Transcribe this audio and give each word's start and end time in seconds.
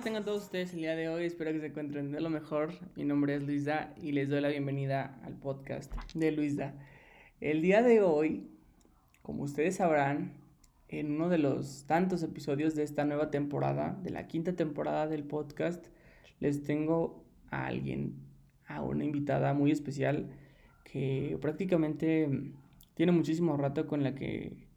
tengan 0.00 0.24
todos 0.24 0.44
ustedes 0.44 0.74
el 0.74 0.80
día 0.80 0.94
de 0.94 1.08
hoy. 1.08 1.24
Espero 1.24 1.52
que 1.52 1.60
se 1.60 1.66
encuentren 1.66 2.12
de 2.12 2.20
lo 2.20 2.28
mejor. 2.28 2.70
Mi 2.96 3.04
nombre 3.04 3.34
es 3.34 3.42
Luisa 3.42 3.94
y 4.02 4.12
les 4.12 4.28
doy 4.28 4.42
la 4.42 4.48
bienvenida 4.48 5.18
al 5.24 5.34
podcast 5.34 5.94
de 6.14 6.32
Luisa. 6.32 6.74
El 7.40 7.62
día 7.62 7.82
de 7.82 8.02
hoy, 8.02 8.50
como 9.22 9.44
ustedes 9.44 9.76
sabrán, 9.76 10.34
en 10.88 11.12
uno 11.12 11.30
de 11.30 11.38
los 11.38 11.86
tantos 11.86 12.22
episodios 12.22 12.74
de 12.74 12.82
esta 12.82 13.06
nueva 13.06 13.30
temporada, 13.30 13.98
de 14.02 14.10
la 14.10 14.26
quinta 14.26 14.54
temporada 14.54 15.06
del 15.06 15.24
podcast, 15.24 15.86
les 16.40 16.62
tengo 16.62 17.24
a 17.50 17.66
alguien, 17.66 18.16
a 18.66 18.82
una 18.82 19.04
invitada 19.04 19.54
muy 19.54 19.70
especial 19.70 20.28
que 20.84 21.38
prácticamente 21.40 22.52
tiene 22.94 23.12
muchísimo 23.12 23.56
rato 23.56 23.86
con 23.86 24.02
la 24.02 24.14
que, 24.14 24.68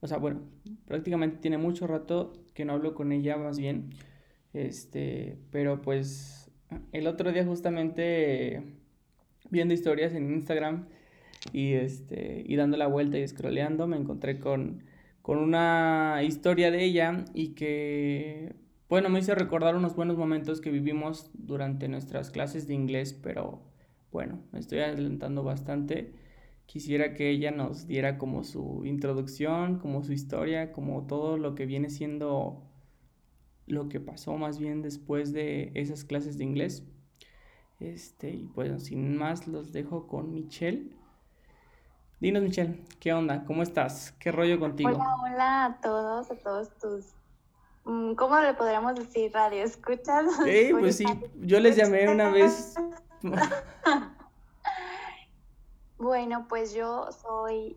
o 0.00 0.06
sea, 0.06 0.18
bueno, 0.18 0.42
prácticamente 0.86 1.38
tiene 1.38 1.56
mucho 1.56 1.86
rato 1.86 2.34
que 2.52 2.66
no 2.66 2.74
hablo 2.74 2.94
con 2.94 3.12
ella 3.12 3.38
más 3.38 3.58
bien. 3.58 3.94
Este, 4.56 5.36
pero 5.50 5.82
pues 5.82 6.50
el 6.92 7.06
otro 7.06 7.30
día 7.30 7.44
justamente 7.44 8.62
viendo 9.50 9.74
historias 9.74 10.14
en 10.14 10.32
Instagram 10.32 10.88
y 11.52 11.74
este 11.74 12.42
y 12.46 12.56
dando 12.56 12.78
la 12.78 12.86
vuelta 12.86 13.18
y 13.18 13.28
scrolleando 13.28 13.86
me 13.86 13.98
encontré 13.98 14.40
con, 14.40 14.82
con 15.20 15.36
una 15.36 16.22
historia 16.24 16.70
de 16.70 16.84
ella 16.84 17.26
y 17.34 17.48
que 17.48 18.54
bueno, 18.88 19.10
me 19.10 19.18
hizo 19.18 19.34
recordar 19.34 19.76
unos 19.76 19.94
buenos 19.94 20.16
momentos 20.16 20.62
que 20.62 20.70
vivimos 20.70 21.30
durante 21.34 21.88
nuestras 21.88 22.30
clases 22.30 22.66
de 22.66 22.74
inglés, 22.74 23.12
pero 23.12 23.60
bueno, 24.10 24.38
me 24.52 24.60
estoy 24.60 24.78
adelantando 24.78 25.42
bastante. 25.42 26.14
Quisiera 26.64 27.12
que 27.12 27.28
ella 27.28 27.50
nos 27.50 27.86
diera 27.86 28.16
como 28.16 28.42
su 28.42 28.84
introducción, 28.86 29.80
como 29.80 30.02
su 30.02 30.12
historia, 30.12 30.72
como 30.72 31.06
todo 31.06 31.36
lo 31.36 31.54
que 31.54 31.66
viene 31.66 31.90
siendo 31.90 32.65
lo 33.66 33.88
que 33.88 34.00
pasó 34.00 34.36
más 34.36 34.58
bien 34.58 34.82
después 34.82 35.32
de 35.32 35.72
esas 35.74 36.04
clases 36.04 36.38
de 36.38 36.44
inglés. 36.44 36.84
Este, 37.80 38.30
y 38.30 38.46
pues 38.46 38.84
sin 38.84 39.16
más 39.16 39.46
los 39.46 39.72
dejo 39.72 40.06
con 40.06 40.32
Michelle. 40.32 40.90
Dinos 42.20 42.42
Michelle, 42.42 42.82
¿qué 43.00 43.12
onda? 43.12 43.44
¿Cómo 43.44 43.62
estás? 43.62 44.12
¿Qué 44.18 44.32
rollo 44.32 44.58
contigo? 44.58 44.90
Hola, 44.90 45.16
hola 45.22 45.64
a 45.66 45.80
todos, 45.80 46.30
a 46.30 46.36
todos 46.36 46.74
tus 46.78 47.14
mm, 47.84 48.14
¿cómo 48.14 48.40
le 48.40 48.54
podríamos 48.54 48.94
decir? 48.94 49.32
Radio 49.32 49.64
escuchas. 49.64 50.24
Sí, 50.44 50.70
pues 50.78 50.96
sí, 50.96 51.04
yo 51.42 51.60
les 51.60 51.76
llamé 51.76 52.08
una 52.08 52.30
vez. 52.30 52.74
bueno, 55.98 56.46
pues 56.48 56.72
yo 56.72 57.10
soy 57.12 57.76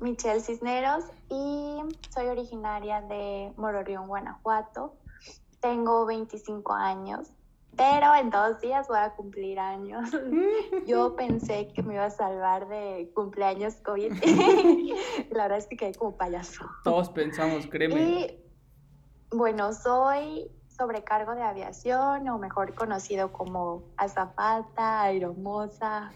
Michelle 0.00 0.40
Cisneros 0.40 1.04
y 1.28 1.80
soy 2.10 2.26
originaria 2.26 3.02
de 3.02 3.52
Mororión, 3.56 4.06
Guanajuato. 4.06 4.94
Tengo 5.60 6.06
25 6.06 6.72
años, 6.72 7.28
pero 7.76 8.14
en 8.14 8.30
dos 8.30 8.60
días 8.60 8.86
voy 8.88 8.98
a 8.98 9.10
cumplir 9.10 9.58
años. 9.58 10.10
Yo 10.86 11.16
pensé 11.16 11.72
que 11.74 11.82
me 11.82 11.94
iba 11.94 12.04
a 12.04 12.10
salvar 12.10 12.68
de 12.68 13.10
cumpleaños 13.14 13.74
COVID. 13.76 14.12
La 15.30 15.44
verdad 15.44 15.58
es 15.58 15.66
que 15.66 15.76
quedé 15.76 15.94
como 15.94 16.16
payaso. 16.16 16.64
Todos 16.84 17.10
pensamos, 17.10 17.66
créeme. 17.66 18.00
Y 18.00 18.44
bueno, 19.30 19.72
soy 19.72 20.50
sobrecargo 20.68 21.34
de 21.34 21.42
aviación, 21.42 22.28
o 22.28 22.38
mejor 22.38 22.74
conocido 22.74 23.32
como 23.32 23.82
azafata, 23.96 25.02
aeromosa. 25.02 26.12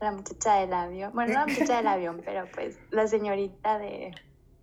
La 0.00 0.12
muchacha 0.12 0.54
del 0.56 0.72
avión. 0.72 1.12
Bueno, 1.14 1.32
no 1.32 1.40
la 1.40 1.46
muchacha 1.46 1.76
del 1.76 1.86
avión, 1.86 2.22
pero 2.24 2.46
pues 2.54 2.78
la 2.90 3.06
señorita 3.06 3.78
de, 3.78 4.12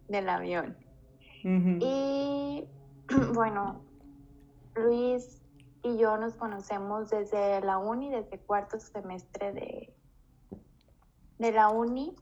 del 0.07 0.29
avión. 0.29 0.78
Y 1.44 2.66
bueno, 3.34 3.84
Luis 4.75 5.41
y 5.84 5.97
yo 6.00 6.18
nos 6.18 6.34
conocemos 6.35 7.12
desde 7.12 7.62
la 7.62 7.78
uni, 7.78 8.09
desde 8.09 8.40
cuarto 8.40 8.79
semestre 8.79 9.53
de, 9.53 9.94
de 11.38 11.52
la 11.52 11.69
uni, 11.69 12.16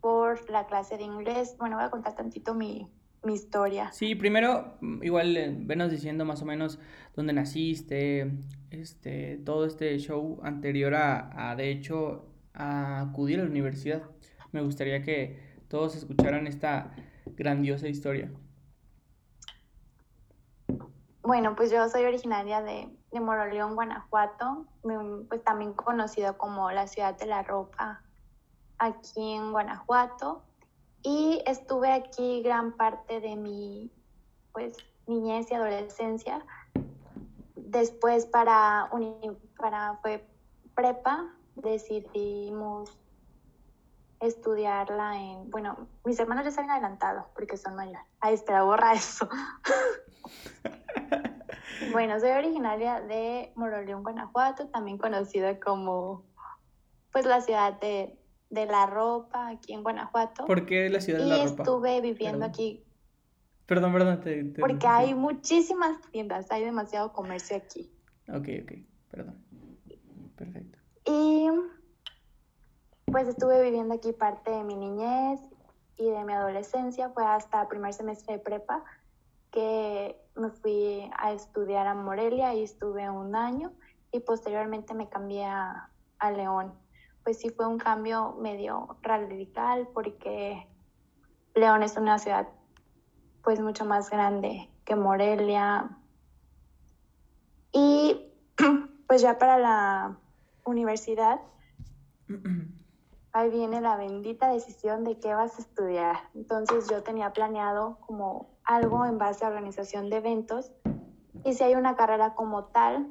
por 0.00 0.48
la 0.50 0.66
clase 0.66 0.96
de 0.96 1.04
inglés. 1.04 1.56
Bueno, 1.58 1.76
voy 1.76 1.84
a 1.84 1.90
contar 1.90 2.14
tantito 2.14 2.54
mi, 2.54 2.88
mi 3.22 3.34
historia. 3.34 3.92
Sí, 3.92 4.14
primero, 4.14 4.78
igual 5.02 5.36
eh, 5.36 5.54
venos 5.54 5.90
diciendo 5.90 6.24
más 6.24 6.40
o 6.40 6.46
menos 6.46 6.78
dónde 7.14 7.32
naciste, 7.32 8.32
este, 8.70 9.38
todo 9.44 9.64
este 9.64 9.98
show 9.98 10.40
anterior 10.42 10.94
a, 10.94 11.50
a, 11.50 11.56
de 11.56 11.70
hecho, 11.70 12.26
a 12.54 13.02
acudir 13.02 13.40
a 13.40 13.44
la 13.44 13.50
universidad. 13.50 14.02
Me 14.52 14.62
gustaría 14.62 15.02
que 15.02 15.38
todos 15.68 15.94
escucharan 15.94 16.46
esta 16.46 16.92
grandiosa 17.36 17.88
historia. 17.88 18.30
Bueno, 21.22 21.54
pues 21.54 21.70
yo 21.70 21.88
soy 21.88 22.04
originaria 22.04 22.62
de, 22.62 22.88
de 23.12 23.20
Moroleón, 23.20 23.74
Guanajuato, 23.74 24.66
pues 25.28 25.44
también 25.44 25.74
conocido 25.74 26.36
como 26.38 26.70
la 26.72 26.86
ciudad 26.86 27.16
de 27.16 27.26
la 27.26 27.42
ropa 27.42 28.02
aquí 28.78 29.34
en 29.34 29.52
Guanajuato. 29.52 30.42
Y 31.02 31.42
estuve 31.46 31.92
aquí 31.92 32.42
gran 32.42 32.72
parte 32.72 33.20
de 33.20 33.36
mi 33.36 33.92
pues, 34.52 34.76
niñez 35.06 35.50
y 35.50 35.54
adolescencia. 35.54 36.44
Después 37.70 38.26
para, 38.26 38.90
para 39.56 39.96
fue 40.02 40.26
prepa, 40.74 41.32
decidimos 41.54 42.98
estudiarla 44.18 45.16
en, 45.20 45.48
bueno, 45.52 45.86
mis 46.04 46.18
hermanos 46.18 46.44
ya 46.44 46.50
se 46.50 46.60
habían 46.60 46.72
adelantado 46.72 47.28
porque 47.32 47.56
son 47.56 47.76
mayores. 47.76 48.02
Ay, 48.18 48.34
espera, 48.34 48.64
borra 48.64 48.94
eso. 48.94 49.28
bueno, 51.92 52.18
soy 52.18 52.30
originaria 52.30 53.02
de 53.02 53.52
Moroleón, 53.54 54.02
Guanajuato, 54.02 54.66
también 54.66 54.98
conocida 54.98 55.60
como, 55.60 56.24
pues, 57.12 57.24
la 57.24 57.40
ciudad 57.40 57.78
de, 57.80 58.18
de 58.50 58.66
la 58.66 58.86
ropa 58.86 59.46
aquí 59.46 59.74
en 59.74 59.84
Guanajuato. 59.84 60.44
¿Por 60.44 60.66
qué 60.66 60.88
la 60.90 61.00
ciudad 61.00 61.20
de 61.20 61.26
la 61.26 61.36
ropa? 61.36 61.46
Y 61.46 61.54
estuve 61.54 62.00
viviendo 62.00 62.44
aquí. 62.44 62.84
Perdón, 63.70 63.92
perdón. 63.92 64.20
Te, 64.20 64.44
porque 64.58 64.88
hay 64.88 65.14
muchísimas 65.14 66.00
tiendas, 66.10 66.50
hay 66.50 66.64
demasiado 66.64 67.12
comercio 67.12 67.56
aquí. 67.56 67.88
Ok, 68.26 68.48
ok, 68.64 68.72
perdón. 69.12 69.36
Perfecto. 70.34 70.76
Y 71.04 71.46
pues 73.06 73.28
estuve 73.28 73.62
viviendo 73.62 73.94
aquí 73.94 74.12
parte 74.12 74.50
de 74.50 74.64
mi 74.64 74.74
niñez 74.74 75.38
y 75.96 76.10
de 76.10 76.24
mi 76.24 76.32
adolescencia, 76.32 77.10
fue 77.10 77.24
hasta 77.24 77.62
el 77.62 77.68
primer 77.68 77.94
semestre 77.94 78.38
de 78.38 78.38
prepa 78.40 78.82
que 79.52 80.16
me 80.34 80.50
fui 80.50 81.08
a 81.16 81.32
estudiar 81.32 81.86
a 81.86 81.94
Morelia 81.94 82.52
y 82.54 82.64
estuve 82.64 83.08
un 83.08 83.36
año 83.36 83.72
y 84.10 84.18
posteriormente 84.18 84.94
me 84.94 85.08
cambié 85.08 85.44
a, 85.44 85.90
a 86.18 86.32
León 86.32 86.72
pues 87.22 87.38
sí 87.38 87.50
fue 87.50 87.68
un 87.68 87.78
cambio 87.78 88.32
medio 88.40 88.96
radical 89.02 89.88
porque 89.94 90.66
León 91.54 91.84
es 91.84 91.96
una 91.96 92.18
ciudad 92.18 92.48
pues 93.42 93.60
mucho 93.60 93.84
más 93.84 94.10
grande 94.10 94.68
que 94.84 94.96
Morelia. 94.96 95.96
Y 97.72 98.32
pues 99.06 99.22
ya 99.22 99.38
para 99.38 99.58
la 99.58 100.16
universidad, 100.64 101.40
ahí 103.32 103.50
viene 103.50 103.80
la 103.80 103.96
bendita 103.96 104.48
decisión 104.48 105.04
de 105.04 105.18
qué 105.18 105.34
vas 105.34 105.58
a 105.58 105.62
estudiar. 105.62 106.16
Entonces 106.34 106.88
yo 106.88 107.02
tenía 107.02 107.32
planeado 107.32 107.98
como 108.06 108.50
algo 108.64 109.06
en 109.06 109.18
base 109.18 109.44
a 109.44 109.48
organización 109.48 110.10
de 110.10 110.16
eventos 110.16 110.72
y 111.44 111.54
si 111.54 111.64
hay 111.64 111.74
una 111.74 111.96
carrera 111.96 112.34
como 112.34 112.64
tal, 112.64 113.06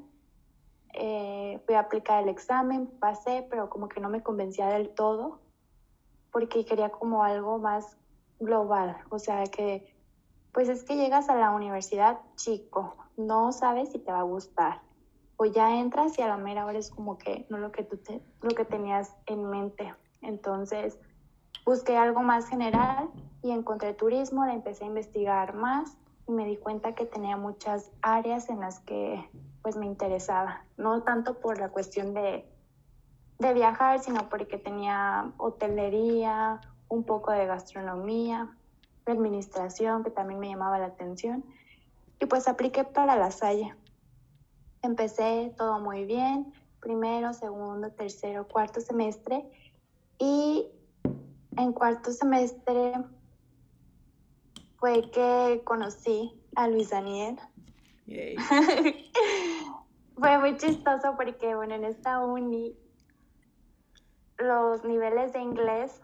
eh, 0.93 1.61
fui 1.65 1.75
a 1.75 1.81
aplicar 1.81 2.23
el 2.23 2.29
examen, 2.29 2.87
pasé, 2.87 3.47
pero 3.49 3.69
como 3.69 3.87
que 3.89 3.99
no 3.99 4.09
me 4.09 4.21
convencía 4.23 4.67
del 4.67 4.89
todo, 4.89 5.39
porque 6.31 6.65
quería 6.65 6.89
como 6.89 7.23
algo 7.23 7.57
más 7.59 7.97
global, 8.39 8.97
o 9.09 9.19
sea 9.19 9.43
que, 9.45 9.88
pues 10.53 10.69
es 10.69 10.83
que 10.83 10.95
llegas 10.95 11.29
a 11.29 11.35
la 11.35 11.51
universidad 11.51 12.19
chico, 12.35 12.95
no 13.17 13.51
sabes 13.51 13.91
si 13.91 13.99
te 13.99 14.11
va 14.11 14.19
a 14.19 14.23
gustar, 14.23 14.81
o 15.37 15.45
ya 15.45 15.79
entras 15.79 16.17
y 16.17 16.21
a 16.21 16.27
la 16.27 16.37
mera 16.37 16.65
hora 16.65 16.77
es 16.77 16.89
como 16.89 17.17
que 17.17 17.45
no 17.49 17.57
lo 17.57 17.71
que 17.71 17.83
tú 17.83 17.97
te, 17.97 18.21
lo 18.41 18.49
que 18.49 18.65
tenías 18.65 19.15
en 19.25 19.49
mente. 19.49 19.93
Entonces 20.21 20.99
busqué 21.65 21.97
algo 21.97 22.21
más 22.21 22.47
general 22.49 23.09
y 23.41 23.51
encontré 23.51 23.93
turismo, 23.93 24.45
le 24.45 24.53
empecé 24.53 24.83
a 24.83 24.87
investigar 24.87 25.53
más 25.53 25.97
y 26.27 26.31
me 26.31 26.45
di 26.45 26.57
cuenta 26.57 26.93
que 26.93 27.05
tenía 27.05 27.37
muchas 27.37 27.91
áreas 28.01 28.49
en 28.49 28.59
las 28.59 28.79
que 28.81 29.29
pues 29.61 29.75
me 29.77 29.85
interesaba, 29.85 30.63
no 30.77 31.03
tanto 31.03 31.39
por 31.39 31.59
la 31.59 31.69
cuestión 31.69 32.13
de, 32.13 32.45
de 33.39 33.53
viajar, 33.53 33.99
sino 33.99 34.29
porque 34.29 34.57
tenía 34.57 35.31
hotelería, 35.37 36.61
un 36.89 37.03
poco 37.03 37.31
de 37.31 37.45
gastronomía, 37.45 38.57
administración, 39.13 40.03
que 40.03 40.11
también 40.11 40.39
me 40.39 40.49
llamaba 40.49 40.79
la 40.79 40.87
atención, 40.87 41.43
y 42.19 42.25
pues 42.25 42.47
apliqué 42.47 42.83
para 42.83 43.15
la 43.15 43.31
Salle. 43.31 43.75
Empecé 44.81 45.53
todo 45.57 45.79
muy 45.79 46.05
bien, 46.05 46.53
primero, 46.79 47.33
segundo, 47.33 47.91
tercero, 47.91 48.47
cuarto 48.47 48.81
semestre, 48.81 49.45
y 50.17 50.67
en 51.57 51.73
cuarto 51.73 52.11
semestre 52.11 52.93
fue 54.77 55.09
que 55.11 55.61
conocí 55.65 56.41
a 56.55 56.67
Luis 56.67 56.89
Daniel. 56.89 57.37
fue 60.17 60.37
muy 60.39 60.57
chistoso 60.57 61.15
porque, 61.15 61.55
bueno, 61.55 61.75
en 61.75 61.83
esta 61.83 62.19
uni 62.19 62.75
los 64.37 64.83
niveles 64.83 65.33
de 65.33 65.41
inglés 65.41 66.01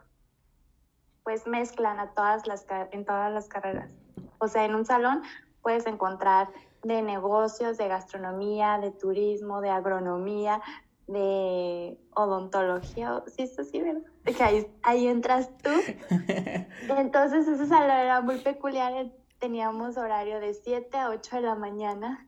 pues 1.26 1.44
mezclan 1.48 1.98
a 1.98 2.12
todas 2.12 2.46
las, 2.46 2.64
en 2.92 3.04
todas 3.04 3.32
las 3.32 3.48
carreras. 3.48 3.90
O 4.38 4.46
sea, 4.46 4.64
en 4.64 4.76
un 4.76 4.86
salón 4.86 5.24
puedes 5.60 5.84
encontrar 5.88 6.50
de 6.84 7.02
negocios, 7.02 7.76
de 7.78 7.88
gastronomía, 7.88 8.78
de 8.78 8.92
turismo, 8.92 9.60
de 9.60 9.70
agronomía, 9.70 10.62
de 11.08 11.98
odontología, 12.14 13.24
sí, 13.26 13.42
eso 13.42 13.64
sí, 13.64 13.82
¿verdad? 13.82 14.02
Que 14.24 14.40
ahí, 14.40 14.72
ahí 14.84 15.08
entras 15.08 15.50
tú. 15.58 15.70
Entonces 16.96 17.48
ese 17.48 17.66
salón 17.66 17.96
era 17.96 18.20
muy 18.20 18.38
peculiar, 18.38 19.10
teníamos 19.40 19.96
horario 19.96 20.38
de 20.38 20.54
7 20.54 20.96
a 20.96 21.08
8 21.08 21.36
de 21.36 21.42
la 21.42 21.56
mañana 21.56 22.24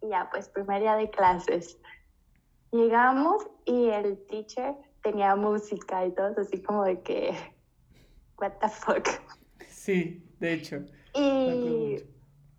y 0.00 0.08
ya 0.08 0.30
pues 0.30 0.48
primer 0.48 0.80
día 0.80 0.96
de 0.96 1.10
clases. 1.10 1.76
Llegamos 2.72 3.46
y 3.66 3.90
el 3.90 4.24
teacher 4.26 4.74
tenía 5.02 5.36
música 5.36 6.06
y 6.06 6.12
todo 6.12 6.32
así 6.40 6.62
como 6.62 6.84
de 6.84 7.02
que, 7.02 7.57
what 8.38 8.52
the 8.60 8.68
fuck. 8.68 9.08
Sí, 9.68 10.24
de 10.40 10.52
hecho. 10.52 10.84
Y, 11.14 11.96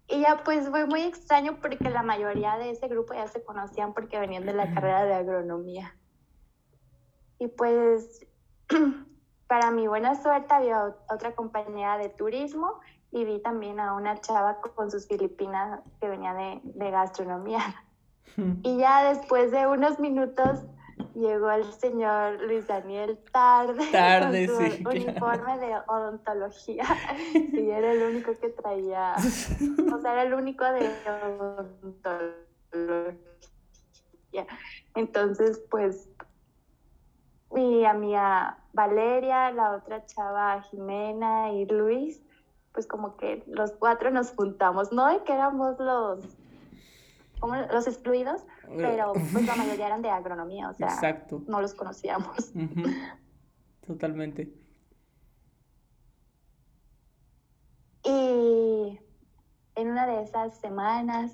y 0.08 0.22
ya 0.22 0.44
pues 0.44 0.70
fue 0.70 0.86
muy 0.86 1.02
extraño 1.02 1.60
porque 1.62 1.90
la 1.90 2.04
mayoría 2.04 2.58
de 2.58 2.72
ese 2.72 2.88
grupo 2.88 3.14
ya 3.14 3.28
se 3.28 3.44
conocían 3.44 3.94
porque 3.94 4.20
venían 4.20 4.46
de 4.46 4.54
la 4.54 4.74
carrera 4.74 5.06
de 5.06 5.14
agronomía. 5.14 5.96
Y 7.40 7.48
pues 7.48 8.26
para 9.48 9.72
mi 9.72 9.88
buena 9.88 10.16
suerte 10.22 10.54
había 10.54 10.96
otra 11.10 11.36
compañera 11.36 11.98
de 11.98 12.10
turismo 12.10 12.80
y 13.12 13.26
vi 13.26 13.40
también 13.40 13.80
a 13.80 13.94
una 13.94 14.20
chava 14.20 14.60
con 14.62 14.92
sus 14.92 15.08
filipinas 15.08 15.80
que 16.00 16.08
venía 16.08 16.34
de, 16.34 16.62
de 16.64 16.92
gastronomía. 16.92 17.62
Y 18.64 18.78
ya 18.78 19.14
después 19.14 19.52
de 19.52 19.68
unos 19.68 20.00
minutos 20.00 20.64
llegó 21.20 21.52
el 21.52 21.72
señor 21.74 22.42
Luis 22.42 22.68
Daniel 22.68 23.20
tarde, 23.32 23.86
tarde 23.92 24.48
con 24.48 24.72
su 24.72 24.90
uniforme 24.90 25.58
de 25.60 25.76
odontología. 25.88 26.86
Y 27.54 27.70
era 27.70 27.92
el 27.92 28.04
único 28.04 28.32
que 28.40 28.50
traía, 28.50 29.16
o 29.94 30.00
sea, 30.00 30.14
era 30.14 30.24
el 30.24 30.34
único 30.34 30.66
de 30.66 30.90
odontología. 32.72 34.48
Entonces, 34.96 35.62
pues, 35.70 36.10
mi 37.52 37.86
amiga 37.86 38.58
Valeria, 38.74 39.52
la 39.52 39.76
otra 39.76 40.06
chava 40.06 40.62
Jimena 40.64 41.52
y 41.52 41.66
Luis, 41.66 42.22
pues 42.74 42.88
como 42.88 43.18
que 43.18 43.44
los 43.48 43.72
cuatro 43.72 44.12
nos 44.12 44.32
juntamos, 44.32 44.92
no 44.92 45.08
de 45.08 45.24
que 45.24 45.34
éramos 45.34 45.80
los 45.80 46.38
como 47.40 47.56
los 47.56 47.88
excluidos, 47.88 48.42
pero 48.76 49.14
pues 49.14 49.46
la 49.46 49.56
mayoría 49.56 49.88
eran 49.88 50.02
de 50.02 50.10
agronomía, 50.10 50.70
o 50.70 50.74
sea, 50.74 50.88
Exacto. 50.88 51.44
no 51.48 51.62
los 51.62 51.74
conocíamos. 51.74 52.52
Totalmente. 53.86 54.54
Y 58.04 59.00
en 59.76 59.90
una 59.90 60.08
de 60.08 60.24
esas 60.24 60.58
semanas 60.60 61.32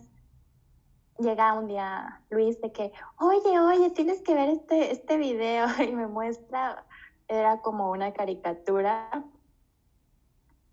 llega 1.20 1.54
un 1.54 1.68
día 1.68 2.22
Luis 2.30 2.60
de 2.62 2.72
que, 2.72 2.92
oye, 3.20 3.60
oye, 3.60 3.90
tienes 3.92 4.22
que 4.22 4.34
ver 4.34 4.50
este, 4.50 4.92
este 4.92 5.18
video 5.18 5.68
y 5.84 5.94
me 5.94 6.08
muestra, 6.08 6.86
era 7.28 7.62
como 7.62 7.92
una 7.92 8.14
caricatura 8.14 9.24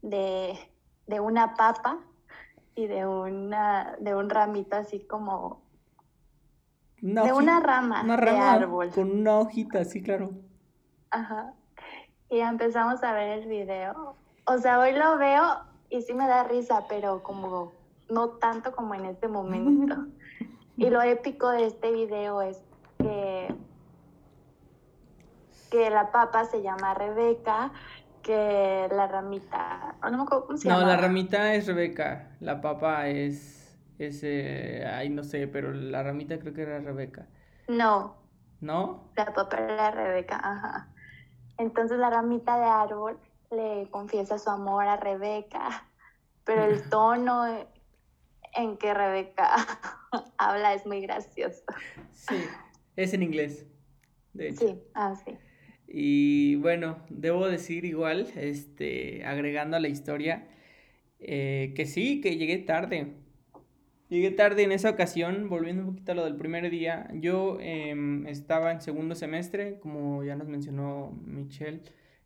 de, 0.02 0.58
de 1.06 1.20
una 1.20 1.54
papa 1.54 1.98
y 2.74 2.86
de 2.86 3.06
una 3.06 3.96
de 4.00 4.14
un 4.14 4.30
ramito 4.30 4.76
así 4.76 5.00
como 5.00 5.61
de 7.02 7.32
una 7.32 7.60
rama, 7.60 8.04
de 8.04 8.30
árbol 8.30 8.90
con 8.90 9.10
una 9.10 9.38
hojita, 9.38 9.84
sí, 9.84 10.02
claro. 10.02 10.30
Ajá. 11.10 11.52
Y 12.30 12.38
empezamos 12.38 13.02
a 13.02 13.12
ver 13.12 13.40
el 13.40 13.48
video. 13.48 14.16
O 14.46 14.58
sea, 14.58 14.78
hoy 14.78 14.92
lo 14.92 15.18
veo 15.18 15.42
y 15.90 16.00
sí 16.02 16.14
me 16.14 16.26
da 16.26 16.44
risa, 16.44 16.84
pero 16.88 17.22
como 17.22 17.72
no 18.08 18.30
tanto 18.30 18.72
como 18.72 18.94
en 18.94 19.04
este 19.06 19.28
momento. 19.28 20.06
y 20.76 20.88
lo 20.88 21.02
épico 21.02 21.50
de 21.50 21.66
este 21.66 21.92
video 21.92 22.40
es 22.40 22.62
que 22.98 23.54
que 25.70 25.88
la 25.88 26.12
papa 26.12 26.44
se 26.44 26.62
llama 26.62 26.92
Rebeca 26.92 27.72
que 28.22 28.88
la 28.94 29.06
ramita, 29.08 29.96
no 30.02 30.18
me 30.18 30.22
acuerdo 30.22 30.46
cómo 30.46 30.58
se 30.58 30.68
llama. 30.68 30.82
No, 30.82 30.86
la 30.86 30.96
ramita 30.96 31.54
es 31.54 31.66
Rebeca, 31.66 32.36
la 32.40 32.60
papa 32.60 33.08
es, 33.08 33.61
es 34.06 34.20
eh, 34.22 34.84
ay, 34.86 35.08
no 35.10 35.24
sé, 35.24 35.46
pero 35.48 35.72
la 35.72 36.02
ramita 36.02 36.38
creo 36.38 36.54
que 36.54 36.62
era 36.62 36.80
Rebeca. 36.80 37.26
No. 37.68 38.16
¿No? 38.60 39.10
La 39.16 39.32
papa 39.32 39.58
era 39.58 39.90
Rebeca, 39.90 40.36
ajá. 40.36 40.88
Entonces 41.58 41.98
la 41.98 42.10
ramita 42.10 42.58
de 42.58 42.64
árbol 42.64 43.18
le 43.50 43.88
confiesa 43.90 44.38
su 44.38 44.50
amor 44.50 44.86
a 44.86 44.96
Rebeca, 44.96 45.86
pero 46.44 46.64
el 46.64 46.88
tono 46.88 47.46
en 48.54 48.76
que 48.76 48.94
Rebeca 48.94 49.50
habla 50.38 50.74
es 50.74 50.86
muy 50.86 51.00
gracioso. 51.00 51.64
Sí, 52.12 52.44
es 52.96 53.14
en 53.14 53.22
inglés. 53.22 53.66
De 54.32 54.48
hecho. 54.48 54.68
Sí, 54.68 54.82
ah, 54.94 55.14
sí. 55.24 55.36
Y 55.94 56.56
bueno, 56.56 56.98
debo 57.10 57.48
decir 57.48 57.84
igual, 57.84 58.28
este, 58.36 59.24
agregando 59.26 59.76
a 59.76 59.80
la 59.80 59.88
historia, 59.88 60.48
eh, 61.18 61.74
que 61.76 61.84
sí, 61.84 62.20
que 62.22 62.36
llegué 62.36 62.58
tarde. 62.58 63.14
Llegué 64.12 64.30
tarde 64.30 64.62
en 64.62 64.72
esa 64.72 64.90
ocasión, 64.90 65.48
volviendo 65.48 65.84
un 65.84 65.88
poquito 65.88 66.12
a 66.12 66.14
lo 66.14 66.24
del 66.26 66.36
primer 66.36 66.68
día. 66.68 67.08
Yo 67.14 67.56
em, 67.60 68.26
estaba 68.26 68.70
en 68.70 68.82
segundo 68.82 69.14
semestre, 69.14 69.78
como 69.80 70.22
ya 70.22 70.36
nos 70.36 70.48
mencionó 70.48 71.18
Michelle, 71.24 71.80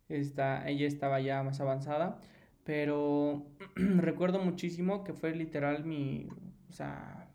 está, 0.09 0.67
ella 0.67 0.85
estaba 0.85 1.21
ya 1.21 1.41
más 1.43 1.61
avanzada, 1.61 2.19
pero 2.65 3.45
recuerdo 3.75 4.39
muchísimo 4.39 5.05
que 5.05 5.13
fue 5.13 5.33
literal 5.33 5.85
mi, 5.85 6.27
o 6.69 6.73
sea, 6.73 7.29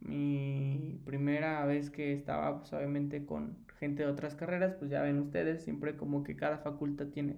mi 0.00 1.00
primera 1.06 1.64
vez 1.64 1.88
que 1.88 2.12
estaba, 2.12 2.58
pues 2.58 2.74
obviamente 2.74 3.24
con 3.24 3.56
gente 3.78 4.02
de 4.02 4.10
otras 4.10 4.34
carreras, 4.34 4.74
pues 4.74 4.90
ya 4.90 5.00
ven 5.00 5.18
ustedes, 5.18 5.64
siempre 5.64 5.96
como 5.96 6.24
que 6.24 6.36
cada 6.36 6.58
facultad 6.58 7.06
tiene, 7.06 7.36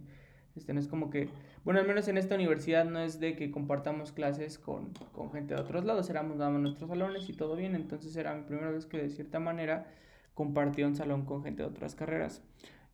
este 0.56 0.74
no 0.74 0.80
es 0.80 0.88
como 0.88 1.10
que, 1.10 1.28
bueno, 1.64 1.80
al 1.80 1.86
menos 1.86 2.08
en 2.08 2.18
esta 2.18 2.34
universidad 2.34 2.84
no 2.84 3.00
es 3.00 3.20
de 3.20 3.36
que 3.36 3.50
compartamos 3.50 4.12
clases 4.12 4.58
con, 4.58 4.92
con 5.12 5.32
gente 5.32 5.54
de 5.54 5.60
otros 5.60 5.84
lados, 5.84 6.10
éramos 6.10 6.36
nada 6.36 6.50
nuestros 6.50 6.90
salones 6.90 7.28
y 7.28 7.32
todo 7.32 7.56
bien, 7.56 7.74
entonces 7.74 8.14
era 8.16 8.34
mi 8.34 8.42
primera 8.42 8.70
vez 8.70 8.84
que 8.86 8.98
de 8.98 9.08
cierta 9.08 9.40
manera 9.40 9.86
compartía 10.34 10.86
un 10.86 10.94
salón 10.94 11.24
con 11.24 11.42
gente 11.42 11.62
de 11.62 11.68
otras 11.68 11.94
carreras. 11.94 12.42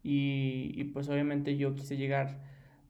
Y, 0.03 0.73
y 0.77 0.85
pues 0.85 1.09
obviamente 1.09 1.57
yo 1.57 1.75
quise 1.75 1.97
llegar 1.97 2.39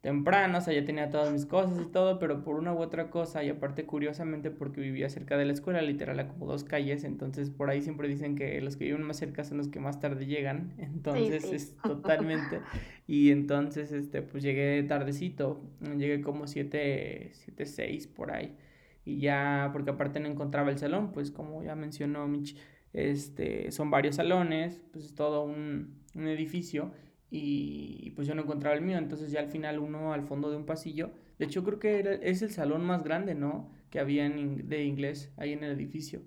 temprano, 0.00 0.58
o 0.58 0.60
sea, 0.62 0.72
ya 0.72 0.84
tenía 0.84 1.10
todas 1.10 1.30
mis 1.30 1.44
cosas 1.44 1.78
y 1.80 1.84
todo, 1.84 2.18
pero 2.18 2.42
por 2.42 2.56
una 2.56 2.72
u 2.72 2.78
otra 2.78 3.10
cosa, 3.10 3.44
y 3.44 3.50
aparte 3.50 3.84
curiosamente 3.84 4.50
porque 4.50 4.80
vivía 4.80 5.10
cerca 5.10 5.36
de 5.36 5.44
la 5.44 5.52
escuela, 5.52 5.82
literal 5.82 6.18
a 6.18 6.28
como 6.28 6.46
dos 6.46 6.64
calles, 6.64 7.04
entonces 7.04 7.50
por 7.50 7.68
ahí 7.68 7.82
siempre 7.82 8.08
dicen 8.08 8.34
que 8.34 8.60
los 8.62 8.76
que 8.76 8.84
viven 8.84 9.02
más 9.02 9.18
cerca 9.18 9.44
son 9.44 9.58
los 9.58 9.68
que 9.68 9.78
más 9.78 10.00
tarde 10.00 10.24
llegan, 10.24 10.72
entonces 10.78 11.44
es 11.52 11.76
totalmente, 11.76 12.60
y 13.06 13.30
entonces, 13.30 13.92
este, 13.92 14.22
pues 14.22 14.42
llegué 14.42 14.82
tardecito, 14.84 15.60
llegué 15.80 16.22
como 16.22 16.46
siete, 16.46 17.30
siete, 17.32 17.66
seis 17.66 18.06
por 18.06 18.32
ahí, 18.32 18.56
y 19.04 19.18
ya, 19.18 19.68
porque 19.72 19.90
aparte 19.90 20.18
no 20.18 20.28
encontraba 20.28 20.70
el 20.70 20.78
salón, 20.78 21.12
pues 21.12 21.30
como 21.30 21.62
ya 21.62 21.74
mencionó 21.74 22.26
Mitch, 22.26 22.56
este, 22.94 23.70
son 23.70 23.90
varios 23.90 24.16
salones, 24.16 24.82
pues 24.92 25.04
es 25.04 25.14
todo 25.14 25.44
un, 25.44 26.00
un 26.14 26.26
edificio, 26.26 26.90
y 27.30 28.10
pues 28.16 28.26
yo 28.26 28.34
no 28.34 28.42
encontraba 28.42 28.74
el 28.74 28.82
mío, 28.82 28.98
entonces 28.98 29.30
ya 29.30 29.40
al 29.40 29.48
final 29.48 29.78
uno 29.78 30.12
al 30.12 30.22
fondo 30.22 30.50
de 30.50 30.56
un 30.56 30.66
pasillo, 30.66 31.10
de 31.38 31.46
hecho 31.46 31.62
creo 31.64 31.78
que 31.78 31.98
era, 31.98 32.12
es 32.14 32.42
el 32.42 32.50
salón 32.50 32.84
más 32.84 33.04
grande, 33.04 33.34
¿no? 33.34 33.68
Que 33.90 34.00
había 34.00 34.26
en, 34.26 34.68
de 34.68 34.84
inglés 34.84 35.30
ahí 35.36 35.52
en 35.52 35.64
el 35.64 35.72
edificio. 35.72 36.20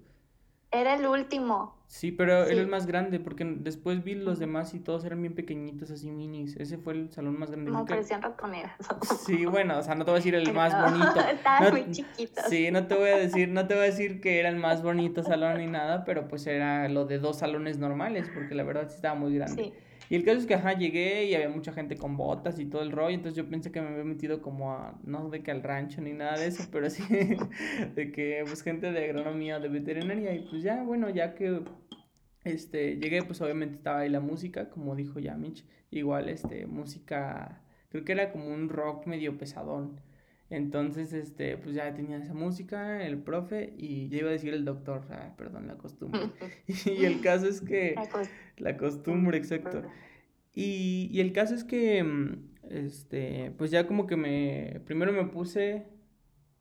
Era 0.74 0.96
el 0.96 1.06
último. 1.06 1.78
Sí, 1.86 2.12
pero 2.12 2.46
era 2.46 2.60
el 2.60 2.68
más 2.68 2.88
grande, 2.88 3.20
porque 3.20 3.46
después 3.46 4.04
vi 4.04 4.16
los 4.16 4.40
demás 4.40 4.74
y 4.74 4.80
todos 4.80 5.06
eran 5.06 5.22
bien 5.22 5.36
pequeñitos, 5.36 5.92
así 5.92 6.10
minis. 6.10 6.58
Ese 6.58 6.80
fue 6.80 6.94
el 6.94 7.12
salón 7.12 7.38
más 7.38 7.52
grande. 7.52 7.70
No, 7.70 7.86
parecían 7.86 8.24
ratoneras. 8.24 8.74
Sí, 9.24 9.46
bueno, 9.46 9.78
o 9.78 9.84
sea, 9.84 9.94
no 9.94 10.04
te 10.04 10.10
voy 10.10 10.16
a 10.16 10.20
decir 10.20 10.34
el 10.34 10.52
más 10.52 10.74
bonito. 10.82 11.20
Estaban 11.32 11.72
muy 11.72 11.92
chiquitos. 11.92 12.46
Sí, 12.50 12.72
no 12.72 12.88
te 12.88 12.96
voy 12.96 13.10
a 13.10 13.18
decir, 13.18 13.50
no 13.50 13.68
te 13.68 13.76
voy 13.76 13.84
a 13.84 13.86
decir 13.86 14.20
que 14.20 14.40
era 14.40 14.50
el 14.50 14.56
más 14.56 14.82
bonito 14.82 15.22
salón 15.22 15.60
ni 15.60 15.68
nada, 15.68 16.06
pero 16.06 16.28
pues 16.28 16.48
era 16.48 16.90
lo 16.90 17.06
de 17.06 17.20
dos 17.20 17.38
salones 17.38 17.78
normales, 17.78 18.28
porque 18.34 18.56
la 18.56 18.64
verdad 18.64 18.90
sí 18.90 18.96
estaba 18.96 19.14
muy 19.14 19.36
grande. 19.36 19.64
Sí. 19.66 19.74
Y 20.10 20.16
el 20.16 20.24
caso 20.24 20.40
es 20.40 20.46
que, 20.46 20.56
ajá, 20.56 20.74
llegué 20.74 21.26
y 21.26 21.36
había 21.36 21.50
mucha 21.50 21.74
gente 21.74 21.98
con 21.98 22.18
botas 22.18 22.60
y 22.60 22.66
todo 22.66 22.82
el 22.82 22.92
rollo, 22.92 23.16
entonces 23.16 23.38
yo 23.38 23.50
pensé 23.50 23.72
que 23.72 23.82
me 23.82 23.88
había 23.88 24.04
metido 24.04 24.42
como 24.42 24.74
a, 24.74 25.00
no 25.04 25.30
de 25.30 25.42
que 25.44 25.52
al 25.52 25.64
rancho 25.64 26.02
ni 26.02 26.14
nada 26.14 26.38
de 26.38 26.48
eso, 26.48 26.68
pero 26.72 26.90
sí 26.90 27.04
de 27.96 28.12
que, 28.12 28.44
pues, 28.46 28.62
gente 28.62 28.92
de 28.92 29.06
agronomía 29.06 29.60
de 29.60 29.70
veterinaria, 29.70 30.34
y 30.36 30.48
pues 30.50 30.64
ya, 30.64 30.84
bueno, 30.84 31.10
ya 31.10 31.36
que, 31.36 31.62
este, 32.44 32.98
llegué, 32.98 33.24
pues 33.24 33.42
obviamente 33.42 33.76
estaba 33.76 34.00
ahí 34.00 34.10
la 34.10 34.20
música, 34.20 34.70
como 34.70 34.96
dijo 34.96 35.20
ya 35.20 35.36
Mitch, 35.36 35.66
igual, 35.92 36.30
este, 36.30 36.66
música, 36.68 37.62
creo 37.90 38.04
que 38.04 38.12
era 38.12 38.32
como 38.32 38.48
un 38.48 38.70
rock 38.70 39.08
medio 39.08 39.38
pesadón, 39.38 40.02
Entonces, 40.54 41.14
este, 41.14 41.58
pues 41.58 41.74
ya 41.74 41.92
tenía 41.96 42.18
esa 42.18 42.36
música, 42.36 43.04
el 43.04 43.18
profe, 43.18 43.74
y 43.76 44.08
ya 44.10 44.20
iba 44.20 44.30
a 44.30 44.34
decir 44.34 44.54
el 44.54 44.66
doctor, 44.66 45.02
perdón, 45.36 45.66
la 45.66 45.78
costumbre. 45.80 46.30
y 46.86 47.06
el 47.06 47.22
caso 47.22 47.48
es 47.48 47.60
que... 47.60 47.96
La, 48.58 48.78
costumbre, 48.78 49.40
exacto. 49.40 49.82
Y, 50.54 51.10
y, 51.12 51.22
el 51.22 51.34
caso 51.34 51.56
es 51.56 51.64
que, 51.64 52.04
mm, 52.04 52.50
este, 52.70 53.52
pues 53.58 53.72
ya 53.72 53.88
como 53.88 54.06
que 54.06 54.16
me, 54.16 54.80
primero 54.86 55.12
me 55.12 55.26
puse 55.26 55.88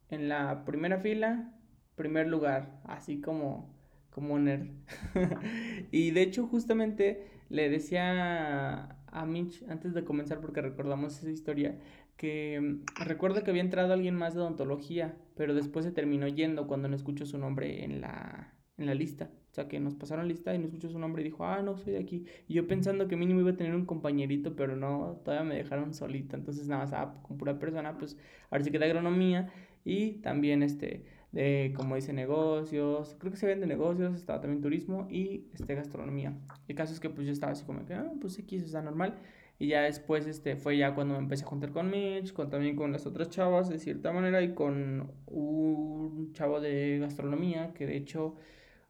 en 0.08 0.30
la 0.30 0.64
primera 0.64 0.98
fila, 0.98 1.52
primer 1.94 2.28
lugar, 2.28 2.80
así 2.84 3.20
como, 3.20 3.76
como 4.08 4.38
nerd. 4.38 4.68
y 5.90 6.12
de 6.12 6.22
hecho, 6.22 6.46
justamente 6.46 7.26
le 7.50 7.68
decía 7.68 8.96
a 9.12 9.26
Mitch 9.26 9.62
antes 9.68 9.92
de 9.92 10.02
comenzar, 10.02 10.40
porque 10.40 10.62
recordamos 10.62 11.18
esa 11.18 11.30
historia, 11.30 11.78
que 12.16 12.60
mm, 12.60 13.04
recuerdo 13.04 13.42
que 13.42 13.50
había 13.50 13.62
entrado 13.62 13.92
alguien 13.92 14.14
más 14.14 14.34
de 14.34 14.40
odontología, 14.40 15.16
pero 15.36 15.54
después 15.54 15.84
se 15.84 15.92
terminó 15.92 16.28
yendo 16.28 16.66
cuando 16.66 16.88
no 16.88 16.96
escuchó 16.96 17.26
su 17.26 17.38
nombre 17.38 17.84
en 17.84 18.00
la, 18.00 18.54
en 18.78 18.86
la 18.86 18.94
lista. 18.94 19.30
O 19.50 19.54
sea, 19.54 19.68
que 19.68 19.80
nos 19.80 19.94
pasaron 19.94 20.28
lista 20.28 20.54
y 20.54 20.58
no 20.58 20.64
escuchó 20.64 20.88
su 20.88 20.98
nombre 20.98 21.20
y 21.22 21.26
dijo, 21.26 21.44
ah, 21.44 21.60
no, 21.62 21.76
soy 21.76 21.92
de 21.92 21.98
aquí. 21.98 22.24
Y 22.48 22.54
yo 22.54 22.66
pensando 22.66 23.06
que 23.06 23.16
mínimo 23.16 23.40
iba 23.40 23.50
a 23.50 23.56
tener 23.56 23.74
un 23.74 23.84
compañerito, 23.84 24.56
pero 24.56 24.76
no, 24.76 25.20
todavía 25.24 25.44
me 25.46 25.56
dejaron 25.56 25.92
solita. 25.92 26.36
Entonces, 26.36 26.68
nada 26.68 26.84
más, 26.84 26.92
ah, 26.94 27.20
con 27.22 27.36
pura 27.36 27.58
persona, 27.58 27.98
pues 27.98 28.16
ahora 28.50 28.64
sí 28.64 28.70
que 28.70 28.78
de 28.78 28.86
agronomía 28.86 29.52
y 29.84 30.12
también 30.22 30.62
este 30.62 31.04
de, 31.32 31.72
como 31.74 31.96
dice, 31.96 32.12
negocios, 32.12 33.16
creo 33.18 33.32
que 33.32 33.38
se 33.38 33.46
vende 33.46 33.66
negocios, 33.66 34.14
estaba 34.14 34.40
también 34.40 34.60
turismo 34.60 35.08
y 35.10 35.48
este, 35.54 35.74
gastronomía. 35.74 36.36
El 36.68 36.76
caso 36.76 36.92
es 36.92 37.00
que 37.00 37.08
pues 37.10 37.26
yo 37.26 37.32
estaba 37.32 37.52
así 37.52 37.64
como 37.64 37.84
que, 37.86 37.94
ah, 37.94 38.12
pues 38.20 38.38
aquí 38.38 38.56
está 38.56 38.82
normal. 38.82 39.18
Y 39.62 39.68
ya 39.68 39.82
después 39.82 40.26
este, 40.26 40.56
fue 40.56 40.76
ya 40.76 40.92
cuando 40.92 41.14
me 41.14 41.20
empecé 41.20 41.44
a 41.44 41.46
juntar 41.46 41.70
con 41.70 41.88
Mitch, 41.88 42.34
también 42.34 42.74
con 42.74 42.90
las 42.90 43.06
otras 43.06 43.30
chavas 43.30 43.68
de 43.68 43.78
cierta 43.78 44.12
manera 44.12 44.42
y 44.42 44.54
con 44.54 45.12
un 45.26 46.32
chavo 46.32 46.60
de 46.60 46.98
gastronomía 46.98 47.72
que 47.72 47.86
de 47.86 47.96
hecho 47.96 48.34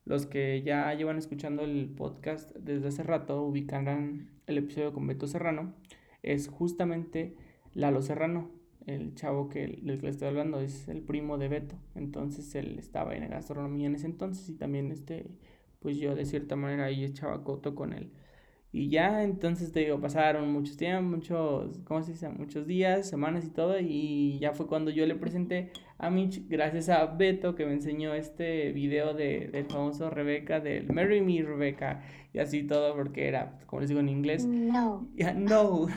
los 0.07 0.25
que 0.25 0.63
ya 0.63 0.95
llevan 0.95 1.19
escuchando 1.19 1.63
el 1.63 1.91
podcast 1.95 2.57
desde 2.57 2.89
hace 2.89 3.03
rato 3.03 3.43
ubicarán 3.43 4.31
el 4.47 4.57
episodio 4.57 4.95
con 4.95 5.07
Beto 5.07 5.27
Serrano. 5.27 5.75
Es 6.23 6.49
justamente 6.49 7.37
Lalo 7.75 8.01
Serrano, 8.01 8.51
el 8.87 9.15
chavo 9.15 9.51
que, 9.51 9.79
del 9.83 9.99
que 9.99 10.07
le 10.07 10.09
estoy 10.09 10.29
hablando 10.29 10.59
es 10.63 10.89
el 10.89 11.03
primo 11.03 11.37
de 11.37 11.49
Beto. 11.49 11.77
Entonces 11.95 12.55
él 12.55 12.79
estaba 12.79 13.15
en 13.15 13.29
gastronomía 13.29 13.89
en 13.89 13.97
ese 13.97 14.07
entonces 14.07 14.49
y 14.49 14.55
también 14.55 14.91
este, 14.91 15.27
pues 15.81 15.99
yo 15.99 16.15
de 16.15 16.25
cierta 16.25 16.57
manera 16.57 16.87
ahí 16.87 17.05
echaba 17.05 17.45
coto 17.45 17.75
con 17.75 17.93
él. 17.93 18.11
Y 18.75 18.89
ya 18.89 19.23
entonces 19.23 19.71
te 19.71 19.81
digo, 19.81 20.01
pasaron 20.01 20.51
muchos 20.51 20.79
tiempos, 20.79 21.05
muchos, 21.05 21.79
¿cómo 21.85 22.03
se 22.03 22.13
dice? 22.13 22.31
Muchos 22.31 22.67
días, 22.67 23.07
semanas 23.07 23.45
y 23.45 23.51
todo. 23.51 23.79
Y 23.79 24.39
ya 24.39 24.53
fue 24.53 24.67
cuando 24.67 24.91
yo 24.91 25.05
le 25.05 25.15
presenté 25.15 25.73
a 25.99 26.09
Mitch, 26.09 26.49
gracias 26.49 26.89
a 26.89 27.05
Beto, 27.05 27.55
que 27.55 27.67
me 27.67 27.75
enseñó 27.75 28.15
este 28.15 28.73
video 28.73 29.13
de, 29.13 29.49
del 29.53 29.67
famoso 29.67 30.09
Rebeca, 30.09 30.59
del 30.61 30.91
Marry 30.91 31.21
Me 31.21 31.43
Rebeca, 31.43 32.03
y 32.33 32.39
así 32.39 32.63
todo, 32.63 32.97
porque 32.97 33.29
era, 33.29 33.61
como 33.67 33.81
les 33.81 33.91
digo 33.91 34.01
en 34.01 34.09
inglés, 34.09 34.47
no. 34.47 35.07
Yeah, 35.17 35.35
no. 35.35 35.89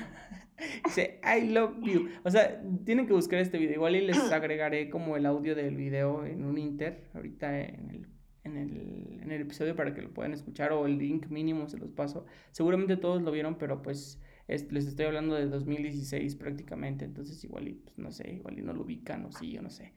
Dice, 0.85 1.19
I 1.23 1.47
love 1.49 1.75
you. 1.81 2.09
O 2.23 2.29
sea, 2.29 2.61
tienen 2.85 3.07
que 3.07 3.13
buscar 3.13 3.39
este 3.39 3.57
video. 3.57 3.75
Igual 3.75 3.95
y 3.95 4.01
les 4.01 4.17
agregaré 4.33 4.89
como 4.89 5.15
el 5.15 5.25
audio 5.25 5.55
del 5.55 5.77
video 5.77 6.25
en 6.25 6.43
un 6.43 6.57
inter, 6.57 7.05
ahorita 7.13 7.57
en 7.61 7.89
el, 7.89 8.07
en 8.45 8.57
el, 8.57 9.19
en 9.21 9.31
el 9.31 9.41
episodio 9.41 9.75
para 9.75 9.93
que 9.93 10.01
lo 10.01 10.13
puedan 10.13 10.33
escuchar 10.33 10.71
o 10.71 10.85
el 10.85 10.97
link 10.97 11.27
mínimo 11.27 11.67
se 11.67 11.77
los 11.77 11.91
paso. 11.91 12.25
Seguramente 12.51 12.95
todos 12.95 13.21
lo 13.21 13.31
vieron, 13.31 13.57
pero 13.57 13.81
pues 13.81 14.21
les 14.47 14.85
estoy 14.85 15.07
hablando 15.07 15.35
de 15.35 15.47
2016 15.47 16.35
prácticamente. 16.35 17.05
Entonces 17.05 17.43
igual 17.43 17.67
y, 17.67 17.73
pues 17.73 17.97
no 17.97 18.11
sé, 18.11 18.31
igual 18.31 18.59
y 18.59 18.61
no 18.61 18.73
lo 18.73 18.83
ubican 18.83 19.25
o 19.25 19.31
sí, 19.31 19.51
yo 19.51 19.61
no 19.61 19.69
sé. 19.69 19.93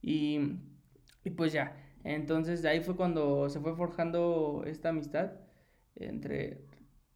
Y, 0.00 0.38
y 1.24 1.30
pues 1.30 1.52
ya, 1.52 1.76
entonces 2.04 2.62
de 2.62 2.68
ahí 2.68 2.80
fue 2.80 2.96
cuando 2.96 3.50
se 3.50 3.60
fue 3.60 3.74
forjando 3.76 4.62
esta 4.66 4.90
amistad 4.90 5.32
entre 5.96 6.62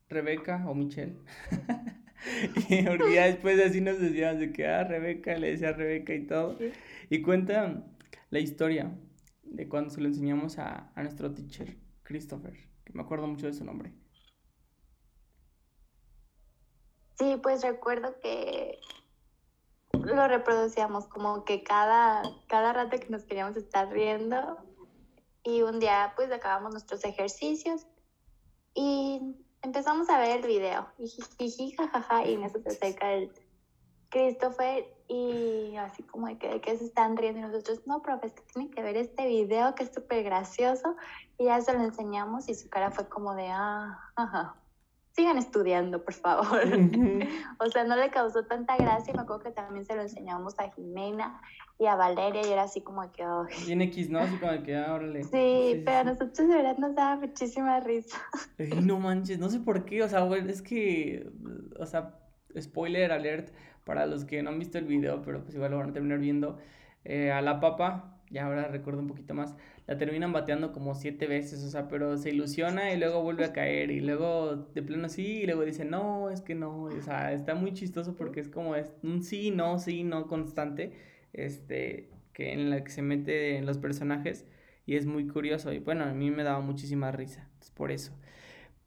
Rebeca 0.08 0.68
o 0.68 0.74
Michelle. 0.74 1.14
y 2.68 2.82
porque 2.82 3.14
ya 3.14 3.26
después 3.26 3.60
así 3.60 3.80
nos 3.80 4.00
decíamos 4.00 4.40
de 4.40 4.52
que, 4.52 4.66
ah, 4.66 4.82
Rebeca, 4.84 5.36
le 5.38 5.52
decía 5.52 5.70
a 5.70 5.72
Rebeca 5.74 6.12
y 6.14 6.26
todo. 6.26 6.58
Y 7.08 7.22
cuenta 7.22 7.84
la 8.30 8.40
historia 8.40 8.92
de 9.52 9.68
cuando 9.68 9.90
se 9.90 10.00
lo 10.00 10.08
enseñamos 10.08 10.58
a, 10.58 10.90
a 10.94 11.02
nuestro 11.02 11.32
teacher, 11.32 11.76
Christopher, 12.02 12.54
que 12.84 12.92
me 12.92 13.02
acuerdo 13.02 13.26
mucho 13.26 13.46
de 13.46 13.52
su 13.52 13.64
nombre. 13.64 13.92
Sí, 17.18 17.38
pues 17.42 17.62
recuerdo 17.62 18.18
que 18.20 18.80
lo 19.92 20.26
reproducíamos 20.26 21.06
como 21.06 21.44
que 21.44 21.62
cada, 21.62 22.22
cada 22.48 22.72
rato 22.72 22.98
que 22.98 23.08
nos 23.08 23.24
queríamos 23.24 23.56
estar 23.56 23.88
riendo 23.90 24.58
y 25.44 25.62
un 25.62 25.78
día 25.78 26.12
pues 26.16 26.32
acabamos 26.32 26.72
nuestros 26.72 27.04
ejercicios 27.04 27.86
y 28.74 29.20
empezamos 29.60 30.08
a 30.08 30.18
ver 30.18 30.40
el 30.40 30.46
video 30.46 30.88
y 30.98 31.72
jajaja, 31.76 32.26
y 32.26 32.34
en 32.34 32.44
eso 32.44 32.60
se 32.60 32.70
acerca 32.70 33.12
el 33.12 33.30
Christopher 34.12 34.84
y 35.08 35.74
así 35.76 36.02
como 36.04 36.28
de 36.28 36.38
que, 36.38 36.48
de 36.48 36.60
que 36.60 36.76
se 36.76 36.84
están 36.84 37.16
riendo 37.16 37.40
y 37.40 37.42
nosotros, 37.42 37.82
no, 37.86 38.02
profe, 38.02 38.26
es 38.26 38.32
que 38.34 38.42
tienen 38.52 38.70
que 38.70 38.82
ver 38.82 38.96
este 38.96 39.26
video 39.26 39.74
que 39.74 39.84
es 39.84 39.92
súper 39.92 40.22
gracioso 40.22 40.96
y 41.38 41.46
ya 41.46 41.60
se 41.60 41.72
lo 41.72 41.82
enseñamos 41.82 42.48
y 42.48 42.54
su 42.54 42.68
cara 42.68 42.90
fue 42.90 43.08
como 43.08 43.34
de, 43.34 43.48
ah, 43.48 43.98
ajá, 44.14 44.54
sigan 45.12 45.38
estudiando, 45.38 46.04
por 46.04 46.14
favor. 46.14 46.60
o 47.58 47.66
sea, 47.70 47.84
no 47.84 47.96
le 47.96 48.10
causó 48.10 48.44
tanta 48.44 48.76
gracia 48.76 49.12
y 49.12 49.16
me 49.16 49.22
acuerdo 49.22 49.44
que 49.44 49.50
también 49.50 49.84
se 49.84 49.96
lo 49.96 50.02
enseñamos 50.02 50.58
a 50.58 50.70
Jimena 50.70 51.40
y 51.78 51.86
a 51.86 51.96
Valeria 51.96 52.42
y 52.46 52.52
era 52.52 52.62
así 52.62 52.82
como 52.82 53.10
que... 53.12 53.26
Oh. 53.26 53.46
Bien 53.66 53.80
X, 53.82 54.10
¿no? 54.10 54.20
Así 54.20 54.36
como 54.36 54.62
que, 54.62 54.76
ah, 54.76 54.92
órale. 54.92 55.24
Sí, 55.24 55.82
pero 55.84 55.98
a 55.98 56.04
nosotros 56.04 56.48
de 56.48 56.54
verdad 56.54 56.76
nos 56.76 56.94
daba 56.94 57.16
muchísima 57.16 57.80
risa. 57.80 58.18
no 58.82 59.00
manches, 59.00 59.38
no 59.38 59.48
sé 59.48 59.58
por 59.60 59.84
qué, 59.84 60.02
o 60.02 60.08
sea, 60.08 60.24
bueno, 60.24 60.50
es 60.50 60.62
que, 60.62 61.26
o 61.78 61.86
sea, 61.86 62.21
spoiler 62.60 63.12
alert 63.12 63.50
para 63.84 64.06
los 64.06 64.24
que 64.24 64.42
no 64.42 64.50
han 64.50 64.58
visto 64.58 64.78
el 64.78 64.84
video, 64.84 65.22
pero 65.22 65.42
pues 65.42 65.54
igual 65.54 65.72
lo 65.72 65.78
van 65.78 65.90
a 65.90 65.92
terminar 65.92 66.18
viendo. 66.18 66.58
Eh, 67.04 67.32
a 67.32 67.42
la 67.42 67.60
papa, 67.60 68.20
ya 68.30 68.46
ahora 68.46 68.68
recuerdo 68.68 69.00
un 69.00 69.08
poquito 69.08 69.34
más, 69.34 69.56
la 69.86 69.98
terminan 69.98 70.32
bateando 70.32 70.72
como 70.72 70.94
siete 70.94 71.26
veces, 71.26 71.62
o 71.64 71.68
sea, 71.70 71.88
pero 71.88 72.16
se 72.16 72.30
ilusiona 72.30 72.92
y 72.92 72.98
luego 72.98 73.22
vuelve 73.22 73.44
a 73.44 73.52
caer 73.52 73.90
y 73.90 74.00
luego 74.00 74.56
de 74.74 74.82
plano 74.82 75.08
sí 75.08 75.42
y 75.42 75.46
luego 75.46 75.64
dice 75.64 75.84
no, 75.84 76.30
es 76.30 76.40
que 76.40 76.54
no, 76.54 76.84
o 76.84 77.02
sea, 77.02 77.32
está 77.32 77.54
muy 77.54 77.72
chistoso 77.74 78.16
porque 78.16 78.40
es 78.40 78.48
como 78.48 78.76
es 78.76 78.92
un 79.02 79.22
sí, 79.22 79.50
no, 79.50 79.78
sí, 79.78 80.04
no 80.04 80.28
constante, 80.28 80.92
este, 81.32 82.08
que 82.32 82.52
en 82.52 82.70
la 82.70 82.84
que 82.84 82.90
se 82.90 83.02
mete 83.02 83.56
en 83.56 83.66
los 83.66 83.78
personajes 83.78 84.46
y 84.86 84.96
es 84.96 85.06
muy 85.06 85.26
curioso 85.26 85.72
y 85.72 85.78
bueno, 85.80 86.04
a 86.04 86.12
mí 86.14 86.30
me 86.30 86.44
daba 86.44 86.60
muchísima 86.60 87.10
risa, 87.12 87.48
es 87.60 87.70
por 87.70 87.90
eso. 87.90 88.12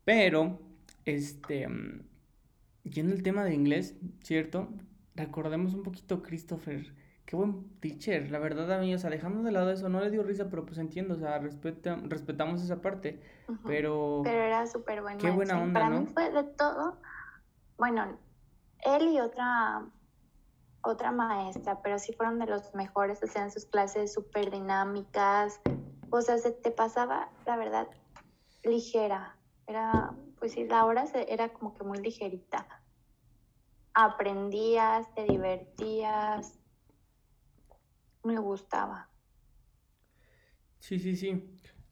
Pero, 0.06 0.60
este, 1.06 1.68
yendo 2.86 3.14
al 3.14 3.24
tema 3.24 3.44
de 3.44 3.54
inglés, 3.54 3.96
¿cierto? 4.24 4.70
Recordemos 5.16 5.74
un 5.74 5.84
poquito 5.84 6.24
Christopher 6.24 6.86
qué 7.26 7.36
buen 7.36 7.80
teacher, 7.80 8.30
la 8.30 8.40
verdad 8.40 8.72
a 8.72 8.80
mí, 8.80 8.94
o 8.94 9.00
sea, 9.00 9.10
dejando 9.10 9.42
de 9.42 9.52
lado 9.52 9.72
eso, 9.72 9.90
no 9.90 10.00
le 10.00 10.12
dio 10.12 10.24
risa, 10.24 10.48
pero 10.50 10.66
pues 10.66 10.78
entiendo, 10.78 11.16
o 11.16 11.18
sea, 11.18 11.40
respeta, 11.40 11.98
respetamos 12.04 12.62
esa 12.62 12.82
parte, 12.82 13.22
pero... 13.66 14.22
Pero 14.24 14.44
era 14.44 14.68
súper 14.68 15.02
bueno. 15.02 15.18
Qué 15.20 15.32
buena 15.32 15.60
onda, 15.60 15.80
Para 15.80 15.90
mí 15.90 16.06
fue 16.06 16.32
de 16.32 16.44
todo, 16.44 16.98
bueno, 17.78 18.18
él 18.86 19.10
y 19.10 19.20
otra, 19.20 19.86
otra 20.84 21.12
maestra, 21.12 21.82
pero 21.82 21.98
sí 21.98 22.14
fueron 22.14 22.38
de 22.38 22.46
los 22.46 22.76
mejores, 22.76 23.24
hacían 23.24 23.50
sus 23.50 23.66
clases 23.66 24.14
súper 24.14 24.52
dinámicas, 24.52 25.60
o 26.12 26.22
sea, 26.22 26.38
se 26.38 26.52
te 26.52 26.70
pasaba, 26.70 27.30
la 27.48 27.58
verdad, 27.58 27.88
ligera, 28.64 29.36
era, 29.66 30.12
pues 30.46 30.54
sí, 30.54 30.64
la 30.66 30.86
hora 30.86 31.06
era 31.28 31.52
como 31.54 31.74
que 31.74 31.84
muy 31.84 31.98
ligerita. 31.98 32.68
Aprendías, 33.96 35.12
te 35.16 35.24
divertías, 35.24 36.60
me 38.24 38.38
gustaba. 38.38 39.10
Sí, 40.78 41.00
sí, 41.00 41.16
sí. 41.16 41.42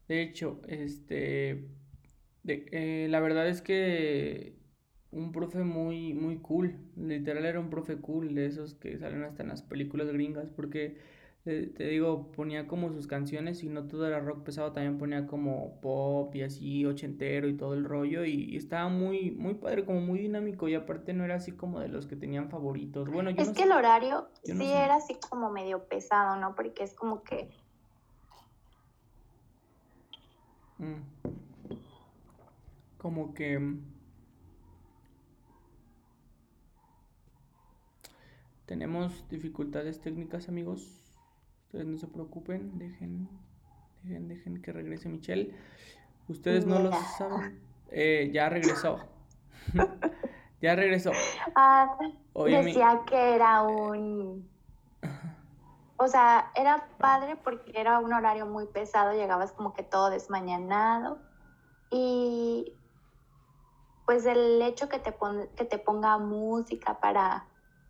De 0.07 0.22
hecho, 0.22 0.62
este, 0.67 1.65
eh, 2.45 3.07
la 3.10 3.19
verdad 3.22 3.50
es 3.50 3.63
que 3.63 4.55
un 5.10 5.31
profe 5.31 5.63
muy, 5.63 6.13
muy 6.13 6.38
cool, 6.38 6.77
literal 6.95 7.45
era 7.45 7.60
un 7.60 7.72
profe 7.72 7.98
cool, 7.98 8.36
de 8.36 8.45
esos 8.45 8.75
que 8.75 9.00
salen 9.00 9.24
hasta 9.24 9.41
en 9.41 9.50
las 9.50 9.63
películas 9.63 10.10
gringas, 10.10 10.51
porque 10.51 11.00
te, 11.43 11.83
digo, 11.83 12.31
ponía 12.31 12.67
como 12.67 12.93
sus 12.93 13.05
canciones 13.05 13.63
y 13.63 13.69
no 13.69 13.85
todo 13.85 14.07
era 14.07 14.21
rock 14.21 14.43
pesado, 14.43 14.71
también 14.71 14.97
ponía 14.97 15.27
como 15.27 15.81
pop 15.81 16.33
y 16.35 16.41
así, 16.41 16.85
ochentero 16.85 17.50
y 17.50 17.57
todo 17.57 17.73
el 17.73 17.83
rollo 17.83 18.23
y, 18.23 18.55
estaba 18.55 18.88
muy, 18.88 19.31
muy 19.31 19.55
padre, 19.55 19.83
como 19.83 20.00
muy 20.00 20.19
dinámico 20.19 20.69
y 20.69 20.75
aparte 20.75 21.13
no 21.13 21.25
era 21.25 21.35
así 21.35 21.51
como 21.51 21.81
de 21.81 21.89
los 21.89 22.07
que 22.07 22.15
tenían 22.15 22.50
favoritos. 22.50 23.09
Bueno, 23.09 23.29
es 23.31 23.50
que 23.50 23.63
el 23.63 23.73
horario 23.73 24.29
sí 24.43 24.71
era 24.71 24.95
así 24.95 25.17
como 25.29 25.50
medio 25.50 25.83
pesado, 25.83 26.39
¿no? 26.39 26.55
Porque 26.55 26.83
es 26.83 26.93
como 26.93 27.23
que... 27.23 27.50
Mm. 30.77 31.01
Como 32.97 33.33
que... 33.33 33.75
tenemos 38.65 39.27
dificultades 39.29 40.00
técnicas, 40.00 40.47
amigos. 40.47 41.02
Ustedes 41.73 41.87
no 41.87 41.97
se 41.97 42.05
preocupen, 42.05 42.77
dejen, 42.77 43.27
dejen, 44.03 44.27
dejen 44.27 44.61
que 44.61 44.71
regrese 44.71 45.09
Michelle. 45.09 45.55
Ustedes 46.27 46.67
no 46.67 46.77
lo 46.77 46.91
saben. 47.17 47.59
Eh, 47.89 48.29
ya 48.31 48.47
regresó. 48.47 48.99
ya 50.61 50.75
regresó. 50.75 51.13
Ah, 51.55 51.97
decía 52.35 53.01
que 53.07 53.33
era 53.33 53.63
un... 53.63 54.47
O 55.97 56.07
sea, 56.07 56.51
era 56.53 56.87
padre 56.99 57.37
porque 57.43 57.71
era 57.73 57.97
un 57.97 58.13
horario 58.13 58.45
muy 58.45 58.67
pesado, 58.67 59.13
llegabas 59.13 59.51
como 59.53 59.73
que 59.73 59.81
todo 59.81 60.11
desmañanado. 60.11 61.17
Y 61.89 62.71
pues 64.05 64.27
el 64.27 64.61
hecho 64.61 64.89
que 64.89 64.99
te, 64.99 65.15
que 65.55 65.65
te 65.65 65.79
ponga 65.79 66.19
música 66.19 66.99
para 66.99 67.47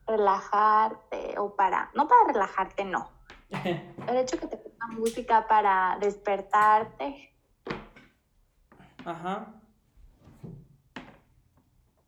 relajarte 0.07 1.37
o 1.37 1.53
para, 1.57 1.91
no 1.95 2.07
para 2.07 2.31
relajarte, 2.31 2.85
no. 2.85 3.12
El 4.10 4.17
hecho 4.17 4.39
que 4.39 4.48
te 4.48 4.57
ponga 4.57 4.88
música 4.98 5.48
para 5.48 5.98
despertarte. 6.00 7.33
Ajá. 9.05 9.53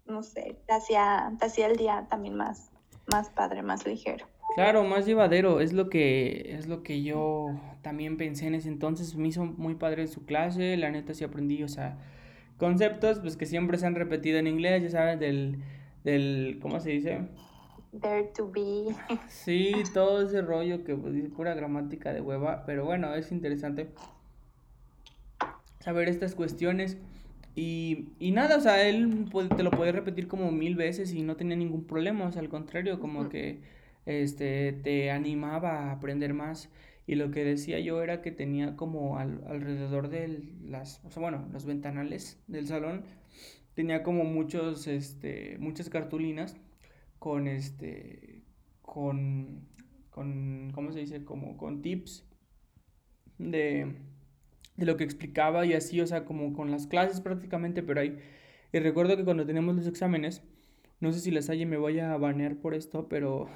No 0.06 0.22
sé, 0.22 0.58
te 0.68 0.74
hacía, 0.74 1.34
te 1.40 1.46
hacía 1.46 1.68
el 1.68 1.78
día 1.78 2.06
también 2.10 2.36
más, 2.36 2.72
más 3.08 3.30
padre, 3.30 3.64
más 3.64 3.86
ligero. 3.86 4.26
Claro, 4.56 4.84
más 4.84 5.06
llevadero, 5.06 5.60
es 5.60 5.74
lo 5.74 5.90
que 5.90 6.56
es 6.56 6.68
lo 6.68 6.84
que 6.84 7.02
yo 7.02 7.48
también 7.82 8.16
pensé 8.16 8.48
en 8.48 8.56
ese 8.56 8.70
entonces, 8.70 9.16
me 9.16 9.28
hizo 9.28 9.44
muy 9.44 9.76
padre 9.76 10.08
su 10.08 10.26
clase, 10.26 10.78
la 10.78 10.92
neta 10.92 11.14
sí 11.14 11.24
aprendí, 11.24 11.64
o 11.64 11.68
sea, 11.68 11.98
conceptos 12.58 13.20
pues 13.20 13.36
que 13.36 13.46
siempre 13.48 13.78
se 13.78 13.88
han 13.88 13.96
repetido 13.96 14.38
en 14.38 14.48
inglés, 14.48 14.84
ya 14.84 14.90
sabes, 14.92 15.20
del 15.20 15.62
del 16.06 16.60
¿cómo 16.62 16.80
se 16.80 16.92
dice? 16.92 17.28
There 18.02 18.32
to 18.36 18.52
be. 18.52 18.96
Sí, 19.30 19.74
todo 19.94 20.24
ese 20.28 20.42
rollo 20.42 20.84
que 20.84 20.96
pues, 20.96 21.16
es 21.16 21.30
pura 21.30 21.54
gramática 21.54 22.14
de 22.14 22.22
hueva, 22.22 22.64
pero 22.66 22.86
bueno, 22.86 23.14
es 23.16 23.32
interesante 23.32 23.90
saber 25.80 26.10
estas 26.10 26.36
cuestiones. 26.36 26.98
Y, 27.56 28.10
y 28.20 28.32
nada, 28.32 28.58
o 28.58 28.60
sea, 28.60 28.86
él 28.88 29.30
te 29.56 29.64
lo 29.64 29.72
puede 29.72 29.94
repetir 29.94 30.28
como 30.28 30.52
mil 30.52 30.76
veces 30.76 31.14
y 31.14 31.22
no 31.22 31.38
tenía 31.38 31.56
ningún 31.56 31.86
problema, 31.86 32.26
o 32.26 32.32
sea, 32.32 32.42
al 32.42 32.50
contrario, 32.50 33.00
como 33.00 33.30
que 33.30 33.62
este, 34.06 34.74
te 34.74 35.12
animaba 35.12 35.90
a 35.90 35.92
aprender 35.92 36.34
más. 36.34 36.70
Y 37.08 37.16
lo 37.16 37.30
que 37.32 37.46
decía 37.46 37.80
yo 37.80 38.02
era 38.02 38.22
que 38.22 38.32
tenía 38.32 38.76
como 38.76 39.20
alrededor 39.20 40.10
de 40.10 40.42
las, 40.66 41.02
o 41.06 41.12
sea, 41.12 41.22
bueno, 41.22 41.48
los 41.54 41.66
ventanales 41.66 42.42
del 42.48 42.68
salón, 42.68 43.04
tenía 43.76 44.04
como 44.04 44.24
muchos, 44.24 44.88
este, 44.88 45.58
muchas 45.60 45.90
cartulinas 45.90 46.58
con 47.20 47.48
este, 47.48 48.44
con, 48.82 49.68
con, 50.10 50.72
¿cómo 50.74 50.92
se 50.92 51.00
dice? 51.00 51.24
Como 51.24 51.58
con 51.58 51.82
tips 51.82 52.26
de, 53.38 53.96
de 54.78 54.86
lo 54.86 54.98
que 54.98 55.04
explicaba 55.04 55.66
y 55.66 55.74
así, 55.74 56.00
o 56.02 56.08
sea, 56.08 56.26
como 56.26 56.54
con 56.54 56.72
las 56.72 56.88
clases 56.88 57.22
prácticamente, 57.22 57.84
pero 57.84 58.02
ahí, 58.02 58.18
y 58.72 58.80
recuerdo 58.80 59.18
que 59.18 59.24
cuando 59.24 59.46
teníamos 59.46 59.76
los 59.76 59.88
exámenes, 59.88 60.44
no 61.00 61.12
sé 61.12 61.20
si 61.20 61.32
las 61.32 61.50
hay 61.50 61.66
me 61.66 61.78
voy 61.78 62.00
a 62.00 62.16
banear 62.18 62.56
por 62.56 62.74
esto, 62.74 63.08
pero 63.10 63.48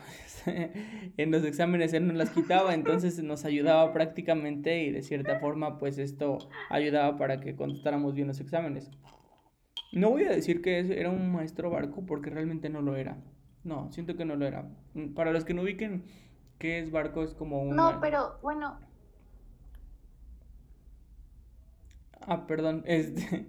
en 1.18 1.32
los 1.32 1.44
exámenes 1.46 1.94
él 1.94 2.08
nos 2.08 2.18
las 2.18 2.30
quitaba, 2.32 2.74
entonces 2.74 3.22
nos 3.24 3.46
ayudaba 3.46 3.94
prácticamente 3.94 4.84
y 4.84 4.92
de 4.92 5.02
cierta 5.02 5.40
forma 5.40 5.78
pues 5.78 5.98
esto 5.98 6.38
ayudaba 6.70 7.18
para 7.18 7.40
que 7.40 7.56
contestáramos 7.56 8.14
bien 8.14 8.28
los 8.28 8.40
exámenes. 8.40 8.92
No 9.92 10.12
voy 10.12 10.24
a 10.24 10.32
decir 10.32 10.62
que 10.62 10.80
era 10.80 11.10
un 11.10 11.32
maestro 11.32 11.70
barco 11.70 12.06
porque 12.06 12.30
realmente 12.30 12.70
no 12.70 12.82
lo 12.82 12.96
era. 12.96 13.18
No, 13.64 13.92
siento 13.92 14.16
que 14.16 14.26
no 14.26 14.36
lo 14.36 14.46
era. 14.46 14.70
Mm, 14.94 15.14
para 15.14 15.32
los 15.32 15.46
que 15.46 15.54
no 15.54 15.64
ubiquen 15.64 16.06
qué 16.58 16.80
es 16.80 16.92
barco, 16.92 17.24
es 17.24 17.34
como 17.34 17.62
un... 17.62 17.76
No, 17.76 18.00
pero 18.00 18.40
bueno. 18.42 18.80
Ah, 22.22 22.46
perdón, 22.48 22.84
este... 22.86 23.48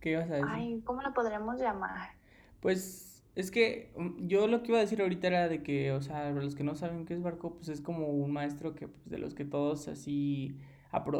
¿Qué 0.00 0.12
ibas 0.12 0.30
a 0.30 0.34
decir? 0.34 0.48
Ay, 0.48 0.80
¿cómo 0.84 1.02
lo 1.02 1.12
podremos 1.12 1.60
llamar? 1.60 2.12
Pues 2.60 3.22
es 3.34 3.50
que 3.50 3.92
mm, 3.96 4.26
yo 4.26 4.46
lo 4.46 4.62
que 4.62 4.68
iba 4.68 4.78
a 4.78 4.82
decir 4.82 5.00
ahorita 5.00 5.26
era 5.26 5.48
de 5.48 5.62
que, 5.62 5.92
o 5.92 6.00
sea, 6.00 6.30
los 6.30 6.54
que 6.54 6.64
no 6.64 6.74
saben 6.74 7.04
qué 7.04 7.14
es 7.14 7.22
barco, 7.22 7.54
pues 7.54 7.68
es 7.68 7.80
como 7.80 8.08
un 8.08 8.32
maestro 8.32 8.74
que, 8.74 8.88
pues, 8.88 9.08
de 9.08 9.18
los 9.18 9.34
que 9.34 9.44
todos 9.44 9.88
así 9.88 10.56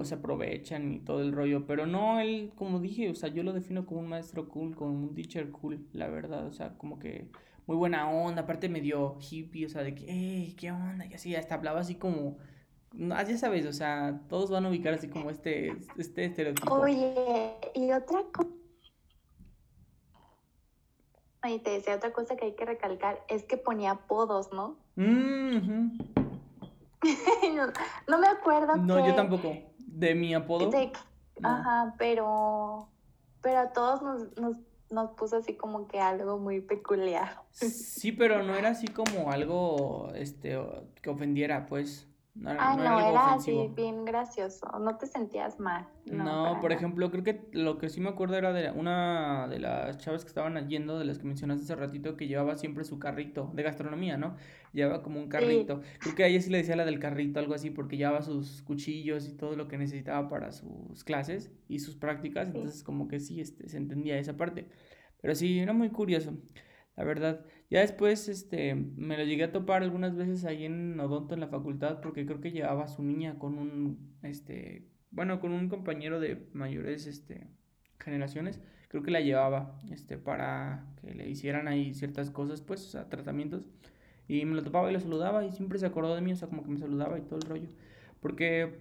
se 0.02 0.14
aprovechan 0.14 0.92
y 0.92 1.00
todo 1.00 1.20
el 1.20 1.32
rollo, 1.32 1.66
pero 1.66 1.86
no, 1.86 2.20
él, 2.20 2.52
como 2.56 2.80
dije, 2.80 3.10
o 3.10 3.14
sea, 3.14 3.28
yo 3.28 3.42
lo 3.42 3.52
defino 3.52 3.86
como 3.86 4.00
un 4.00 4.08
maestro 4.08 4.48
cool, 4.48 4.74
como 4.74 4.92
un 4.92 5.14
teacher 5.14 5.50
cool, 5.50 5.86
la 5.92 6.08
verdad, 6.08 6.46
o 6.46 6.52
sea, 6.52 6.76
como 6.76 6.98
que 6.98 7.28
muy 7.66 7.76
buena 7.76 8.10
onda, 8.10 8.42
aparte 8.42 8.68
medio 8.68 9.16
hippie, 9.20 9.66
o 9.66 9.68
sea, 9.68 9.82
de 9.82 9.94
que, 9.94 10.04
hey, 10.08 10.56
qué 10.58 10.72
onda, 10.72 11.06
y 11.06 11.14
así, 11.14 11.36
hasta 11.36 11.54
hablaba 11.54 11.80
así 11.80 11.94
como, 11.94 12.36
ya 12.92 13.38
sabes, 13.38 13.66
o 13.66 13.72
sea, 13.72 14.20
todos 14.28 14.50
van 14.50 14.66
a 14.66 14.68
ubicar 14.70 14.94
así 14.94 15.08
como 15.08 15.30
este, 15.30 15.76
este 15.96 16.24
estereotipo. 16.24 16.74
Oye, 16.74 17.54
y 17.74 17.92
otra 17.92 18.24
cosa. 18.32 18.50
Oye, 21.44 21.58
te 21.60 21.70
decía 21.70 21.94
otra 21.94 22.12
cosa 22.12 22.36
que 22.36 22.46
hay 22.46 22.54
que 22.54 22.66
recalcar, 22.66 23.20
es 23.28 23.44
que 23.44 23.56
ponía 23.56 23.92
apodos, 23.92 24.52
¿no? 24.52 24.76
Mm, 24.96 26.19
no, 28.08 28.18
me 28.18 28.26
acuerdo. 28.26 28.76
No, 28.76 29.06
yo 29.06 29.14
tampoco. 29.14 29.56
De 29.78 30.14
mi 30.14 30.34
apodo. 30.34 30.70
Ajá, 31.42 31.94
pero, 31.98 32.88
pero 33.40 33.58
a 33.60 33.72
todos 33.72 34.02
nos, 34.02 34.36
nos, 34.36 34.56
nos 34.90 35.10
puso 35.12 35.36
así 35.36 35.54
como 35.54 35.88
que 35.88 36.00
algo 36.00 36.38
muy 36.38 36.60
peculiar. 36.60 37.42
Sí, 37.52 38.12
pero 38.12 38.42
no 38.42 38.54
era 38.54 38.68
así 38.70 38.88
como 38.88 39.30
algo 39.30 40.12
este, 40.14 40.58
que 41.00 41.10
ofendiera, 41.10 41.66
pues. 41.66 42.06
No, 42.40 42.50
ah, 42.58 42.74
no, 42.74 42.98
era, 42.98 43.34
así 43.34 43.70
bien 43.76 44.06
gracioso, 44.06 44.66
no 44.80 44.96
te 44.96 45.06
sentías 45.06 45.60
mal. 45.60 45.86
No, 46.06 46.56
por 46.62 46.72
ejemplo, 46.72 47.10
creo 47.10 47.22
que 47.22 47.42
lo 47.52 47.76
que 47.76 47.90
sí 47.90 48.00
me 48.00 48.08
acuerdo 48.08 48.36
era 48.36 48.54
de 48.54 48.70
una 48.70 49.46
de 49.46 49.58
las 49.58 49.98
chavas 49.98 50.22
que 50.22 50.28
estaban 50.28 50.66
yendo, 50.66 50.98
de 50.98 51.04
las 51.04 51.18
que 51.18 51.26
mencionaste 51.26 51.64
hace 51.64 51.74
ratito, 51.74 52.16
que 52.16 52.28
llevaba 52.28 52.56
siempre 52.56 52.84
su 52.84 52.98
carrito 52.98 53.50
de 53.52 53.62
gastronomía, 53.62 54.16
¿no? 54.16 54.36
Llevaba 54.72 55.02
como 55.02 55.20
un 55.20 55.28
carrito. 55.28 55.82
Creo 55.98 56.14
que 56.14 56.24
a 56.24 56.28
ella 56.28 56.40
sí 56.40 56.48
le 56.48 56.58
decía 56.58 56.76
la 56.76 56.86
del 56.86 56.98
carrito, 56.98 57.40
algo 57.40 57.52
así, 57.52 57.68
porque 57.68 57.98
llevaba 57.98 58.22
sus 58.22 58.62
cuchillos 58.62 59.28
y 59.28 59.36
todo 59.36 59.54
lo 59.54 59.68
que 59.68 59.76
necesitaba 59.76 60.26
para 60.30 60.50
sus 60.52 61.04
clases 61.04 61.52
y 61.68 61.80
sus 61.80 61.94
prácticas, 61.94 62.46
entonces 62.46 62.82
como 62.82 63.06
que 63.06 63.20
sí, 63.20 63.42
este, 63.42 63.68
se 63.68 63.76
entendía 63.76 64.16
esa 64.16 64.38
parte. 64.38 64.66
Pero 65.20 65.34
sí, 65.34 65.58
era 65.58 65.74
muy 65.74 65.90
curioso 65.90 66.32
la 67.00 67.06
verdad. 67.06 67.46
Ya 67.70 67.80
después, 67.80 68.28
este, 68.28 68.74
me 68.74 69.16
lo 69.16 69.24
llegué 69.24 69.44
a 69.44 69.52
topar 69.52 69.82
algunas 69.82 70.14
veces 70.14 70.44
ahí 70.44 70.66
en 70.66 71.00
Odonto 71.00 71.32
en 71.32 71.40
la 71.40 71.48
facultad 71.48 72.02
porque 72.02 72.26
creo 72.26 72.42
que 72.42 72.50
llevaba 72.50 72.84
a 72.84 72.88
su 72.88 73.02
niña 73.02 73.38
con 73.38 73.58
un, 73.58 74.18
este, 74.22 74.86
bueno, 75.10 75.40
con 75.40 75.52
un 75.52 75.70
compañero 75.70 76.20
de 76.20 76.46
mayores, 76.52 77.06
este, 77.06 77.46
generaciones. 77.98 78.60
Creo 78.88 79.02
que 79.02 79.10
la 79.10 79.20
llevaba, 79.22 79.80
este, 79.90 80.18
para 80.18 80.92
que 81.00 81.14
le 81.14 81.26
hicieran 81.30 81.68
ahí 81.68 81.94
ciertas 81.94 82.30
cosas, 82.30 82.60
pues, 82.60 82.94
tratamientos. 83.08 83.66
Y 84.28 84.44
me 84.44 84.56
lo 84.56 84.62
topaba 84.62 84.90
y 84.90 84.92
lo 84.92 85.00
saludaba 85.00 85.46
y 85.46 85.52
siempre 85.52 85.78
se 85.78 85.86
acordó 85.86 86.14
de 86.14 86.20
mí, 86.20 86.32
o 86.32 86.36
sea, 86.36 86.48
como 86.48 86.62
que 86.62 86.68
me 86.68 86.78
saludaba 86.78 87.18
y 87.18 87.22
todo 87.22 87.36
el 87.36 87.48
rollo. 87.48 87.68
Porque 88.20 88.74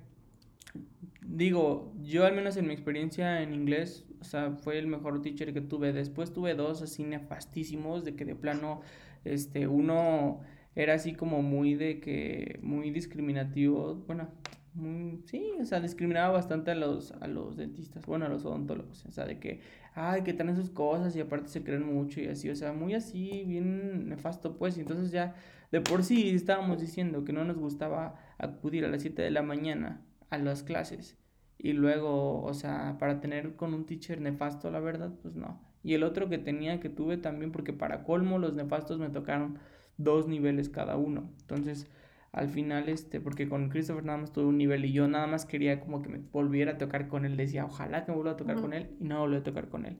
digo, 1.21 1.93
yo 2.01 2.25
al 2.25 2.35
menos 2.35 2.57
en 2.57 2.67
mi 2.67 2.73
experiencia 2.73 3.41
en 3.41 3.53
inglés, 3.53 4.05
o 4.21 4.23
sea, 4.23 4.51
fue 4.51 4.77
el 4.79 4.87
mejor 4.87 5.21
teacher 5.21 5.53
que 5.53 5.61
tuve. 5.61 5.93
Después 5.93 6.33
tuve 6.33 6.55
dos 6.55 6.81
así 6.81 7.03
nefastísimos, 7.03 8.03
de 8.05 8.15
que 8.15 8.25
de 8.25 8.35
plano, 8.35 8.81
este, 9.25 9.67
uno 9.67 10.41
era 10.75 10.93
así 10.93 11.13
como 11.13 11.41
muy 11.41 11.75
de 11.75 11.99
que, 11.99 12.59
muy 12.61 12.91
discriminativo, 12.91 13.95
bueno, 14.07 14.29
muy, 14.73 15.21
sí, 15.25 15.51
o 15.59 15.65
sea, 15.65 15.79
discriminaba 15.79 16.31
bastante 16.31 16.71
a 16.71 16.75
los, 16.75 17.11
a 17.13 17.27
los 17.27 17.57
dentistas, 17.57 18.05
bueno, 18.05 18.25
a 18.25 18.29
los 18.29 18.45
odontólogos, 18.45 19.05
o 19.05 19.11
sea, 19.11 19.25
de 19.25 19.39
que, 19.39 19.61
ay, 19.95 20.23
que 20.23 20.33
traen 20.33 20.55
sus 20.55 20.69
cosas 20.69 21.15
y 21.15 21.19
aparte 21.21 21.49
se 21.49 21.63
creen 21.63 21.85
mucho 21.85 22.21
y 22.21 22.27
así, 22.27 22.49
o 22.49 22.55
sea, 22.55 22.71
muy 22.73 22.93
así, 22.93 23.43
bien 23.47 24.09
nefasto, 24.09 24.57
pues, 24.57 24.77
y 24.77 24.81
entonces 24.81 25.11
ya 25.11 25.35
de 25.71 25.81
por 25.81 26.03
sí 26.03 26.29
estábamos 26.29 26.79
diciendo 26.79 27.25
que 27.25 27.33
no 27.33 27.43
nos 27.45 27.57
gustaba 27.57 28.15
acudir 28.37 28.85
a 28.85 28.89
las 28.89 29.01
7 29.01 29.21
de 29.21 29.31
la 29.31 29.41
mañana 29.43 30.01
a 30.29 30.37
las 30.37 30.63
clases. 30.63 31.17
Y 31.59 31.73
luego, 31.73 32.41
o 32.43 32.53
sea, 32.53 32.95
para 32.99 33.19
tener 33.19 33.55
con 33.55 33.73
un 33.73 33.85
teacher 33.85 34.21
nefasto, 34.21 34.71
la 34.71 34.79
verdad, 34.79 35.11
pues 35.21 35.35
no. 35.35 35.61
Y 35.83 35.93
el 35.93 36.03
otro 36.03 36.29
que 36.29 36.37
tenía, 36.37 36.79
que 36.79 36.89
tuve 36.89 37.17
también, 37.17 37.51
porque 37.51 37.73
para 37.73 38.03
colmo 38.03 38.39
los 38.39 38.55
nefastos 38.55 38.97
me 38.99 39.09
tocaron 39.09 39.59
dos 39.97 40.27
niveles 40.27 40.69
cada 40.69 40.97
uno. 40.97 41.29
Entonces, 41.41 41.87
al 42.31 42.49
final, 42.49 42.89
este, 42.89 43.19
porque 43.19 43.47
con 43.47 43.69
Christopher 43.69 44.05
nada 44.05 44.17
más 44.17 44.31
tuve 44.31 44.45
un 44.45 44.57
nivel 44.57 44.85
y 44.85 44.93
yo 44.93 45.07
nada 45.07 45.27
más 45.27 45.45
quería 45.45 45.79
como 45.81 46.01
que 46.01 46.09
me 46.09 46.19
volviera 46.31 46.73
a 46.73 46.77
tocar 46.77 47.07
con 47.07 47.25
él. 47.25 47.37
Decía, 47.37 47.65
ojalá 47.65 48.05
que 48.05 48.11
me 48.11 48.15
vuelva 48.15 48.33
a 48.33 48.37
tocar 48.37 48.61
con 48.61 48.73
él 48.73 48.89
y 48.99 49.05
no 49.05 49.19
volví 49.19 49.37
a 49.37 49.43
tocar 49.43 49.69
con 49.69 49.85
él. 49.85 49.97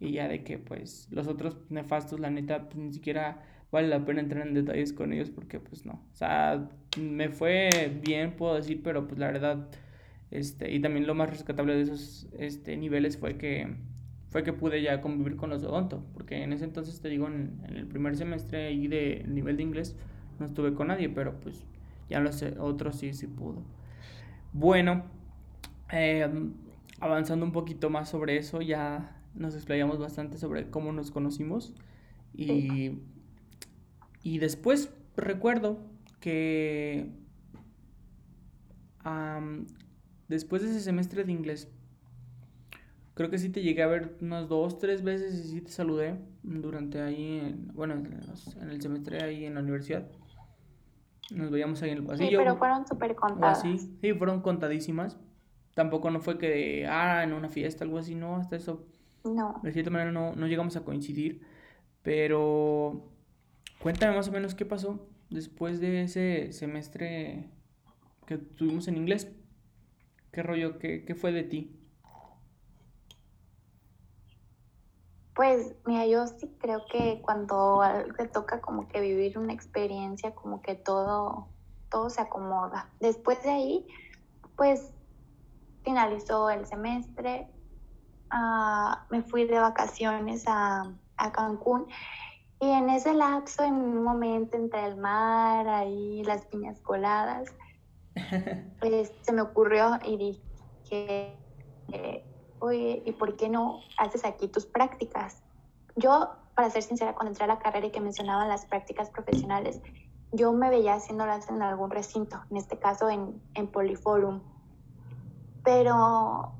Y 0.00 0.12
ya 0.12 0.28
de 0.28 0.44
que, 0.44 0.58
pues, 0.58 1.08
los 1.10 1.28
otros 1.28 1.58
nefastos, 1.70 2.20
la 2.20 2.30
neta, 2.30 2.68
pues 2.68 2.76
ni 2.76 2.92
siquiera 2.92 3.42
vale 3.70 3.88
la 3.88 4.04
pena 4.04 4.20
entrar 4.20 4.46
en 4.46 4.54
detalles 4.54 4.92
con 4.92 5.12
ellos 5.12 5.30
porque 5.30 5.60
pues 5.60 5.84
no. 5.84 5.94
O 6.12 6.14
sea, 6.14 6.68
me 6.98 7.28
fue 7.28 7.68
bien, 8.02 8.36
puedo 8.36 8.54
decir, 8.54 8.80
pero 8.82 9.06
pues 9.06 9.18
la 9.18 9.26
verdad, 9.26 9.68
este, 10.36 10.70
y 10.72 10.80
también 10.80 11.06
lo 11.06 11.14
más 11.14 11.30
rescatable 11.30 11.74
de 11.74 11.82
esos 11.82 12.28
este, 12.38 12.76
niveles 12.76 13.16
fue 13.16 13.38
que 13.38 13.74
fue 14.28 14.42
que 14.42 14.52
pude 14.52 14.82
ya 14.82 15.00
convivir 15.00 15.36
con 15.36 15.48
los 15.48 15.62
odonto, 15.62 16.04
porque 16.12 16.42
en 16.42 16.52
ese 16.52 16.64
entonces 16.64 17.00
te 17.00 17.08
digo, 17.08 17.26
en, 17.26 17.58
el 17.68 17.86
primer 17.86 18.16
semestre 18.16 18.66
ahí 18.66 18.86
de 18.86 19.24
nivel 19.26 19.56
de 19.56 19.62
inglés 19.62 19.96
no 20.38 20.44
estuve 20.44 20.74
con 20.74 20.88
nadie, 20.88 21.08
pero 21.08 21.40
pues 21.40 21.64
ya 22.10 22.20
los 22.20 22.42
otros 22.58 22.96
sí, 22.96 23.14
sí 23.14 23.28
pudo. 23.28 23.62
Bueno, 24.52 25.04
em, 25.90 26.52
avanzando 27.00 27.46
un 27.46 27.52
poquito 27.52 27.88
más 27.88 28.10
sobre 28.10 28.36
eso, 28.36 28.60
ya 28.60 29.16
nos 29.34 29.54
explayamos 29.54 29.98
bastante 29.98 30.36
sobre 30.36 30.68
cómo 30.68 30.92
nos 30.92 31.10
conocimos 31.10 31.72
y, 32.34 32.98
y 34.22 34.38
después 34.38 34.92
recuerdo 35.16 35.78
que 36.20 37.10
después 40.28 40.62
de 40.62 40.70
ese 40.70 40.80
semestre 40.80 41.24
de 41.24 41.32
inglés 41.32 41.68
Creo 43.16 43.30
que 43.30 43.38
sí 43.38 43.48
te 43.48 43.62
llegué 43.62 43.82
a 43.82 43.86
ver 43.86 44.14
unas 44.20 44.46
dos, 44.46 44.78
tres 44.78 45.02
veces 45.02 45.34
y 45.42 45.48
sí 45.48 45.62
te 45.62 45.70
saludé 45.70 46.18
durante 46.42 47.00
ahí, 47.00 47.38
en, 47.38 47.68
bueno, 47.72 47.94
en, 47.94 48.70
el 48.70 48.82
semestre 48.82 49.24
ahí 49.24 49.46
en 49.46 49.54
la 49.54 49.60
universidad. 49.60 50.06
Nos 51.30 51.50
veíamos 51.50 51.80
ahí 51.80 51.92
en 51.92 51.96
el 51.96 52.04
pasillo. 52.04 52.28
Sí, 52.28 52.36
pero 52.36 52.56
fueron 52.56 52.86
súper 52.86 53.14
contadas. 53.14 53.62
Sí, 53.62 53.78
sí, 53.78 54.12
fueron 54.12 54.42
contadísimas. 54.42 55.16
Tampoco 55.72 56.10
no 56.10 56.20
fue 56.20 56.36
que, 56.36 56.86
ah, 56.86 57.24
en 57.24 57.32
una 57.32 57.48
fiesta, 57.48 57.84
algo 57.84 57.96
así, 57.96 58.14
no, 58.14 58.36
hasta 58.36 58.56
eso. 58.56 58.86
No. 59.24 59.60
De 59.62 59.72
cierta 59.72 59.90
manera 59.90 60.12
no, 60.12 60.36
no 60.36 60.46
llegamos 60.46 60.76
a 60.76 60.84
coincidir. 60.84 61.40
Pero 62.02 63.12
cuéntame 63.80 64.14
más 64.14 64.28
o 64.28 64.32
menos 64.32 64.54
qué 64.54 64.66
pasó 64.66 65.08
después 65.30 65.80
de 65.80 66.02
ese 66.02 66.52
semestre 66.52 67.48
que 68.26 68.36
tuvimos 68.36 68.88
en 68.88 68.98
inglés. 68.98 69.34
¿Qué 70.36 70.42
rollo? 70.42 70.78
¿Qué, 70.78 71.02
qué 71.06 71.14
fue 71.14 71.32
de 71.32 71.44
ti? 71.44 71.80
Pues 75.34 75.74
mira, 75.86 76.04
yo 76.06 76.26
sí 76.26 76.54
creo 76.60 76.84
que 76.92 77.22
cuando 77.22 77.80
te 78.18 78.28
toca 78.28 78.60
como 78.60 78.86
que 78.86 79.00
vivir 79.00 79.38
una 79.38 79.54
experiencia, 79.54 80.34
como 80.34 80.60
que 80.60 80.74
todo, 80.74 81.48
todo 81.90 82.10
se 82.10 82.20
acomoda. 82.20 82.92
Después 83.00 83.42
de 83.44 83.48
ahí, 83.48 83.86
pues 84.56 84.92
finalizó 85.82 86.50
el 86.50 86.66
semestre, 86.66 87.50
ah, 88.28 89.06
me 89.08 89.22
fui 89.22 89.46
de 89.46 89.58
vacaciones 89.58 90.44
a, 90.46 90.94
a, 91.16 91.32
Cancún 91.32 91.86
y 92.60 92.68
en 92.72 92.90
ese 92.90 93.14
lapso, 93.14 93.64
en 93.64 93.72
un 93.72 94.04
momento 94.04 94.58
entre 94.58 94.84
el 94.84 94.96
mar, 94.96 95.66
ahí 95.66 96.22
las 96.24 96.44
piñas 96.44 96.78
coladas, 96.80 97.48
pues 98.80 99.12
se 99.22 99.32
me 99.32 99.42
ocurrió 99.42 99.98
y 100.04 100.16
dije, 100.16 101.36
eh, 101.92 102.24
oye, 102.58 103.02
¿y 103.04 103.12
por 103.12 103.36
qué 103.36 103.48
no 103.48 103.80
haces 103.98 104.24
aquí 104.24 104.48
tus 104.48 104.66
prácticas? 104.66 105.42
Yo, 105.96 106.30
para 106.54 106.70
ser 106.70 106.82
sincera, 106.82 107.14
cuando 107.14 107.30
entré 107.30 107.44
a 107.44 107.48
la 107.48 107.58
carrera 107.58 107.86
y 107.86 107.90
que 107.90 108.00
mencionaban 108.00 108.48
las 108.48 108.66
prácticas 108.66 109.10
profesionales, 109.10 109.80
yo 110.32 110.52
me 110.52 110.70
veía 110.70 110.94
haciéndolas 110.94 111.48
en 111.48 111.62
algún 111.62 111.90
recinto, 111.90 112.42
en 112.50 112.56
este 112.56 112.78
caso 112.78 113.08
en, 113.08 113.40
en 113.54 113.68
Poliforum. 113.68 114.40
Pero, 115.64 116.52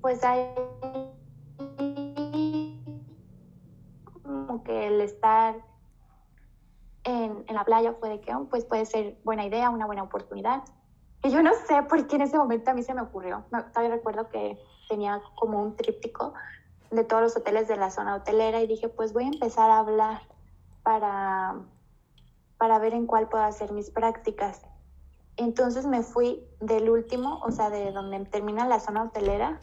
pues 0.00 0.22
hay 0.24 0.46
como 4.22 4.62
que 4.64 4.88
el 4.88 5.00
estar 5.00 5.71
en, 7.04 7.44
en, 7.46 7.54
la 7.54 7.64
playa 7.64 7.94
fue 7.98 8.08
de 8.08 8.20
que, 8.20 8.34
oh, 8.34 8.44
pues 8.44 8.64
puede 8.64 8.86
ser 8.86 9.18
buena 9.24 9.44
idea, 9.44 9.70
una 9.70 9.86
buena 9.86 10.02
oportunidad. 10.02 10.62
Y 11.24 11.30
yo 11.30 11.42
no 11.42 11.52
sé 11.66 11.82
por 11.84 12.06
qué 12.06 12.16
en 12.16 12.22
ese 12.22 12.36
momento 12.36 12.70
a 12.70 12.74
mí 12.74 12.82
se 12.82 12.94
me 12.94 13.02
ocurrió. 13.02 13.44
Todavía 13.50 13.94
recuerdo 13.94 14.28
que 14.28 14.58
tenía 14.88 15.22
como 15.36 15.62
un 15.62 15.76
tríptico 15.76 16.34
de 16.90 17.04
todos 17.04 17.22
los 17.22 17.36
hoteles 17.36 17.68
de 17.68 17.76
la 17.76 17.90
zona 17.90 18.16
hotelera 18.16 18.60
y 18.60 18.66
dije, 18.66 18.88
pues 18.88 19.12
voy 19.12 19.24
a 19.24 19.28
empezar 19.28 19.70
a 19.70 19.78
hablar 19.78 20.22
para, 20.82 21.56
para 22.58 22.78
ver 22.78 22.92
en 22.92 23.06
cuál 23.06 23.28
puedo 23.28 23.44
hacer 23.44 23.72
mis 23.72 23.90
prácticas. 23.90 24.62
Entonces 25.36 25.86
me 25.86 26.02
fui 26.02 26.44
del 26.60 26.90
último, 26.90 27.40
o 27.42 27.50
sea, 27.50 27.70
de 27.70 27.92
donde 27.92 28.24
termina 28.26 28.66
la 28.66 28.80
zona 28.80 29.04
hotelera, 29.04 29.60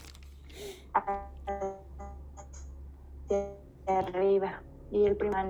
de 3.27 3.47
arriba, 3.87 4.61
y 4.91 5.05
el 5.05 5.15
primer 5.15 5.45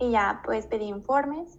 Y 0.00 0.10
ya, 0.10 0.42
pues 0.44 0.66
pedí 0.66 0.86
informes 0.86 1.58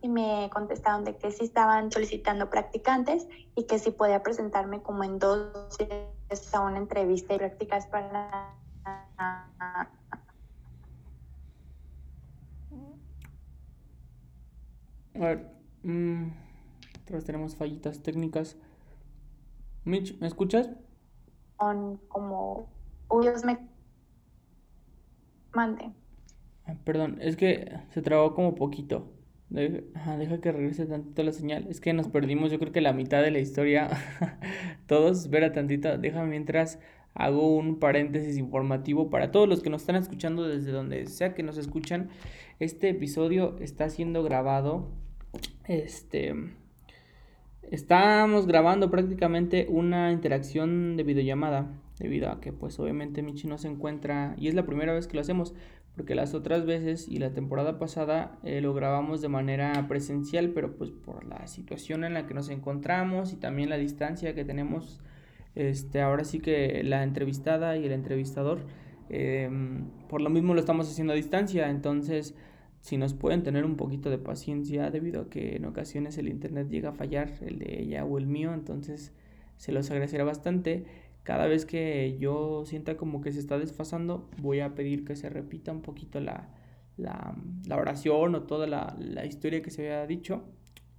y 0.00 0.08
me 0.08 0.48
contestaron 0.52 1.04
de 1.04 1.16
que 1.16 1.32
sí 1.32 1.44
estaban 1.44 1.90
solicitando 1.90 2.48
practicantes 2.50 3.26
y 3.56 3.64
que 3.64 3.78
sí 3.78 3.90
podía 3.90 4.22
presentarme 4.22 4.82
como 4.82 5.02
en 5.02 5.18
dos 5.18 5.76
días 5.78 6.54
a 6.54 6.60
una 6.60 6.78
entrevista 6.78 7.34
y 7.34 7.38
prácticas 7.38 7.86
para... 7.88 8.54
A 15.14 15.18
ver, 15.18 15.50
mmm, 15.82 16.28
tenemos 17.24 17.56
fallitas 17.56 18.02
técnicas. 18.02 18.56
Mitch, 19.84 20.18
¿me 20.20 20.26
escuchas? 20.26 20.70
Son 21.58 21.96
como... 22.08 22.68
Dios 23.22 23.44
me 23.44 23.58
mande. 25.52 25.92
Ah, 26.66 26.74
perdón, 26.84 27.18
es 27.20 27.36
que 27.36 27.72
se 27.90 28.02
trabó 28.02 28.34
como 28.34 28.54
poquito. 28.54 29.12
Deja, 29.48 30.16
deja 30.16 30.40
que 30.40 30.50
regrese 30.50 30.86
tantito 30.86 31.22
la 31.22 31.32
señal. 31.32 31.66
Es 31.68 31.80
que 31.80 31.92
nos 31.92 32.08
perdimos, 32.08 32.50
yo 32.50 32.58
creo 32.58 32.72
que 32.72 32.80
la 32.80 32.92
mitad 32.92 33.22
de 33.22 33.30
la 33.30 33.38
historia. 33.38 33.88
todos, 34.86 35.20
espera 35.22 35.52
tantito. 35.52 35.96
Déjame 35.98 36.30
mientras 36.30 36.80
hago 37.14 37.56
un 37.56 37.78
paréntesis 37.78 38.36
informativo 38.36 39.08
para 39.08 39.30
todos 39.30 39.48
los 39.48 39.62
que 39.62 39.70
nos 39.70 39.82
están 39.82 39.96
escuchando 39.96 40.46
desde 40.46 40.72
donde 40.72 41.06
sea 41.06 41.34
que 41.34 41.42
nos 41.42 41.56
escuchan. 41.58 42.10
Este 42.58 42.88
episodio 42.88 43.56
está 43.60 43.88
siendo 43.88 44.22
grabado. 44.22 44.90
Este. 45.66 46.34
Estamos 47.70 48.46
grabando 48.46 48.90
prácticamente 48.90 49.66
una 49.68 50.12
interacción 50.12 50.96
de 50.96 51.04
videollamada. 51.04 51.68
Debido 51.98 52.30
a 52.30 52.40
que, 52.40 52.52
pues, 52.52 52.78
obviamente 52.78 53.22
Michi 53.22 53.46
no 53.46 53.56
se 53.56 53.68
encuentra. 53.68 54.34
Y 54.38 54.48
es 54.48 54.54
la 54.54 54.66
primera 54.66 54.92
vez 54.92 55.06
que 55.06 55.14
lo 55.14 55.22
hacemos 55.22 55.54
porque 55.96 56.14
las 56.14 56.34
otras 56.34 56.66
veces 56.66 57.08
y 57.08 57.18
la 57.18 57.32
temporada 57.32 57.78
pasada 57.78 58.38
eh, 58.44 58.60
lo 58.60 58.74
grabamos 58.74 59.22
de 59.22 59.28
manera 59.28 59.86
presencial, 59.88 60.50
pero 60.50 60.76
pues 60.76 60.90
por 60.90 61.24
la 61.24 61.46
situación 61.46 62.04
en 62.04 62.12
la 62.14 62.26
que 62.26 62.34
nos 62.34 62.50
encontramos 62.50 63.32
y 63.32 63.36
también 63.36 63.70
la 63.70 63.78
distancia 63.78 64.34
que 64.34 64.44
tenemos, 64.44 65.00
este, 65.54 66.02
ahora 66.02 66.24
sí 66.24 66.40
que 66.40 66.82
la 66.84 67.02
entrevistada 67.02 67.78
y 67.78 67.86
el 67.86 67.92
entrevistador, 67.92 68.60
em, 69.08 69.86
por 70.08 70.20
lo 70.20 70.28
mismo 70.28 70.52
lo 70.52 70.60
estamos 70.60 70.86
haciendo 70.88 71.14
a 71.14 71.16
distancia, 71.16 71.70
entonces 71.70 72.34
si 72.80 72.98
nos 72.98 73.14
pueden 73.14 73.42
tener 73.42 73.64
un 73.64 73.76
poquito 73.76 74.10
de 74.10 74.18
paciencia 74.18 74.90
debido 74.90 75.22
a 75.22 75.30
que 75.30 75.56
en 75.56 75.64
ocasiones 75.64 76.18
el 76.18 76.28
internet 76.28 76.68
llega 76.68 76.90
a 76.90 76.92
fallar, 76.92 77.32
el 77.40 77.58
de 77.58 77.80
ella 77.80 78.04
o 78.04 78.18
el 78.18 78.26
mío, 78.26 78.52
entonces 78.52 79.12
se 79.56 79.72
los 79.72 79.90
agradecerá 79.90 80.24
bastante. 80.24 80.84
Cada 81.26 81.48
vez 81.48 81.66
que 81.66 82.16
yo 82.20 82.62
sienta 82.66 82.96
como 82.96 83.20
que 83.20 83.32
se 83.32 83.40
está 83.40 83.58
desfasando, 83.58 84.30
voy 84.38 84.60
a 84.60 84.76
pedir 84.76 85.04
que 85.04 85.16
se 85.16 85.28
repita 85.28 85.72
un 85.72 85.82
poquito 85.82 86.20
la, 86.20 86.50
la, 86.96 87.34
la 87.64 87.76
oración 87.76 88.36
o 88.36 88.44
toda 88.44 88.68
la, 88.68 88.94
la, 89.00 89.26
historia 89.26 89.60
que 89.60 89.72
se 89.72 89.82
había 89.82 90.06
dicho. 90.06 90.44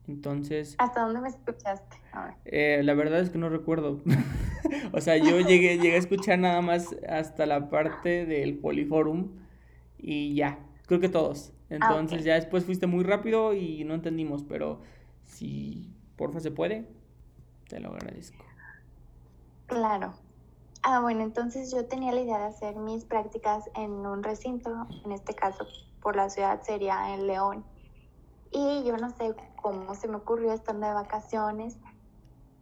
Entonces... 0.06 0.76
¿Hasta 0.80 1.06
dónde 1.06 1.22
me 1.22 1.30
escuchaste? 1.30 1.96
Eh, 2.44 2.82
la 2.84 2.94
verdad 2.94 3.22
es 3.22 3.30
que 3.30 3.38
no 3.38 3.48
recuerdo. 3.48 4.02
o 4.92 5.00
sea, 5.00 5.16
yo 5.16 5.40
llegué, 5.40 5.78
llegué 5.78 5.96
a 5.96 6.00
escuchar 6.00 6.40
nada 6.40 6.60
más 6.60 6.94
hasta 7.08 7.46
la 7.46 7.70
parte 7.70 8.26
del 8.26 8.58
Poliforum 8.58 9.30
y 9.98 10.36
ya, 10.36 10.60
creo 10.88 11.00
que 11.00 11.08
todos. 11.08 11.54
Ah, 11.70 11.76
Entonces 11.76 12.26
ya 12.26 12.36
después 12.36 12.66
fuiste 12.66 12.86
muy 12.86 13.06
rápido 13.06 13.54
y 13.54 13.86
no 13.86 13.94
entendimos, 13.94 14.44
pero 14.44 14.82
si 15.24 15.90
porfa 16.18 16.42
se 16.42 16.52
puede, 16.52 16.86
te 17.70 17.80
lo 17.80 17.94
agradezco. 17.94 18.47
Claro. 19.67 20.13
Ah, 20.82 21.01
bueno, 21.01 21.21
entonces 21.21 21.71
yo 21.71 21.86
tenía 21.86 22.13
la 22.13 22.21
idea 22.21 22.38
de 22.39 22.45
hacer 22.45 22.77
mis 22.77 23.03
prácticas 23.03 23.69
en 23.75 23.91
un 23.91 24.23
recinto, 24.23 24.88
en 25.03 25.12
este 25.12 25.36
caso 25.36 25.65
por 26.01 26.15
la 26.15 26.30
ciudad 26.30 26.62
sería 26.62 27.13
en 27.13 27.27
León. 27.27 27.65
Y 28.51 28.86
yo 28.86 28.95
no 28.95 29.10
sé 29.10 29.36
cómo 29.62 29.93
se 29.95 30.08
me 30.08 30.15
ocurrió 30.15 30.53
estando 30.53 30.88
de 30.88 30.93
vacaciones 30.93 31.77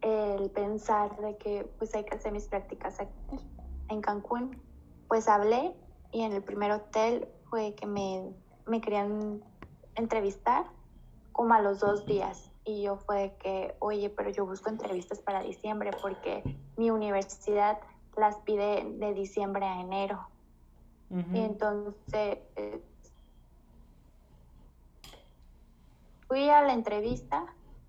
el 0.01 0.49
pensar 0.49 1.15
de 1.17 1.37
que 1.37 1.71
pues 1.77 1.93
hay 1.93 2.05
que 2.05 2.15
hacer 2.15 2.31
mis 2.31 2.47
prácticas 2.47 2.99
aquí, 2.99 3.39
en 3.89 4.01
Cancún. 4.01 4.59
Pues 5.07 5.27
hablé 5.27 5.75
y 6.11 6.23
en 6.23 6.33
el 6.33 6.41
primer 6.41 6.71
hotel 6.71 7.27
fue 7.51 7.75
que 7.75 7.85
me, 7.85 8.33
me 8.65 8.81
querían 8.81 9.43
entrevistar 9.93 10.65
como 11.31 11.53
a 11.53 11.61
los 11.61 11.79
dos 11.79 12.07
días 12.07 12.49
y 12.65 12.81
yo 12.81 12.97
fue 12.97 13.35
que, 13.39 13.75
oye, 13.79 14.09
pero 14.09 14.29
yo 14.31 14.45
busco 14.45 14.69
entrevistas 14.69 15.19
para 15.19 15.41
diciembre 15.41 15.91
porque 16.01 16.43
mi 16.77 16.89
universidad 16.89 17.79
las 18.17 18.37
pide 18.39 18.83
de 18.97 19.13
diciembre 19.13 19.65
a 19.65 19.79
enero. 19.79 20.27
Y 21.31 21.39
entonces 21.39 22.39
fui 26.27 26.49
a 26.49 26.61
la 26.63 26.73
entrevista 26.73 27.45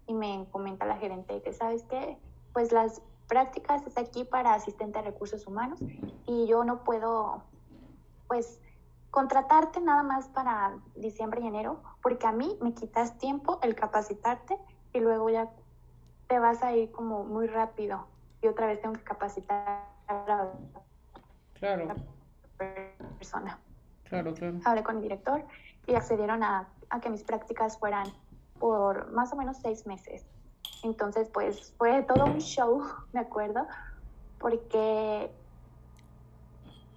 y 0.07 0.15
me 0.15 0.47
comenta 0.53 0.85
la 0.85 0.97
gerente 0.99 1.43
que, 1.43 1.53
¿sabes 1.53 1.83
qué? 1.85 2.19
Pues 2.53 2.71
las 2.71 3.03
prácticas 3.27 3.85
es 3.87 3.99
aquí 3.99 4.25
para 4.25 4.55
asistente 4.55 4.99
de 4.99 5.07
recursos 5.07 5.47
humanos 5.47 5.81
y 6.27 6.47
yo 6.47 6.63
no 6.63 6.85
puedo, 6.85 7.43
pues, 8.29 8.61
contratarte 9.11 9.81
nada 9.81 10.03
más 10.03 10.29
para 10.29 10.79
diciembre 10.95 11.41
y 11.41 11.47
enero, 11.47 11.83
porque 12.03 12.27
a 12.27 12.33
mí 12.33 12.57
me 12.61 12.75
quitas 12.75 13.19
tiempo 13.19 13.59
el 13.63 13.75
capacitarte 13.75 14.59
y 14.93 15.01
luego 15.01 15.31
ya 15.31 15.51
te 16.27 16.39
vas 16.39 16.63
a 16.63 16.75
ir 16.75 16.91
como 16.93 17.25
muy 17.25 17.47
rápido 17.47 18.07
y 18.43 18.49
otra 18.49 18.67
vez 18.67 18.81
tengo 18.81 18.95
que 18.95 19.05
capacitar 19.05 19.85
a 20.09 20.15
la 20.27 20.53
claro. 21.55 21.89
persona. 23.19 23.59
Claro, 24.05 24.35
claro. 24.35 24.59
Hablé 24.65 24.85
con 24.85 24.97
el 24.97 25.03
director 25.03 25.45
y 25.87 25.95
accedieron 25.95 26.43
a, 26.43 26.69
a 26.91 27.01
que 27.01 27.11
mis 27.11 27.23
prácticas 27.23 27.79
fueran 27.79 28.07
por 28.59 29.11
más 29.13 29.33
o 29.33 29.37
menos 29.37 29.59
seis 29.59 29.87
meses. 29.87 30.27
Entonces, 30.83 31.29
pues 31.31 31.75
fue 31.77 32.03
todo 32.03 32.27
un 32.27 32.39
show, 32.39 32.83
me 33.13 33.21
acuerdo, 33.21 33.67
porque 34.39 35.31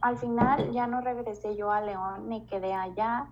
al 0.02 0.18
final 0.18 0.72
ya 0.72 0.88
no 0.88 1.02
regresé 1.02 1.56
yo 1.56 1.72
a 1.72 1.82
León, 1.82 2.28
me 2.28 2.46
quedé 2.46 2.74
allá. 2.74 3.28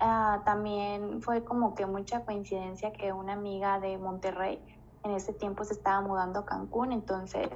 Ah, 0.00 0.42
también 0.44 1.22
fue 1.22 1.42
como 1.44 1.74
que 1.74 1.86
mucha 1.86 2.24
coincidencia 2.24 2.92
que 2.92 3.12
una 3.12 3.32
amiga 3.32 3.80
de 3.80 3.98
Monterrey 3.98 4.62
en 5.02 5.10
ese 5.12 5.32
tiempo 5.32 5.64
se 5.64 5.72
estaba 5.72 6.00
mudando 6.00 6.40
a 6.40 6.44
Cancún, 6.44 6.92
entonces 6.92 7.48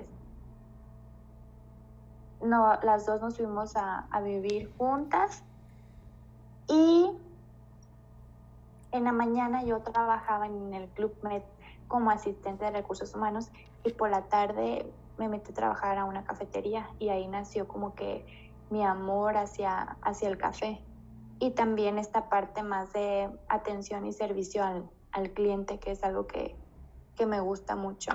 no, 2.41 2.79
las 2.83 3.07
dos 3.07 3.21
nos 3.21 3.37
fuimos 3.37 3.77
a, 3.77 4.07
a 4.11 4.21
vivir 4.21 4.73
juntas 4.77 5.45
y 6.69 7.12
en 8.91 9.05
la 9.05 9.12
mañana 9.12 9.62
yo 9.62 9.81
trabajaba 9.81 10.47
en 10.47 10.75
el 10.75 10.88
Club 10.88 11.15
Med 11.23 11.43
como 11.87 12.11
asistente 12.11 12.65
de 12.65 12.73
recursos 12.73 13.15
humanos 13.15 13.53
y 13.85 13.93
por 13.93 14.11
la 14.11 14.23
tarde 14.23 14.91
me 15.18 15.29
metí 15.29 15.53
a 15.53 15.55
trabajar 15.55 15.98
a 15.98 16.05
una 16.05 16.25
cafetería 16.25 16.88
y 16.98 17.09
ahí 17.11 17.27
nació 17.29 17.68
como 17.68 17.94
que 17.94 18.25
mi 18.70 18.83
amor 18.83 19.37
hacia, 19.37 19.96
hacia 20.03 20.29
el 20.29 20.38
café 20.38 20.81
y 21.38 21.51
también 21.51 21.98
esta 21.98 22.29
parte 22.29 22.62
más 22.62 22.92
de 22.92 23.29
atención 23.48 24.07
y 24.07 24.12
servicio 24.12 24.64
al, 24.64 24.88
al 25.12 25.31
cliente, 25.31 25.79
que 25.79 25.90
es 25.90 26.03
algo 26.05 26.27
que, 26.27 26.57
que 27.16 27.27
me 27.27 27.40
gusta 27.40 27.77
mucho. 27.77 28.12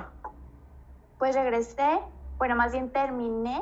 Pues 1.19 1.35
regresé, 1.35 1.99
bueno, 2.37 2.55
más 2.55 2.71
bien 2.71 2.91
terminé 2.91 3.61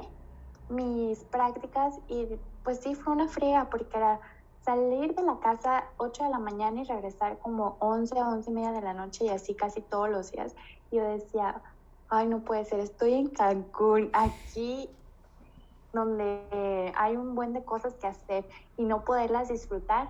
mis 0.70 1.24
prácticas 1.26 2.00
y 2.08 2.28
pues 2.64 2.80
sí 2.80 2.96
fue 2.96 3.14
una 3.14 3.28
fría 3.28 3.68
porque 3.70 3.98
era 3.98 4.20
salir 4.62 5.14
de 5.14 5.22
la 5.22 5.40
casa 5.40 5.86
8 5.98 6.24
de 6.24 6.30
la 6.30 6.40
mañana 6.40 6.82
y 6.82 6.84
regresar 6.86 7.38
como 7.40 7.78
11 7.80 8.20
a 8.20 8.28
11 8.30 8.50
y 8.50 8.54
media 8.54 8.72
de 8.72 8.82
la 8.82 8.94
noche 8.94 9.26
y 9.26 9.30
así 9.30 9.54
casi 9.54 9.82
todos 9.82 10.10
los 10.10 10.32
días. 10.32 10.56
Yo 10.92 11.04
decía, 11.04 11.62
ay, 12.10 12.28
no 12.28 12.42
puede 12.42 12.66
ser, 12.66 12.80
estoy 12.80 13.14
en 13.14 13.30
Cancún, 13.30 14.10
aquí 14.14 14.90
donde 15.94 16.94
hay 16.98 17.16
un 17.16 17.36
buen 17.36 17.54
de 17.54 17.64
cosas 17.64 17.96
que 17.96 18.08
hacer 18.08 18.48
y 18.78 18.84
no 18.84 19.04
poderlas 19.06 19.50
disfrutar. 19.50 20.10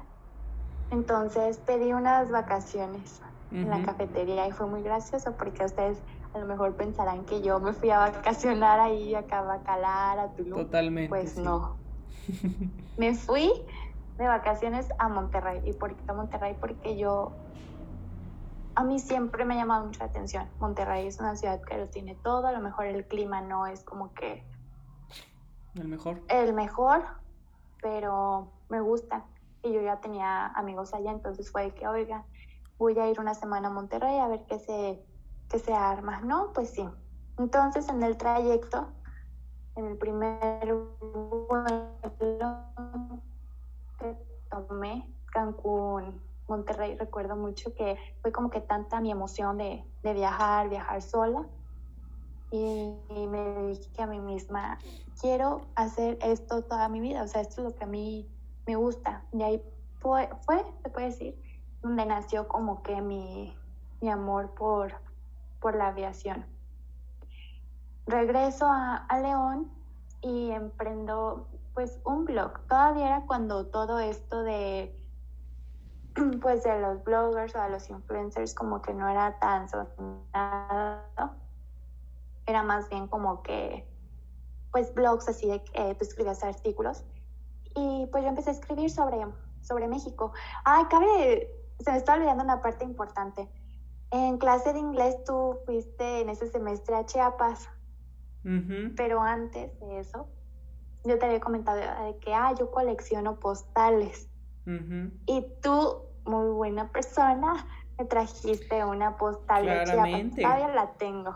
Entonces 0.92 1.58
pedí 1.60 1.94
unas 1.94 2.32
vacaciones 2.32 3.22
en 3.52 3.70
la 3.70 3.84
cafetería 3.84 4.48
y 4.48 4.52
fue 4.52 4.68
muy 4.68 4.82
gracioso 4.82 5.36
porque 5.38 5.64
ustedes 5.64 6.02
a 6.34 6.40
lo 6.40 6.46
mejor 6.46 6.76
pensarán 6.76 7.24
que 7.26 7.42
yo 7.42 7.60
me 7.60 7.72
fui 7.72 7.92
a 7.92 8.00
vacacionar 8.00 8.80
ahí 8.80 9.16
a 9.16 9.24
Cabacalar, 9.26 10.20
a 10.20 10.34
Tulum. 10.34 10.60
Totalmente. 10.60 11.10
Pues 11.10 11.38
no. 11.38 11.78
me 12.98 13.14
fui 13.14 13.52
de 14.18 14.28
vacaciones 14.28 14.88
a 14.98 15.08
Monterrey. 15.08 15.62
¿Y 15.66 15.74
por 15.74 15.96
qué 15.96 16.04
a 16.08 16.14
Monterrey? 16.14 16.56
Porque 16.60 16.98
yo, 16.98 17.32
a 18.76 18.84
mí 18.84 19.00
siempre 19.00 19.46
me 19.46 19.56
ha 19.56 19.58
llamado 19.58 19.86
mucha 19.86 20.06
atención. 20.06 20.50
Monterrey 20.60 21.08
es 21.08 21.20
una 21.20 21.36
ciudad 21.36 21.62
que 21.62 21.78
lo 21.78 21.88
tiene 21.88 22.16
todo, 22.16 22.48
a 22.48 22.52
lo 22.52 22.60
mejor 22.60 22.86
el 22.86 23.08
clima 23.08 23.42
no 23.42 23.66
es 23.68 23.84
como 23.84 24.14
que... 24.14 24.44
El 25.76 25.88
mejor. 25.88 26.22
El 26.30 26.54
mejor, 26.54 27.04
pero 27.82 28.52
me 28.70 28.82
gusta. 28.82 29.26
Y 29.64 29.74
yo 29.74 29.82
ya 29.82 30.00
tenía 30.00 30.48
amigos 30.48 30.94
allá, 30.94 31.12
entonces 31.12 31.52
fue 31.52 31.74
que, 31.74 31.88
oiga, 31.88 32.26
voy 32.78 32.98
a 33.00 33.10
ir 33.10 33.20
una 33.20 33.34
semana 33.34 33.70
a 33.70 33.72
Monterrey 33.72 34.20
a 34.20 34.28
ver 34.28 34.46
qué 34.46 34.60
se, 34.60 35.04
qué 35.50 35.60
se 35.60 35.74
arma. 35.74 36.22
No, 36.22 36.52
pues 36.54 36.70
sí. 36.72 36.88
Entonces 37.38 37.90
en 37.90 38.04
el 38.04 38.18
trayecto, 38.18 38.88
en 39.76 39.86
el 39.86 39.98
primer 39.98 40.74
vuelo, 41.50 42.66
tomé 44.50 45.14
Cancún, 45.32 46.22
Monterrey, 46.48 46.96
recuerdo 46.96 47.36
mucho 47.36 47.74
que 47.74 47.98
fue 48.22 48.32
como 48.32 48.50
que 48.50 48.62
tanta 48.62 49.02
mi 49.02 49.12
emoción 49.12 49.58
de, 49.58 49.84
de 50.04 50.14
viajar, 50.14 50.70
viajar 50.70 51.02
sola. 51.02 51.46
Y, 52.52 52.96
me 53.28 53.68
dije 53.68 54.02
a 54.02 54.08
mí 54.08 54.20
misma, 54.20 54.78
quiero 55.20 55.62
hacer 55.76 56.18
esto 56.22 56.62
toda 56.62 56.88
mi 56.88 57.00
vida, 57.00 57.24
o 57.24 57.28
sea, 57.28 57.42
esto 57.42 57.62
es 57.62 57.72
lo 57.72 57.76
que 57.76 57.84
a 57.84 57.88
mí 57.88 58.30
me 58.68 58.76
gusta. 58.76 59.24
Y 59.34 59.42
ahí 59.42 59.62
fue, 60.00 60.30
fue 60.46 60.64
se 60.84 60.90
puede 60.90 61.08
decir, 61.08 61.42
donde 61.82 62.06
nació 62.06 62.48
como 62.48 62.82
que 62.84 63.02
mi, 63.02 63.58
mi 64.02 64.10
amor 64.10 64.52
por, 64.52 64.94
por 65.60 65.76
la 65.76 65.88
aviación. 65.88 66.46
Regreso 68.06 68.68
a, 68.68 68.98
a 68.98 69.20
León 69.20 69.72
y 70.22 70.52
emprendo 70.52 71.48
pues 71.74 72.00
un 72.06 72.26
blog. 72.26 72.60
Todavía 72.68 73.08
era 73.08 73.26
cuando 73.26 73.66
todo 73.66 74.00
esto 74.00 74.44
de 74.44 74.96
pues 76.42 76.64
de 76.64 76.80
los 76.80 77.04
bloggers 77.04 77.56
o 77.56 77.62
de 77.62 77.70
los 77.70 77.90
influencers 77.90 78.54
como 78.54 78.82
que 78.82 78.94
no 78.94 79.08
era 79.08 79.38
tan 79.40 79.68
sonado. 79.70 81.04
Era 82.46 82.64
más 82.64 82.90
bien 82.90 83.08
como 83.08 83.42
que 83.42 83.88
pues 84.72 84.94
blogs 84.94 85.30
así 85.30 85.48
de 85.48 85.64
que 85.64 85.96
tú 85.96 86.04
escribías 86.04 86.44
artículos. 86.44 87.04
Y 87.76 88.08
pues 88.12 88.24
yo 88.24 88.30
empecé 88.30 88.50
a 88.50 88.54
escribir 88.54 88.90
sobre, 88.90 89.26
sobre 89.62 89.88
México. 89.88 90.34
Ay, 90.64 90.86
cabe, 90.86 91.50
se 91.80 91.92
me 91.92 91.98
está 91.98 92.14
olvidando 92.14 92.44
una 92.44 92.62
parte 92.62 92.84
importante. 92.84 93.50
En 94.12 94.38
clase 94.38 94.74
de 94.74 94.80
inglés 94.80 95.24
tú 95.26 95.60
fuiste 95.66 96.22
en 96.22 96.30
ese 96.30 96.48
semestre 96.48 96.96
a 96.96 97.06
Chiapas, 97.06 97.68
pero 98.96 99.22
antes 99.22 99.78
de 99.80 100.00
eso 100.00 100.28
yo 101.06 101.20
te 101.20 101.26
había 101.26 101.40
comentado 101.40 101.78
de 101.78 102.18
que, 102.20 102.34
ah, 102.34 102.54
yo 102.58 102.72
colecciono 102.72 103.40
postales. 103.40 104.30
Y 105.28 105.46
tú, 105.62 106.05
muy 106.26 106.52
buena 106.52 106.90
persona, 106.90 107.66
me 107.98 108.06
trajiste 108.06 108.84
una 108.84 109.18
postal 109.18 109.64
claramente. 109.64 110.36
de 110.38 110.42
Chiapas. 110.42 110.58
Todavía 110.60 110.76
la 110.76 110.92
tengo. 110.94 111.36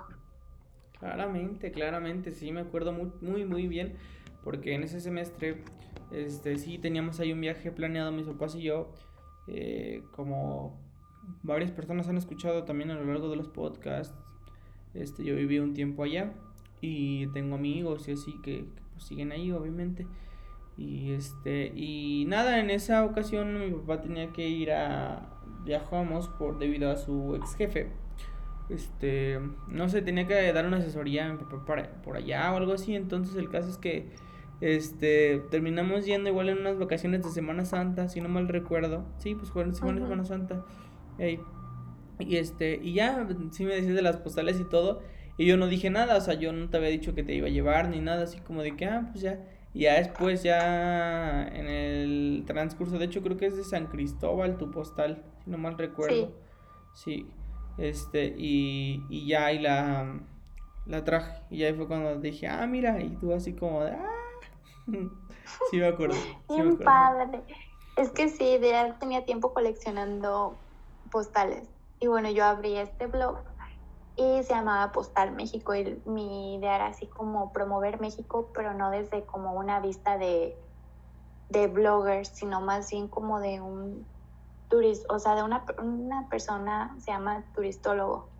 Claramente, 0.99 1.71
claramente, 1.71 2.32
sí, 2.32 2.52
me 2.52 2.62
acuerdo 2.62 2.91
muy, 2.91 3.12
muy, 3.21 3.45
muy 3.45 3.67
bien, 3.67 3.95
porque 4.43 4.73
en 4.73 4.84
ese 4.84 4.99
semestre, 4.99 5.63
este, 6.12 6.58
sí, 6.58 6.78
teníamos 6.78 7.19
ahí 7.19 7.32
un 7.32 7.39
viaje 7.39 7.71
planeado, 7.71 8.12
mis 8.12 8.25
papás 8.25 8.56
y 8.56 8.63
yo, 8.63 8.91
eh, 9.47 10.04
como 10.12 10.78
varias 11.43 11.71
personas 11.71 12.10
han 12.10 12.17
escuchado 12.17 12.65
también 12.65 12.91
a 12.91 12.95
lo 12.95 13.06
largo 13.06 13.30
de 13.30 13.38
los 13.38 13.47
podcasts, 13.47 14.13
este, 14.93 15.23
yo 15.23 15.36
viví 15.36 15.60
un 15.60 15.73
tiempo 15.73 16.04
allá 16.04 16.34
y 16.82 17.28
tengo 17.28 17.56
amigos 17.56 18.08
y 18.10 18.13
así 18.13 18.39
que, 18.41 18.65
pues, 18.93 19.06
siguen 19.06 19.32
ahí, 19.32 19.52
obviamente. 19.52 20.06
Y 20.80 21.12
este, 21.12 21.74
y 21.76 22.24
nada, 22.30 22.58
en 22.62 22.70
esa 22.70 23.04
ocasión 23.04 23.60
mi 23.60 23.70
papá 23.72 24.00
tenía 24.00 24.32
que 24.32 24.48
ir 24.48 24.72
a. 24.72 25.30
Viajamos 25.65 26.30
por 26.30 26.58
debido 26.58 26.89
a 26.89 26.96
su 26.96 27.36
ex 27.36 27.54
jefe. 27.56 27.92
Este, 28.70 29.42
no 29.68 29.89
sé, 29.89 30.02
tenía 30.02 30.26
que 30.26 30.54
dar 30.54 30.65
una 30.65 30.78
asesoría 30.78 31.26
a 31.26 31.34
mi 31.34 31.38
papá 31.38 31.65
para, 31.65 32.02
por 32.02 32.15
allá 32.15 32.54
o 32.54 32.56
algo 32.56 32.72
así. 32.72 32.96
Entonces 32.96 33.36
el 33.36 33.50
caso 33.50 33.70
es 33.70 33.78
que 33.78 34.08
este, 34.62 35.42
terminamos 35.52 36.06
yendo 36.06 36.30
igual 36.30 36.48
en 36.48 36.60
unas 36.60 36.80
vacaciones 36.80 37.24
de 37.24 37.30
Semana 37.30 37.65
Santa, 37.65 38.08
si 38.08 38.22
no 38.22 38.30
mal 38.30 38.48
recuerdo. 38.48 39.04
Sí, 39.18 39.36
pues 39.36 39.52
fueron 39.52 39.76
Semana, 39.76 40.00
Semana 40.00 40.24
Santa. 40.24 40.65
y 42.20 42.38
este, 42.38 42.80
y 42.82 42.94
ya, 42.94 43.28
sí 43.52 43.65
me 43.65 43.76
decís 43.76 43.94
de 43.94 44.02
las 44.02 44.15
postales 44.15 44.58
y 44.62 44.63
todo. 44.63 45.02
Y 45.38 45.46
yo 45.46 45.58
no 45.58 45.68
dije 45.68 45.89
nada, 45.89 46.15
o 46.15 46.22
sea, 46.22 46.36
yo 46.36 46.54
no 46.54 46.70
te 46.70 46.78
había 46.78 46.89
dicho 46.89 47.13
que 47.13 47.24
te 47.24 47.36
iba 47.36 47.48
a 47.48 47.52
llevar 47.52 47.89
ni 47.89 48.00
nada, 48.00 48.24
así 48.24 48.39
como 48.39 48.62
de 48.62 48.78
que, 48.78 48.86
ah, 48.86 49.10
pues 49.12 49.22
ya. 49.22 49.39
Y 49.73 49.82
ya 49.82 49.95
después, 49.95 50.43
ya 50.43 51.47
en 51.47 51.67
el 51.67 52.43
transcurso, 52.47 52.97
de 52.97 53.05
hecho 53.05 53.21
creo 53.21 53.38
que 53.38 53.45
es 53.45 53.55
de 53.55 53.63
San 53.63 53.88
Cristóbal 53.88 54.58
tu 54.58 54.71
postal, 54.71 55.23
si 55.43 55.51
no 55.51 55.58
mal 55.58 55.77
recuerdo. 55.77 56.32
Sí. 56.93 57.27
Este, 57.77 58.34
y, 58.38 59.05
y 59.10 59.27
ya, 59.27 59.51
y 59.51 59.60
la, 59.60 60.19
la 60.86 61.03
traje. 61.03 61.41
Y 61.49 61.63
ahí 61.63 61.73
fue 61.73 61.88
cuando 61.88 62.15
dije, 62.15 62.47
ah, 62.47 62.65
mira, 62.67 63.01
y 63.01 63.10
tú 63.17 63.34
así 63.34 63.53
como 63.53 63.84
de, 63.84 63.91
ah. 63.91 64.10
sí 65.71 65.77
me 65.77 65.88
acuerdo. 65.88 66.15
Bien 66.49 66.77
padre. 66.77 67.41
Es 67.95 68.10
que 68.10 68.29
sí, 68.29 68.60
ya 68.62 68.97
tenía 68.99 69.23
tiempo 69.25 69.53
coleccionando 69.53 70.55
postales. 71.12 71.69
Y 71.99 72.08
bueno, 72.08 72.29
yo 72.32 72.45
abrí 72.45 72.75
este 72.75 73.08
blog 73.08 73.38
y 74.19 74.43
se 74.43 74.53
llamaba 74.53 74.91
Postal 74.91 75.32
México 75.32 75.73
y 75.75 76.01
mi 76.05 76.55
idea 76.55 76.75
era 76.75 76.88
así 76.88 77.08
como 77.08 77.53
promover 77.53 78.01
México, 78.01 78.51
pero 78.53 78.73
no 78.73 78.91
desde 78.91 79.25
como 79.25 79.53
una 79.53 79.79
vista 79.79 80.17
de, 80.17 80.62
de 81.49 81.67
bloggers, 81.67 82.27
sino 82.29 82.60
más 82.62 82.91
bien 82.91 83.08
como 83.08 83.39
de 83.39 83.62
un 83.62 84.05
turista, 84.67 85.13
o 85.15 85.19
sea, 85.19 85.36
de 85.36 85.43
una, 85.43 85.65
una 85.82 86.27
persona, 86.29 86.95
se 86.99 87.12
llama 87.12 87.45
turistólogo. 87.55 88.34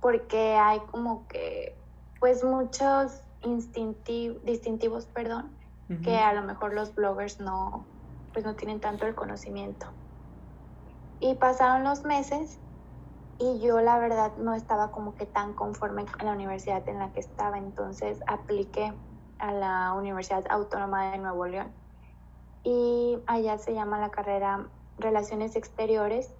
porque 0.00 0.54
hay 0.56 0.80
como 0.90 1.26
que, 1.28 1.82
pues 2.20 2.44
muchos 2.44 3.22
distintivos, 3.42 5.06
perdón, 5.06 5.58
que 6.02 6.16
a 6.18 6.34
lo 6.34 6.42
mejor 6.42 6.74
los 6.74 6.94
bloggers 6.94 7.40
no, 7.40 7.88
pues 8.32 8.44
no 8.44 8.54
tienen 8.56 8.80
tanto 8.80 9.06
el 9.06 9.14
conocimiento. 9.14 9.86
Y 11.20 11.34
pasaron 11.36 11.84
los 11.84 12.04
meses 12.04 12.60
y 13.38 13.60
yo 13.60 13.80
la 13.80 13.98
verdad 13.98 14.36
no 14.36 14.54
estaba 14.54 14.90
como 14.90 15.14
que 15.14 15.24
tan 15.24 15.54
conforme 15.54 16.04
con 16.06 16.26
la 16.26 16.32
universidad 16.32 16.86
en 16.88 16.98
la 16.98 17.12
que 17.12 17.20
estaba, 17.20 17.56
entonces 17.56 18.20
apliqué 18.26 18.92
a 19.38 19.52
la 19.52 19.92
Universidad 19.92 20.44
Autónoma 20.50 21.12
de 21.12 21.18
Nuevo 21.18 21.46
León. 21.46 21.72
Y 22.64 23.22
allá 23.26 23.56
se 23.58 23.74
llama 23.74 24.00
la 24.00 24.10
carrera 24.10 24.68
Relaciones 24.98 25.54
Exteriores, 25.54 26.34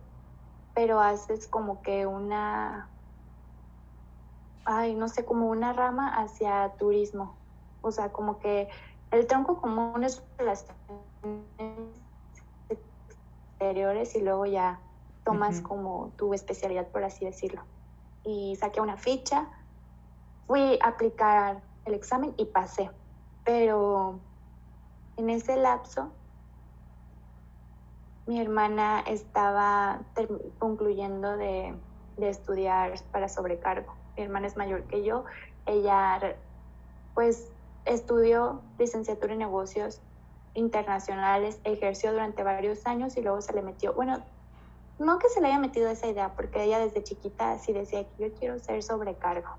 pero 0.75 1.01
haces 1.01 1.47
como 1.47 1.83
que 1.83 2.07
una, 2.07 2.91
ay, 4.65 4.95
no 4.97 5.09
sé, 5.09 5.25
como 5.25 5.49
una 5.49 5.73
rama 5.73 6.21
hacia 6.21 6.75
turismo, 6.79 7.37
o 7.81 7.93
sea, 7.93 8.11
como 8.11 8.41
que 8.41 8.69
el 9.13 9.29
tronco 9.29 9.61
común 9.61 10.03
es 10.03 10.23
relaciones 10.37 10.75
exteriores 12.69 14.17
y 14.17 14.21
luego 14.21 14.47
ya 14.47 14.81
tomas 15.29 15.61
como 15.61 16.11
tu 16.17 16.33
especialidad, 16.33 16.89
por 16.89 17.05
así 17.05 17.27
decirlo. 17.27 17.63
Y 18.25 18.57
saqué 18.57 18.81
una 18.81 18.97
ficha, 18.97 19.47
fui 20.47 20.79
a 20.83 20.89
aplicar 20.89 21.61
el 21.85 21.93
examen 21.93 22.33
y 22.39 22.47
pasé. 22.47 22.91
Pero 23.45 24.21
en 25.19 25.29
ese 25.29 25.57
lapso, 25.57 26.11
mi 28.27 28.41
hermana 28.41 29.01
estaba 29.01 30.01
concluyendo 30.59 31.37
de, 31.37 31.75
de 32.17 32.31
estudiar 32.31 32.95
para 33.13 33.29
sobrecargo. 33.29 33.93
Mi 34.17 34.23
hermana 34.23 34.47
es 34.47 34.57
mayor 34.57 34.85
que 34.85 35.05
yo. 35.05 35.27
Ella, 35.67 36.37
pues, 37.13 37.53
estudió 37.85 38.63
licenciatura 38.79 39.35
en 39.35 39.41
negocios 39.41 40.01
internacionales, 40.55 41.61
ejerció 41.65 42.13
durante 42.13 42.43
varios 42.43 42.87
años 42.87 43.15
y 43.19 43.21
luego 43.21 43.43
se 43.43 43.53
le 43.53 43.61
metió, 43.61 43.93
bueno, 43.93 44.25
no 44.99 45.19
que 45.19 45.29
se 45.29 45.41
le 45.41 45.49
haya 45.49 45.59
metido 45.59 45.89
esa 45.89 46.07
idea, 46.07 46.35
porque 46.35 46.65
ella 46.65 46.79
desde 46.79 47.03
chiquita 47.03 47.59
sí 47.59 47.73
decía 47.73 48.05
que 48.05 48.29
yo 48.29 48.35
quiero 48.35 48.59
ser 48.59 48.83
sobrecargo. 48.83 49.51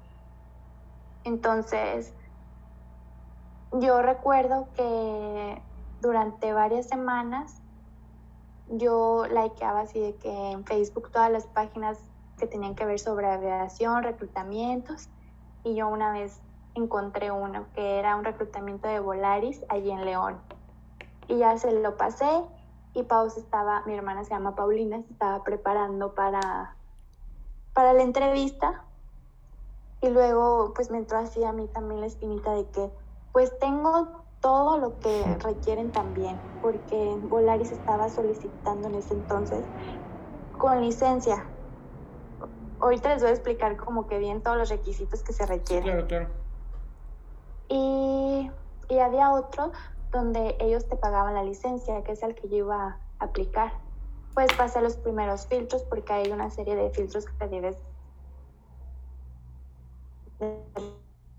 Entonces, 1.23 2.13
yo 3.71 4.01
recuerdo 4.01 4.67
que 4.75 5.61
durante 6.01 6.53
varias 6.53 6.87
semanas 6.87 7.61
yo 8.67 9.25
likeaba 9.27 9.81
así 9.81 9.99
de 9.99 10.15
que 10.15 10.51
en 10.51 10.65
Facebook 10.65 11.11
todas 11.11 11.31
las 11.31 11.47
páginas 11.47 11.99
que 12.37 12.47
tenían 12.47 12.75
que 12.75 12.85
ver 12.85 12.99
sobre 12.99 13.27
aviación, 13.27 14.03
reclutamientos, 14.03 15.09
y 15.63 15.75
yo 15.75 15.87
una 15.87 16.11
vez 16.11 16.39
encontré 16.75 17.31
uno 17.31 17.65
que 17.73 17.99
era 17.99 18.15
un 18.15 18.23
reclutamiento 18.23 18.87
de 18.87 18.99
Volaris 18.99 19.63
allí 19.69 19.91
en 19.91 20.05
León. 20.05 20.39
Y 21.27 21.37
ya 21.37 21.57
se 21.57 21.71
lo 21.71 21.97
pasé 21.97 22.43
y 22.93 23.03
Pau 23.03 23.27
estaba, 23.27 23.83
mi 23.85 23.95
hermana 23.95 24.23
se 24.23 24.31
llama 24.31 24.55
Paulina, 24.55 25.01
se 25.01 25.11
estaba 25.11 25.43
preparando 25.43 26.15
para, 26.15 26.75
para 27.73 27.93
la 27.93 28.03
entrevista 28.03 28.83
y 30.01 30.09
luego 30.09 30.73
pues 30.73 30.89
me 30.89 30.97
entró 30.97 31.17
así 31.17 31.43
a 31.43 31.51
mí 31.51 31.67
también 31.67 32.01
la 32.01 32.07
espinita 32.07 32.53
de 32.53 32.69
que 32.69 32.91
pues 33.31 33.57
tengo 33.59 34.25
todo 34.41 34.77
lo 34.77 34.99
que 34.99 35.23
requieren 35.43 35.91
también, 35.91 36.39
porque 36.61 37.15
Volaris 37.23 37.71
estaba 37.71 38.09
solicitando 38.09 38.87
en 38.87 38.95
ese 38.95 39.13
entonces 39.13 39.65
con 40.57 40.81
licencia. 40.81 41.45
Ahorita 42.79 43.09
les 43.09 43.21
voy 43.21 43.31
a 43.31 43.33
explicar 43.33 43.75
como 43.75 44.07
que 44.07 44.17
bien 44.17 44.41
todos 44.41 44.57
los 44.57 44.69
requisitos 44.69 45.21
que 45.23 45.33
se 45.33 45.45
requieren. 45.45 45.83
claro, 45.83 46.07
claro. 46.07 46.27
Y, 47.67 48.49
y 48.89 48.99
había 48.99 49.31
otro 49.31 49.71
donde 50.11 50.55
ellos 50.59 50.87
te 50.87 50.95
pagaban 50.95 51.33
la 51.33 51.43
licencia, 51.43 52.03
que 52.03 52.13
es 52.13 52.23
el 52.23 52.35
que 52.35 52.49
yo 52.49 52.57
iba 52.57 52.99
a 53.19 53.23
aplicar. 53.23 53.73
Pues 54.33 54.51
pasé 54.57 54.81
los 54.81 54.97
primeros 54.97 55.47
filtros 55.47 55.83
porque 55.83 56.13
hay 56.13 56.31
una 56.31 56.49
serie 56.49 56.75
de 56.75 56.89
filtros 56.91 57.25
que 57.25 57.33
te 57.33 57.47
debes 57.47 57.77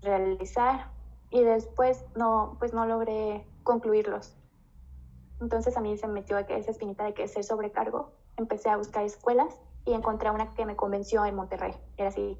realizar 0.01 0.91
y 1.29 1.41
después 1.43 2.05
no, 2.15 2.55
pues 2.59 2.73
no 2.73 2.85
logré 2.85 3.47
concluirlos. 3.63 4.35
Entonces 5.39 5.75
a 5.75 5.81
mí 5.81 5.97
se 5.97 6.07
me 6.07 6.13
metió 6.13 6.37
esa 6.37 6.71
espinita 6.71 7.03
de 7.03 7.13
que 7.13 7.27
ser 7.27 7.43
sobrecargo. 7.43 8.11
Empecé 8.37 8.69
a 8.69 8.77
buscar 8.77 9.03
escuelas 9.03 9.59
y 9.85 9.93
encontré 9.93 10.29
una 10.29 10.53
que 10.53 10.65
me 10.65 10.75
convenció 10.75 11.25
en 11.25 11.35
Monterrey. 11.35 11.73
Era 11.97 12.09
así, 12.09 12.37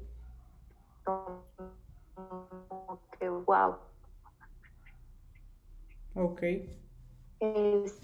que 3.18 3.28
wow, 3.28 3.76
Ok. 6.14 6.42
Es 7.40 8.00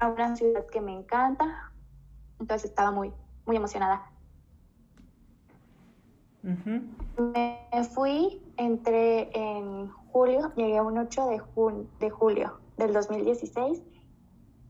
una 0.00 0.36
ciudad 0.36 0.66
que 0.66 0.80
me 0.80 0.92
encanta, 0.92 1.72
entonces 2.40 2.70
estaba 2.70 2.90
muy, 2.90 3.12
muy 3.46 3.56
emocionada. 3.56 4.10
Me 6.42 7.84
fui, 7.92 8.40
entré 8.56 9.30
en 9.36 9.90
julio, 10.12 10.52
llegué 10.56 10.80
un 10.80 10.98
8 10.98 11.26
de, 11.26 11.42
de 11.98 12.10
julio 12.10 12.60
del 12.76 12.92
2016 12.92 13.82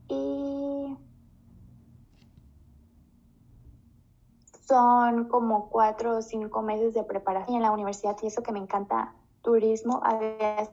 y 0.09 0.97
son 4.67 5.25
como 5.25 5.69
cuatro 5.69 6.17
o 6.17 6.21
cinco 6.21 6.61
meses 6.61 6.93
de 6.93 7.03
preparación 7.03 7.57
en 7.57 7.61
la 7.61 7.71
universidad 7.71 8.17
y 8.21 8.27
eso 8.27 8.43
que 8.43 8.51
me 8.51 8.59
encanta 8.59 9.13
turismo 9.41 10.01
había 10.03 10.69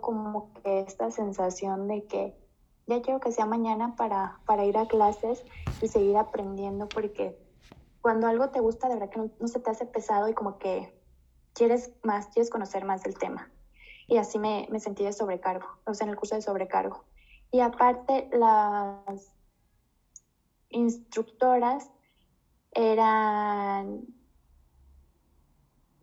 como 0.00 0.52
que 0.54 0.80
esta 0.80 1.10
sensación 1.10 1.88
de 1.88 2.06
que 2.06 2.34
ya 2.86 3.02
quiero 3.02 3.20
que 3.20 3.32
sea 3.32 3.46
mañana 3.46 3.96
para, 3.96 4.40
para 4.46 4.64
ir 4.64 4.78
a 4.78 4.86
clases 4.86 5.44
y 5.82 5.88
seguir 5.88 6.16
aprendiendo, 6.16 6.88
porque 6.88 7.36
cuando 8.00 8.26
algo 8.26 8.50
te 8.50 8.60
gusta, 8.60 8.88
de 8.88 8.94
verdad 8.94 9.10
que 9.10 9.30
no, 9.38 9.48
se 9.48 9.60
te 9.60 9.70
hace 9.70 9.86
pesado 9.86 10.28
y 10.28 10.34
como 10.34 10.58
que 10.58 10.98
quieres 11.52 11.92
más, 12.02 12.28
quieres 12.28 12.50
conocer 12.50 12.84
más 12.84 13.02
del 13.02 13.18
tema. 13.18 13.50
Y 14.08 14.18
así 14.18 14.38
me, 14.38 14.68
me 14.70 14.78
sentí 14.80 15.04
de 15.04 15.12
sobrecargo, 15.12 15.66
o 15.84 15.92
sea, 15.92 16.04
en 16.04 16.10
el 16.10 16.16
curso 16.16 16.36
de 16.36 16.42
sobrecargo. 16.42 17.04
Y 17.50 17.60
aparte, 17.60 18.28
las 18.32 19.32
instructoras 20.68 21.90
eran 22.72 24.06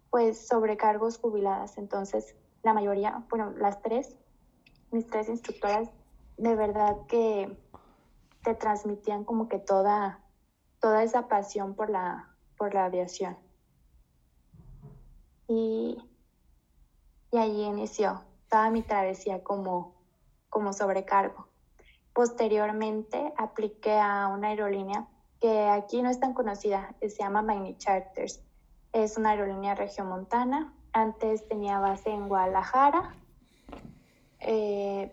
pues 0.10 0.48
sobrecargos 0.48 1.18
jubiladas, 1.18 1.78
entonces 1.80 2.36
la 2.64 2.74
mayoría, 2.74 3.24
bueno, 3.30 3.52
las 3.52 3.82
tres, 3.82 4.16
mis 4.92 5.06
tres 5.08 5.28
instructoras, 5.30 5.90
de 6.38 6.56
verdad 6.56 6.98
que 7.08 7.56
te 8.44 8.56
transmitían 8.56 9.26
como 9.26 9.48
que 9.50 9.60
toda, 9.60 10.22
toda 10.80 11.04
esa 11.04 11.28
pasión 11.28 11.76
por 11.76 11.90
la, 11.90 12.34
por 12.58 12.74
la 12.74 12.86
aviación. 12.86 13.38
Y, 15.48 15.98
y 17.32 17.38
allí 17.38 17.64
inició 17.64 18.24
toda 18.50 18.70
mi 18.70 18.82
travesía 18.82 19.44
como, 19.44 19.94
como 20.50 20.72
sobrecargo. 20.74 21.48
Posteriormente 22.14 23.34
apliqué 23.38 24.00
a 24.00 24.28
una 24.28 24.50
aerolínea 24.50 25.08
que 25.42 25.68
aquí 25.68 26.02
no 26.02 26.10
es 26.10 26.20
tan 26.20 26.34
conocida, 26.34 26.96
que 27.02 27.10
se 27.10 27.24
llama 27.24 27.42
Magni 27.42 27.78
Charters. 27.78 28.42
Es 28.94 29.18
una 29.18 29.32
aerolínea 29.32 29.76
regiomontana 29.76 30.74
antes 30.94 31.48
tenía 31.48 31.80
base 31.80 32.12
en 32.12 32.30
Guadalajara. 32.30 33.16
Eh, 34.40 35.12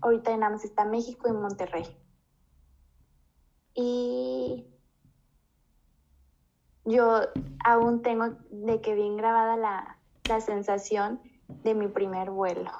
ahorita 0.00 0.36
nada 0.36 0.52
más 0.52 0.64
está 0.64 0.84
México 0.84 1.28
y 1.28 1.32
Monterrey. 1.32 1.84
Y 3.74 4.66
yo 6.84 7.20
aún 7.64 8.02
tengo 8.02 8.36
de 8.50 8.80
que 8.80 8.94
bien 8.94 9.16
grabada 9.16 9.56
la, 9.56 9.96
sensación 10.40 11.20
de 11.64 11.74
mi 11.74 11.88
primer 11.88 12.30
vuelo. 12.30 12.70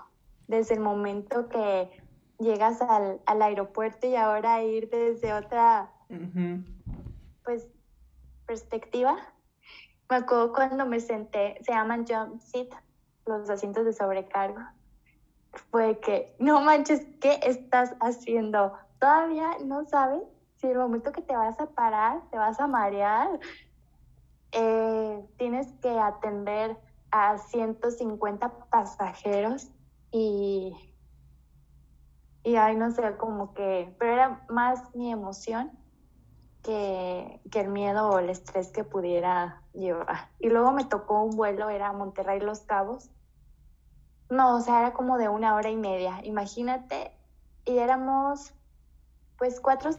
Desde 0.46 0.74
el 0.74 0.80
momento 0.80 1.48
que 1.48 1.90
llegas 2.38 2.80
al, 2.80 3.20
aeropuerto 3.26 4.06
y 4.06 4.14
ahora 4.14 4.62
ir 4.62 4.88
desde 4.88 5.32
otra 5.32 5.90
pues 7.42 7.68
perspectiva 8.46 9.16
me 10.10 10.16
acuerdo 10.16 10.52
cuando 10.52 10.84
me 10.86 10.98
senté, 10.98 11.56
se 11.62 11.72
llaman 11.72 12.04
jump 12.06 12.40
seat, 12.40 12.68
los 13.26 13.48
asientos 13.48 13.84
de 13.84 13.92
sobrecargo. 13.92 14.60
Fue 15.70 15.98
que, 16.00 16.34
no 16.38 16.60
manches, 16.60 17.06
¿qué 17.20 17.38
estás 17.44 17.94
haciendo? 18.00 18.72
Todavía 18.98 19.50
no 19.64 19.84
sabes 19.86 20.22
si 20.56 20.66
el 20.66 20.78
momento 20.78 21.12
que 21.12 21.22
te 21.22 21.34
vas 21.34 21.58
a 21.60 21.66
parar, 21.66 22.22
te 22.30 22.38
vas 22.38 22.58
a 22.58 22.66
marear. 22.66 23.38
Eh, 24.52 25.24
tienes 25.38 25.68
que 25.80 25.90
atender 25.90 26.76
a 27.12 27.38
150 27.38 28.50
pasajeros 28.68 29.68
y, 30.10 30.74
y 32.42 32.56
ay, 32.56 32.74
no 32.74 32.90
sé, 32.90 33.16
como 33.16 33.54
que, 33.54 33.94
pero 33.98 34.12
era 34.12 34.44
más 34.48 34.94
mi 34.94 35.12
emoción 35.12 35.79
que, 36.62 37.40
que, 37.50 37.60
el 37.60 37.68
miedo 37.68 38.08
o 38.08 38.18
el 38.18 38.30
estrés 38.30 38.68
que 38.68 38.84
pudiera 38.84 39.62
llevar. 39.72 40.28
Y 40.38 40.48
luego 40.48 40.72
me 40.72 40.84
tocó 40.84 41.22
un 41.22 41.36
vuelo, 41.36 41.70
era 41.70 41.92
Monterrey 41.92 42.40
Los 42.40 42.60
Cabos. 42.60 43.10
No, 44.28 44.56
o 44.56 44.60
sea, 44.60 44.80
era 44.80 44.92
como 44.92 45.18
de 45.18 45.28
una 45.28 45.54
hora 45.54 45.70
y 45.70 45.76
media, 45.76 46.20
imagínate. 46.22 47.12
Y 47.64 47.78
éramos 47.78 48.54
pues 49.38 49.60
cuatro 49.60 49.90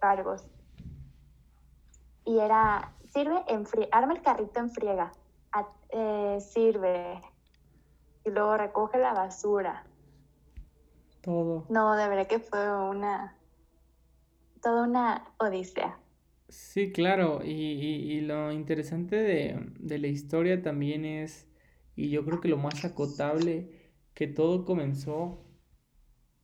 cargos. 0.00 0.44
Y 2.24 2.38
era, 2.38 2.92
sirve, 3.12 3.44
en 3.48 3.66
arma 3.92 4.14
el 4.14 4.22
carrito 4.22 4.60
en 4.60 4.70
friega, 4.70 5.12
eh, 5.90 6.38
sirve, 6.40 7.20
y 8.24 8.30
luego 8.30 8.56
recoge 8.56 8.98
la 8.98 9.12
basura. 9.12 9.84
Todo. 11.22 11.64
No, 11.68 11.96
de 11.96 12.08
verdad 12.08 12.26
que 12.26 12.38
fue 12.38 12.88
una, 12.88 13.36
toda 14.60 14.86
una 14.86 15.24
odisea. 15.38 15.98
Sí, 16.48 16.92
claro, 16.92 17.42
y, 17.44 17.50
y, 17.52 18.20
lo 18.22 18.50
interesante 18.52 19.16
de, 19.16 19.72
de, 19.78 19.98
la 19.98 20.08
historia 20.08 20.62
también 20.62 21.04
es, 21.04 21.48
y 21.94 22.10
yo 22.10 22.24
creo 22.24 22.40
que 22.40 22.48
lo 22.48 22.56
más 22.56 22.84
acotable, 22.84 23.92
que 24.14 24.26
todo 24.26 24.64
comenzó, 24.64 25.44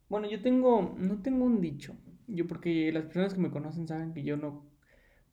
bueno, 0.09 0.31
yo 0.31 0.41
tengo, 0.41 0.95
no 0.99 1.23
tengo 1.23 1.45
un 1.45 1.61
dicho, 1.61 1.97
yo 2.29 2.47
porque 2.47 2.93
las 2.93 3.05
personas 3.05 3.35
que 3.35 3.41
me 3.41 3.51
conocen 3.51 3.89
saben 3.89 4.13
que 4.15 4.23
yo 4.23 4.37
no 4.37 4.71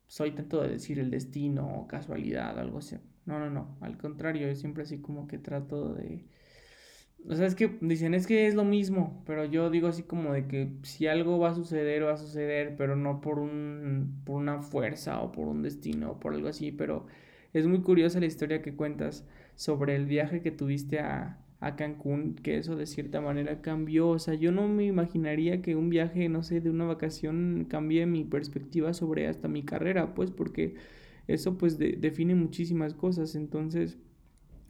soy 0.06 0.32
tanto 0.32 0.62
de 0.62 0.68
decir 0.70 0.98
el 0.98 1.10
destino 1.10 1.80
o 1.80 1.86
casualidad 1.88 2.56
o 2.56 2.60
algo 2.60 2.78
así. 2.78 2.96
No, 3.26 3.38
no, 3.38 3.50
no. 3.50 3.78
Al 3.80 3.96
contrario, 3.98 4.48
yo 4.48 4.54
siempre 4.54 4.82
así 4.82 5.00
como 5.00 5.26
que 5.26 5.38
trato 5.38 5.94
de... 5.94 6.26
O 7.26 7.34
sea, 7.34 7.46
es 7.46 7.54
que 7.54 7.78
dicen, 7.80 8.12
es 8.12 8.26
que 8.26 8.46
es 8.46 8.54
lo 8.54 8.64
mismo, 8.64 9.22
pero 9.26 9.46
yo 9.46 9.70
digo 9.70 9.88
así 9.88 10.02
como 10.02 10.34
de 10.34 10.46
que 10.46 10.68
si 10.82 11.06
algo 11.06 11.38
va 11.38 11.50
a 11.50 11.54
suceder, 11.54 12.04
va 12.04 12.12
a 12.12 12.16
suceder, 12.18 12.76
pero 12.76 12.96
no 12.96 13.20
por, 13.22 13.38
un, 13.38 14.20
por 14.24 14.36
una 14.36 14.60
fuerza 14.60 15.20
o 15.22 15.32
por 15.32 15.48
un 15.48 15.62
destino 15.62 16.12
o 16.12 16.20
por 16.20 16.34
algo 16.34 16.48
así, 16.48 16.70
pero 16.70 17.06
es 17.54 17.66
muy 17.66 17.80
curiosa 17.80 18.20
la 18.20 18.26
historia 18.26 18.60
que 18.60 18.74
cuentas 18.76 19.26
sobre 19.56 19.96
el 19.96 20.04
viaje 20.06 20.42
que 20.42 20.50
tuviste 20.50 21.00
a, 21.00 21.38
a 21.60 21.76
Cancún, 21.76 22.34
que 22.34 22.58
eso 22.58 22.76
de 22.76 22.84
cierta 22.86 23.20
manera 23.22 23.62
cambió. 23.62 24.08
O 24.10 24.18
sea, 24.18 24.34
yo 24.34 24.52
no 24.52 24.68
me 24.68 24.84
imaginaría 24.84 25.62
que 25.62 25.76
un 25.76 25.88
viaje, 25.88 26.28
no 26.28 26.42
sé, 26.42 26.60
de 26.60 26.68
una 26.70 26.84
vacación 26.84 27.66
cambie 27.70 28.04
mi 28.06 28.24
perspectiva 28.24 28.92
sobre 28.92 29.28
hasta 29.28 29.48
mi 29.48 29.62
carrera, 29.64 30.14
pues 30.14 30.30
porque 30.30 30.74
eso 31.26 31.56
pues 31.56 31.78
define 31.78 32.34
muchísimas 32.34 32.92
cosas. 32.94 33.34
Entonces, 33.34 33.96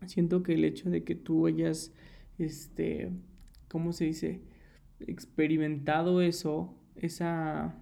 siento 0.07 0.42
que 0.42 0.55
el 0.55 0.64
hecho 0.64 0.90
de 0.90 1.05
que 1.05 1.14
tú 1.14 1.46
hayas, 1.46 1.92
este, 2.39 3.11
¿cómo 3.68 3.93
se 3.93 4.05
dice? 4.07 4.43
experimentado 5.01 6.22
eso, 6.22 6.74
esa, 6.97 7.74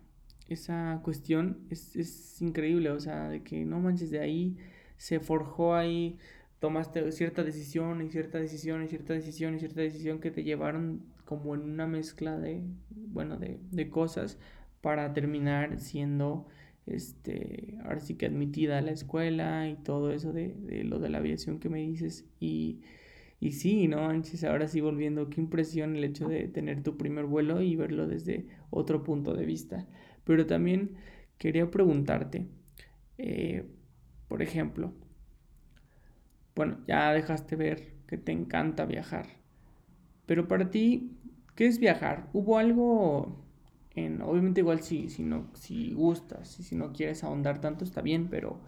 esa 0.49 1.01
cuestión 1.03 1.59
es, 1.71 1.97
es 1.97 2.41
increíble, 2.43 2.91
o 2.91 3.01
sea, 3.01 3.29
de 3.29 3.43
que 3.43 3.65
no 3.65 3.81
manches 3.81 4.11
de 4.11 4.21
ahí, 4.21 4.57
se 4.97 5.21
forjó 5.21 5.75
ahí 5.75 6.19
tomaste 6.59 7.11
cierta 7.11 7.43
decisión 7.43 8.03
y 8.03 8.11
cierta 8.11 8.39
decisión 8.39 8.85
y 8.85 8.89
cierta 8.89 9.15
decisión 9.15 9.55
y 9.55 9.59
cierta 9.59 9.81
decisión 9.81 10.21
que 10.21 10.31
te 10.31 10.45
llevaron 10.45 11.03
como 11.25 11.55
en 11.55 11.63
una 11.63 11.89
mezcla 11.89 12.39
de, 12.39 12.63
bueno, 12.91 13.37
de, 13.37 13.59
de 13.73 13.91
cosas 13.91 14.39
para 14.81 15.13
terminar 15.13 15.81
siendo, 15.81 16.47
este, 16.87 17.79
ahora 17.85 18.01
sí 18.01 18.15
que 18.15 18.27
admitida 18.27 18.79
a 18.79 18.83
la 18.83 18.93
escuela 18.93 19.69
y 19.69 19.77
todo 19.77 20.13
eso 20.13 20.33
de, 20.33 20.55
de 20.55 20.85
lo 20.85 21.01
de 21.01 21.09
la 21.09 21.19
aviación 21.19 21.59
que 21.59 21.69
me 21.69 21.81
dices 21.81 22.27
y, 22.39 22.81
y 23.43 23.51
sí, 23.53 23.88
¿no? 23.88 24.09
Antes, 24.09 24.45
ahora 24.45 24.68
sí 24.68 24.80
volviendo, 24.80 25.28
qué 25.28 25.40
impresión 25.40 25.97
el 25.97 26.05
hecho 26.05 26.28
de 26.28 26.47
tener 26.47 26.84
tu 26.84 26.97
primer 26.97 27.24
vuelo 27.26 27.61
y 27.61 27.74
verlo 27.74 28.07
desde 28.07 28.47
otro 28.70 29.03
punto 29.03 29.34
de 29.34 29.45
vista. 29.45 29.88
Pero 30.22 30.47
también 30.47 30.93
quería 31.38 31.68
preguntarte, 31.68 32.47
eh, 33.18 33.66
por 34.28 34.43
ejemplo, 34.43 34.95
bueno, 36.55 36.78
ya 36.86 37.12
dejaste 37.12 37.57
ver 37.57 37.95
que 38.07 38.16
te 38.18 38.32
encanta 38.32 38.84
viajar. 38.86 39.26
Pero 40.26 40.49
para 40.49 40.70
ti, 40.70 41.12
¿qué 41.57 41.66
es 41.66 41.78
viajar? 41.78 42.28
¿Hubo 42.32 42.59
algo 42.59 43.45
en, 43.95 44.22
obviamente 44.22 44.61
igual 44.61 44.82
si, 44.82 45.09
no, 45.20 45.49
si 45.55 45.93
gustas 45.93 46.59
y 46.61 46.62
si 46.62 46.76
no 46.76 46.93
quieres 46.93 47.24
ahondar 47.24 47.61
tanto 47.61 47.84
está 47.84 48.03
bien, 48.03 48.28
pero 48.28 48.61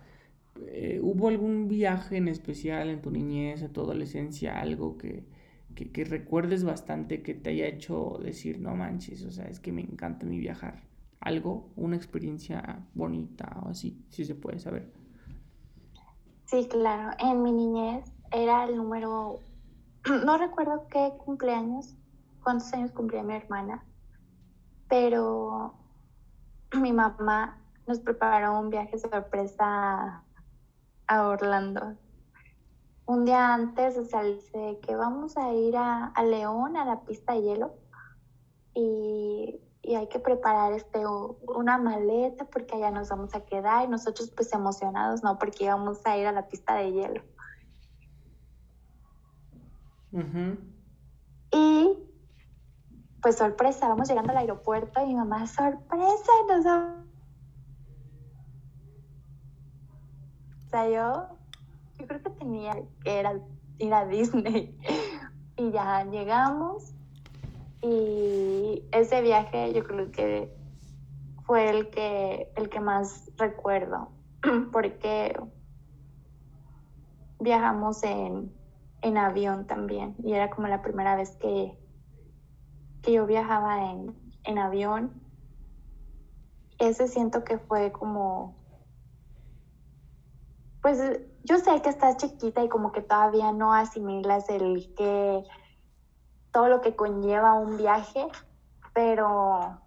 eh, 0.67 1.01
¿hubo 1.03 1.29
algún 1.29 1.69
viaje 1.69 2.17
en 2.17 2.29
especial 2.29 2.89
en 2.89 3.03
tu 3.03 3.11
niñez, 3.11 3.63
en 3.63 3.73
tu 3.73 3.81
adolescencia, 3.81 4.61
algo 4.61 4.97
que, 4.97 5.25
que, 5.75 5.91
que, 5.91 6.05
recuerdes 6.05 6.65
bastante 6.65 7.23
que 7.23 7.35
te 7.35 7.51
haya 7.51 7.67
hecho 7.67 8.19
decir, 8.23 8.61
no 8.61 8.75
manches, 8.75 9.25
o 9.25 9.31
sea, 9.31 9.47
es 9.47 9.61
que 9.61 9.73
me 9.73 9.83
encanta 9.83 10.27
mi 10.27 10.39
viajar? 10.39 10.83
¿Algo? 11.21 11.71
¿Una 11.77 11.97
experiencia 11.97 12.87
bonita 12.95 13.61
o 13.65 13.71
así? 13.71 14.05
Si 14.11 14.25
se 14.25 14.35
puede 14.35 14.59
saber. 14.59 14.93
Sí, 16.47 16.69
claro. 16.69 17.17
En 17.19 17.43
mi 17.43 17.53
niñez 17.53 18.05
era 18.31 18.65
el 18.65 18.77
número, 18.77 19.41
no 20.25 20.39
recuerdo 20.39 20.87
qué 20.89 21.13
cumpleaños, 21.25 21.97
cuántos 22.43 22.73
años 22.75 22.93
cumplía 22.93 23.23
mi 23.23 23.35
hermana, 23.35 23.85
pero 24.89 25.75
mi 26.81 26.93
mamá 26.93 27.59
nos 27.87 28.01
preparó 28.01 28.59
un 28.61 28.71
viaje 28.71 28.99
sorpresa 28.99 30.24
a 31.07 31.29
Orlando. 31.29 31.95
Un 33.07 33.25
día 33.25 33.53
antes 33.55 33.97
de 33.97 34.07
salirse 34.07 34.79
que 34.83 34.97
vamos 34.97 35.37
a 35.37 35.53
ir 35.53 35.77
a, 35.77 36.07
a 36.07 36.23
León, 36.23 36.77
a 36.77 36.85
la 36.85 37.01
pista 37.03 37.35
de 37.35 37.43
hielo, 37.43 37.75
y 38.75 39.61
y 39.85 39.95
hay 39.97 40.09
que 40.09 40.19
preparar 40.19 40.73
este, 40.73 41.07
una 41.07 41.77
maleta 41.79 42.47
porque 42.47 42.75
allá 42.77 42.91
nos 42.91 43.11
vamos 43.11 43.35
a 43.35 43.45
quedar 43.45 43.85
y 43.85 43.89
nosotros 43.89 44.31
pues 44.35 44.53
emocionados, 44.53 45.23
¿no? 45.23 45.39
Porque 45.39 45.65
íbamos 45.65 46.05
a 46.07 46.17
ir 46.17 46.27
a 46.27 46.33
la 46.33 46.49
pista 46.49 46.75
de 46.75 46.93
hielo. 46.93 47.23
Y 51.53 51.99
pues 53.21 53.37
sorpresa, 53.37 53.89
vamos 53.89 54.09
llegando 54.09 54.33
al 54.33 54.39
aeropuerto 54.39 55.03
y 55.03 55.09
mi 55.09 55.15
mamá, 55.17 55.47
sorpresa, 55.47 56.33
nos 56.49 56.65
vamos... 56.65 57.05
O 60.64 60.64
yo, 60.83 61.29
yo 61.99 62.07
creo 62.07 62.23
que 62.23 62.31
tenía 62.31 62.75
que 63.03 63.19
era 63.21 63.41
ir 63.79 63.95
a 63.95 64.07
Disney. 64.07 64.79
Y 65.57 65.71
ya 65.71 66.05
llegamos 66.11 66.93
y 67.81 68.83
ese 68.91 69.23
viaje 69.23 69.73
yo 69.73 69.85
creo 69.85 70.11
que 70.11 70.53
fue 71.45 71.69
el 71.71 71.91
que, 71.91 72.51
el 72.57 72.69
que 72.71 72.81
más 72.81 73.31
recuerdo, 73.37 74.09
porque 74.73 75.39
viajamos 77.39 78.03
en, 78.03 78.53
en 79.03 79.19
avión 79.19 79.67
también 79.67 80.17
y 80.25 80.33
era 80.33 80.49
como 80.49 80.67
la 80.67 80.81
primera 80.81 81.15
vez 81.15 81.37
que, 81.37 81.79
que 83.03 83.13
yo 83.13 83.27
viajaba 83.27 83.91
en, 83.91 84.17
en 84.45 84.59
avión. 84.59 85.13
Ese 86.79 87.07
siento 87.07 87.45
que 87.45 87.59
fue 87.59 87.93
como, 87.93 88.57
pues 90.85 91.01
yo 91.45 91.57
sé 91.57 91.81
que 91.81 91.89
estás 91.89 92.19
chiquita 92.19 92.63
y 92.63 92.69
como 92.69 92.93
que 92.93 93.01
todavía 93.01 93.53
no 93.53 93.73
asimilas 93.73 94.51
el 94.51 94.95
que 94.95 95.43
todo 96.53 96.69
lo 96.69 96.83
que 96.83 96.95
conlleva 96.95 97.55
un 97.55 97.79
viaje, 97.79 98.27
pero 98.93 99.81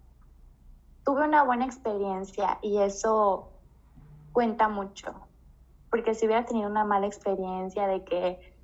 tuve 1.04 1.22
una 1.22 1.44
buena 1.44 1.66
experiencia 1.66 2.58
y 2.62 2.78
eso 2.78 3.48
cuenta 4.32 4.68
mucho, 4.68 5.14
porque 5.88 6.16
si 6.16 6.26
hubiera 6.26 6.44
tenido 6.44 6.68
una 6.68 6.82
mala 6.84 7.06
experiencia 7.06 7.86
de 7.86 8.02
que, 8.02 8.56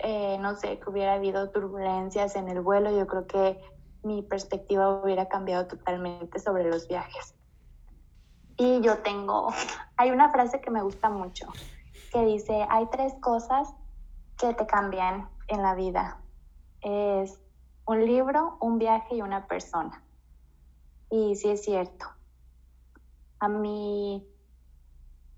eh, 0.00 0.38
no 0.40 0.56
sé, 0.56 0.80
que 0.80 0.90
hubiera 0.90 1.14
habido 1.14 1.50
turbulencias 1.50 2.34
en 2.34 2.48
el 2.48 2.60
vuelo, 2.60 2.90
yo 2.90 3.06
creo 3.06 3.28
que 3.28 3.60
mi 4.02 4.22
perspectiva 4.22 5.00
hubiera 5.00 5.28
cambiado 5.28 5.68
totalmente 5.68 6.40
sobre 6.40 6.68
los 6.68 6.88
viajes. 6.88 7.36
Y 8.56 8.80
yo 8.80 8.98
tengo, 8.98 9.52
hay 9.96 10.10
una 10.10 10.30
frase 10.30 10.60
que 10.60 10.70
me 10.70 10.82
gusta 10.82 11.08
mucho, 11.08 11.46
que 12.12 12.24
dice, 12.24 12.66
hay 12.68 12.86
tres 12.86 13.14
cosas 13.20 13.74
que 14.38 14.54
te 14.54 14.66
cambian 14.66 15.28
en 15.48 15.62
la 15.62 15.74
vida 15.74 16.22
es 16.82 17.40
un 17.86 18.04
libro, 18.04 18.56
un 18.60 18.78
viaje 18.78 19.16
y 19.16 19.22
una 19.22 19.46
persona. 19.46 20.02
Y 21.10 21.36
sí 21.36 21.50
es 21.50 21.62
cierto. 21.62 22.06
A 23.38 23.48
mí, 23.48 24.26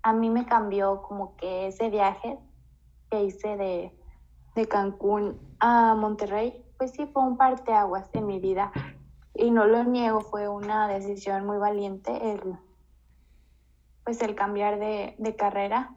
a 0.01 0.13
mí 0.13 0.29
me 0.29 0.45
cambió 0.45 1.01
como 1.03 1.35
que 1.37 1.67
ese 1.67 1.89
viaje 1.89 2.37
que 3.09 3.23
hice 3.23 3.57
de, 3.57 3.97
de 4.55 4.67
Cancún 4.67 5.39
a 5.59 5.95
Monterrey, 5.95 6.65
pues 6.77 6.91
sí 6.91 7.05
fue 7.07 7.23
un 7.23 7.37
parteaguas 7.37 8.09
en 8.13 8.27
mi 8.27 8.39
vida. 8.39 8.71
Y 9.33 9.51
no 9.51 9.65
lo 9.65 9.83
niego, 9.83 10.21
fue 10.21 10.47
una 10.47 10.87
decisión 10.87 11.45
muy 11.45 11.57
valiente 11.57 12.31
pues 14.05 14.21
el 14.21 14.35
cambiar 14.35 14.79
de, 14.79 15.15
de 15.17 15.35
carrera, 15.35 15.93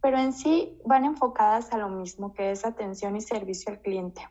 pero 0.00 0.18
en 0.18 0.32
sí 0.32 0.80
van 0.86 1.04
enfocadas 1.04 1.72
a 1.72 1.78
lo 1.78 1.88
mismo, 1.88 2.32
que 2.32 2.52
es 2.52 2.64
atención 2.64 3.16
y 3.16 3.20
servicio 3.20 3.72
al 3.72 3.80
cliente. 3.80 4.22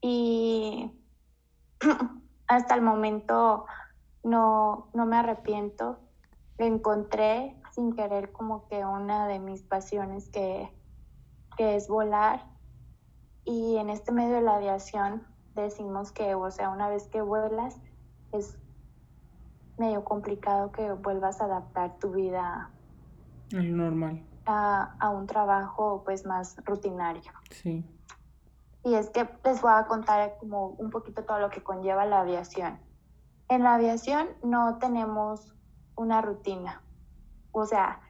Y 0.00 0.92
hasta 2.46 2.74
el 2.74 2.82
momento 2.82 3.64
no, 4.22 4.90
no 4.92 5.06
me 5.06 5.16
arrepiento. 5.16 5.98
Encontré 6.58 7.56
sin 7.72 7.94
querer 7.94 8.32
como 8.32 8.68
que 8.68 8.84
una 8.84 9.26
de 9.26 9.38
mis 9.38 9.62
pasiones 9.62 10.28
que, 10.28 10.70
que 11.56 11.76
es 11.76 11.88
volar. 11.88 12.46
Y 13.44 13.76
en 13.76 13.90
este 13.90 14.12
medio 14.12 14.34
de 14.34 14.42
la 14.42 14.56
aviación 14.56 15.26
decimos 15.54 16.12
que, 16.12 16.34
o 16.34 16.50
sea, 16.50 16.70
una 16.70 16.88
vez 16.88 17.08
que 17.08 17.22
vuelas, 17.22 17.76
es 18.32 18.58
medio 19.78 20.04
complicado 20.04 20.72
que 20.72 20.92
vuelvas 20.92 21.40
a 21.40 21.44
adaptar 21.44 21.98
tu 21.98 22.12
vida 22.12 22.70
normal. 23.52 24.22
A, 24.46 24.96
a, 25.00 25.10
un 25.10 25.26
trabajo 25.26 26.02
pues 26.04 26.24
más 26.24 26.56
rutinario. 26.64 27.32
Sí. 27.50 27.84
Y 28.84 28.94
es 28.94 29.10
que 29.10 29.28
les 29.44 29.60
voy 29.60 29.72
a 29.74 29.86
contar 29.86 30.36
como 30.38 30.68
un 30.68 30.90
poquito 30.90 31.24
todo 31.24 31.40
lo 31.40 31.50
que 31.50 31.62
conlleva 31.62 32.06
la 32.06 32.20
aviación. 32.20 32.78
En 33.48 33.64
la 33.64 33.74
aviación 33.74 34.28
no 34.44 34.78
tenemos 34.78 35.54
una 35.96 36.20
rutina. 36.20 36.82
O 37.52 37.66
sea, 37.66 38.00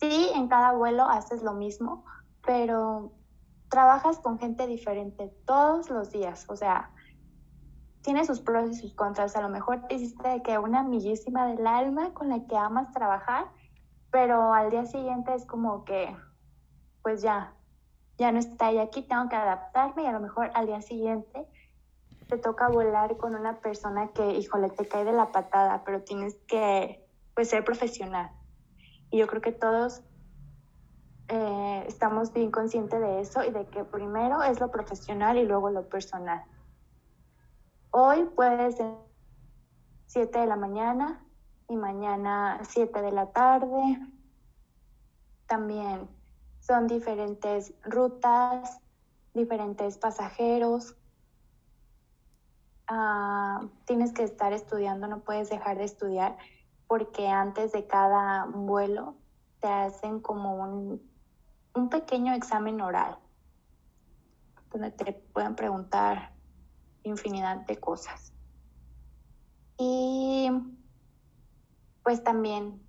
sí, 0.00 0.30
en 0.34 0.48
cada 0.48 0.72
vuelo 0.72 1.04
haces 1.04 1.42
lo 1.42 1.54
mismo, 1.54 2.04
pero 2.44 3.12
trabajas 3.68 4.18
con 4.18 4.38
gente 4.38 4.66
diferente 4.66 5.32
todos 5.46 5.88
los 5.88 6.10
días. 6.10 6.46
O 6.48 6.56
sea, 6.56 6.90
tiene 8.02 8.24
sus 8.24 8.40
pros 8.40 8.70
y 8.70 8.74
sus 8.74 8.94
contras. 8.94 9.36
A 9.36 9.40
lo 9.40 9.48
mejor 9.48 9.86
te 9.86 9.94
hiciste 9.94 10.28
de 10.28 10.42
que 10.42 10.58
una 10.58 10.80
amiguísima 10.80 11.46
del 11.46 11.66
alma 11.66 12.12
con 12.12 12.28
la 12.28 12.44
que 12.46 12.56
amas 12.56 12.92
trabajar, 12.92 13.46
pero 14.10 14.52
al 14.52 14.70
día 14.70 14.84
siguiente 14.84 15.34
es 15.34 15.46
como 15.46 15.84
que, 15.84 16.14
pues 17.02 17.22
ya, 17.22 17.54
ya 18.18 18.32
no 18.32 18.38
está 18.38 18.66
ahí 18.66 18.78
aquí, 18.78 19.02
tengo 19.02 19.28
que 19.28 19.36
adaptarme 19.36 20.02
y 20.02 20.06
a 20.06 20.12
lo 20.12 20.20
mejor 20.20 20.50
al 20.54 20.66
día 20.66 20.82
siguiente 20.82 21.46
te 22.28 22.38
toca 22.38 22.68
volar 22.68 23.16
con 23.16 23.34
una 23.34 23.60
persona 23.60 24.08
que, 24.08 24.32
híjole, 24.32 24.70
te 24.70 24.86
cae 24.86 25.04
de 25.04 25.12
la 25.12 25.32
patada, 25.32 25.82
pero 25.84 26.02
tienes 26.02 26.34
que, 26.46 27.06
pues, 27.34 27.48
ser 27.48 27.64
profesional. 27.64 28.30
Y 29.10 29.18
yo 29.18 29.26
creo 29.26 29.42
que 29.42 29.52
todos 29.52 30.02
eh, 31.28 31.84
estamos 31.86 32.32
bien 32.32 32.50
conscientes 32.50 33.00
de 33.00 33.20
eso 33.20 33.44
y 33.44 33.50
de 33.50 33.66
que 33.66 33.84
primero 33.84 34.42
es 34.42 34.60
lo 34.60 34.70
profesional 34.70 35.36
y 35.36 35.44
luego 35.44 35.70
lo 35.70 35.88
personal. 35.88 36.42
Hoy 37.94 38.24
puede 38.24 38.72
ser 38.72 38.94
7 40.06 40.38
de 40.38 40.46
la 40.46 40.56
mañana 40.56 41.22
y 41.68 41.76
mañana 41.76 42.58
7 42.62 43.02
de 43.02 43.12
la 43.12 43.32
tarde. 43.32 43.98
También 45.46 46.08
son 46.60 46.86
diferentes 46.86 47.74
rutas, 47.84 48.78
diferentes 49.34 49.98
pasajeros. 49.98 50.96
Ah, 52.86 53.60
tienes 53.84 54.14
que 54.14 54.22
estar 54.22 54.54
estudiando, 54.54 55.06
no 55.06 55.20
puedes 55.20 55.50
dejar 55.50 55.76
de 55.76 55.84
estudiar 55.84 56.38
porque 56.86 57.28
antes 57.28 57.72
de 57.72 57.86
cada 57.86 58.46
vuelo 58.46 59.16
te 59.60 59.68
hacen 59.68 60.20
como 60.20 60.54
un, 60.54 61.10
un 61.74 61.90
pequeño 61.90 62.32
examen 62.32 62.80
oral 62.80 63.18
donde 64.70 64.90
te 64.92 65.12
pueden 65.12 65.54
preguntar 65.54 66.31
infinidad 67.04 67.66
de 67.66 67.76
cosas. 67.78 68.32
Y 69.78 70.50
pues 72.02 72.22
también 72.22 72.80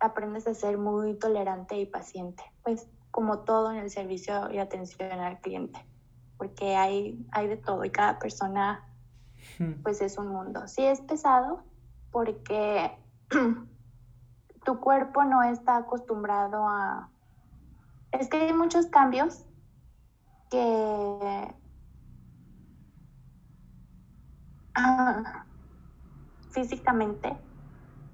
aprendes 0.00 0.46
a 0.46 0.54
ser 0.54 0.78
muy 0.78 1.14
tolerante 1.14 1.78
y 1.78 1.86
paciente, 1.86 2.42
pues 2.62 2.88
como 3.10 3.40
todo 3.40 3.72
en 3.72 3.78
el 3.78 3.90
servicio 3.90 4.50
y 4.50 4.58
atención 4.58 5.12
al 5.12 5.40
cliente, 5.40 5.84
porque 6.38 6.76
hay, 6.76 7.26
hay 7.32 7.48
de 7.48 7.56
todo 7.56 7.84
y 7.84 7.90
cada 7.90 8.18
persona 8.18 8.88
hmm. 9.58 9.82
pues 9.82 10.00
es 10.00 10.16
un 10.18 10.28
mundo. 10.28 10.66
Sí 10.68 10.84
es 10.84 11.00
pesado 11.00 11.62
porque 12.10 12.96
tu 14.64 14.80
cuerpo 14.80 15.24
no 15.24 15.42
está 15.42 15.78
acostumbrado 15.78 16.66
a... 16.66 17.10
Es 18.12 18.28
que 18.28 18.38
hay 18.38 18.52
muchos 18.52 18.86
cambios 18.86 19.44
que 20.50 21.54
ah, 24.86 25.46
físicamente 26.50 27.36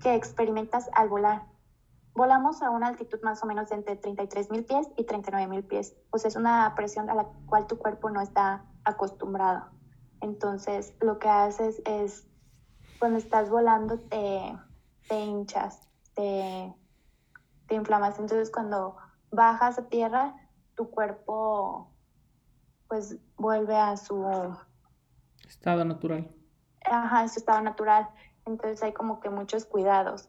que 0.03 0.15
experimentas 0.15 0.89
al 0.95 1.09
volar. 1.09 1.45
Volamos 2.15 2.63
a 2.63 2.71
una 2.71 2.89
altitud 2.89 3.21
más 3.23 3.43
o 3.43 3.47
menos 3.47 3.69
de 3.69 3.77
entre 3.77 3.97
33 3.97 4.51
mil 4.51 4.65
pies 4.65 4.89
y 4.97 5.05
39 5.05 5.49
mil 5.49 5.65
pies. 5.65 5.95
O 6.11 6.19
sea, 6.19 6.29
es 6.29 6.37
una 6.37 6.75
presión 6.75 7.11
a 7.11 7.15
la 7.15 7.25
cual 7.47 7.67
tu 7.67 7.79
cuerpo 7.79 8.11
no 8.11 8.21
está 8.21 8.65
acostumbrado. 8.85 9.67
Entonces, 10.21 10.95
lo 11.01 11.19
que 11.19 11.29
haces 11.29 11.83
es, 11.85 12.27
cuando 12.99 13.19
estás 13.19 13.51
volando, 13.51 13.99
te, 13.99 14.59
te 15.09 15.21
hinchas, 15.21 15.89
te, 16.15 16.75
te 17.69 17.75
inflamas. 17.75 18.19
Entonces, 18.19 18.51
cuando 18.51 18.97
bajas 19.31 19.79
a 19.79 19.89
tierra, 19.89 20.35
tu 20.75 20.91
cuerpo 20.91 21.93
pues 22.89 23.19
vuelve 23.37 23.77
a 23.77 23.97
su 23.97 24.25
estado 25.47 25.85
natural. 25.85 26.36
Ajá, 26.91 27.21
a 27.21 27.29
su 27.29 27.41
estado 27.41 27.61
natural. 27.61 28.09
Entonces 28.45 28.83
hay 28.83 28.93
como 28.93 29.21
que 29.21 29.31
muchos 29.31 29.67
cuidados. 29.67 30.29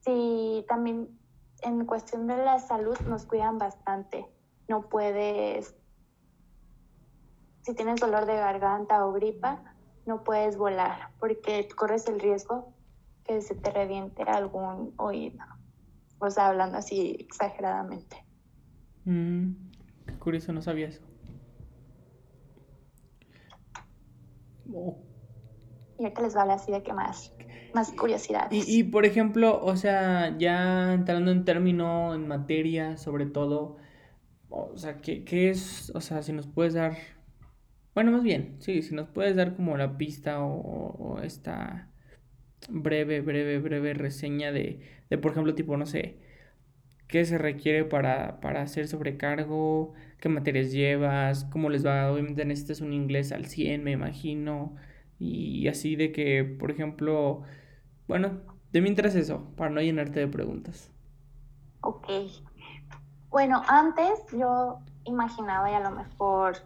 Sí, 0.00 0.64
también 0.68 1.18
en 1.62 1.86
cuestión 1.86 2.26
de 2.26 2.36
la 2.36 2.58
salud 2.58 2.96
nos 3.06 3.24
cuidan 3.24 3.58
bastante. 3.58 4.26
No 4.68 4.88
puedes, 4.88 5.74
si 7.62 7.74
tienes 7.74 8.00
dolor 8.00 8.26
de 8.26 8.36
garganta 8.36 9.04
o 9.04 9.12
gripa, 9.12 9.62
no 10.06 10.24
puedes 10.24 10.56
volar 10.56 11.10
porque 11.18 11.68
corres 11.76 12.06
el 12.08 12.20
riesgo 12.20 12.74
que 13.24 13.40
se 13.42 13.54
te 13.54 13.70
reviente 13.70 14.22
algún 14.22 14.94
oído. 14.98 15.44
O 16.18 16.30
sea, 16.30 16.48
hablando 16.48 16.78
así 16.78 17.16
exageradamente. 17.18 18.16
Mm, 19.04 19.52
curioso, 20.18 20.52
no 20.52 20.62
sabía 20.62 20.88
eso. 20.88 21.02
Y 25.98 26.04
ahorita 26.04 26.22
les 26.22 26.34
vale 26.34 26.52
así 26.52 26.70
de 26.70 26.82
que 26.82 26.92
más, 26.92 27.32
más 27.74 27.92
curiosidades. 27.92 28.68
Y, 28.68 28.80
y, 28.80 28.82
por 28.84 29.04
ejemplo, 29.04 29.60
o 29.62 29.76
sea, 29.76 30.36
ya 30.38 30.94
entrando 30.94 31.30
en 31.30 31.44
término, 31.44 32.14
en 32.14 32.28
materia, 32.28 32.96
sobre 32.96 33.26
todo, 33.26 33.76
o 34.48 34.76
sea, 34.76 35.00
¿qué, 35.00 35.24
¿qué, 35.24 35.50
es? 35.50 35.90
O 35.94 36.00
sea, 36.00 36.22
si 36.22 36.32
nos 36.32 36.46
puedes 36.46 36.74
dar, 36.74 36.96
bueno, 37.94 38.12
más 38.12 38.22
bien, 38.22 38.56
sí, 38.60 38.82
si 38.82 38.94
nos 38.94 39.08
puedes 39.08 39.36
dar 39.36 39.56
como 39.56 39.76
la 39.76 39.98
pista 39.98 40.42
o, 40.42 41.20
esta 41.22 41.90
breve, 42.68 43.20
breve, 43.20 43.58
breve 43.58 43.94
reseña 43.94 44.52
de, 44.52 44.80
de, 45.10 45.18
por 45.18 45.32
ejemplo, 45.32 45.54
tipo, 45.54 45.76
no 45.76 45.86
sé, 45.86 46.18
qué 47.08 47.24
se 47.24 47.38
requiere 47.38 47.84
para, 47.84 48.40
para 48.40 48.62
hacer 48.62 48.88
sobrecargo, 48.88 49.94
qué 50.20 50.28
materias 50.28 50.72
llevas, 50.72 51.44
cómo 51.44 51.70
les 51.70 51.84
va, 51.84 52.10
obviamente 52.12 52.44
necesitas 52.44 52.80
un 52.80 52.92
inglés 52.92 53.32
al 53.32 53.46
100, 53.46 53.82
me 53.84 53.92
imagino, 53.92 54.76
y 55.18 55.68
así 55.68 55.96
de 55.96 56.12
que, 56.12 56.44
por 56.44 56.70
ejemplo, 56.70 57.42
bueno, 58.06 58.40
de 58.72 58.80
mientras 58.80 59.14
eso, 59.14 59.44
para 59.56 59.70
no 59.70 59.80
llenarte 59.80 60.20
de 60.20 60.28
preguntas. 60.28 60.90
Ok. 61.80 62.08
Bueno, 63.30 63.62
antes 63.68 64.24
yo 64.32 64.80
imaginaba 65.04 65.70
y 65.70 65.74
a 65.74 65.80
lo 65.80 65.90
mejor 65.90 66.56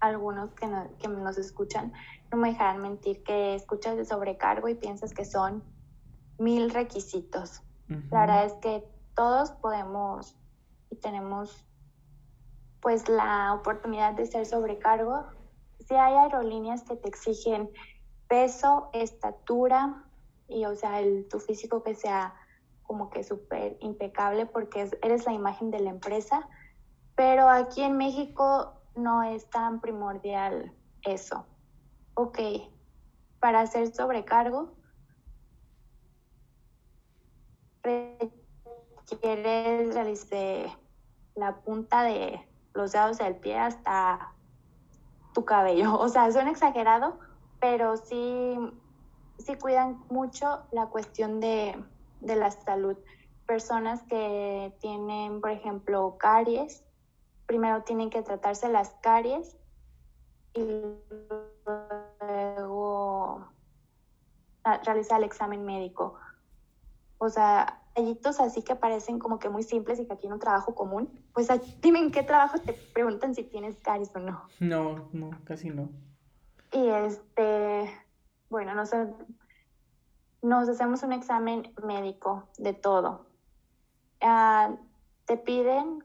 algunos 0.00 0.50
que, 0.54 0.68
que 0.98 1.08
nos 1.08 1.38
escuchan 1.38 1.92
no 2.30 2.38
me 2.38 2.50
dejarán 2.50 2.82
mentir 2.82 3.22
que 3.22 3.54
escuchas 3.54 3.96
de 3.96 4.04
sobrecargo 4.04 4.68
y 4.68 4.74
piensas 4.74 5.14
que 5.14 5.24
son 5.24 5.62
mil 6.38 6.70
requisitos. 6.70 7.62
La 8.10 8.20
verdad 8.20 8.44
es 8.44 8.52
que 8.54 8.84
todos 9.14 9.52
podemos 9.52 10.36
y 10.90 10.96
tenemos 10.96 11.64
pues 12.80 13.08
la 13.08 13.54
oportunidad 13.54 14.12
de 14.12 14.26
ser 14.26 14.44
sobrecargo 14.44 15.24
si 15.88 15.94
hay 15.94 16.14
aerolíneas 16.14 16.82
que 16.82 16.96
te 16.96 17.08
exigen 17.08 17.70
peso, 18.28 18.90
estatura 18.92 20.04
y, 20.46 20.66
o 20.66 20.76
sea, 20.76 21.00
el, 21.00 21.26
tu 21.28 21.40
físico 21.40 21.82
que 21.82 21.94
sea 21.94 22.34
como 22.82 23.08
que 23.08 23.24
súper 23.24 23.78
impecable 23.80 24.44
porque 24.44 24.90
eres 25.02 25.24
la 25.24 25.32
imagen 25.32 25.70
de 25.70 25.80
la 25.80 25.90
empresa, 25.90 26.46
pero 27.14 27.48
aquí 27.48 27.82
en 27.82 27.96
México 27.96 28.74
no 28.96 29.22
es 29.22 29.48
tan 29.48 29.80
primordial 29.80 30.74
eso. 31.02 31.46
Ok, 32.14 32.38
para 33.40 33.60
hacer 33.60 33.94
sobrecargo 33.94 34.74
requieres 37.82 38.34
realizar 39.94 40.78
la 41.34 41.56
punta 41.60 42.02
de 42.02 42.46
los 42.74 42.92
dedos 42.92 43.18
del 43.18 43.36
pie 43.36 43.58
hasta 43.58 44.34
tu 45.38 45.44
cabello. 45.44 45.98
O 46.04 46.08
sea, 46.08 46.30
suena 46.32 46.50
exagerado, 46.50 47.18
pero 47.60 47.96
sí, 47.96 48.58
sí 49.38 49.54
cuidan 49.56 50.02
mucho 50.10 50.64
la 50.72 50.86
cuestión 50.86 51.38
de, 51.40 51.80
de 52.20 52.36
la 52.36 52.50
salud. 52.50 52.96
Personas 53.46 54.02
que 54.02 54.76
tienen, 54.80 55.40
por 55.40 55.50
ejemplo, 55.50 56.16
caries, 56.18 56.84
primero 57.46 57.82
tienen 57.82 58.10
que 58.10 58.22
tratarse 58.22 58.68
las 58.68 58.90
caries 59.00 59.56
y 60.54 60.64
luego 62.26 63.46
realizar 64.84 65.18
el 65.18 65.24
examen 65.24 65.64
médico. 65.64 66.14
O 67.18 67.28
sea, 67.28 67.80
detallitos 67.98 68.40
así 68.40 68.62
que 68.62 68.76
parecen 68.76 69.18
como 69.18 69.38
que 69.38 69.48
muy 69.48 69.62
simples 69.62 69.98
y 69.98 70.06
que 70.06 70.12
aquí 70.12 70.26
en 70.26 70.34
un 70.34 70.38
trabajo 70.38 70.74
común, 70.74 71.10
pues 71.32 71.48
dime 71.80 71.98
en 71.98 72.10
qué 72.10 72.22
trabajo 72.22 72.58
te 72.58 72.72
preguntan 72.72 73.34
si 73.34 73.44
tienes 73.44 73.80
caries 73.80 74.14
o 74.14 74.20
no. 74.20 74.44
No, 74.60 75.08
no, 75.12 75.30
casi 75.44 75.70
no. 75.70 75.88
Y 76.72 76.86
este, 76.88 77.90
bueno, 78.50 78.74
nos, 78.74 78.90
nos 80.42 80.68
hacemos 80.68 81.02
un 81.02 81.12
examen 81.12 81.72
médico 81.82 82.48
de 82.58 82.72
todo. 82.72 83.26
Ah, 84.20 84.76
te 85.24 85.36
piden 85.36 86.04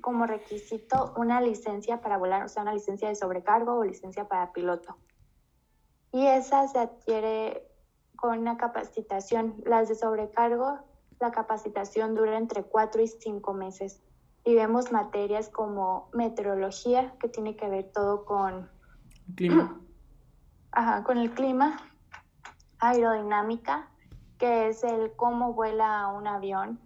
como 0.00 0.26
requisito 0.26 1.12
una 1.16 1.40
licencia 1.40 2.00
para 2.00 2.18
volar, 2.18 2.44
o 2.44 2.48
sea, 2.48 2.62
una 2.62 2.72
licencia 2.72 3.08
de 3.08 3.14
sobrecargo 3.14 3.74
o 3.74 3.84
licencia 3.84 4.28
para 4.28 4.52
piloto. 4.52 4.96
Y 6.12 6.26
esa 6.26 6.66
se 6.68 6.78
adquiere 6.78 7.68
con 8.16 8.38
una 8.38 8.56
capacitación. 8.56 9.62
Las 9.64 9.88
de 9.88 9.94
sobrecargo, 9.94 10.78
la 11.20 11.30
capacitación 11.30 12.14
dura 12.14 12.36
entre 12.36 12.64
cuatro 12.64 13.02
y 13.02 13.06
cinco 13.06 13.52
meses. 13.52 14.02
Y 14.44 14.54
vemos 14.54 14.90
materias 14.90 15.50
como 15.50 16.08
meteorología, 16.14 17.14
que 17.20 17.28
tiene 17.28 17.56
que 17.56 17.68
ver 17.68 17.92
todo 17.92 18.24
con... 18.24 18.70
Clima. 19.36 19.78
Ajá, 20.72 21.04
con 21.04 21.18
el 21.18 21.30
clima. 21.32 21.76
Aerodinámica, 22.78 23.90
que 24.38 24.68
es 24.68 24.82
el 24.82 25.14
cómo 25.14 25.52
vuela 25.52 26.08
un 26.08 26.26
avión. 26.26 26.80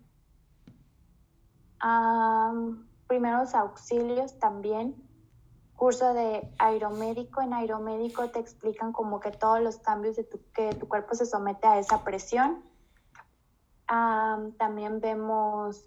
primeros 3.07 3.55
auxilios 3.55 4.39
también, 4.41 4.97
curso 5.77 6.13
de 6.13 6.53
aeromédico. 6.59 7.41
En 7.41 7.53
aeromédico 7.53 8.29
te 8.31 8.41
explican 8.41 8.93
como 8.93 9.21
que 9.21 9.31
todos 9.31 9.61
los 9.61 9.77
cambios 9.77 10.17
de 10.17 10.25
tu, 10.25 10.41
que 10.53 10.75
tu 10.75 10.89
cuerpo 10.89 11.15
se 11.15 11.27
somete 11.27 11.69
a 11.69 11.79
esa 11.79 12.03
presión. 12.03 12.65
También 13.87 15.01
vemos 15.01 15.87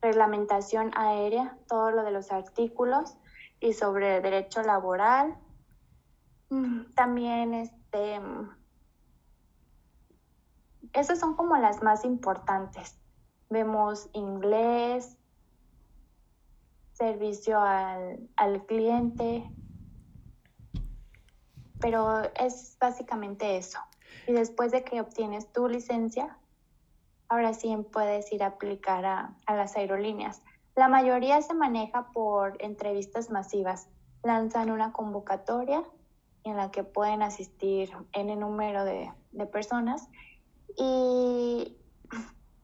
reglamentación 0.00 0.90
aérea, 0.94 1.56
todo 1.68 1.90
lo 1.90 2.02
de 2.02 2.10
los 2.10 2.30
artículos 2.32 3.16
y 3.60 3.72
sobre 3.72 4.20
derecho 4.20 4.62
laboral. 4.62 5.36
Mm, 6.50 6.92
también 6.94 7.54
este 7.54 8.20
esas 10.92 11.18
son 11.18 11.36
como 11.36 11.56
las 11.58 11.82
más 11.82 12.04
importantes. 12.04 12.98
Vemos 13.50 14.08
inglés, 14.12 15.16
servicio 16.94 17.60
al, 17.60 18.30
al 18.36 18.64
cliente, 18.64 19.44
pero 21.80 22.22
es 22.40 22.76
básicamente 22.80 23.58
eso. 23.58 23.78
Y 24.26 24.32
después 24.32 24.72
de 24.72 24.84
que 24.84 25.00
obtienes 25.00 25.52
tu 25.52 25.68
licencia, 25.68 26.38
ahora 27.28 27.54
sí 27.54 27.76
puedes 27.92 28.32
ir 28.32 28.42
a 28.42 28.48
aplicar 28.48 29.04
a, 29.04 29.34
a, 29.46 29.56
las 29.56 29.76
aerolíneas. 29.76 30.42
La 30.74 30.88
mayoría 30.88 31.40
se 31.42 31.54
maneja 31.54 32.12
por 32.12 32.56
entrevistas 32.62 33.30
masivas. 33.30 33.88
Lanzan 34.22 34.70
una 34.70 34.92
convocatoria 34.92 35.82
en 36.44 36.56
la 36.56 36.70
que 36.70 36.84
pueden 36.84 37.22
asistir 37.22 37.90
en 38.12 38.30
el 38.30 38.40
número 38.40 38.84
de, 38.84 39.12
de 39.32 39.46
personas 39.46 40.08
y 40.76 41.76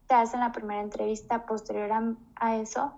te 0.07 0.15
hacen 0.15 0.41
la 0.41 0.53
primera 0.53 0.83
entrevista. 0.83 1.47
Posterior 1.47 1.91
a, 1.93 2.15
a 2.37 2.57
eso, 2.57 2.93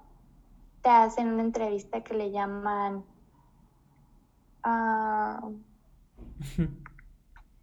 te 0.83 0.91
hacen 0.91 1.29
una 1.29 1.43
entrevista 1.43 2.03
que 2.03 2.15
le 2.15 2.31
llaman... 2.31 3.05
Uh, 4.67 5.55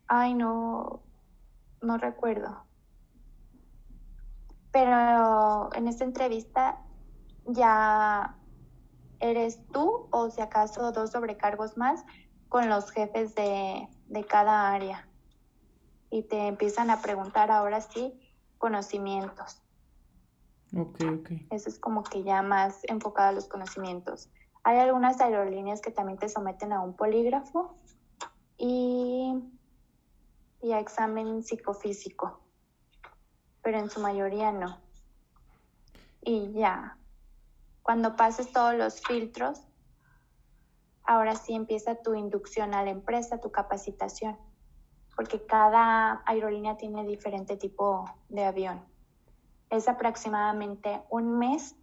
ay, 0.08 0.34
no, 0.34 1.02
no 1.82 1.98
recuerdo. 1.98 2.64
Pero 4.72 5.70
en 5.74 5.88
esta 5.88 6.04
entrevista 6.04 6.80
ya 7.46 8.38
eres 9.20 9.66
tú 9.68 10.08
o 10.12 10.30
si 10.30 10.42
acaso 10.42 10.92
dos 10.92 11.12
sobrecargos 11.12 11.78
más 11.78 12.04
con 12.50 12.70
los 12.70 12.92
jefes 12.92 13.36
de, 13.36 13.88
de 14.08 14.26
cada 14.26 14.72
área. 14.72 15.08
Y 16.10 16.24
te 16.24 16.48
empiezan 16.48 16.90
a 16.90 17.02
preguntar 17.02 17.52
ahora 17.52 17.82
sí 17.82 18.20
conocimientos. 18.58 19.62
Ok, 20.76 21.00
ok. 21.20 21.30
Eso 21.50 21.70
es 21.70 21.80
como 21.80 22.04
que 22.04 22.24
ya 22.24 22.42
más 22.42 22.84
enfocado 22.86 23.30
a 23.30 23.32
los 23.34 23.48
conocimientos. 23.48 24.30
Hay 24.64 24.78
algunas 24.78 25.20
aerolíneas 25.20 25.82
que 25.82 25.92
también 25.92 26.20
te 26.20 26.30
someten 26.30 26.72
a 26.72 26.82
un 26.82 26.96
polígrafo 26.96 27.78
y, 28.58 29.34
y 30.62 30.72
a 30.72 30.80
examen 30.80 31.44
psicofísico, 31.44 32.41
pero 33.62 33.80
en 33.80 33.90
su 33.90 34.00
mayoría 34.00 34.52
no. 34.52 34.80
Y 36.22 36.52
ya, 36.54 36.98
cuando 37.84 38.16
pases 38.16 38.52
todos 38.52 38.76
los 38.76 39.02
filtros, 39.02 39.60
ahora 41.04 41.36
sí 41.36 41.54
empieza 41.54 41.96
tu 41.96 42.14
inducción 42.14 42.74
a 42.74 42.84
la 42.84 42.92
empresa, 42.92 43.42
tu 43.42 43.52
capacitación, 43.52 44.38
porque 45.16 45.46
cada 45.46 46.22
aerolínea 46.26 46.78
tiene 46.78 47.06
diferente 47.06 47.58
tipo 47.58 48.06
de 48.30 48.46
avión 48.46 48.92
es 49.72 49.88
aproximadamente 49.88 51.02
un 51.10 51.40
mes 51.40 51.76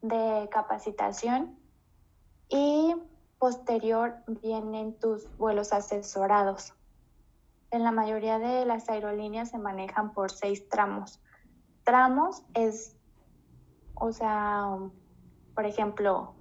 de 0.00 0.48
capacitación 0.50 1.58
y 2.48 2.96
posterior 3.38 4.16
vienen 4.42 4.98
tus 4.98 5.28
vuelos 5.36 5.72
asesorados. 5.72 6.72
En 7.70 7.84
la 7.84 7.92
mayoría 7.92 8.38
de 8.38 8.64
las 8.64 8.88
aerolíneas 8.88 9.50
se 9.50 9.58
manejan 9.58 10.12
por 10.12 10.30
seis 10.30 10.68
tramos. 10.68 11.20
Tramos 11.84 12.44
es, 12.54 12.96
o 13.94 14.12
sea, 14.12 14.78
por 15.54 15.66
ejemplo, 15.66 16.34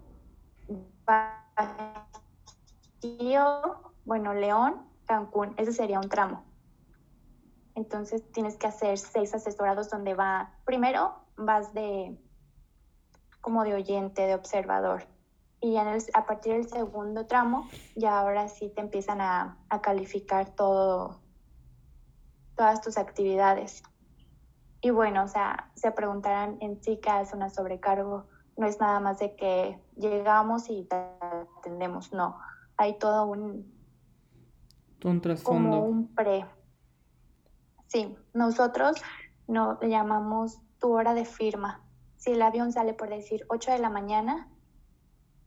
bueno, 4.05 4.33
León, 4.33 4.85
Cancún, 5.05 5.53
ese 5.57 5.73
sería 5.73 5.99
un 5.99 6.09
tramo. 6.09 6.43
Entonces 7.75 8.29
tienes 8.31 8.57
que 8.57 8.67
hacer 8.67 8.97
seis 8.97 9.33
asesorados 9.35 9.89
donde 9.89 10.13
va, 10.13 10.53
primero 10.65 11.15
vas 11.35 11.73
de 11.73 12.17
como 13.41 13.63
de 13.63 13.75
oyente, 13.75 14.23
de 14.23 14.35
observador. 14.35 15.07
Y 15.59 15.73
ya 15.73 15.97
a 16.13 16.25
partir 16.25 16.53
del 16.53 16.69
segundo 16.69 17.25
tramo, 17.25 17.67
ya 17.95 18.19
ahora 18.19 18.47
sí 18.47 18.69
te 18.69 18.81
empiezan 18.81 19.21
a, 19.21 19.57
a 19.69 19.81
calificar 19.81 20.49
todo, 20.55 21.19
todas 22.55 22.81
tus 22.81 22.97
actividades. 22.97 23.83
Y 24.81 24.91
bueno, 24.91 25.23
o 25.23 25.27
sea, 25.27 25.71
se 25.73 25.91
preguntarán 25.91 26.57
en 26.61 26.81
sí 26.83 26.99
qué 27.01 27.09
hace 27.09 27.35
una 27.35 27.49
sobrecargo. 27.49 28.27
No 28.55 28.67
es 28.67 28.79
nada 28.79 28.99
más 28.99 29.19
de 29.19 29.35
que 29.35 29.79
llegamos 29.95 30.69
y 30.69 30.83
te 30.83 30.95
atendemos, 30.95 32.13
no. 32.13 32.37
Hay 32.77 32.97
todo 32.99 33.25
un... 33.25 33.75
Un 35.03 35.21
trasfondo. 35.21 35.77
Como 35.77 35.85
un 35.85 36.13
pre, 36.13 36.45
Sí, 37.87 38.15
nosotros 38.33 38.97
no, 39.47 39.77
le 39.81 39.89
llamamos 39.89 40.59
tu 40.79 40.93
hora 40.93 41.13
de 41.13 41.25
firma. 41.25 41.81
Si 42.17 42.31
el 42.31 42.41
avión 42.41 42.71
sale 42.71 42.93
por 42.93 43.09
decir 43.09 43.45
8 43.49 43.71
de 43.71 43.79
la 43.79 43.89
mañana, 43.89 44.49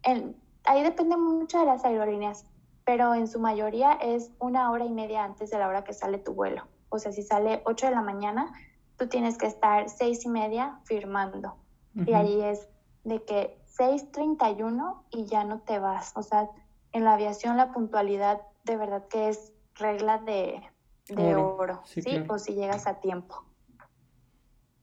ahí 0.02 0.82
depende 0.82 1.16
mucho 1.16 1.60
de 1.60 1.66
las 1.66 1.84
aerolíneas, 1.84 2.44
pero 2.84 3.14
en 3.14 3.28
su 3.28 3.40
mayoría 3.40 3.92
es 3.92 4.30
una 4.38 4.70
hora 4.70 4.84
y 4.84 4.90
media 4.90 5.24
antes 5.24 5.50
de 5.50 5.58
la 5.58 5.68
hora 5.68 5.84
que 5.84 5.92
sale 5.92 6.18
tu 6.18 6.34
vuelo. 6.34 6.66
O 6.88 6.98
sea, 6.98 7.12
si 7.12 7.22
sale 7.22 7.62
8 7.64 7.86
de 7.86 7.92
la 7.92 8.02
mañana, 8.02 8.52
tú 8.96 9.08
tienes 9.08 9.38
que 9.38 9.46
estar 9.46 9.88
seis 9.88 10.24
y 10.24 10.28
media 10.28 10.80
firmando. 10.84 11.56
Y 11.94 12.12
ahí 12.12 12.40
es 12.40 12.68
de 13.04 13.24
que 13.24 13.58
6.31 13.78 15.02
y 15.10 15.24
ya 15.24 15.44
no 15.44 15.60
te 15.60 15.78
vas. 15.78 16.12
O 16.16 16.22
sea, 16.22 16.48
en 16.92 17.04
la 17.04 17.14
aviación 17.14 17.56
la 17.56 17.72
puntualidad 17.72 18.42
de 18.64 18.76
verdad 18.76 19.06
que 19.08 19.28
es 19.28 19.52
regla 19.74 20.18
de, 20.18 20.62
de 21.08 21.34
oro, 21.34 21.80
¿sí? 21.84 22.24
O 22.28 22.38
si 22.38 22.54
llegas 22.54 22.86
a 22.86 23.00
tiempo. 23.00 23.44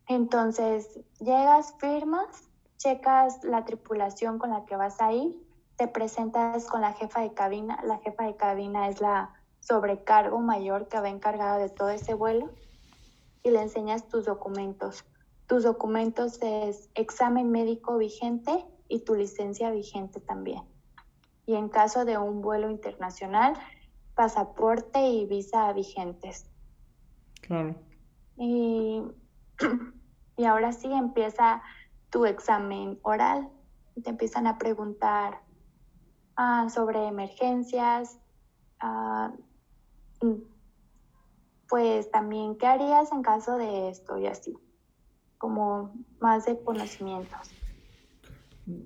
Entonces, 0.07 0.99
llegas, 1.19 1.75
firmas, 1.79 2.46
checas 2.77 3.43
la 3.43 3.65
tripulación 3.65 4.39
con 4.39 4.51
la 4.51 4.65
que 4.65 4.75
vas 4.75 5.01
a 5.01 5.11
ir, 5.11 5.35
te 5.77 5.87
presentas 5.87 6.65
con 6.67 6.81
la 6.81 6.93
jefa 6.93 7.21
de 7.21 7.33
cabina. 7.33 7.79
La 7.83 7.97
jefa 7.99 8.25
de 8.25 8.35
cabina 8.35 8.87
es 8.87 9.01
la 9.01 9.33
sobrecargo 9.59 10.39
mayor 10.39 10.87
que 10.87 10.99
va 10.99 11.09
encargada 11.09 11.57
de 11.57 11.69
todo 11.69 11.89
ese 11.89 12.13
vuelo 12.13 12.49
y 13.43 13.51
le 13.51 13.61
enseñas 13.61 14.07
tus 14.07 14.25
documentos. 14.25 15.05
Tus 15.47 15.63
documentos 15.63 16.39
es 16.41 16.89
examen 16.95 17.51
médico 17.51 17.97
vigente 17.97 18.65
y 18.87 18.99
tu 18.99 19.15
licencia 19.15 19.71
vigente 19.71 20.19
también. 20.19 20.63
Y 21.45 21.55
en 21.55 21.69
caso 21.69 22.05
de 22.05 22.17
un 22.17 22.41
vuelo 22.41 22.69
internacional, 22.69 23.53
pasaporte 24.15 25.07
y 25.07 25.25
visa 25.25 25.71
vigentes. 25.73 26.49
Claro. 27.41 27.75
Y, 28.35 29.03
y 30.37 30.43
ahora 30.43 30.73
sí 30.73 30.91
empieza 30.91 31.61
tu 32.09 32.25
examen 32.25 32.99
oral. 33.03 33.49
Te 34.03 34.09
empiezan 34.09 34.47
a 34.47 34.57
preguntar 34.57 35.41
ah, 36.35 36.67
sobre 36.69 37.07
emergencias, 37.07 38.19
ah, 38.79 39.33
pues 41.69 42.09
también, 42.11 42.57
¿qué 42.57 42.67
harías 42.67 43.11
en 43.11 43.21
caso 43.21 43.57
de 43.57 43.89
esto? 43.89 44.17
Y 44.17 44.27
así, 44.27 44.57
como 45.37 45.93
más 46.19 46.45
de 46.45 46.57
conocimientos. 46.63 47.51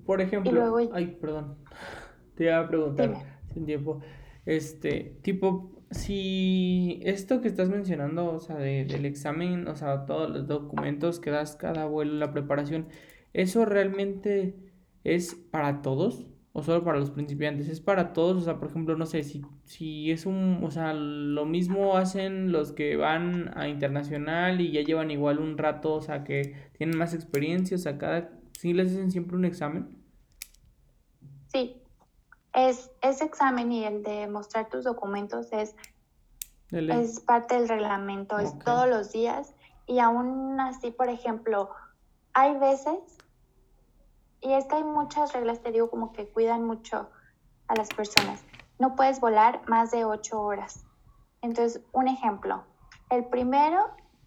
Por 0.06 0.20
ejemplo, 0.20 0.76
ay, 0.92 1.18
perdón, 1.20 1.56
te 2.36 2.44
iba 2.44 2.58
a 2.58 2.68
preguntar 2.68 3.14
sin 3.52 3.66
tiempo, 3.66 4.00
este, 4.46 5.18
tipo, 5.22 5.70
si 5.90 7.00
esto 7.04 7.40
que 7.40 7.48
estás 7.48 7.68
mencionando, 7.68 8.26
o 8.26 8.38
sea, 8.38 8.56
del 8.56 9.04
examen, 9.04 9.68
o 9.68 9.76
sea, 9.76 10.06
todos 10.06 10.30
los 10.30 10.46
documentos 10.46 11.20
que 11.20 11.30
das 11.30 11.56
cada 11.56 11.86
vuelo, 11.86 12.14
la 12.14 12.32
preparación, 12.32 12.88
¿eso 13.32 13.64
realmente 13.64 14.56
es 15.04 15.34
para 15.34 15.82
todos? 15.82 16.26
¿O 16.54 16.62
solo 16.62 16.84
para 16.84 16.98
los 16.98 17.10
principiantes? 17.10 17.68
Es 17.68 17.80
para 17.80 18.12
todos, 18.12 18.36
o 18.36 18.40
sea, 18.42 18.58
por 18.58 18.68
ejemplo, 18.68 18.94
no 18.96 19.06
sé, 19.06 19.22
si, 19.22 19.40
si 19.64 20.10
es 20.10 20.26
un, 20.26 20.60
o 20.62 20.70
sea, 20.70 20.92
lo 20.92 21.46
mismo 21.46 21.96
hacen 21.96 22.52
los 22.52 22.72
que 22.72 22.96
van 22.96 23.56
a 23.56 23.68
internacional 23.68 24.60
y 24.60 24.70
ya 24.70 24.82
llevan 24.82 25.10
igual 25.10 25.38
un 25.38 25.56
rato, 25.56 25.94
o 25.94 26.02
sea, 26.02 26.24
que 26.24 26.54
tienen 26.76 26.98
más 26.98 27.14
experiencia, 27.14 27.74
o 27.76 27.80
sea, 27.80 27.96
cada, 27.96 28.30
¿sí 28.52 28.74
les 28.74 28.92
hacen 28.92 29.10
siempre 29.10 29.36
un 29.36 29.46
examen? 29.46 29.96
Sí, 31.46 31.82
es, 32.52 32.90
ese 33.00 33.24
examen 33.24 33.72
y 33.72 33.84
el 33.84 34.02
de 34.02 34.28
mostrar 34.28 34.68
tus 34.68 34.84
documentos 34.84 35.50
es, 35.52 35.74
es 36.70 37.20
parte 37.20 37.54
del 37.54 37.68
reglamento, 37.68 38.38
es 38.38 38.58
todos 38.58 38.88
los 38.88 39.12
días 39.12 39.54
y 39.86 39.98
aún 40.00 40.60
así, 40.60 40.90
por 40.90 41.08
ejemplo, 41.08 41.70
hay 42.34 42.58
veces, 42.58 42.96
y 44.42 44.52
es 44.52 44.66
que 44.66 44.76
hay 44.76 44.84
muchas 44.84 45.32
reglas, 45.32 45.62
te 45.62 45.70
digo, 45.70 45.88
como 45.88 46.12
que 46.12 46.28
cuidan 46.28 46.64
mucho 46.64 47.08
a 47.68 47.74
las 47.76 47.88
personas. 47.90 48.44
No 48.78 48.96
puedes 48.96 49.20
volar 49.20 49.62
más 49.68 49.92
de 49.92 50.04
ocho 50.04 50.40
horas. 50.40 50.84
Entonces, 51.40 51.82
un 51.92 52.08
ejemplo, 52.08 52.64
el 53.10 53.24
primero 53.26 53.78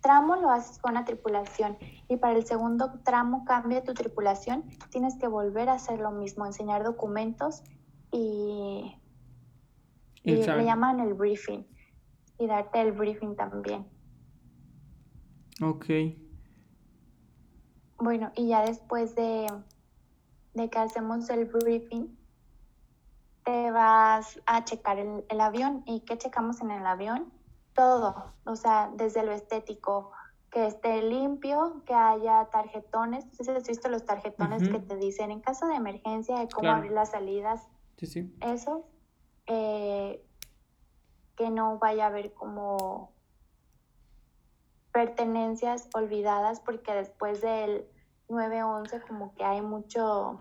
tramo 0.02 0.36
lo 0.36 0.52
haces 0.52 0.78
con 0.80 0.92
una 0.92 1.04
tripulación 1.04 1.78
y 2.08 2.18
para 2.18 2.36
el 2.36 2.46
segundo 2.46 3.00
tramo 3.04 3.44
cambia 3.44 3.84
tu 3.84 3.94
tripulación, 3.94 4.64
tienes 4.92 5.16
que 5.18 5.28
volver 5.28 5.68
a 5.68 5.74
hacer 5.74 6.00
lo 6.00 6.12
mismo, 6.12 6.46
enseñar 6.46 6.84
documentos 6.84 7.64
y, 8.12 8.96
le 10.24 10.64
llaman 10.64 11.00
el 11.00 11.14
briefing 11.14 11.66
y 12.40 12.48
darte 12.48 12.82
el 12.82 12.92
briefing 12.92 13.36
también. 13.36 13.88
Ok. 15.62 15.86
Bueno, 17.98 18.32
y 18.36 18.50
ya 18.50 18.64
después 18.64 19.16
de, 19.16 19.48
de 20.56 20.70
que 20.70 20.80
hacemos 20.80 21.30
el 21.30 21.46
briefing, 21.46 22.18
te 23.44 23.72
vas 23.72 24.40
a 24.48 24.64
checar 24.64 24.98
el, 24.98 25.24
el, 25.30 25.42
avión. 25.42 25.84
¿Y 25.86 26.00
qué 26.02 26.18
checamos 26.18 26.62
en 26.62 26.72
el 26.72 26.86
avión? 26.86 27.32
Todo, 27.74 28.34
o 28.46 28.56
sea, 28.56 28.92
desde 28.96 29.24
lo 29.24 29.32
estético, 29.32 30.12
que 30.50 30.66
esté 30.66 31.04
limpio, 31.04 31.84
que 31.86 31.94
haya 31.94 32.46
tarjetones. 32.46 33.26
Entonces, 33.26 33.58
has 33.58 33.68
visto 33.68 33.90
los 33.90 34.06
tarjetones 34.06 34.68
que 34.68 34.80
te 34.80 34.96
dicen 34.96 35.30
en 35.30 35.42
caso 35.42 35.68
de 35.68 35.76
emergencia 35.76 36.40
de 36.40 36.48
cómo 36.48 36.72
abrir 36.72 36.92
las 36.92 37.12
salidas 37.12 37.68
Sí, 37.98 38.08
sí. 38.08 38.36
Eso, 38.42 38.86
eh, 39.48 40.24
que 41.36 41.50
no 41.50 41.78
vaya 41.78 42.06
a 42.06 42.08
haber 42.08 42.34
como 42.34 43.14
pertenencias 44.92 45.90
olvidadas, 45.94 46.60
porque 46.60 46.94
después 46.94 47.42
del 47.42 47.86
9-11 48.30 49.08
como 49.08 49.34
que 49.36 49.44
hay 49.44 49.62
mucho 49.62 50.38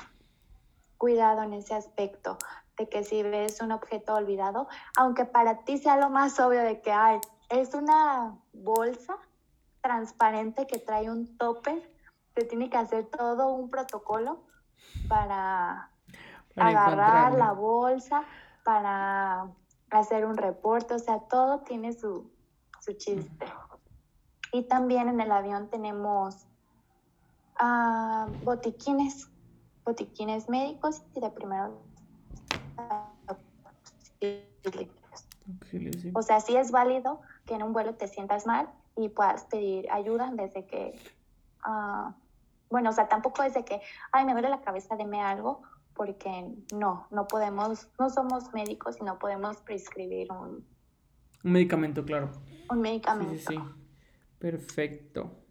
cuidado 0.98 1.42
en 1.42 1.52
ese 1.52 1.74
aspecto, 1.74 2.38
de 2.76 2.88
que 2.88 3.04
si 3.04 3.22
ves 3.22 3.60
un 3.60 3.72
objeto 3.72 4.14
olvidado, 4.14 4.68
aunque 4.96 5.24
para 5.24 5.64
ti 5.64 5.78
sea 5.78 5.96
lo 5.96 6.10
más 6.10 6.38
obvio 6.40 6.62
de 6.62 6.80
que 6.80 6.92
hay, 6.92 7.20
es 7.50 7.74
una 7.74 8.38
bolsa 8.52 9.16
transparente 9.80 10.66
que 10.66 10.78
trae 10.78 11.10
un 11.10 11.36
topper, 11.36 11.90
se 12.34 12.44
tiene 12.44 12.70
que 12.70 12.76
hacer 12.78 13.06
todo 13.06 13.52
un 13.52 13.70
protocolo 13.70 14.44
para 15.08 15.90
agarrar 16.56 17.32
la 17.32 17.52
bolsa 17.52 18.24
para 18.64 19.50
hacer 19.90 20.24
un 20.24 20.36
reporte, 20.36 20.94
o 20.94 20.98
sea, 20.98 21.20
todo 21.20 21.60
tiene 21.60 21.92
su, 21.92 22.32
chiste. 22.98 23.46
Y 24.52 24.64
también 24.64 25.08
en 25.08 25.20
el 25.20 25.32
avión 25.32 25.68
tenemos 25.70 26.46
ah, 27.58 28.28
botiquines, 28.42 29.28
botiquines 29.84 30.48
médicos 30.48 31.02
y 31.14 31.20
de 31.20 31.30
primero. 31.30 31.78
O 36.14 36.22
sea, 36.22 36.40
sí 36.40 36.56
es 36.56 36.70
válido 36.70 37.20
que 37.46 37.54
en 37.54 37.62
un 37.62 37.72
vuelo 37.72 37.94
te 37.94 38.08
sientas 38.08 38.46
mal 38.46 38.68
y 38.96 39.08
puedas 39.08 39.44
pedir 39.44 39.90
ayuda 39.90 40.30
desde 40.32 40.64
que, 40.66 40.98
ah, 41.62 42.14
bueno, 42.70 42.90
o 42.90 42.92
sea, 42.92 43.08
tampoco 43.08 43.42
es 43.42 43.54
de 43.54 43.64
que, 43.64 43.80
ay, 44.12 44.24
me 44.24 44.32
duele 44.32 44.48
la 44.48 44.62
cabeza, 44.62 44.96
deme 44.96 45.20
algo, 45.20 45.62
porque 45.94 46.50
no, 46.74 47.06
no 47.10 47.26
podemos, 47.26 47.88
no 47.98 48.10
somos 48.10 48.52
médicos 48.52 48.96
y 49.00 49.04
no 49.04 49.18
podemos 49.18 49.58
prescribir 49.58 50.32
un... 50.32 50.66
Un 51.44 51.52
medicamento, 51.52 52.04
claro. 52.04 52.30
Un 52.70 52.80
medicamento. 52.80 53.34
Sí, 53.34 53.44
sí, 53.48 53.58
Perfecto. 54.38 55.43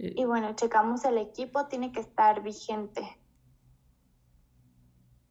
Eh, 0.00 0.14
y 0.16 0.24
bueno, 0.24 0.54
checamos 0.54 1.04
el 1.04 1.18
equipo, 1.18 1.66
tiene 1.66 1.92
que 1.92 2.00
estar 2.00 2.42
vigente. 2.42 3.18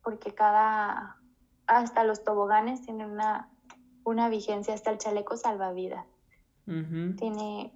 Porque 0.04 0.34
cada, 0.36 1.18
hasta 1.66 2.04
los 2.04 2.24
toboganes 2.24 2.84
tienen 2.84 3.10
una, 3.10 3.50
una 4.04 4.30
vigencia, 4.30 4.76
hasta 4.76 4.92
el 4.92 5.00
chaleco 5.00 5.36
salvavidas. 5.38 6.06
Tiene 6.66 7.76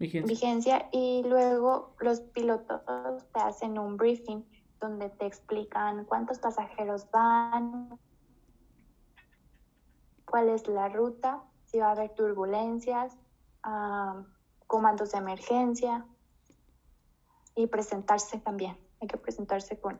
vigencia. 0.00 0.26
vigencia 0.26 0.88
y 0.90 1.22
luego 1.24 1.94
los 2.00 2.20
pilotos 2.20 2.80
te 3.32 3.38
hacen 3.40 3.78
un 3.78 3.96
briefing 3.96 4.42
donde 4.80 5.10
te 5.10 5.26
explican 5.26 6.04
cuántos 6.06 6.40
pasajeros 6.40 7.08
van, 7.12 8.00
cuál 10.24 10.48
es 10.48 10.66
la 10.66 10.88
ruta, 10.88 11.44
si 11.66 11.78
va 11.78 11.90
a 11.90 11.92
haber 11.92 12.10
turbulencias, 12.16 13.16
comandos 14.66 15.12
de 15.12 15.18
emergencia 15.18 16.04
y 17.54 17.66
presentarse 17.66 18.38
también. 18.38 18.76
Hay 19.00 19.08
que 19.08 19.16
presentarse 19.16 19.78
con, 19.78 19.98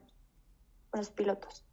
con 0.91 0.99
los 0.99 1.11
pilotos. 1.11 1.65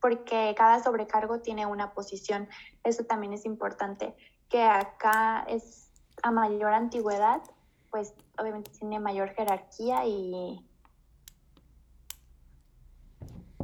Porque 0.00 0.54
cada 0.56 0.82
sobrecargo 0.82 1.40
tiene 1.40 1.66
una 1.66 1.92
posición. 1.92 2.48
Eso 2.84 3.04
también 3.04 3.32
es 3.32 3.44
importante. 3.44 4.16
Que 4.48 4.62
acá 4.62 5.44
es 5.48 5.90
a 6.22 6.30
mayor 6.30 6.72
antigüedad, 6.72 7.42
pues 7.90 8.14
obviamente 8.38 8.70
tiene 8.72 8.98
mayor 8.98 9.30
jerarquía 9.30 10.06
y 10.06 10.66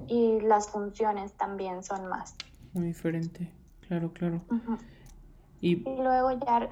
y 0.09 0.40
las 0.40 0.68
funciones 0.68 1.32
también 1.32 1.82
son 1.82 2.07
más. 2.07 2.34
Muy 2.72 2.86
diferente, 2.86 3.50
claro, 3.86 4.12
claro. 4.12 4.40
y... 5.61 5.76
luego 5.76 6.32
ya 6.32 6.68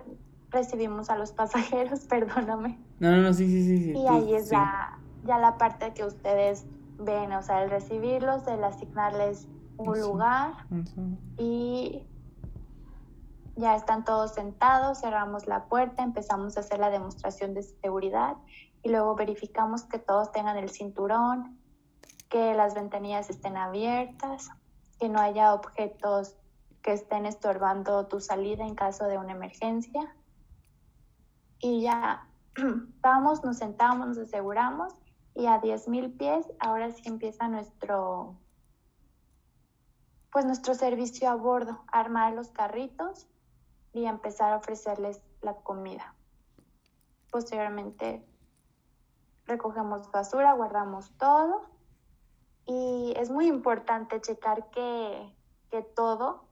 recibimos 0.51 1.11
a 1.11 1.17
los 1.17 1.33
pasajeros, 1.41 2.01
perdóname. 2.01 2.79
No, 3.01 3.11
no, 3.11 3.23
no, 3.23 3.33
sí, 3.33 3.47
sí, 3.47 3.65
sí. 3.67 3.93
Y 3.99 4.07
ahí 4.07 4.35
es 4.35 4.51
ya, 4.51 4.99
la 5.25 5.59
parte 5.59 5.93
que 5.95 6.05
ustedes 6.05 6.67
ven, 6.99 7.33
o 7.33 7.43
sea, 7.43 7.63
el 7.63 7.71
recibirlos, 7.71 8.47
el 8.47 8.63
asignarles 8.63 9.49
un 9.77 10.01
lugar 10.01 10.53
y 11.37 12.07
ya 13.57 13.75
están 13.75 14.05
todos 14.05 14.35
sentados, 14.35 15.01
cerramos 15.01 15.47
la 15.47 15.65
puerta, 15.65 16.03
empezamos 16.03 16.57
a 16.57 16.61
hacer 16.61 16.79
la 16.79 16.91
demostración 16.91 17.55
de 17.55 17.63
seguridad 17.63 18.37
y 18.83 18.91
luego 18.91 19.15
verificamos 19.17 19.85
que 19.85 19.99
todos 19.99 20.31
tengan 20.31 20.57
el 20.57 20.71
cinturón, 20.71 21.59
que 22.29 22.55
las 22.55 22.75
ventanillas 22.75 23.31
estén 23.31 23.57
abiertas, 23.57 24.51
que 24.99 25.09
no 25.09 25.21
haya 25.21 25.55
objetos 25.55 26.37
que 26.83 26.93
estén 26.93 27.25
estorbando 27.27 28.07
tu 28.07 28.21
salida 28.21 28.65
en 28.65 28.75
caso 28.75 29.07
de 29.07 29.17
una 29.17 29.33
emergencia. 29.33 30.15
Y 31.59 31.81
ya 31.81 32.29
vamos, 33.01 33.45
nos 33.45 33.59
sentamos, 33.59 34.07
nos 34.09 34.19
aseguramos 34.19 34.95
y 35.35 35.47
a 35.47 35.61
10.000 35.61 36.17
pies 36.17 36.47
ahora 36.61 36.91
sí 36.93 37.03
empieza 37.07 37.49
nuestro 37.49 38.37
pues 40.31 40.45
nuestro 40.47 40.75
servicio 40.75 41.31
a 41.31 41.37
bordo, 41.37 41.85
armar 41.87 42.33
los 42.33 42.49
carritos 42.49 43.29
y 43.93 44.07
empezar 44.07 44.53
a 44.53 44.57
ofrecerles 44.57 45.23
la 45.43 45.55
comida. 45.55 46.13
Posteriormente 47.31 48.27
recogemos 49.47 50.11
basura, 50.11 50.53
guardamos 50.55 51.13
todo 51.19 51.63
y 52.67 53.15
es 53.17 53.31
muy 53.31 53.47
importante 53.47 54.21
checar 54.21 54.71
que, 54.71 55.33
todo, 55.97 56.45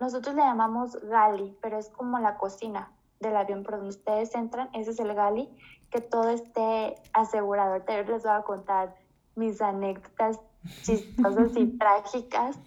nosotros 0.00 0.34
le 0.34 0.42
llamamos 0.42 1.00
gali, 1.02 1.56
pero 1.62 1.78
es 1.78 1.88
como 1.90 2.18
la 2.18 2.36
cocina 2.36 2.92
del 3.20 3.36
avión 3.36 3.62
por 3.62 3.74
donde 3.74 3.90
ustedes 3.90 4.34
entran, 4.34 4.70
ese 4.72 4.90
es 4.90 4.98
el 4.98 5.14
gali, 5.14 5.48
que 5.90 6.00
todo 6.00 6.30
esté 6.30 6.96
asegurado. 7.12 7.72
Ahorita 7.72 8.02
les 8.02 8.22
voy 8.22 8.32
a 8.32 8.42
contar 8.42 8.96
mis 9.36 9.60
anécdotas 9.60 10.40
chistosas 10.82 11.56
y 11.56 11.66
trágicas. 11.78 12.58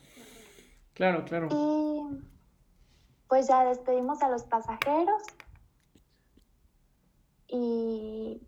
Claro, 0.93 1.25
claro. 1.25 1.47
Y 1.51 2.23
pues 3.27 3.47
ya 3.47 3.65
despedimos 3.65 4.21
a 4.21 4.29
los 4.29 4.43
pasajeros 4.43 5.23
y 7.47 8.41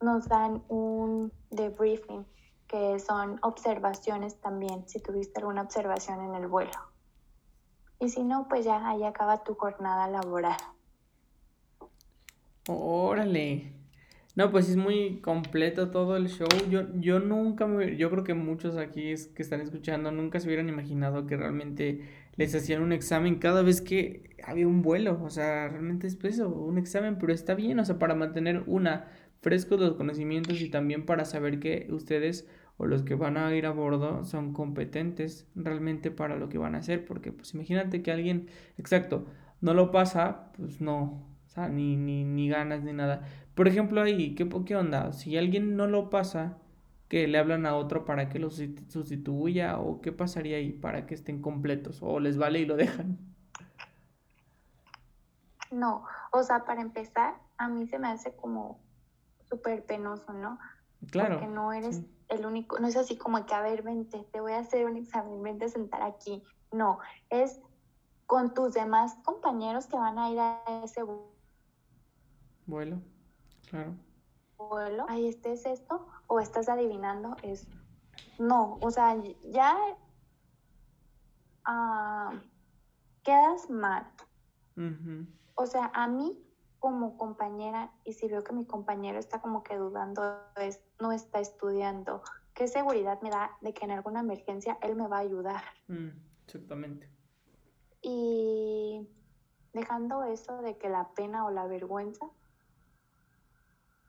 nos 0.00 0.26
dan 0.28 0.62
un 0.68 1.32
debriefing, 1.50 2.26
que 2.66 2.98
son 2.98 3.38
observaciones 3.42 4.40
también, 4.40 4.88
si 4.88 5.00
tuviste 5.00 5.40
alguna 5.40 5.62
observación 5.62 6.22
en 6.22 6.34
el 6.34 6.48
vuelo. 6.48 6.72
Y 8.00 8.08
si 8.08 8.24
no, 8.24 8.48
pues 8.48 8.64
ya 8.64 8.88
ahí 8.88 9.04
acaba 9.04 9.44
tu 9.44 9.54
jornada 9.54 10.08
laboral. 10.08 10.56
Órale. 12.68 13.72
No, 14.36 14.50
pues 14.50 14.68
es 14.70 14.76
muy 14.76 15.20
completo 15.20 15.90
todo 15.90 16.16
el 16.16 16.28
show. 16.28 16.48
Yo, 16.70 16.84
yo 17.00 17.20
nunca 17.20 17.66
me, 17.66 17.96
yo 17.96 18.10
creo 18.10 18.24
que 18.24 18.34
muchos 18.34 18.76
aquí 18.76 19.14
que 19.34 19.42
están 19.42 19.60
escuchando 19.60 20.10
nunca 20.10 20.40
se 20.40 20.46
hubieran 20.48 20.68
imaginado 20.68 21.26
que 21.26 21.36
realmente 21.36 22.02
les 22.36 22.54
hacían 22.54 22.82
un 22.82 22.92
examen 22.92 23.38
cada 23.38 23.62
vez 23.62 23.82
que 23.82 24.36
había 24.44 24.66
un 24.66 24.82
vuelo. 24.82 25.22
O 25.22 25.30
sea, 25.30 25.68
realmente 25.68 26.06
es 26.06 26.18
eso, 26.24 26.48
un 26.48 26.78
examen, 26.78 27.18
pero 27.18 27.32
está 27.32 27.54
bien, 27.54 27.78
o 27.78 27.84
sea, 27.84 27.98
para 27.98 28.14
mantener 28.14 28.62
una 28.66 29.08
frescos 29.42 29.80
los 29.80 29.94
conocimientos 29.94 30.60
y 30.60 30.70
también 30.70 31.04
para 31.04 31.24
saber 31.24 31.58
que 31.60 31.88
ustedes 31.90 32.48
o 32.78 32.86
los 32.86 33.02
que 33.02 33.14
van 33.16 33.36
a 33.36 33.54
ir 33.54 33.66
a 33.66 33.72
bordo 33.72 34.24
son 34.24 34.52
competentes 34.54 35.46
realmente 35.54 36.10
para 36.10 36.36
lo 36.36 36.48
que 36.48 36.58
van 36.58 36.74
a 36.74 36.78
hacer, 36.78 37.04
porque 37.04 37.32
pues 37.32 37.52
imagínate 37.54 38.02
que 38.02 38.12
alguien, 38.12 38.48
exacto, 38.78 39.26
no 39.60 39.74
lo 39.74 39.90
pasa, 39.90 40.52
pues 40.56 40.80
no, 40.80 41.31
o 41.52 41.54
sea, 41.54 41.68
ni, 41.68 41.96
ni, 41.96 42.24
ni 42.24 42.48
ganas 42.48 42.82
ni 42.82 42.94
nada. 42.94 43.28
Por 43.54 43.68
ejemplo, 43.68 44.00
ahí, 44.00 44.34
¿qué, 44.34 44.48
¿qué 44.64 44.74
onda? 44.74 45.12
Si 45.12 45.36
alguien 45.36 45.76
no 45.76 45.86
lo 45.86 46.08
pasa, 46.08 46.56
que 47.10 47.28
le 47.28 47.36
hablan 47.36 47.66
a 47.66 47.76
otro 47.76 48.06
para 48.06 48.30
que 48.30 48.38
lo 48.38 48.48
sustituya 48.48 49.78
o 49.78 50.00
qué 50.00 50.12
pasaría 50.12 50.56
ahí 50.56 50.72
para 50.72 51.04
que 51.04 51.12
estén 51.14 51.42
completos 51.42 51.98
o 52.00 52.18
les 52.20 52.38
vale 52.38 52.60
y 52.60 52.64
lo 52.64 52.76
dejan. 52.76 53.18
No, 55.70 56.06
o 56.30 56.42
sea, 56.42 56.64
para 56.64 56.80
empezar, 56.80 57.34
a 57.58 57.68
mí 57.68 57.86
se 57.86 57.98
me 57.98 58.08
hace 58.08 58.34
como 58.34 58.80
súper 59.50 59.84
penoso, 59.84 60.32
¿no? 60.32 60.58
Claro. 61.10 61.38
Porque 61.38 61.52
no 61.52 61.74
eres 61.74 62.00
el 62.30 62.46
único, 62.46 62.78
no 62.78 62.88
es 62.88 62.96
así 62.96 63.18
como 63.18 63.44
que, 63.44 63.52
a 63.52 63.60
ver, 63.60 63.82
vente, 63.82 64.26
te 64.32 64.40
voy 64.40 64.52
a 64.52 64.60
hacer 64.60 64.86
un 64.86 64.96
examen, 64.96 65.42
vente 65.42 65.66
a 65.66 65.68
sentar 65.68 66.00
aquí. 66.00 66.42
No, 66.72 66.98
es 67.28 67.60
con 68.24 68.54
tus 68.54 68.72
demás 68.72 69.16
compañeros 69.22 69.84
que 69.84 69.96
van 69.96 70.18
a 70.18 70.30
ir 70.30 70.38
a 70.40 70.62
ese 70.82 71.02
vuelo, 72.72 73.02
claro. 73.68 73.94
Vuelo, 74.56 75.04
ahí 75.08 75.28
estés 75.28 75.66
esto, 75.66 76.08
o 76.26 76.40
estás 76.40 76.68
adivinando, 76.68 77.36
es 77.42 77.68
no, 78.38 78.78
o 78.80 78.90
sea, 78.90 79.14
ya 79.50 79.76
uh, 81.68 82.38
quedas 83.22 83.68
mal. 83.68 84.10
O 85.54 85.66
sea, 85.66 85.90
a 85.94 86.08
mí 86.08 86.42
como 86.78 87.18
compañera 87.18 87.92
y 88.04 88.14
si 88.14 88.26
veo 88.26 88.42
que 88.42 88.54
mi 88.54 88.64
compañero 88.64 89.18
está 89.18 89.40
como 89.40 89.62
que 89.62 89.76
dudando, 89.76 90.22
es, 90.56 90.80
no 90.98 91.12
está 91.12 91.40
estudiando, 91.40 92.22
¿qué 92.54 92.66
seguridad 92.68 93.20
me 93.20 93.30
da 93.30 93.50
de 93.60 93.74
que 93.74 93.84
en 93.84 93.92
alguna 93.92 94.20
emergencia 94.20 94.78
él 94.80 94.96
me 94.96 95.08
va 95.08 95.18
a 95.18 95.20
ayudar? 95.20 95.62
Mm, 95.88 96.08
exactamente. 96.46 97.08
Y 98.00 99.06
dejando 99.74 100.24
eso 100.24 100.62
de 100.62 100.78
que 100.78 100.88
la 100.88 101.10
pena 101.14 101.44
o 101.44 101.50
la 101.50 101.66
vergüenza 101.66 102.26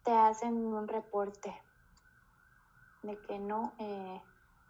te 0.04 0.12
hacen 0.12 0.54
un 0.54 0.88
reporte 0.88 1.54
de 3.02 3.18
que 3.20 3.40
no... 3.40 3.74
Eh, 3.80 4.22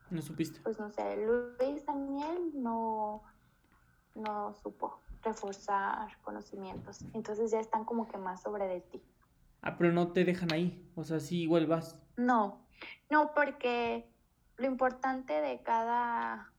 no 0.10 0.22
supiste. 0.22 0.60
Pues 0.62 0.80
no 0.80 0.90
sé, 0.90 1.18
Luis 1.26 1.86
Daniel 1.86 2.52
no, 2.54 3.24
no 4.16 4.54
supo 4.54 5.00
reforzar 5.24 6.18
conocimientos. 6.22 7.04
Entonces 7.14 7.52
ya 7.52 7.60
están 7.60 7.86
como 7.86 8.08
que 8.08 8.18
más 8.18 8.42
sobre 8.42 8.68
de 8.68 8.82
ti. 8.82 9.02
Ah, 9.62 9.78
pero 9.78 9.92
no 9.92 10.12
te 10.12 10.26
dejan 10.26 10.52
ahí. 10.52 10.92
O 10.96 11.04
sea, 11.04 11.20
sí, 11.20 11.42
igual 11.44 11.68
vas. 11.68 12.00
No, 12.18 12.64
no, 13.10 13.34
porque 13.34 14.08
lo 14.58 14.68
importante 14.68 15.34
de 15.34 15.62
cada, 15.64 16.52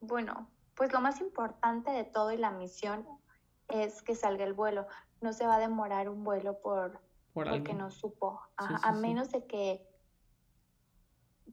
bueno, 0.00 0.48
pues 0.74 0.92
lo 0.92 1.00
más 1.00 1.20
importante 1.20 1.90
de 1.90 2.04
todo 2.04 2.32
y 2.32 2.36
la 2.36 2.52
misión 2.52 3.06
es 3.68 4.02
que 4.02 4.14
salga 4.14 4.44
el 4.44 4.54
vuelo. 4.54 4.86
No 5.20 5.32
se 5.32 5.46
va 5.46 5.56
a 5.56 5.60
demorar 5.60 6.08
un 6.08 6.24
vuelo 6.24 6.60
por, 6.60 7.00
porque 7.44 7.74
no 7.74 7.90
supo. 7.90 8.40
a 8.56 8.92
menos 8.92 9.30
de 9.30 9.46
que, 9.46 9.86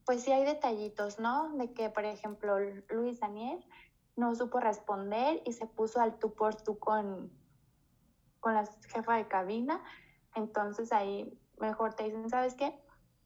pues 0.05 0.23
sí 0.23 0.31
hay 0.31 0.45
detallitos, 0.45 1.19
¿no? 1.19 1.55
De 1.57 1.73
que, 1.73 1.89
por 1.89 2.05
ejemplo, 2.05 2.57
Luis 2.89 3.19
Daniel 3.19 3.63
no 4.15 4.33
supo 4.36 4.59
responder 4.59 5.41
y 5.45 5.53
se 5.53 5.67
puso 5.67 5.99
al 5.99 6.17
tú 6.19 6.33
por 6.33 6.55
tú 6.55 6.79
con, 6.79 7.31
con 8.39 8.53
la 8.53 8.65
jefa 8.93 9.15
de 9.15 9.27
cabina. 9.27 9.83
Entonces 10.36 10.91
ahí 10.91 11.38
mejor 11.59 11.93
te 11.95 12.03
dicen, 12.03 12.29
¿sabes 12.29 12.55
qué? 12.55 12.79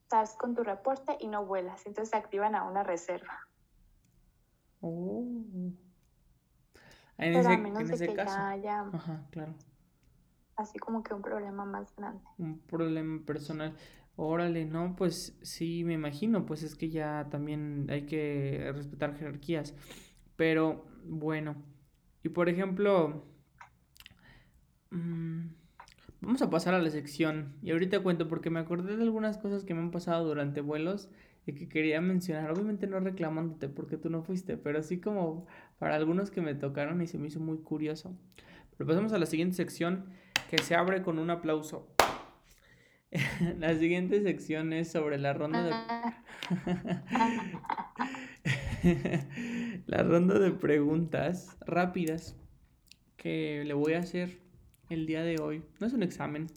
Estás 0.04 0.36
con 0.36 0.56
tu 0.56 0.64
reporte 0.64 1.18
y 1.20 1.28
no 1.28 1.46
vuelas. 1.46 1.86
Entonces 1.86 2.10
se 2.10 2.18
activan 2.18 2.56
a 2.56 2.64
una 2.64 2.84
reserva. 2.84 3.48
Oh. 4.82 5.26
En 7.18 7.36
ese, 7.36 7.54
a 7.54 7.58
menos 7.58 7.88
de 7.88 8.08
que 8.08 8.16
caso. 8.16 8.36
ya 8.36 8.50
haya 8.50 8.82
Ajá, 8.94 9.28
claro. 9.32 9.54
Así 10.60 10.78
como 10.78 11.04
que 11.04 11.14
un 11.14 11.22
problema 11.22 11.66
más 11.66 11.96
grande. 11.96 12.22
Un 12.38 12.60
problema 12.60 13.24
personal. 13.26 13.76
Órale, 14.16 14.66
no, 14.66 14.96
pues 14.98 15.38
sí, 15.42 15.84
me 15.86 15.94
imagino, 15.94 16.46
pues 16.46 16.64
es 16.64 16.76
que 16.76 16.90
ya 16.90 17.28
también 17.32 17.88
hay 17.90 18.06
que 18.06 18.70
respetar 18.76 19.16
jerarquías. 19.16 19.74
Pero 20.36 20.86
bueno, 21.06 21.56
y 22.24 22.30
por 22.30 22.50
ejemplo, 22.50 23.26
mm, 24.92 25.48
vamos 26.22 26.42
a 26.42 26.50
pasar 26.50 26.74
a 26.74 26.82
la 26.82 26.90
sección. 26.90 27.56
Y 27.62 27.72
ahorita 27.72 28.04
cuento 28.04 28.28
porque 28.28 28.50
me 28.50 28.60
acordé 28.60 28.98
de 28.98 29.04
algunas 29.04 29.38
cosas 29.38 29.64
que 29.64 29.74
me 29.74 29.80
han 29.80 29.92
pasado 29.92 30.28
durante 30.28 30.60
vuelos 30.60 31.10
y 31.46 31.54
que 31.54 31.70
quería 31.70 32.02
mencionar. 32.02 32.52
Obviamente 32.52 32.88
no 32.88 33.00
reclamándote 33.00 33.70
porque 33.70 33.96
tú 33.98 34.10
no 34.10 34.24
fuiste, 34.24 34.58
pero 34.58 34.84
sí 34.84 35.00
como 35.00 35.48
para 35.78 35.96
algunos 35.96 36.30
que 36.30 36.42
me 36.42 36.56
tocaron 36.56 37.02
y 37.02 37.08
se 37.08 37.18
me 37.18 37.28
hizo 37.28 37.40
muy 37.40 37.60
curioso. 37.60 38.18
Pero 38.78 38.88
pasamos 38.88 39.14
a 39.14 39.18
la 39.18 39.26
siguiente 39.26 39.56
sección 39.56 40.10
que 40.50 40.58
se 40.58 40.74
abre 40.74 41.04
con 41.04 41.20
un 41.20 41.30
aplauso. 41.30 41.88
la 43.60 43.76
siguiente 43.76 44.22
sección 44.24 44.74
es 44.74 44.92
sobre 44.92 45.20
la 45.20 45.34
ronda 45.34 45.64
de... 45.64 45.72
la 49.86 50.02
ronda 50.02 50.40
de 50.40 50.52
preguntas 50.52 51.56
rápidas 51.68 52.36
que 53.16 53.64
le 53.64 53.76
voy 53.76 53.94
a 53.94 54.00
hacer 54.00 54.40
el 54.90 55.06
día 55.06 55.22
de 55.24 55.40
hoy. 55.40 55.62
No 55.80 55.86
es 55.86 55.94
un 55.94 56.02
examen, 56.02 56.48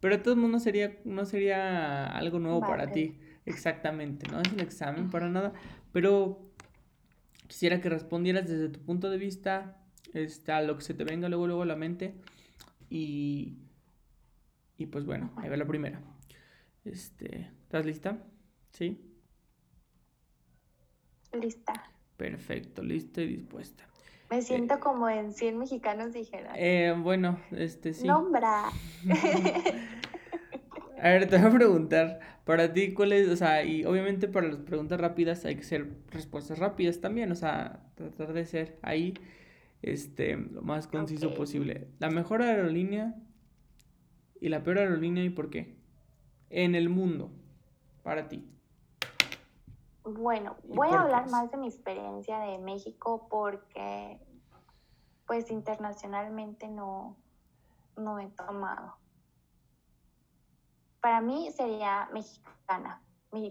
pero 0.00 0.16
de 0.16 0.24
todos 0.24 0.36
modos 0.36 0.50
no 0.50 0.58
sería, 0.58 0.96
no 1.04 1.24
sería 1.24 2.06
algo 2.06 2.40
nuevo 2.40 2.60
para 2.60 2.90
ti. 2.90 3.16
Exactamente, 3.44 4.28
no 4.28 4.40
es 4.40 4.52
un 4.52 4.58
examen 4.58 5.08
para 5.08 5.28
nada, 5.28 5.52
pero 5.92 6.50
quisiera 7.46 7.80
que 7.80 7.88
respondieras 7.90 8.48
desde 8.48 8.70
tu 8.70 8.80
punto 8.80 9.08
de 9.08 9.18
vista 9.18 9.76
este, 10.14 10.50
a 10.50 10.62
lo 10.62 10.76
que 10.76 10.82
se 10.82 10.94
te 10.94 11.04
venga 11.04 11.28
luego, 11.28 11.46
luego 11.46 11.62
a 11.62 11.66
la 11.66 11.76
mente. 11.76 12.16
Y, 12.88 13.58
y 14.76 14.86
pues 14.86 15.04
bueno, 15.04 15.32
ahí 15.36 15.48
va 15.48 15.56
la 15.56 15.66
primera. 15.66 16.00
Este, 16.84 17.50
¿Estás 17.62 17.84
lista? 17.84 18.18
¿Sí? 18.70 19.00
Lista. 21.32 21.72
Perfecto, 22.16 22.82
lista 22.82 23.20
y 23.22 23.26
dispuesta. 23.28 23.84
Me 24.30 24.42
siento 24.42 24.74
eh, 24.74 24.80
como 24.80 25.08
en 25.08 25.32
100 25.32 25.58
mexicanos 25.58 26.12
dijeron. 26.12 26.52
Eh, 26.56 26.94
bueno, 26.98 27.40
este 27.52 27.92
sí. 27.92 28.06
Nombra. 28.06 28.64
a 31.02 31.08
ver, 31.08 31.28
te 31.28 31.38
voy 31.38 31.46
a 31.46 31.50
preguntar, 31.50 32.20
para 32.44 32.72
ti, 32.72 32.92
¿cuál 32.94 33.12
es, 33.12 33.28
o 33.28 33.36
sea, 33.36 33.64
y 33.64 33.84
obviamente 33.84 34.28
para 34.28 34.48
las 34.48 34.58
preguntas 34.58 35.00
rápidas 35.00 35.44
hay 35.44 35.56
que 35.56 35.62
ser 35.62 35.88
respuestas 36.10 36.58
rápidas 36.58 37.00
también, 37.00 37.30
o 37.30 37.36
sea, 37.36 37.80
tratar 37.94 38.32
de 38.32 38.46
ser 38.46 38.78
ahí, 38.82 39.14
este, 39.86 40.36
lo 40.36 40.62
más 40.62 40.88
conciso 40.88 41.32
posible. 41.32 41.88
La 41.98 42.10
mejor 42.10 42.42
aerolínea 42.42 43.14
y 44.40 44.48
la 44.48 44.62
peor 44.62 44.78
aerolínea 44.78 45.24
y 45.24 45.30
por 45.30 45.48
qué. 45.48 45.78
En 46.50 46.74
el 46.74 46.88
mundo, 46.88 47.30
para 48.02 48.28
ti. 48.28 48.44
Bueno, 50.02 50.56
voy 50.64 50.88
a 50.88 51.00
hablar 51.00 51.30
más 51.30 51.50
de 51.50 51.56
mi 51.56 51.68
experiencia 51.68 52.38
de 52.40 52.58
México 52.58 53.26
porque 53.28 54.20
pues 55.26 55.50
internacionalmente 55.50 56.68
no, 56.68 57.16
no 57.96 58.18
he 58.18 58.28
tomado. 58.28 58.96
Para 61.00 61.20
mí 61.20 61.50
sería 61.52 62.08
mexicana, 62.12 63.02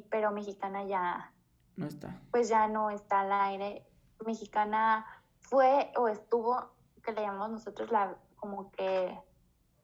pero 0.10 0.32
mexicana 0.32 0.84
ya 0.84 1.34
no 1.78 1.88
está. 1.88 2.22
Pues 2.32 2.50
ya 2.50 2.68
no 2.68 2.90
está 2.90 3.22
al 3.22 3.32
aire. 3.32 3.86
Mexicana 4.26 5.06
fue 5.50 5.92
o 5.98 6.08
estuvo, 6.08 6.72
que 7.04 7.12
le 7.14 7.22
llamamos 7.22 7.52
nosotros 7.52 7.92
la 7.92 8.18
como 8.36 8.72
que 8.72 9.20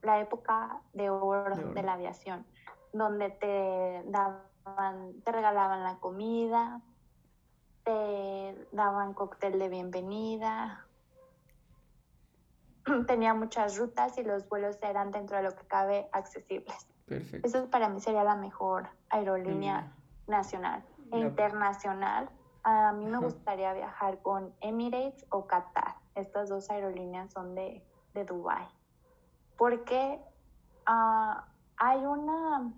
la 0.01 0.19
época 0.19 0.81
de 0.93 1.09
oro. 1.09 1.73
de 1.73 1.83
la 1.83 1.93
aviación, 1.93 2.45
donde 2.93 3.29
te 3.29 4.03
daban 4.07 5.21
te 5.23 5.31
regalaban 5.31 5.83
la 5.83 5.97
comida, 5.99 6.81
te 7.83 8.67
daban 8.71 9.13
cóctel 9.13 9.57
de 9.59 9.69
bienvenida, 9.69 10.85
tenía 13.07 13.33
muchas 13.33 13.77
rutas 13.77 14.17
y 14.17 14.23
los 14.23 14.47
vuelos 14.49 14.77
eran 14.81 15.11
dentro 15.11 15.37
de 15.37 15.43
lo 15.43 15.55
que 15.55 15.65
cabe 15.67 16.09
accesibles. 16.11 16.87
Perfecto. 17.05 17.47
Eso 17.47 17.69
para 17.69 17.89
mí 17.89 17.99
sería 18.01 18.23
la 18.23 18.35
mejor 18.35 18.89
aerolínea 19.09 19.81
Mm. 20.27 20.31
nacional 20.31 20.83
e 21.11 21.17
La- 21.19 21.25
internacional. 21.25 22.29
A 22.63 22.91
mí 22.93 23.05
me 23.05 23.17
gustaría 23.17 23.73
viajar 23.73 24.21
con 24.21 24.55
Emirates 24.61 25.25
o 25.29 25.47
Qatar. 25.47 25.95
Estas 26.15 26.49
dos 26.49 26.69
aerolíneas 26.69 27.31
son 27.31 27.55
de, 27.55 27.83
de 28.13 28.25
Dubái. 28.25 28.67
Porque 29.57 30.23
ah, 30.85 31.47
hay 31.77 32.05
una 32.05 32.73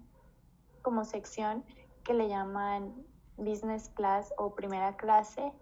como 0.82 1.04
sección 1.04 1.66
que 2.04 2.14
le 2.14 2.30
llaman 2.30 3.06
business 3.38 3.90
class 3.90 4.34
o 4.38 4.56
primera 4.56 4.96
clase, 4.96 5.54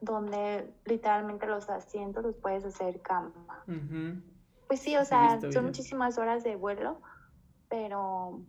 donde 0.00 0.74
literalmente 0.84 1.46
los 1.46 1.68
asientos 1.68 2.24
los 2.24 2.36
puedes 2.36 2.64
hacer 2.64 3.00
cama. 3.02 3.64
Ujú. 3.68 4.22
Pues 4.66 4.80
sí, 4.80 4.96
o 4.96 5.04
sea, 5.04 5.40
son 5.52 5.66
muchísimas 5.66 6.18
horas 6.18 6.42
de 6.42 6.56
vuelo, 6.56 7.00
pero 7.68 8.40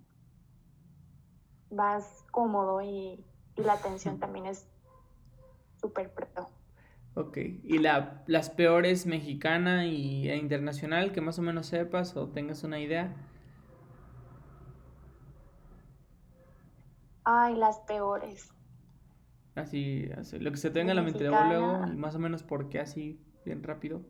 vas 1.69 2.25
cómodo 2.31 2.81
y, 2.81 3.25
y 3.55 3.61
la 3.63 3.73
atención 3.73 4.19
también 4.19 4.45
es 4.45 4.72
súper 5.83 6.09
pro. 6.13 6.49
Ok. 7.15 7.37
¿Y 7.63 7.77
la, 7.79 8.23
las 8.25 8.49
peores 8.49 9.05
mexicana 9.05 9.85
y, 9.85 10.29
e 10.29 10.37
internacional 10.37 11.11
que 11.11 11.21
más 11.21 11.37
o 11.39 11.41
menos 11.41 11.67
sepas 11.67 12.15
o 12.15 12.29
tengas 12.29 12.63
una 12.63 12.79
idea? 12.79 13.13
Ay, 17.25 17.55
las 17.55 17.79
peores. 17.81 18.53
Así, 19.55 20.09
así, 20.17 20.39
lo 20.39 20.51
que 20.51 20.57
se 20.57 20.71
tenga 20.71 20.91
en 20.91 20.95
la 20.95 21.03
mente 21.03 21.25
luego, 21.25 21.43
luego, 21.43 21.67
Mexicana. 21.67 21.93
y 21.93 21.97
más 21.97 22.15
o 22.15 22.19
menos 22.19 22.43
por 22.43 22.69
qué 22.69 22.79
así, 22.79 23.21
bien 23.45 23.61
rápido. 23.61 24.01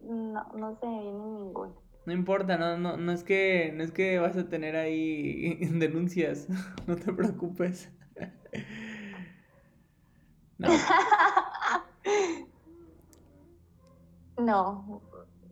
No, 0.00 0.44
no 0.54 0.76
se 0.76 0.86
me 0.86 1.00
viene 1.02 1.18
ninguna. 1.18 1.74
No 2.06 2.12
importa, 2.12 2.56
no, 2.56 2.78
no, 2.78 2.96
no 2.96 3.12
es 3.12 3.24
que, 3.24 3.72
no 3.74 3.82
es 3.82 3.92
que 3.92 4.18
vas 4.18 4.36
a 4.36 4.48
tener 4.48 4.76
ahí 4.76 5.56
denuncias, 5.72 6.48
no 6.86 6.96
te 6.96 7.12
preocupes. 7.12 7.90
No, 10.60 10.68
No, 14.38 15.02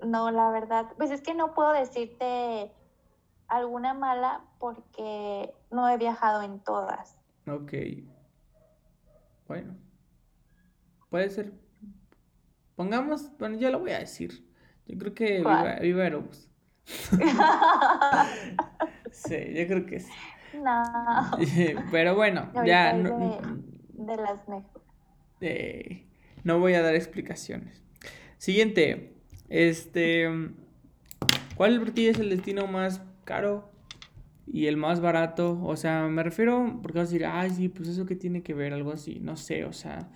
no, 0.05 0.31
la 0.31 0.51
verdad, 0.51 0.87
pues 0.97 1.11
es 1.11 1.21
que 1.23 1.35
no 1.35 1.55
puedo 1.55 1.73
decirte 1.73 2.73
alguna 3.49 3.95
mala 3.95 4.45
porque 4.59 5.53
no 5.71 5.89
he 5.89 5.97
viajado 5.97 6.43
en 6.43 6.61
todas. 6.61 7.19
ok. 7.47 7.73
Bueno, 9.47 9.75
puede 11.09 11.31
ser. 11.31 11.53
Pongamos, 12.77 13.35
bueno, 13.39 13.57
ya 13.57 13.71
lo 13.71 13.81
voy 13.81 13.93
a 13.93 13.99
decir. 14.01 14.47
Yo 14.87 14.99
creo 14.99 15.15
que 15.15 15.39
viva, 15.39 15.61
¿Cuál? 15.63 15.81
viva 15.81 16.03
Aerobús. 16.05 16.51
Sí, 19.11 19.55
yo 19.55 19.67
creo 19.67 19.87
que 19.87 20.01
sí. 20.01 20.13
no, 20.53 20.83
Pero 21.91 22.15
bueno, 22.15 22.41
ahorita 22.55 22.65
ya 22.67 22.93
no, 22.93 23.17
de, 23.17 23.41
de 24.05 24.17
las 24.17 24.47
mejores. 24.49 24.88
Eh, 25.41 26.07
no 26.45 26.59
voy 26.59 26.75
a 26.75 26.83
dar 26.83 26.95
explicaciones. 26.95 27.83
Siguiente, 28.39 29.15
este, 29.49 30.29
¿cuál 31.57 31.93
es 31.97 32.19
el 32.19 32.31
destino 32.31 32.67
más 32.67 33.03
caro 33.25 33.71
y 34.47 34.67
el 34.67 34.77
más 34.77 35.01
barato? 35.01 35.61
O 35.63 35.77
sea, 35.77 36.07
me 36.09 36.23
refiero, 36.23 36.79
porque 36.83 36.99
vas 36.99 37.09
a 37.09 37.13
decir, 37.13 37.27
ay, 37.27 37.51
sí, 37.51 37.69
pues 37.69 37.89
eso 37.89 38.07
que 38.07 38.17
tiene 38.17 38.43
que 38.43 38.55
ver, 38.55 38.73
algo 38.73 38.93
así, 38.93 39.19
no 39.21 39.37
sé, 39.37 39.65
o 39.65 39.73
sea, 39.73 40.11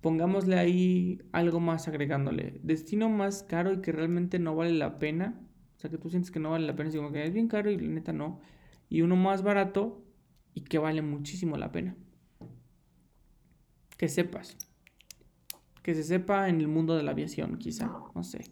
pongámosle 0.00 0.58
ahí 0.58 1.20
algo 1.32 1.60
más 1.60 1.88
agregándole. 1.88 2.60
Destino 2.62 3.08
más 3.08 3.42
caro 3.42 3.72
y 3.72 3.80
que 3.80 3.92
realmente 3.92 4.38
no 4.38 4.54
vale 4.56 4.72
la 4.72 4.98
pena, 4.98 5.40
o 5.76 5.80
sea, 5.80 5.90
que 5.90 5.98
tú 5.98 6.10
sientes 6.10 6.30
que 6.30 6.40
no 6.40 6.50
vale 6.50 6.66
la 6.66 6.74
pena, 6.74 6.90
como 6.90 7.12
que 7.12 7.24
es 7.24 7.32
bien 7.32 7.48
caro 7.48 7.70
y 7.70 7.76
la 7.76 7.88
neta 7.88 8.12
no. 8.12 8.40
Y 8.88 9.02
uno 9.02 9.16
más 9.16 9.42
barato 9.42 10.02
y 10.54 10.62
que 10.62 10.78
vale 10.78 11.02
muchísimo 11.02 11.56
la 11.56 11.70
pena. 11.70 11.96
Que 13.98 14.08
sepas. 14.08 14.56
Que 15.82 15.94
se 15.94 16.04
sepa 16.04 16.48
en 16.48 16.60
el 16.60 16.68
mundo 16.68 16.94
de 16.96 17.02
la 17.02 17.10
aviación, 17.10 17.58
quizá, 17.58 17.90
no 18.14 18.22
sé. 18.22 18.50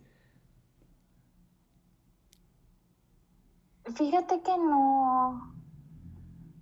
Fíjate 3.94 4.42
que 4.42 4.59
no, 4.59 5.55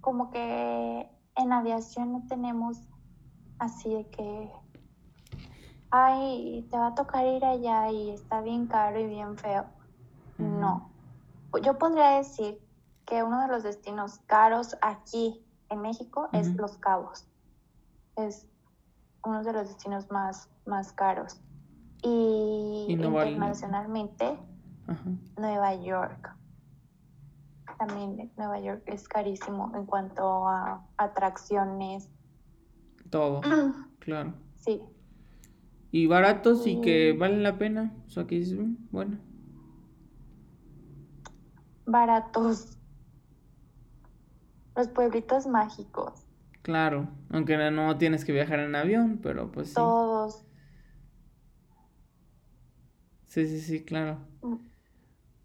como 0.01 0.31
que 0.31 1.09
en 1.37 1.53
aviación 1.53 2.13
no 2.13 2.27
tenemos 2.29 2.79
así 3.59 3.89
de 3.89 4.07
que, 4.11 4.53
ay, 5.91 6.67
te 6.71 6.77
va 6.77 6.89
a 6.89 6.95
tocar 6.95 7.27
ir 7.27 7.45
allá 7.45 7.91
y 7.91 8.11
está 8.11 8.43
bien 8.43 8.67
caro 8.67 9.01
y 9.01 9.07
bien 9.07 9.39
feo. 9.39 9.65
No. 10.37 10.91
Yo 11.63 11.79
podría 11.79 12.19
decir 12.19 12.61
que 13.07 13.23
uno 13.23 13.41
de 13.43 13.49
los 13.49 13.63
destinos 13.63 14.19
caros 14.27 14.77
aquí 14.83 15.43
en 15.71 15.81
México 15.81 16.29
es. 16.33 16.55
Los 16.57 16.77
Cabos. 16.79 17.27
Es 18.17 18.47
uno 19.25 19.43
de 19.43 19.53
los 19.53 19.69
destinos 19.69 20.11
más, 20.11 20.49
más 20.67 20.93
caros. 20.93 21.41
Y, 22.03 22.87
Y 22.91 22.97
no 22.97 23.11
vale- 23.13 23.31
internacionalmente, 23.33 24.39
Ajá. 24.87 25.05
Nueva 25.39 25.75
York. 25.75 26.37
También 27.79 28.33
Nueva 28.37 28.61
York 28.61 28.83
es 28.87 29.09
carísimo 29.09 29.73
en 29.75 29.87
cuanto 29.87 30.47
a 30.49 30.87
atracciones. 30.97 32.11
Todo, 33.11 33.41
claro. 33.99 34.35
Sí, 34.57 34.81
Y 35.91 36.07
baratos 36.07 36.67
y 36.67 36.81
que 36.81 37.13
valen 37.13 37.43
la 37.43 37.57
pena. 37.59 37.93
O 38.07 38.11
sea, 38.11 38.27
que 38.27 38.41
"Mm, 38.41 38.89
bueno. 38.91 39.19
baratos. 41.87 42.79
Los 44.77 44.89
pueblitos 44.89 45.47
mágicos, 45.47 46.24
Claro. 46.65 47.11
Aunque 47.29 47.59
no, 47.71 47.99
tienes 47.99 48.25
que 48.25 48.33
viajar 48.33 48.59
en 48.59 48.75
avión, 48.75 49.21
pero 49.23 49.53
pues 49.53 49.69
sí. 49.69 49.75
todos. 49.75 50.47
Sí, 53.29 53.47
sí, 53.47 53.61
sí, 53.61 53.85
claro. 53.85 54.19
Mm. 54.41 54.55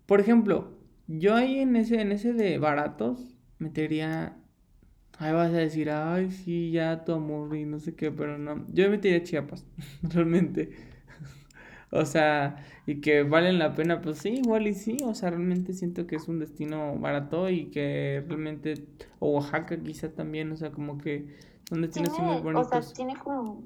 Por 0.06 0.22
ejemplo, 0.22 0.78
yo 1.08 1.36
ahí 1.36 1.60
en 1.60 1.76
ese, 1.76 2.00
en 2.00 2.14
ese 2.14 2.32
de 2.32 2.58
baratos 2.58 3.36
metería. 3.58 4.38
Ahí 5.18 5.34
vas 5.34 5.50
a 5.50 5.58
decir, 5.58 5.90
ay, 5.90 6.32
sí, 6.32 6.72
ya 6.72 7.04
tu 7.04 7.12
amor 7.12 7.54
y 7.54 7.66
no 7.66 7.80
sé 7.80 7.96
qué, 7.96 8.12
pero 8.12 8.38
no. 8.38 8.66
Yo 8.72 8.90
metería 8.90 9.22
Chiapas, 9.22 9.66
realmente. 10.02 10.72
O 11.92 12.06
sea, 12.06 12.58
y 12.86 13.02
que 13.02 13.24
valen 13.24 13.60
la 13.60 13.74
pena, 13.76 14.02
pues 14.02 14.20
sí, 14.20 14.30
igual 14.30 14.68
y 14.68 14.74
sí. 14.74 14.98
O 15.06 15.14
sea, 15.16 15.30
realmente 15.32 15.74
siento 15.74 16.06
que 16.08 16.16
es 16.18 16.28
un 16.28 16.40
destino 16.40 16.98
barato 17.00 17.50
y 17.50 17.70
que 17.72 18.24
realmente. 18.28 18.88
O 19.20 19.32
Oaxaca 19.32 19.82
quizá 19.82 20.14
también, 20.14 20.52
o 20.52 20.58
sea, 20.58 20.72
como 20.72 20.98
que 20.98 21.36
son 21.70 21.82
destinos 21.82 22.14
sí 22.16 22.22
muy 22.22 22.38
Tiene, 22.42 22.54
o 22.54 22.64
sea, 22.64 22.82
bonitos. 22.82 22.94
tiene 22.94 23.18
como, 23.18 23.64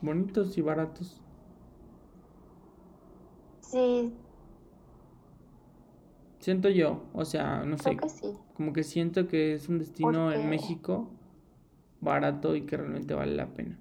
Bonitos 0.00 0.56
y 0.56 0.62
baratos. 0.62 1.22
sí, 3.60 4.12
Siento 6.40 6.68
yo, 6.70 7.10
o 7.12 7.24
sea, 7.26 7.64
no 7.64 7.76
sé, 7.78 7.96
creo 7.96 7.96
que 7.96 8.08
sí. 8.08 8.28
como 8.54 8.72
que 8.72 8.84
siento 8.84 9.26
que 9.28 9.52
es 9.54 9.68
un 9.68 9.78
destino 9.78 10.32
en 10.32 10.48
México 10.48 11.10
barato 12.00 12.56
y 12.56 12.62
que 12.66 12.76
realmente 12.76 13.14
vale 13.14 13.34
la 13.36 13.52
pena. 13.54 13.78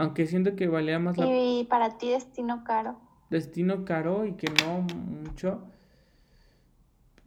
Aunque 0.00 0.26
siento 0.26 0.56
que 0.56 0.66
valía 0.66 0.98
más 0.98 1.18
la 1.18 1.26
Y 1.26 1.64
para 1.64 1.98
ti 1.98 2.08
destino 2.08 2.64
caro. 2.64 2.96
destino 3.28 3.84
caro 3.84 4.24
y 4.24 4.32
que 4.32 4.46
no 4.48 4.80
mucho. 4.80 5.62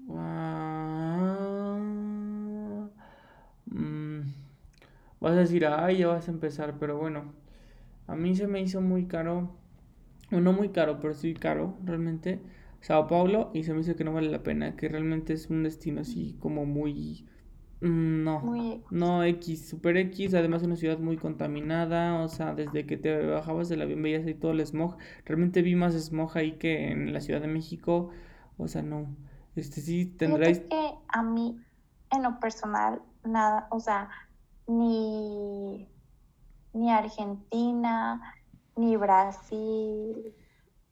Ah, 0.10 1.78
mm, 3.66 4.22
vas 5.22 5.34
a 5.34 5.36
decir, 5.36 5.68
ay, 5.68 6.00
ya 6.00 6.08
vas 6.08 6.28
a 6.28 6.32
empezar, 6.32 6.80
pero 6.80 6.98
bueno, 6.98 7.34
a 8.08 8.16
mí 8.16 8.36
se 8.36 8.48
me 8.48 8.60
hizo 8.60 8.82
muy 8.82 9.06
caro, 9.06 9.52
o 10.32 10.40
no 10.42 10.52
muy 10.52 10.70
caro, 10.70 11.00
pero 11.00 11.14
sí 11.14 11.36
caro, 11.36 11.78
realmente, 11.86 12.42
Sao 12.82 13.08
Paulo, 13.08 13.52
y 13.54 13.64
se 13.66 13.74
me 13.76 13.82
hizo 13.82 13.96
que 13.96 14.04
no 14.04 14.14
vale 14.14 14.32
la 14.32 14.42
pena, 14.42 14.76
que 14.76 14.90
realmente 14.90 15.34
es 15.34 15.50
un 15.52 15.62
destino 15.62 16.02
así 16.02 16.36
como 16.40 16.66
muy, 16.66 17.28
no, 17.84 18.40
Muy, 18.40 18.82
no 18.92 19.24
X, 19.24 19.68
super 19.68 19.98
X, 19.98 20.34
además 20.34 20.64
una 20.64 20.78
ciudad 20.78 21.00
muy 21.00 21.18
contaminada, 21.18 22.22
o 22.22 22.30
sea, 22.30 22.54
desde 22.54 22.86
que 22.86 22.96
te 22.96 23.26
bajabas 23.26 23.68
del 23.68 23.82
avión 23.82 24.02
veías 24.02 24.26
ahí 24.26 24.36
todo 24.36 24.52
el 24.52 24.66
smog, 24.66 24.98
realmente 25.26 25.62
vi 25.62 25.76
más 25.76 25.94
smog 25.94 26.38
ahí 26.38 26.54
que 26.54 26.92
en 26.92 27.12
la 27.12 27.20
Ciudad 27.20 27.42
de 27.42 27.48
México, 27.48 28.10
o 28.58 28.68
sea, 28.70 28.82
no, 28.84 29.14
este 29.58 29.82
sí 29.82 30.06
tendráis, 30.06 30.60
que 30.62 30.94
a 31.10 31.24
mí, 31.24 31.60
en 32.12 32.24
lo 32.24 32.40
personal, 32.40 33.02
nada, 33.26 33.68
o 33.70 33.82
sea, 33.82 34.10
ni, 34.66 35.90
ni 36.74 36.90
Argentina, 36.90 38.22
ni 38.78 38.96
Brasil 38.96 40.34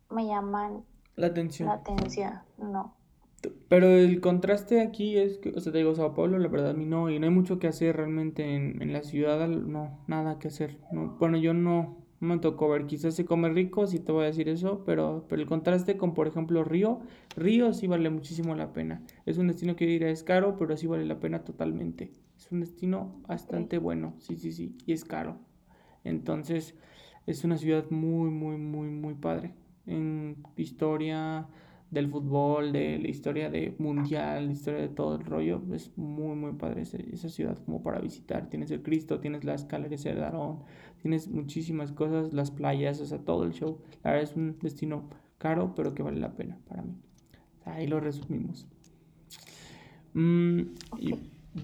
me 0.10 0.28
llaman 0.28 0.84
la 1.16 1.28
atención. 1.28 1.70
la 1.70 1.76
atención, 1.76 2.42
no. 2.58 2.98
Pero 3.70 3.88
el 3.88 4.20
contraste 4.22 4.82
aquí 4.82 5.18
es 5.18 5.38
que, 5.38 5.50
o 5.50 5.60
sea, 5.60 5.72
te 5.72 5.80
digo, 5.80 5.96
Sao 5.96 6.14
Paulo, 6.14 6.38
la 6.38 6.48
verdad, 6.48 6.72
a 6.72 6.74
mí 6.74 6.86
no, 6.86 7.10
y 7.10 7.20
no 7.20 7.26
hay 7.26 7.32
mucho 7.34 7.58
que 7.60 7.68
hacer 7.68 7.96
realmente 7.98 8.56
en, 8.56 8.82
en 8.82 8.94
la 8.94 9.04
ciudad, 9.04 9.48
no, 9.48 10.00
nada 10.08 10.40
que 10.40 10.50
hacer. 10.50 10.78
No, 10.92 11.16
bueno, 11.20 11.38
yo 11.38 11.54
no, 11.54 11.98
no 12.20 12.28
me 12.36 12.38
tocó 12.40 12.70
ver, 12.70 12.86
quizás 12.86 13.16
se 13.16 13.26
come 13.26 13.50
rico, 13.50 13.88
si 13.88 14.00
te 14.00 14.12
voy 14.12 14.24
a 14.24 14.28
decir 14.28 14.50
eso, 14.50 14.84
pero, 14.86 15.26
pero 15.28 15.42
el 15.42 15.48
contraste 15.48 15.98
con, 15.98 16.14
por 16.14 16.28
ejemplo, 16.28 16.64
Río, 16.64 17.00
Río 17.36 17.74
sí 17.74 17.88
vale 17.88 18.10
muchísimo 18.10 18.56
la 18.56 18.74
pena. 18.74 19.02
Es 19.26 19.38
un 19.38 19.48
destino 19.48 19.76
que 19.76 19.86
yo 19.86 19.92
diría 19.92 20.10
es 20.10 20.24
caro, 20.24 20.58
pero 20.58 20.78
sí 20.78 20.86
vale 20.88 21.06
la 21.06 21.20
pena 21.20 21.44
totalmente. 21.44 22.12
Es 22.38 22.52
un 22.52 22.60
destino 22.60 23.22
bastante 23.28 23.78
bueno, 23.80 24.16
sí, 24.20 24.36
sí, 24.36 24.52
sí, 24.52 24.78
y 24.86 24.94
es 24.94 25.04
caro. 25.06 25.38
Entonces, 26.04 26.76
es 27.26 27.44
una 27.44 27.58
ciudad 27.58 27.90
muy, 27.90 28.30
muy, 28.30 28.58
muy, 28.58 28.90
muy 28.90 29.14
padre. 29.16 29.54
En 29.86 30.44
historia 30.58 31.48
del 31.92 32.10
fútbol, 32.10 32.72
de 32.72 32.98
la 32.98 33.10
historia 33.10 33.50
de 33.50 33.76
mundial, 33.78 34.48
la 34.48 34.52
historia 34.54 34.80
de 34.80 34.88
todo 34.88 35.16
el 35.16 35.26
rollo, 35.26 35.62
es 35.74 35.92
muy, 35.98 36.36
muy 36.36 36.54
padre 36.54 36.82
esa, 36.82 37.30
ciudad 37.30 37.58
como 37.66 37.84
para 37.84 38.00
visitar. 38.00 38.50
Tienes 38.50 38.72
el 38.72 38.82
Cristo, 38.82 39.20
tienes 39.20 39.44
la 39.44 39.56
escalera 39.56 39.96
de 39.96 40.16
Darón, 40.16 40.60
tienes 41.02 41.28
muchísimas 41.28 41.92
cosas, 41.92 42.34
las 42.34 42.50
playas, 42.50 43.02
o 43.02 43.06
sea, 43.06 43.20
todo 43.20 43.44
el 43.44 43.52
show. 43.52 43.80
La 44.04 44.12
verdad 44.12 44.30
es 44.30 44.38
un 44.38 44.58
destino 44.60 45.10
caro, 45.38 45.76
pero 45.76 45.94
que 45.94 46.02
vale 46.02 46.20
la 46.20 46.34
pena 46.34 46.58
para 46.68 46.82
mí. 46.82 46.96
Ahí 47.66 47.88
lo 47.88 48.00
resumimos. 48.00 48.68
Mm, 50.14 50.62
y 50.98 51.16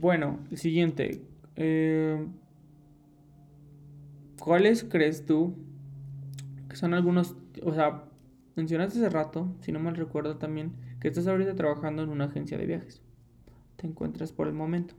bueno, 0.02 0.40
el 0.52 0.58
siguiente. 0.58 1.22
Eh, 1.56 2.26
¿Cuáles 4.40 4.84
crees 4.84 5.26
tú 5.26 5.56
que 6.70 6.76
son 6.76 6.94
algunos, 6.94 7.36
o 7.64 7.74
sea, 7.74 8.04
mencionaste 8.58 9.00
hace 9.00 9.10
rato, 9.10 9.56
si 9.62 9.72
no 9.72 9.80
mal 9.80 9.96
recuerdo 9.96 10.38
también, 10.38 10.74
que 11.00 11.08
estás 11.08 11.28
ahorita 11.28 11.56
trabajando 11.56 12.04
en 12.04 12.10
una 12.10 12.26
agencia 12.26 12.58
de 12.58 12.66
viajes. 12.66 13.02
Te 13.78 13.88
encuentras 13.88 14.34
por 14.34 14.48
el 14.48 14.54
momento. 14.54 14.96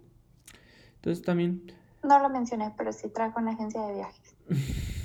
Entonces 0.96 1.24
también... 1.24 1.72
No 2.02 2.18
lo 2.20 2.30
mencioné, 2.30 2.72
pero 2.76 2.92
sí 2.92 3.08
trabajo 3.10 3.40
en 3.40 3.46
una 3.46 3.54
agencia 3.54 3.82
de 3.82 3.94
viajes. 3.94 4.36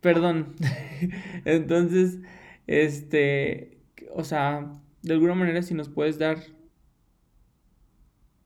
Perdón. 0.00 0.54
Entonces, 1.44 2.18
este, 2.66 3.82
o 4.14 4.24
sea, 4.24 4.72
de 5.02 5.14
alguna 5.14 5.34
manera 5.34 5.62
si 5.62 5.74
nos 5.74 5.88
puedes 5.88 6.18
dar 6.18 6.38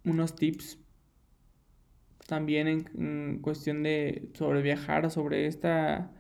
unos 0.04 0.36
tips 0.36 0.78
también 2.26 2.68
en, 2.68 3.38
cuestión 3.40 3.82
de 3.82 4.28
sobre 4.34 4.62
viajar, 4.62 5.11
sobre 5.11 5.46
esta 5.46 6.12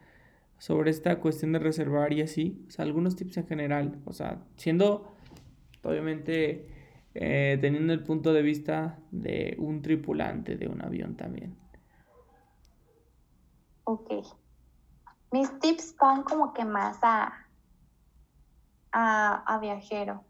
sobre 0.58 0.90
esta 0.90 1.20
cuestión 1.20 1.52
de 1.52 1.58
reservar 1.58 2.12
y 2.12 2.22
así, 2.22 2.64
o 2.68 2.70
sea, 2.70 2.84
algunos 2.84 3.16
tips 3.16 3.36
en 3.38 3.46
general, 3.46 4.00
o 4.04 4.12
sea, 4.12 4.42
siendo 4.56 5.12
obviamente 5.82 6.68
eh, 7.14 7.56
teniendo 7.60 7.92
el 7.92 8.02
punto 8.02 8.32
de 8.32 8.42
vista 8.42 8.98
de 9.10 9.56
un 9.58 9.80
tripulante 9.80 10.56
de 10.56 10.68
un 10.68 10.82
avión 10.82 11.16
también. 11.16 11.56
Ok. 13.84 14.10
Mis 15.32 15.58
tips 15.60 15.94
van 15.98 16.22
como 16.24 16.52
que 16.52 16.64
más 16.64 16.98
a, 17.02 17.32
a, 18.92 19.54
a 19.54 19.58
viajero, 19.60 20.24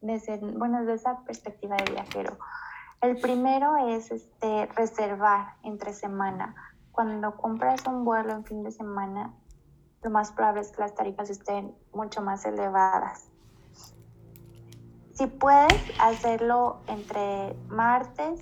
desde, 0.00 0.38
bueno, 0.38 0.80
desde 0.80 0.94
esa 0.94 1.24
perspectiva 1.24 1.76
de 1.76 1.92
viajero. 1.92 2.38
El 3.00 3.18
primero 3.18 3.76
es 3.88 4.10
este, 4.10 4.66
reservar 4.76 5.54
entre 5.62 5.92
semana. 5.92 6.54
Cuando 6.92 7.36
compras 7.36 7.86
un 7.86 8.04
vuelo 8.04 8.32
en 8.32 8.44
fin 8.44 8.62
de 8.62 8.72
semana, 8.72 9.32
lo 10.02 10.10
más 10.10 10.32
probable 10.32 10.62
es 10.62 10.72
que 10.72 10.80
las 10.80 10.94
tarifas 10.94 11.30
estén 11.30 11.74
mucho 11.92 12.22
más 12.22 12.44
elevadas. 12.44 13.28
Si 15.12 15.26
puedes 15.26 15.92
hacerlo 15.98 16.80
entre 16.86 17.54
martes 17.68 18.40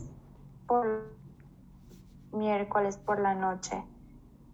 por 0.67 1.19
miércoles 2.33 2.97
por 2.99 3.21
la 3.21 3.35
noche. 3.35 3.85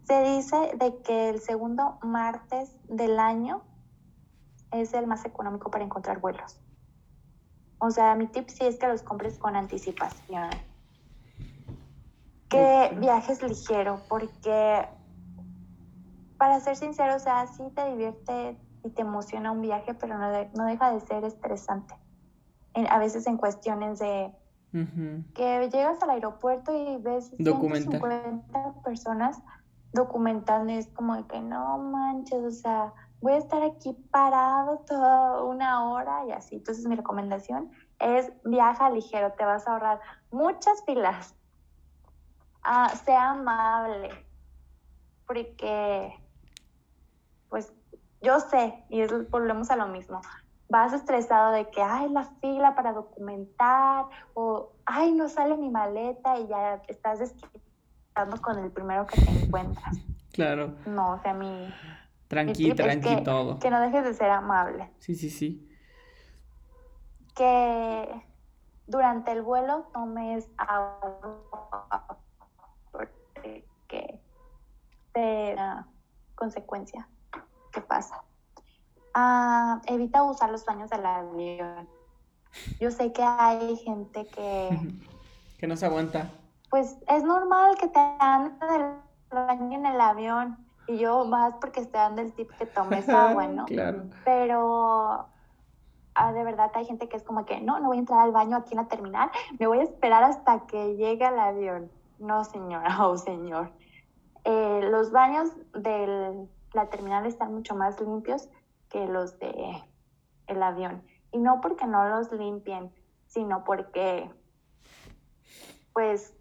Se 0.04 0.22
dice 0.22 0.72
de 0.76 1.00
que 1.02 1.30
el 1.30 1.40
segundo 1.40 1.98
martes 2.02 2.76
del 2.88 3.18
año 3.18 3.62
es 4.70 4.94
el 4.94 5.06
más 5.06 5.24
económico 5.24 5.70
para 5.70 5.84
encontrar 5.84 6.20
vuelos. 6.20 6.60
O 7.78 7.90
sea, 7.90 8.14
mi 8.14 8.26
tip 8.26 8.48
sí 8.48 8.64
es 8.64 8.78
que 8.78 8.86
los 8.86 9.02
compres 9.02 9.38
con 9.38 9.56
anticipación. 9.56 10.50
Que 12.48 12.94
viajes 12.98 13.42
ligero, 13.42 14.00
porque 14.08 14.88
para 16.44 16.60
ser 16.60 16.76
sincero, 16.76 17.16
o 17.16 17.18
sea, 17.18 17.46
sí 17.46 17.62
te 17.74 17.88
divierte 17.88 18.58
y 18.84 18.90
te 18.90 19.00
emociona 19.00 19.50
un 19.50 19.62
viaje, 19.62 19.94
pero 19.94 20.18
no, 20.18 20.30
no 20.54 20.66
deja 20.66 20.92
de 20.92 21.00
ser 21.00 21.24
estresante. 21.24 21.94
a 22.74 22.98
veces 22.98 23.26
en 23.26 23.38
cuestiones 23.38 23.98
de 23.98 24.30
que 25.34 25.70
llegas 25.72 26.02
al 26.02 26.10
aeropuerto 26.10 26.70
y 26.76 26.98
ves 26.98 27.30
150 27.30 28.74
personas 28.84 29.40
documentando 29.94 30.70
y 30.70 30.76
es 30.76 30.88
como 30.88 31.26
que 31.28 31.40
no 31.40 31.78
manches, 31.78 32.44
o 32.44 32.50
sea, 32.50 32.92
voy 33.22 33.32
a 33.32 33.38
estar 33.38 33.62
aquí 33.62 33.94
parado 34.10 34.80
toda 34.86 35.44
una 35.44 35.88
hora 35.88 36.26
y 36.26 36.32
así. 36.32 36.56
Entonces 36.56 36.84
mi 36.84 36.94
recomendación 36.94 37.70
es 37.98 38.30
viaja 38.44 38.90
ligero, 38.90 39.32
te 39.32 39.46
vas 39.46 39.66
a 39.66 39.72
ahorrar 39.72 39.98
muchas 40.30 40.84
filas. 40.84 41.34
Ah, 42.62 42.92
sea 43.06 43.30
amable, 43.30 44.10
porque 45.26 46.12
pues 47.54 47.72
yo 48.20 48.40
sé, 48.40 48.84
y 48.88 49.00
es, 49.02 49.30
volvemos 49.30 49.70
a 49.70 49.76
lo 49.76 49.86
mismo, 49.86 50.20
vas 50.68 50.92
estresado 50.92 51.52
de 51.52 51.70
que, 51.70 51.80
ay, 51.80 52.08
la 52.08 52.24
fila 52.40 52.74
para 52.74 52.92
documentar, 52.92 54.06
o, 54.34 54.72
ay, 54.84 55.12
no 55.12 55.28
sale 55.28 55.56
mi 55.56 55.68
maleta 55.68 56.36
y 56.40 56.48
ya 56.48 56.82
estás 56.88 57.20
desquitando 57.20 58.42
con 58.42 58.58
el 58.58 58.72
primero 58.72 59.06
que 59.06 59.20
te 59.20 59.30
encuentras. 59.30 59.98
Claro. 60.32 60.74
No, 60.84 61.12
o 61.12 61.18
sea, 61.20 61.32
mi, 61.32 61.72
Tranqui, 62.26 62.74
tranqui 62.74 63.22
todo. 63.22 63.60
Que 63.60 63.70
no 63.70 63.80
dejes 63.80 64.02
de 64.02 64.14
ser 64.14 64.32
amable. 64.32 64.90
Sí, 64.98 65.14
sí, 65.14 65.30
sí. 65.30 65.70
Que 67.36 68.20
durante 68.88 69.30
el 69.30 69.42
vuelo 69.42 69.90
tomes 69.92 70.50
agua 70.56 72.18
porque 72.90 74.20
te 75.12 75.54
da 75.54 75.86
consecuencia. 76.34 77.08
¿Qué 77.74 77.80
pasa? 77.80 78.22
Ah, 79.14 79.80
evita 79.86 80.22
usar 80.22 80.50
los 80.50 80.64
baños 80.64 80.90
del 80.90 81.04
avión. 81.04 81.88
Yo 82.80 82.90
sé 82.92 83.12
que 83.12 83.22
hay 83.22 83.76
gente 83.78 84.26
que... 84.26 84.78
que 85.58 85.66
no 85.66 85.76
se 85.76 85.86
aguanta. 85.86 86.30
Pues 86.70 86.96
es 87.08 87.24
normal 87.24 87.76
que 87.78 87.88
te 87.88 87.98
dan 87.98 88.58
el 88.62 88.94
baño 89.30 89.78
en 89.78 89.86
el 89.86 90.00
avión 90.00 90.56
y 90.86 90.98
yo 90.98 91.24
más 91.24 91.54
porque 91.60 91.80
estoy 91.80 91.98
dando 91.98 92.22
el 92.22 92.32
tip 92.32 92.50
que 92.52 92.66
tomes 92.66 93.08
agua, 93.08 93.48
¿no? 93.48 93.64
claro. 93.66 94.04
Pero 94.24 95.26
ah, 96.14 96.32
de 96.32 96.44
verdad 96.44 96.70
hay 96.74 96.84
gente 96.84 97.08
que 97.08 97.16
es 97.16 97.22
como 97.24 97.44
que, 97.44 97.60
no, 97.60 97.80
no 97.80 97.88
voy 97.88 97.96
a 97.96 98.00
entrar 98.00 98.20
al 98.20 98.32
baño 98.32 98.56
aquí 98.56 98.74
en 98.74 98.78
la 98.78 98.88
terminal, 98.88 99.30
me 99.58 99.66
voy 99.66 99.80
a 99.80 99.82
esperar 99.82 100.22
hasta 100.22 100.66
que 100.66 100.96
llegue 100.96 101.26
el 101.26 101.38
avión. 101.38 101.90
No, 102.18 102.44
señora 102.44 103.04
o 103.06 103.16
señor. 103.16 103.72
Eh, 104.44 104.80
los 104.90 105.10
baños 105.10 105.50
de 105.72 106.46
la 106.74 106.90
terminal 106.90 107.26
están 107.26 107.54
mucho 107.54 107.74
más 107.74 108.00
limpios 108.00 108.48
que 108.90 109.06
los 109.06 109.38
de 109.38 109.82
el 110.46 110.62
avión. 110.62 111.02
Y 111.32 111.38
no 111.38 111.60
porque 111.60 111.86
no 111.86 112.08
los 112.08 112.30
limpien, 112.32 112.92
sino 113.26 113.64
porque, 113.64 114.30
pues, 115.92 116.34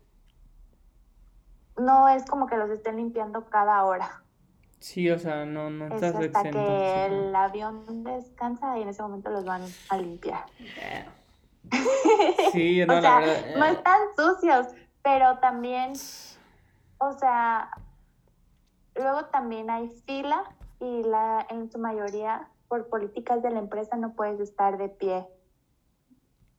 no 1.77 2.07
es 2.09 2.25
como 2.25 2.47
que 2.47 2.57
los 2.57 2.69
estén 2.69 2.97
limpiando 2.97 3.49
cada 3.49 3.83
hora. 3.83 4.23
Sí, 4.79 5.09
o 5.09 5.17
sea, 5.17 5.45
no, 5.45 5.69
no 5.69 5.85
estás 5.85 6.13
es 6.15 6.35
hasta 6.35 6.51
que 6.51 7.05
el 7.05 7.35
avión 7.35 8.03
descansa 8.03 8.77
y 8.77 8.81
en 8.81 8.89
ese 8.89 9.01
momento 9.01 9.29
los 9.29 9.45
van 9.45 9.63
a 9.89 9.97
limpiar. 9.97 10.45
Sí, 12.51 12.83
no, 12.87 12.99
la 12.99 13.19
verdad. 13.19 13.55
No 13.57 13.65
están 13.65 13.99
sucios, 14.17 14.67
pero 15.01 15.39
también, 15.39 15.93
o 16.97 17.13
sea, 17.13 17.71
luego 18.95 19.25
también 19.25 19.69
hay 19.69 19.89
fila 19.89 20.43
y 20.79 21.03
la, 21.03 21.45
en 21.49 21.71
su 21.71 21.79
mayoría, 21.79 22.49
por 22.67 22.87
políticas 22.89 23.41
de 23.41 23.51
la 23.51 23.59
empresa, 23.59 23.95
no 23.95 24.13
puedes 24.13 24.39
estar 24.39 24.77
de 24.77 24.89
pie. 24.89 25.27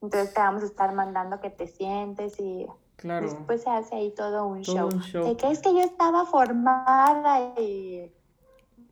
Entonces 0.03 0.35
te 0.35 0.41
vamos 0.41 0.63
a 0.63 0.67
estar 0.67 0.95
mandando 0.95 1.41
que 1.41 1.51
te 1.51 1.67
sientes 1.67 2.39
y 2.39 2.67
Claro. 2.97 3.27
Después 3.27 3.63
se 3.63 3.71
hace 3.71 3.95
ahí 3.97 4.15
todo 4.15 4.47
un, 4.47 4.63
show. 4.63 4.89
De 4.89 5.37
que 5.37 5.51
es 5.51 5.61
que 5.61 5.75
yo 5.75 5.81
estaba 5.81 6.25
formada 6.27 7.55
y, 7.61 8.11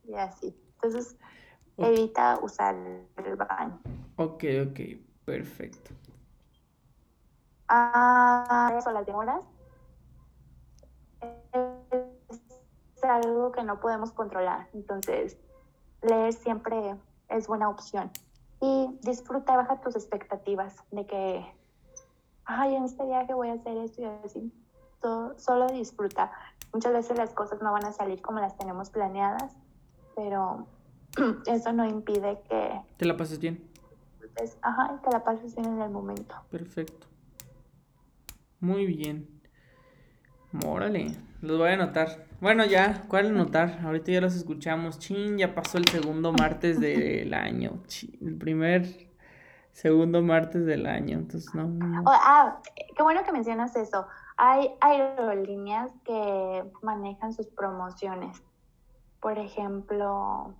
y 0.03 0.13
así. 0.15 0.55
Entonces, 0.75 1.17
evita 1.77 2.39
usar 2.41 2.75
el 2.75 3.35
baño. 3.35 3.79
Ok, 4.17 4.43
ok, 4.67 4.79
perfecto. 5.25 5.91
Ah, 7.67 8.73
eso, 8.77 8.91
las 8.91 9.05
demoras. 9.05 9.41
Algo 13.07 13.51
que 13.51 13.63
no 13.63 13.79
podemos 13.79 14.11
controlar. 14.11 14.67
Entonces, 14.73 15.37
leer 16.01 16.33
siempre 16.33 16.95
es 17.29 17.47
buena 17.47 17.69
opción. 17.69 18.11
y 18.65 18.97
disfruta, 19.01 19.57
baja 19.57 19.81
tus 19.81 19.93
expectativas 19.97 20.77
de 20.91 21.05
que, 21.05 21.45
ay, 22.45 22.75
en 22.75 22.85
este 22.85 23.03
viaje 23.05 23.33
voy 23.33 23.49
a 23.49 23.53
hacer 23.53 23.75
esto 23.75 24.01
y 24.01 24.05
así. 24.05 24.53
Todo, 25.01 25.37
solo 25.37 25.67
disfruta. 25.67 26.31
Muchas 26.73 26.93
veces 26.93 27.17
las 27.17 27.33
cosas 27.33 27.61
no 27.61 27.73
van 27.73 27.83
a 27.83 27.91
salir 27.91 28.21
como 28.21 28.39
las 28.39 28.57
tenemos 28.57 28.89
planeadas, 28.89 29.53
pero 30.15 30.65
eso 31.45 31.73
no 31.73 31.85
impide 31.85 32.39
que... 32.49 32.81
¿Te 32.95 33.05
la 33.05 33.17
pases 33.17 33.39
bien? 33.39 33.69
Pues, 34.37 34.57
ajá, 34.61 35.01
que 35.03 35.09
la 35.09 35.25
pases 35.25 35.55
bien 35.55 35.73
en 35.73 35.81
el 35.81 35.89
momento. 35.89 36.33
Perfecto. 36.49 37.07
Muy 38.61 38.85
bien. 38.85 39.27
Órale, 40.65 41.17
los 41.41 41.57
voy 41.57 41.69
a 41.69 41.73
anotar. 41.73 42.27
Bueno, 42.43 42.65
ya, 42.65 43.05
¿cuál 43.07 43.27
anotar? 43.27 43.79
Ahorita 43.85 44.11
ya 44.11 44.19
los 44.19 44.35
escuchamos. 44.35 44.99
Chin, 44.99 45.37
ya 45.37 45.55
pasó 45.55 45.77
el 45.77 45.87
segundo 45.87 46.33
martes 46.33 46.77
del 46.77 47.33
año. 47.33 47.81
el 48.19 48.37
primer 48.37 48.85
segundo 49.71 50.21
martes 50.21 50.65
del 50.65 50.85
año. 50.85 51.19
Entonces, 51.19 51.55
no. 51.55 51.67
Oh, 52.05 52.11
ah, 52.11 52.59
qué 52.97 53.01
bueno 53.01 53.23
que 53.23 53.31
mencionas 53.31 53.77
eso. 53.77 54.07
Hay 54.35 54.75
aerolíneas 54.81 55.89
que 56.03 56.69
manejan 56.81 57.31
sus 57.31 57.47
promociones. 57.47 58.43
Por 59.21 59.39
ejemplo, 59.39 60.53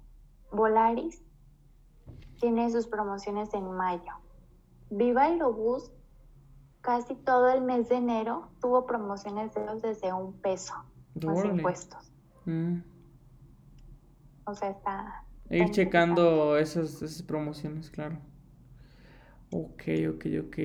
Volaris 0.53 1.21
tiene 2.39 2.71
sus 2.71 2.87
promociones 2.87 3.53
en 3.53 3.69
mayo. 3.69 4.13
Viva 4.89 5.23
Aerobús 5.23 5.91
casi 6.79 7.15
todo 7.15 7.49
el 7.49 7.61
mes 7.61 7.89
de 7.89 7.95
enero 7.95 8.47
tuvo 8.61 8.85
promociones 8.85 9.53
de 9.53 9.63
desde 9.81 10.13
un 10.13 10.33
peso, 10.39 10.75
más 11.21 11.45
impuestos. 11.45 12.11
Mm. 12.45 12.79
O 14.45 14.53
sea, 14.53 14.69
está... 14.69 15.23
Ir 15.49 15.69
checando 15.71 16.57
esas, 16.57 17.01
esas 17.01 17.21
promociones, 17.21 17.89
claro. 17.89 18.17
Ok, 19.51 19.83
ok, 20.09 20.25
ok. 20.41 20.57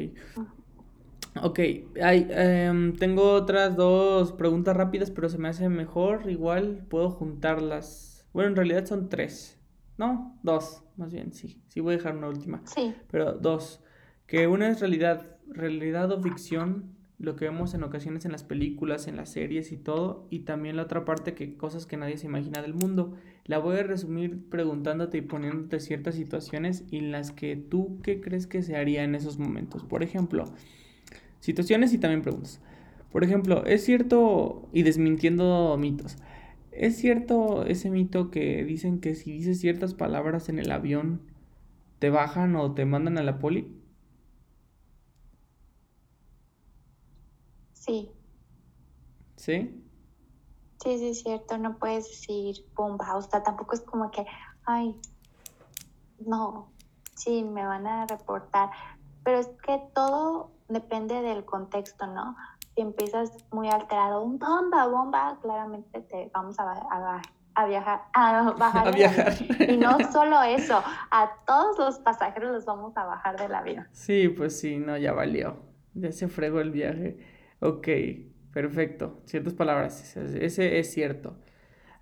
Ok, 1.42 1.58
hay, 2.02 2.26
em, 2.30 2.94
tengo 2.96 3.32
otras 3.32 3.76
dos 3.76 4.32
preguntas 4.32 4.76
rápidas, 4.76 5.10
pero 5.10 5.28
se 5.28 5.38
me 5.38 5.48
hace 5.48 5.68
mejor. 5.68 6.30
Igual 6.30 6.86
puedo 6.88 7.10
juntarlas. 7.10 8.26
Bueno, 8.32 8.50
en 8.50 8.56
realidad 8.56 8.86
son 8.86 9.08
tres. 9.08 9.60
No, 9.98 10.38
dos, 10.42 10.82
más 10.96 11.12
bien, 11.12 11.32
sí. 11.32 11.62
Sí, 11.68 11.80
voy 11.80 11.94
a 11.94 11.96
dejar 11.98 12.16
una 12.16 12.28
última. 12.28 12.62
Sí. 12.64 12.94
Pero 13.10 13.34
dos. 13.34 13.84
Que 14.26 14.46
una 14.46 14.68
es 14.68 14.80
realidad 14.80 15.38
realidad 15.50 16.10
o 16.12 16.20
ficción, 16.20 16.96
lo 17.18 17.34
que 17.34 17.46
vemos 17.46 17.74
en 17.74 17.82
ocasiones 17.82 18.24
en 18.24 18.32
las 18.32 18.44
películas, 18.44 19.08
en 19.08 19.16
las 19.16 19.30
series 19.30 19.72
y 19.72 19.76
todo, 19.76 20.26
y 20.30 20.40
también 20.40 20.76
la 20.76 20.84
otra 20.84 21.04
parte 21.04 21.34
que 21.34 21.56
cosas 21.56 21.84
que 21.84 21.96
nadie 21.96 22.16
se 22.16 22.26
imagina 22.26 22.62
del 22.62 22.74
mundo. 22.74 23.14
La 23.44 23.58
voy 23.58 23.78
a 23.78 23.82
resumir 23.82 24.48
preguntándote 24.48 25.18
y 25.18 25.22
poniéndote 25.22 25.80
ciertas 25.80 26.14
situaciones 26.14 26.84
en 26.92 27.10
las 27.10 27.32
que 27.32 27.56
tú 27.56 27.98
qué 28.02 28.20
crees 28.20 28.46
que 28.46 28.62
se 28.62 28.76
haría 28.76 29.02
en 29.02 29.16
esos 29.16 29.38
momentos. 29.38 29.84
Por 29.84 30.04
ejemplo, 30.04 30.44
situaciones 31.40 31.92
y 31.92 31.98
también 31.98 32.22
preguntas. 32.22 32.60
Por 33.10 33.24
ejemplo, 33.24 33.64
es 33.64 33.84
cierto, 33.84 34.68
y 34.72 34.82
desmintiendo 34.82 35.76
mitos, 35.78 36.18
¿es 36.70 36.96
cierto 36.96 37.64
ese 37.64 37.90
mito 37.90 38.30
que 38.30 38.64
dicen 38.64 39.00
que 39.00 39.16
si 39.16 39.32
dices 39.32 39.58
ciertas 39.58 39.94
palabras 39.94 40.48
en 40.48 40.60
el 40.60 40.70
avión, 40.70 41.22
te 41.98 42.10
bajan 42.10 42.54
o 42.54 42.74
te 42.74 42.84
mandan 42.84 43.18
a 43.18 43.24
la 43.24 43.38
poli? 43.40 43.66
Sí. 47.88 48.12
¿Sí? 49.36 49.84
Sí, 50.82 50.98
sí, 50.98 51.08
es 51.08 51.22
cierto. 51.22 51.56
No 51.56 51.78
puedes 51.78 52.04
decir 52.04 52.66
bomba. 52.74 53.16
O 53.16 53.22
sea, 53.22 53.42
tampoco 53.42 53.74
es 53.74 53.80
como 53.80 54.10
que, 54.10 54.26
ay, 54.66 54.94
no, 56.18 56.70
sí, 57.14 57.42
me 57.42 57.64
van 57.64 57.86
a 57.86 58.06
reportar. 58.06 58.68
Pero 59.24 59.38
es 59.38 59.48
que 59.64 59.80
todo 59.94 60.50
depende 60.68 61.22
del 61.22 61.46
contexto, 61.46 62.06
¿no? 62.06 62.36
Si 62.74 62.82
empiezas 62.82 63.32
muy 63.52 63.68
alterado, 63.68 64.22
un 64.22 64.38
bomba, 64.38 64.86
bomba, 64.86 65.38
claramente 65.40 66.02
te 66.02 66.30
vamos 66.34 66.58
a, 66.58 66.70
a, 66.70 67.22
a 67.54 67.66
viajar, 67.66 68.02
a 68.12 68.52
bajar. 68.52 68.88
a 68.88 68.90
viajar. 68.90 69.34
Y 69.66 69.78
no 69.78 69.96
solo 70.12 70.42
eso, 70.42 70.82
a 71.10 71.30
todos 71.46 71.78
los 71.78 71.98
pasajeros 72.00 72.52
los 72.52 72.66
vamos 72.66 72.96
a 72.98 73.06
bajar 73.06 73.38
del 73.38 73.54
avión. 73.54 73.88
Sí, 73.92 74.28
pues 74.28 74.60
sí, 74.60 74.76
no, 74.76 74.96
ya 74.98 75.12
valió. 75.12 75.56
Ya 75.94 76.12
se 76.12 76.28
fregó 76.28 76.60
el 76.60 76.70
viaje. 76.70 77.37
Ok, 77.60 77.88
perfecto. 78.52 79.20
Ciertas 79.24 79.54
palabras, 79.54 80.16
ese 80.16 80.78
es 80.78 80.92
cierto. 80.92 81.36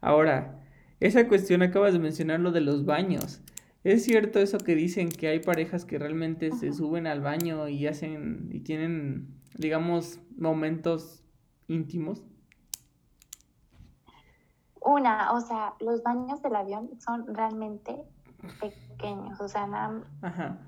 Ahora, 0.01 0.63
esa 1.01 1.29
cuestión 1.29 1.63
acabas 1.63 1.93
de 1.93 1.99
mencionar 1.99 2.41
lo 2.41 2.53
de 2.53 2.61
los 2.61 2.85
baños. 2.85 3.43
¿Es 3.85 4.05
cierto 4.05 4.41
eso 4.41 4.59
que 4.59 4.75
dicen 4.75 5.09
que 5.09 5.29
hay 5.29 5.41
parejas 5.41 5.85
que 5.85 5.99
realmente 5.99 6.51
se 6.53 6.73
suben 6.73 7.07
al 7.07 7.21
baño 7.21 7.69
y 7.69 7.87
hacen 7.87 8.49
y 8.53 8.61
tienen, 8.61 9.41
digamos, 9.57 10.21
momentos 10.37 11.23
íntimos? 11.69 12.25
Una, 14.81 15.33
o 15.33 15.41
sea, 15.41 15.75
los 15.81 16.03
baños 16.03 16.43
del 16.43 16.57
avión 16.57 16.91
son 17.01 17.33
realmente 17.35 17.97
pequeños, 18.61 19.41
o 19.41 19.49
sea, 19.49 19.67
nada. 19.67 20.03
Ajá. 20.23 20.59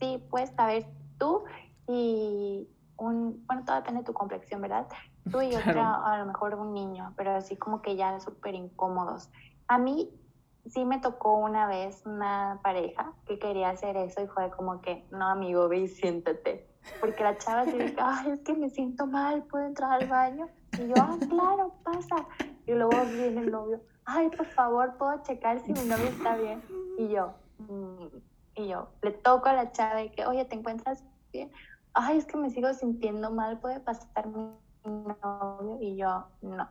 Sí, 0.00 0.20
puedes 0.28 0.50
saber 0.50 0.86
tú 1.18 1.44
y 1.86 2.68
un, 3.02 3.44
bueno, 3.46 3.64
todo 3.64 3.76
depende 3.76 4.00
de 4.00 4.06
tu 4.06 4.12
complexión, 4.12 4.60
¿verdad? 4.60 4.86
Tú 5.30 5.40
y 5.40 5.54
otra, 5.56 5.94
a 6.04 6.18
lo 6.18 6.26
mejor 6.26 6.54
un 6.54 6.72
niño, 6.72 7.14
pero 7.16 7.32
así 7.32 7.56
como 7.56 7.82
que 7.82 7.96
ya 7.96 8.18
súper 8.20 8.54
incómodos. 8.54 9.30
A 9.68 9.78
mí 9.78 10.18
sí 10.66 10.84
me 10.84 11.00
tocó 11.00 11.36
una 11.36 11.66
vez 11.66 12.06
una 12.06 12.60
pareja 12.62 13.14
que 13.26 13.38
quería 13.38 13.70
hacer 13.70 13.96
eso 13.96 14.22
y 14.22 14.28
fue 14.28 14.50
como 14.50 14.80
que, 14.80 15.08
no, 15.10 15.26
amigo, 15.26 15.68
ve 15.68 15.78
y 15.78 15.88
siéntate. 15.88 16.68
Porque 17.00 17.24
la 17.24 17.36
chava 17.36 17.66
se 17.66 17.76
dice, 17.78 17.96
ay, 17.98 18.30
es 18.30 18.40
que 18.42 18.54
me 18.54 18.70
siento 18.70 19.06
mal, 19.06 19.44
¿puedo 19.44 19.64
entrar 19.66 19.90
al 19.92 20.06
baño? 20.06 20.48
Y 20.76 20.88
yo, 20.88 21.00
ah, 21.00 21.18
claro, 21.28 21.74
pasa. 21.84 22.28
Y 22.64 22.72
luego 22.74 23.06
viene 23.06 23.40
el 23.40 23.50
novio, 23.50 23.82
ay, 24.04 24.30
por 24.30 24.46
favor, 24.46 24.96
¿puedo 24.98 25.22
checar 25.24 25.58
si 25.60 25.72
mi 25.74 25.84
novio 25.84 26.08
está 26.10 26.36
bien? 26.36 26.62
Y 26.96 27.08
yo, 27.08 27.34
mm", 27.58 28.06
y 28.54 28.68
yo, 28.68 28.90
le 29.02 29.12
toco 29.12 29.48
a 29.48 29.54
la 29.54 29.72
chava 29.72 30.02
y 30.02 30.10
que, 30.10 30.26
oye, 30.26 30.44
¿te 30.44 30.54
encuentras 30.54 31.04
bien? 31.32 31.50
Ay, 31.94 32.18
es 32.18 32.24
que 32.26 32.36
me 32.36 32.50
sigo 32.50 32.72
sintiendo 32.74 33.30
mal, 33.30 33.60
puede 33.60 33.80
pasar 33.80 34.28
mi 34.28 34.50
novio. 34.84 35.78
Y 35.80 35.96
yo, 35.96 36.26
no. 36.42 36.68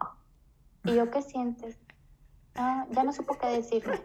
¿Y 0.85 0.95
yo 0.95 1.09
qué 1.11 1.21
sientes? 1.21 1.79
Ah, 2.55 2.85
ya 2.91 3.03
no 3.03 3.13
supo 3.13 3.37
qué 3.37 3.47
decirme. 3.47 4.01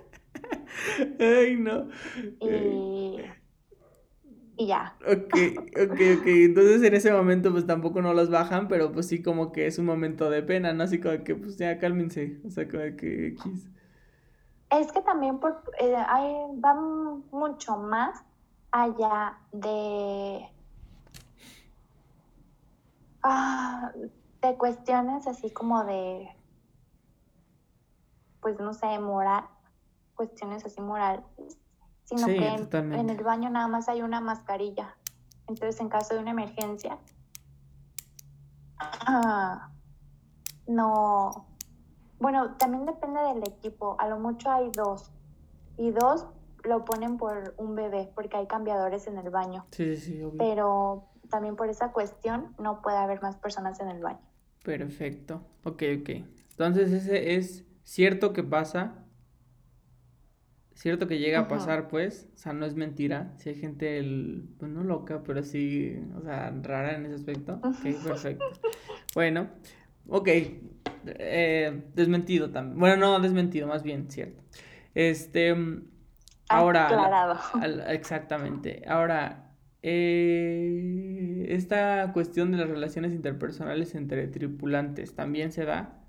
Ay, 1.18 1.56
no. 1.56 1.88
Y, 2.40 3.20
y 4.56 4.66
ya. 4.66 4.96
Ok, 5.02 5.34
ok, 5.82 6.00
ok. 6.18 6.26
Entonces 6.26 6.82
en 6.82 6.94
ese 6.94 7.12
momento 7.12 7.50
pues 7.50 7.66
tampoco 7.66 8.02
no 8.02 8.14
los 8.14 8.30
bajan, 8.30 8.68
pero 8.68 8.92
pues 8.92 9.08
sí 9.08 9.22
como 9.22 9.52
que 9.52 9.66
es 9.66 9.78
un 9.78 9.86
momento 9.86 10.30
de 10.30 10.42
pena, 10.42 10.72
¿no? 10.72 10.84
Así 10.84 11.00
como 11.00 11.24
que 11.24 11.34
pues 11.34 11.56
ya 11.56 11.78
cálmense. 11.78 12.40
O 12.46 12.50
sea, 12.50 12.68
como 12.68 12.96
que 12.96 13.28
X. 13.28 13.68
Es 14.70 14.92
que 14.92 15.00
también 15.02 15.38
por, 15.38 15.62
eh, 15.80 15.94
hay, 15.96 16.32
va 16.60 16.74
mucho 16.74 17.76
más 17.76 18.22
allá 18.72 19.38
de 19.52 20.44
Ah, 23.28 23.92
de 24.40 24.56
cuestiones 24.56 25.26
así 25.26 25.50
como 25.50 25.84
de, 25.84 26.28
pues 28.40 28.60
no 28.60 28.72
sé, 28.72 28.98
moral, 29.00 29.44
cuestiones 30.14 30.64
así 30.64 30.80
morales, 30.80 31.24
sino 32.04 32.26
que 32.26 32.46
en, 32.46 33.10
el 33.10 33.24
baño 33.24 33.50
nada 33.50 33.66
más 33.66 33.88
hay 33.88 34.02
una 34.02 34.20
mascarilla. 34.20 34.96
Entonces, 35.48 35.80
en 35.80 35.88
caso 35.88 36.14
de 36.14 36.20
una 36.20 36.30
emergencia, 36.30 36.98
ah, 38.78 39.70
no. 40.68 41.48
Bueno, 42.20 42.56
también 42.56 42.86
depende 42.86 43.20
del 43.20 43.42
equipo. 43.46 43.96
A 43.98 44.08
lo 44.08 44.18
mucho 44.18 44.50
hay 44.50 44.70
dos. 44.70 45.12
Y 45.76 45.90
dos 45.90 46.26
lo 46.62 46.84
ponen 46.84 47.16
por 47.16 47.54
un 47.58 47.74
bebé, 47.74 48.10
porque 48.14 48.36
hay 48.36 48.46
cambiadores 48.46 49.06
en 49.06 49.18
el 49.18 49.30
baño. 49.30 49.66
Sí, 49.70 49.96
sí, 49.96 50.22
obvio. 50.22 50.38
Pero 50.38 51.08
también 51.28 51.56
por 51.56 51.68
esa 51.68 51.92
cuestión 51.92 52.54
no 52.58 52.82
puede 52.82 52.96
haber 52.96 53.22
más 53.22 53.36
personas 53.36 53.80
en 53.80 53.88
el 53.88 54.02
baño. 54.02 54.20
Perfecto. 54.62 55.46
Ok, 55.64 55.82
ok. 56.00 56.10
Entonces 56.50 56.92
ese 56.92 57.36
es 57.36 57.64
cierto 57.84 58.32
que 58.32 58.42
pasa. 58.42 59.04
Cierto 60.74 61.06
que 61.06 61.18
llega 61.18 61.40
a 61.40 61.48
pasar, 61.48 61.88
pues. 61.88 62.28
O 62.34 62.38
sea, 62.38 62.52
no 62.52 62.66
es 62.66 62.74
mentira. 62.74 63.32
Si 63.38 63.48
hay 63.48 63.54
gente, 63.54 63.98
el, 63.98 64.48
pues 64.58 64.70
no 64.70 64.82
loca, 64.84 65.22
pero 65.22 65.42
sí, 65.42 65.98
o 66.16 66.22
sea, 66.22 66.52
rara 66.62 66.96
en 66.96 67.06
ese 67.06 67.14
aspecto. 67.14 67.60
Ok, 67.62 68.04
perfecto. 68.04 68.44
bueno, 69.14 69.48
ok. 70.08 70.28
Eh, 71.06 71.82
desmentido 71.94 72.50
también. 72.50 72.78
Bueno, 72.78 72.96
no, 72.96 73.20
desmentido, 73.20 73.66
más 73.68 73.82
bien, 73.82 74.10
cierto. 74.10 74.42
Este. 74.94 75.54
Ahora. 76.48 76.86
Aclarado. 76.86 77.38
exactamente. 77.88 78.82
Ahora, 78.86 79.45
eh, 79.88 81.46
esta 81.48 82.12
cuestión 82.12 82.50
de 82.50 82.58
las 82.58 82.68
relaciones 82.68 83.12
interpersonales 83.12 83.94
entre 83.94 84.26
tripulantes 84.26 85.14
también 85.14 85.52
se 85.52 85.64
da. 85.64 86.02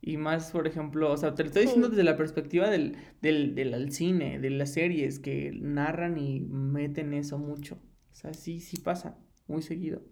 Y 0.00 0.16
más, 0.16 0.52
por 0.52 0.68
ejemplo, 0.68 1.10
o 1.10 1.16
sea, 1.16 1.34
te 1.34 1.42
lo 1.42 1.48
estoy 1.48 1.62
diciendo 1.62 1.88
desde 1.88 2.04
la 2.04 2.16
perspectiva 2.16 2.70
del, 2.70 2.96
del, 3.20 3.56
del 3.56 3.90
cine, 3.90 4.38
de 4.38 4.50
las 4.50 4.74
series 4.74 5.18
que 5.18 5.50
narran 5.52 6.18
y 6.18 6.38
meten 6.38 7.12
eso 7.12 7.36
mucho. 7.36 7.80
O 8.12 8.14
sea, 8.14 8.32
sí, 8.32 8.60
sí 8.60 8.78
pasa, 8.78 9.18
muy 9.48 9.62
seguido. 9.62 10.02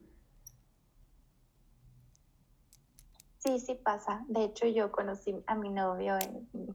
Sí, 3.39 3.61
sí 3.61 3.77
pasa. 3.77 4.25
De 4.27 4.43
hecho, 4.43 4.67
yo 4.67 4.91
conocí 4.91 5.37
a 5.47 5.55
mi 5.55 5.71
novio 5.71 6.19
en, 6.19 6.75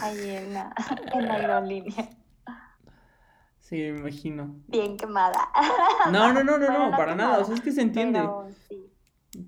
ahí 0.00 0.28
en 0.28 0.54
la, 0.54 0.74
en 1.14 1.28
la 1.28 1.34
aerolínea. 1.36 2.10
Sí, 3.72 3.78
me 3.78 4.00
imagino. 4.00 4.54
Bien 4.68 4.98
quemada. 4.98 5.48
No, 6.12 6.30
no, 6.34 6.44
no, 6.44 6.58
no, 6.58 6.68
no, 6.68 6.90
para 6.90 7.14
nada. 7.14 7.38
O 7.38 7.44
sea, 7.46 7.54
es 7.54 7.62
que 7.62 7.72
se 7.72 7.80
entiende. 7.80 8.20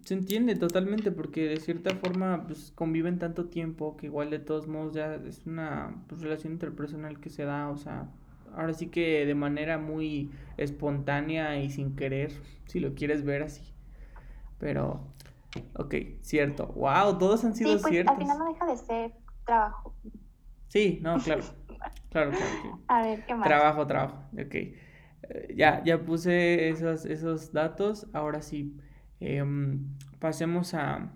Se 0.06 0.14
entiende 0.14 0.56
totalmente 0.56 1.12
porque 1.12 1.46
de 1.46 1.60
cierta 1.60 1.94
forma 1.96 2.46
pues 2.46 2.72
conviven 2.74 3.18
tanto 3.18 3.50
tiempo 3.50 3.98
que 3.98 4.06
igual 4.06 4.30
de 4.30 4.38
todos 4.38 4.66
modos 4.66 4.94
ya 4.94 5.16
es 5.16 5.44
una 5.44 6.02
pues, 6.08 6.22
relación 6.22 6.54
interpersonal 6.54 7.20
que 7.20 7.28
se 7.28 7.44
da, 7.44 7.68
o 7.68 7.76
sea, 7.76 8.08
ahora 8.56 8.72
sí 8.72 8.86
que 8.86 9.26
de 9.26 9.34
manera 9.34 9.76
muy 9.76 10.30
espontánea 10.56 11.62
y 11.62 11.68
sin 11.68 11.94
querer, 11.94 12.32
si 12.64 12.80
lo 12.80 12.94
quieres 12.94 13.26
ver 13.26 13.42
así. 13.42 13.74
Pero, 14.58 15.04
ok, 15.74 15.96
cierto. 16.22 16.68
Wow, 16.68 17.18
todos 17.18 17.44
han 17.44 17.54
sido 17.54 17.72
sí, 17.72 17.78
pues, 17.82 17.92
ciertos. 17.92 18.14
Al 18.14 18.22
final 18.22 18.38
no 18.38 18.46
deja 18.54 18.66
de 18.68 18.76
ser 18.78 19.12
trabajo. 19.44 19.94
Sí, 20.68 20.98
no, 21.02 21.18
claro. 21.18 21.44
claro, 22.10 22.30
claro. 22.30 22.80
A 22.88 23.02
ver, 23.02 23.24
¿qué 23.26 23.34
más? 23.34 23.48
Trabajo, 23.48 23.86
trabajo. 23.86 24.24
Ok. 24.32 24.54
Eh, 24.54 25.54
ya, 25.56 25.82
ya 25.84 26.04
puse 26.04 26.68
esos, 26.68 27.04
esos 27.06 27.52
datos. 27.52 28.06
Ahora 28.12 28.42
sí, 28.42 28.76
em, 29.20 29.86
pasemos 30.18 30.74
a, 30.74 31.12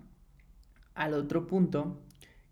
al 0.95 1.13
otro 1.13 1.47
punto, 1.47 2.01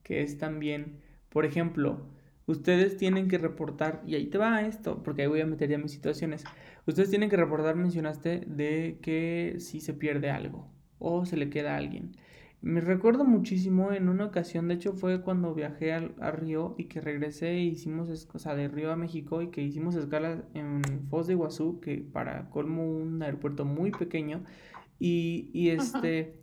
que 0.04 0.22
es 0.22 0.38
también, 0.38 1.00
por 1.30 1.46
ejemplo, 1.46 2.08
ustedes 2.46 2.98
tienen 2.98 3.28
que 3.28 3.38
reportar, 3.38 4.02
y 4.06 4.16
ahí 4.16 4.28
te 4.28 4.38
va 4.38 4.62
esto, 4.62 5.04
porque 5.04 5.24
ahí 5.24 5.28
voy 5.28 5.42
a 5.42 5.46
meter 5.46 5.70
ya 5.70 5.78
mis 5.78 5.92
situaciones. 5.92 6.44
Ustedes 6.86 7.10
tienen 7.10 7.30
que 7.30 7.38
reportar, 7.38 7.76
mencionaste, 7.76 8.42
de 8.48 9.00
que 9.02 9.56
si 9.60 9.82
se 9.82 9.94
pierde 9.94 10.30
algo 10.32 10.72
o 11.00 11.26
se 11.26 11.38
le 11.38 11.50
queda 11.50 11.74
a 11.74 11.78
alguien. 11.78 12.16
Me 12.62 12.82
recuerdo 12.82 13.24
muchísimo 13.24 13.92
en 13.94 14.10
una 14.10 14.26
ocasión, 14.26 14.68
de 14.68 14.74
hecho 14.74 14.94
fue 14.94 15.22
cuando 15.22 15.54
viajé 15.54 15.94
al, 15.94 16.16
a 16.20 16.32
Río 16.32 16.76
y 16.78 16.86
que 16.86 17.00
regresé 17.00 17.52
e 17.52 17.64
hicimos, 17.64 18.28
o 18.34 18.40
sea, 18.40 18.56
de 18.56 18.68
Río 18.68 18.92
a 18.92 18.96
México 18.96 19.42
y 19.42 19.52
que 19.52 19.62
hicimos 19.62 19.96
escala 19.96 20.44
en 20.54 20.82
Foz 21.10 21.28
de 21.28 21.34
Iguazú, 21.34 21.80
que 21.80 21.98
para 22.00 22.50
colmo 22.50 22.84
un 22.84 23.22
aeropuerto 23.22 23.64
muy 23.64 23.92
pequeño, 23.92 24.44
y, 25.00 25.50
y 25.54 25.70
este... 25.70 26.36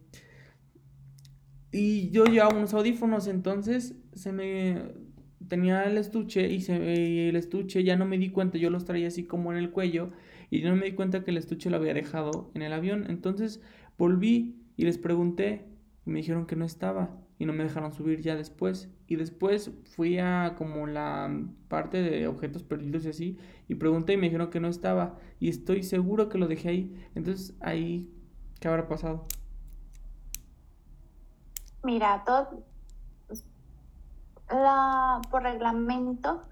Y 1.73 2.11
yo 2.11 2.25
llevaba 2.25 2.57
unos 2.57 2.73
audífonos, 2.73 3.27
entonces 3.27 3.97
se 4.13 4.33
me 4.33 4.93
tenía 5.49 5.83
el 5.85 5.99
estuche 5.99 6.49
y, 6.53 6.61
se, 6.61 6.77
y 6.77 7.29
el 7.29 7.37
estuche 7.37 7.83
ya 7.83 7.97
no 7.97 8.07
me 8.07 8.17
di 8.17 8.31
cuenta, 8.31 8.59
yo 8.59 8.71
los 8.71 8.85
traía 8.85 9.09
así 9.09 9.25
como 9.25 9.53
en 9.53 9.59
el 9.59 9.73
cuello 9.73 10.13
y 10.51 10.63
no 10.63 10.77
me 10.77 10.87
di 10.87 10.93
cuenta 10.93 11.25
que 11.25 11.33
el 11.33 11.37
estuche 11.37 11.71
lo 11.71 11.77
había 11.77 11.93
dejado 11.93 12.53
en 12.55 12.63
el 12.63 12.73
avión. 12.73 13.07
Entonces 13.11 13.61
volví 13.99 14.57
y 14.77 14.85
les 14.85 14.99
pregunté 14.99 15.74
me 16.05 16.19
dijeron 16.19 16.47
que 16.47 16.57
no 16.57 16.65
estaba 16.65 17.11
y 17.39 17.47
no 17.47 17.53
me 17.53 17.65
dejaron 17.65 17.93
subir 17.93 18.21
ya 18.21 18.37
después. 18.37 18.89
Y 19.07 19.17
después 19.17 19.71
fui 19.97 20.19
a 20.19 20.55
como 20.57 20.87
la 20.87 21.31
parte 21.69 22.03
de 22.03 22.27
objetos 22.27 22.63
perdidos 22.63 23.05
y 23.05 23.09
así 23.09 23.39
y 23.69 23.75
pregunté 23.75 24.15
y 24.15 24.17
me 24.17 24.27
dijeron 24.27 24.51
que 24.51 24.61
no 24.61 24.69
estaba 24.69 25.17
y 25.41 25.49
estoy 25.49 25.83
seguro 25.83 26.29
que 26.29 26.39
lo 26.39 26.47
dejé 26.47 26.69
ahí. 26.69 27.09
Entonces 27.15 27.55
ahí, 27.61 28.13
¿qué 28.61 28.69
habrá 28.69 28.87
pasado? 28.89 29.27
Mira, 31.83 32.23
todo 32.25 32.65
la, 34.51 35.21
por 35.31 35.43
reglamento 35.43 36.43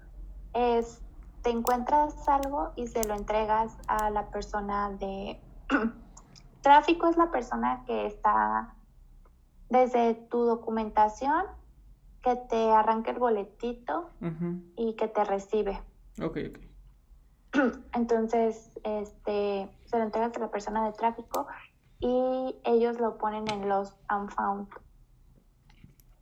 es 0.53 1.01
te 1.41 1.49
encuentras 1.49 2.27
algo 2.27 2.71
y 2.75 2.87
se 2.87 3.05
lo 3.05 3.15
entregas 3.15 3.77
a 3.87 4.09
la 4.09 4.29
persona 4.29 4.91
de 4.91 5.39
tráfico 6.61 7.09
es 7.09 7.17
la 7.17 7.31
persona 7.31 7.83
que 7.85 8.05
está 8.05 8.73
desde 9.73 10.13
tu 10.13 10.45
documentación 10.45 11.45
que 12.21 12.35
te 12.35 12.71
arranca 12.71 13.11
el 13.11 13.19
boletito 13.19 14.09
y 14.77 14.95
que 14.95 15.07
te 15.07 15.23
recibe. 15.25 15.81
Ok, 16.21 16.37
ok. 16.49 16.59
Entonces, 17.93 18.71
este, 18.83 19.67
se 19.85 19.97
lo 19.97 20.03
entregas 20.03 20.37
a 20.37 20.39
la 20.39 20.51
persona 20.51 20.85
de 20.85 20.93
tráfico 20.93 21.47
y 21.99 22.55
ellos 22.63 22.99
lo 22.99 23.17
ponen 23.17 23.49
en 23.49 23.67
los 23.67 23.95
unfound. 24.15 24.69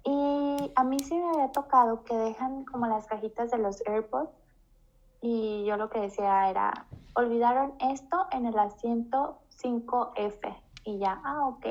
Y 0.05 0.71
a 0.75 0.83
mí 0.83 0.97
sí 1.03 1.15
me 1.15 1.29
había 1.29 1.51
tocado 1.51 2.03
que 2.05 2.15
dejan 2.15 2.63
como 2.65 2.87
las 2.87 3.05
cajitas 3.05 3.51
de 3.51 3.59
los 3.59 3.85
AirPods 3.85 4.31
y 5.21 5.65
yo 5.65 5.75
lo 5.77 5.89
que 5.89 5.99
decía 5.99 6.49
era, 6.49 6.87
olvidaron 7.13 7.75
esto 7.79 8.27
en 8.31 8.45
el 8.45 8.57
asiento 8.57 9.41
5F 9.61 10.57
y 10.85 10.97
ya, 10.99 11.21
ah, 11.23 11.47
ok. 11.47 11.65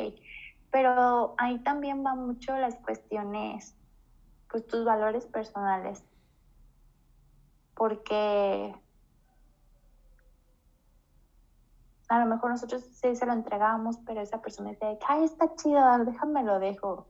Pero 0.70 1.34
ahí 1.38 1.58
también 1.60 2.04
va 2.04 2.14
mucho 2.14 2.56
las 2.56 2.76
cuestiones, 2.76 3.76
pues 4.48 4.66
tus 4.66 4.84
valores 4.84 5.26
personales. 5.26 6.04
Porque 7.74 8.74
a 12.10 12.18
lo 12.18 12.26
mejor 12.26 12.50
nosotros 12.50 12.82
sí 12.82 13.14
se 13.14 13.24
lo 13.24 13.32
entregamos, 13.32 13.98
pero 14.04 14.20
esa 14.20 14.42
persona 14.42 14.70
dice, 14.70 14.98
ay, 15.08 15.24
está 15.24 15.54
chido, 15.54 16.04
déjame 16.04 16.42
lo 16.42 16.58
dejo. 16.58 17.08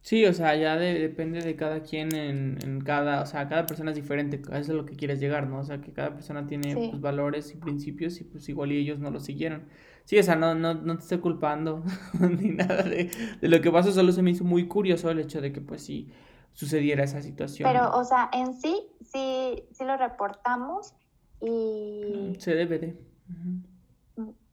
Sí, 0.00 0.24
o 0.24 0.32
sea, 0.32 0.54
ya 0.54 0.76
depende 0.76 1.40
de 1.40 1.56
cada 1.56 1.82
quien 1.82 2.14
en, 2.14 2.58
en, 2.62 2.80
cada, 2.80 3.22
o 3.22 3.26
sea, 3.26 3.48
cada 3.48 3.66
persona 3.66 3.90
es 3.90 3.96
diferente, 3.96 4.40
eso 4.40 4.56
es 4.56 4.68
lo 4.68 4.86
que 4.86 4.94
quieres 4.94 5.18
llegar, 5.18 5.48
¿no? 5.48 5.58
O 5.58 5.64
sea, 5.64 5.80
que 5.80 5.92
cada 5.92 6.14
persona 6.14 6.46
tiene 6.46 6.76
pues, 6.76 7.00
valores 7.00 7.52
y 7.52 7.56
principios 7.56 8.20
y 8.20 8.24
pues 8.24 8.48
igual 8.48 8.70
y 8.70 8.78
ellos 8.78 9.00
no 9.00 9.10
los 9.10 9.24
siguieron. 9.24 9.64
Sí, 10.06 10.18
o 10.18 10.22
sea, 10.22 10.36
no, 10.36 10.54
no, 10.54 10.72
no 10.72 10.96
te 10.96 11.02
estoy 11.02 11.18
culpando 11.18 11.82
ni 12.20 12.50
nada 12.50 12.84
de, 12.84 13.10
de, 13.40 13.48
lo 13.48 13.60
que 13.60 13.72
pasó, 13.72 13.90
solo 13.90 14.12
se 14.12 14.22
me 14.22 14.30
hizo 14.30 14.44
muy 14.44 14.68
curioso 14.68 15.10
el 15.10 15.18
hecho 15.18 15.40
de 15.40 15.52
que 15.52 15.60
pues 15.60 15.84
sí 15.84 16.12
sucediera 16.52 17.02
esa 17.02 17.20
situación. 17.20 17.68
Pero, 17.70 17.90
o 17.90 18.04
sea, 18.04 18.30
en 18.32 18.54
sí, 18.54 18.86
sí, 19.02 19.64
sí 19.72 19.84
lo 19.84 19.96
reportamos 19.96 20.94
y... 21.40 22.34
Mm, 22.34 22.40
se 22.40 22.54
debe 22.54 22.78
de. 22.78 22.96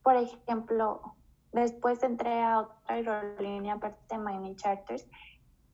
Por 0.01 0.15
ejemplo, 0.15 1.15
después 1.51 2.01
entré 2.01 2.41
a 2.41 2.61
otra 2.61 2.95
aerolínea 2.95 3.75
aparte 3.75 4.15
de 4.15 4.17
Miami 4.17 4.55
Charters 4.55 5.07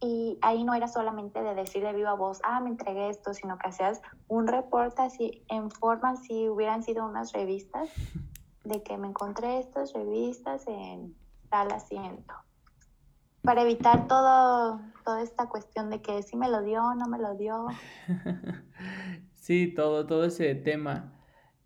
y 0.01 0.38
ahí 0.41 0.64
no 0.65 0.73
era 0.73 0.89
solamente 0.89 1.41
de 1.41 1.56
decir 1.56 1.84
de 1.84 1.93
viva 1.93 2.14
voz, 2.15 2.41
ah, 2.43 2.60
me 2.60 2.69
entregué 2.69 3.10
esto, 3.10 3.34
sino 3.34 3.57
que 3.57 3.69
hacías 3.69 4.01
un 4.27 4.47
reporte 4.47 5.01
así 5.01 5.43
en 5.47 5.72
forma, 5.72 6.18
si 6.18 6.49
hubieran 6.49 6.84
sido 6.84 7.06
unas 7.06 7.31
revistas, 7.31 7.89
de 8.64 8.84
que 8.84 8.98
me 8.98 9.07
encontré 9.07 9.60
estas 9.60 9.94
revistas 9.94 10.68
en 10.68 11.15
tal 11.49 11.72
asiento. 11.72 12.34
Para 13.41 13.61
evitar 13.64 14.07
todo, 14.07 14.81
toda 15.06 15.22
esta 15.22 15.48
cuestión 15.48 15.90
de 15.90 16.02
que 16.02 16.22
si 16.23 16.36
me 16.36 16.49
lo 16.49 16.61
dio, 16.61 16.94
no 16.95 17.07
me 17.07 17.18
lo 17.18 17.36
dio. 17.36 17.68
sí, 19.34 19.73
todo, 19.73 20.06
todo 20.06 20.26
ese 20.26 20.53
tema. 20.56 21.14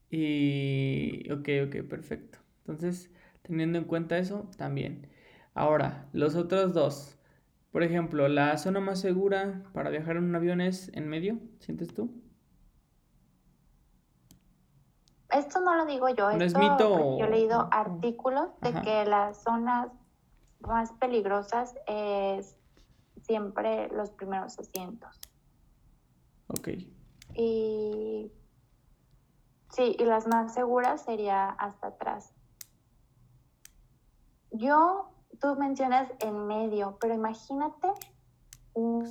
Y, 0.10 1.32
ok, 1.32 1.49
ok, 1.68 1.90
perfecto. 1.90 2.38
Entonces, 2.60 3.10
teniendo 3.41 3.80
en 3.80 3.86
cuenta 3.86 4.18
eso, 4.18 4.49
también. 4.57 5.10
Ahora, 5.56 6.07
los 6.14 6.36
otros 6.36 6.74
dos. 6.74 7.18
Por 7.72 7.82
ejemplo, 7.82 8.28
la 8.28 8.57
zona 8.57 8.80
más 8.80 9.02
segura 9.02 9.64
para 9.74 9.90
viajar 9.90 10.18
en 10.18 10.26
un 10.26 10.36
avión 10.36 10.61
es 10.61 10.91
en 10.94 11.10
medio, 11.10 11.40
¿sientes 11.60 11.94
tú? 11.94 12.22
Esto 15.34 15.61
no 15.61 15.76
lo 15.76 15.85
digo 15.85 16.10
yo, 16.10 16.31
¿No 16.31 16.43
es 16.43 16.55
mito 16.55 17.18
yo 17.18 17.26
he 17.26 17.30
leído 17.30 17.68
artículos 17.72 18.49
de 18.61 18.73
que 18.81 19.05
las 19.05 19.41
zonas 19.43 19.89
más 20.60 20.91
peligrosas 20.93 21.76
es 21.88 22.55
siempre 23.23 23.89
los 23.89 24.11
primeros 24.11 24.57
asientos. 24.60 25.19
Ok. 26.47 26.69
Y 27.35 28.31
sí, 29.69 29.95
y 29.97 30.03
las 30.05 30.27
más 30.27 30.53
seguras 30.53 31.01
sería 31.01 31.49
hasta 31.49 31.88
atrás. 31.88 32.34
Yo 34.51 35.10
tú 35.39 35.55
mencionas 35.55 36.11
en 36.19 36.45
medio, 36.47 36.97
pero 36.99 37.14
imagínate 37.14 37.88
un, 38.73 39.05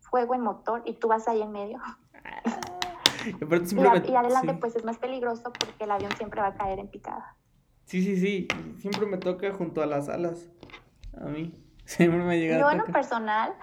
fuego 0.00 0.34
en 0.34 0.40
motor 0.42 0.82
y 0.84 0.94
tú 0.94 1.08
vas 1.08 1.26
ahí 1.26 1.42
en 1.42 1.50
medio. 1.50 1.80
y, 3.26 4.14
adelante 4.14 4.54
pues 4.54 4.76
es 4.76 4.84
más 4.84 4.98
peligroso 4.98 5.52
porque 5.52 5.84
el 5.84 5.90
avión 5.90 6.12
siempre 6.16 6.40
va 6.40 6.48
a 6.48 6.54
caer 6.54 6.78
en 6.78 6.88
picada. 6.88 7.36
Sí, 7.86 8.02
sí, 8.02 8.16
sí, 8.16 8.48
siempre 8.78 9.06
me 9.06 9.18
toca 9.18 9.52
junto 9.52 9.82
a 9.82 9.86
las 9.86 10.08
alas. 10.08 10.50
A 11.20 11.26
mí 11.26 11.54
siempre 11.84 12.22
me 12.22 12.38
llega 12.38 12.58
Yo 12.58 12.70
en 12.70 12.78
lo 12.78 12.84
personal 12.86 13.54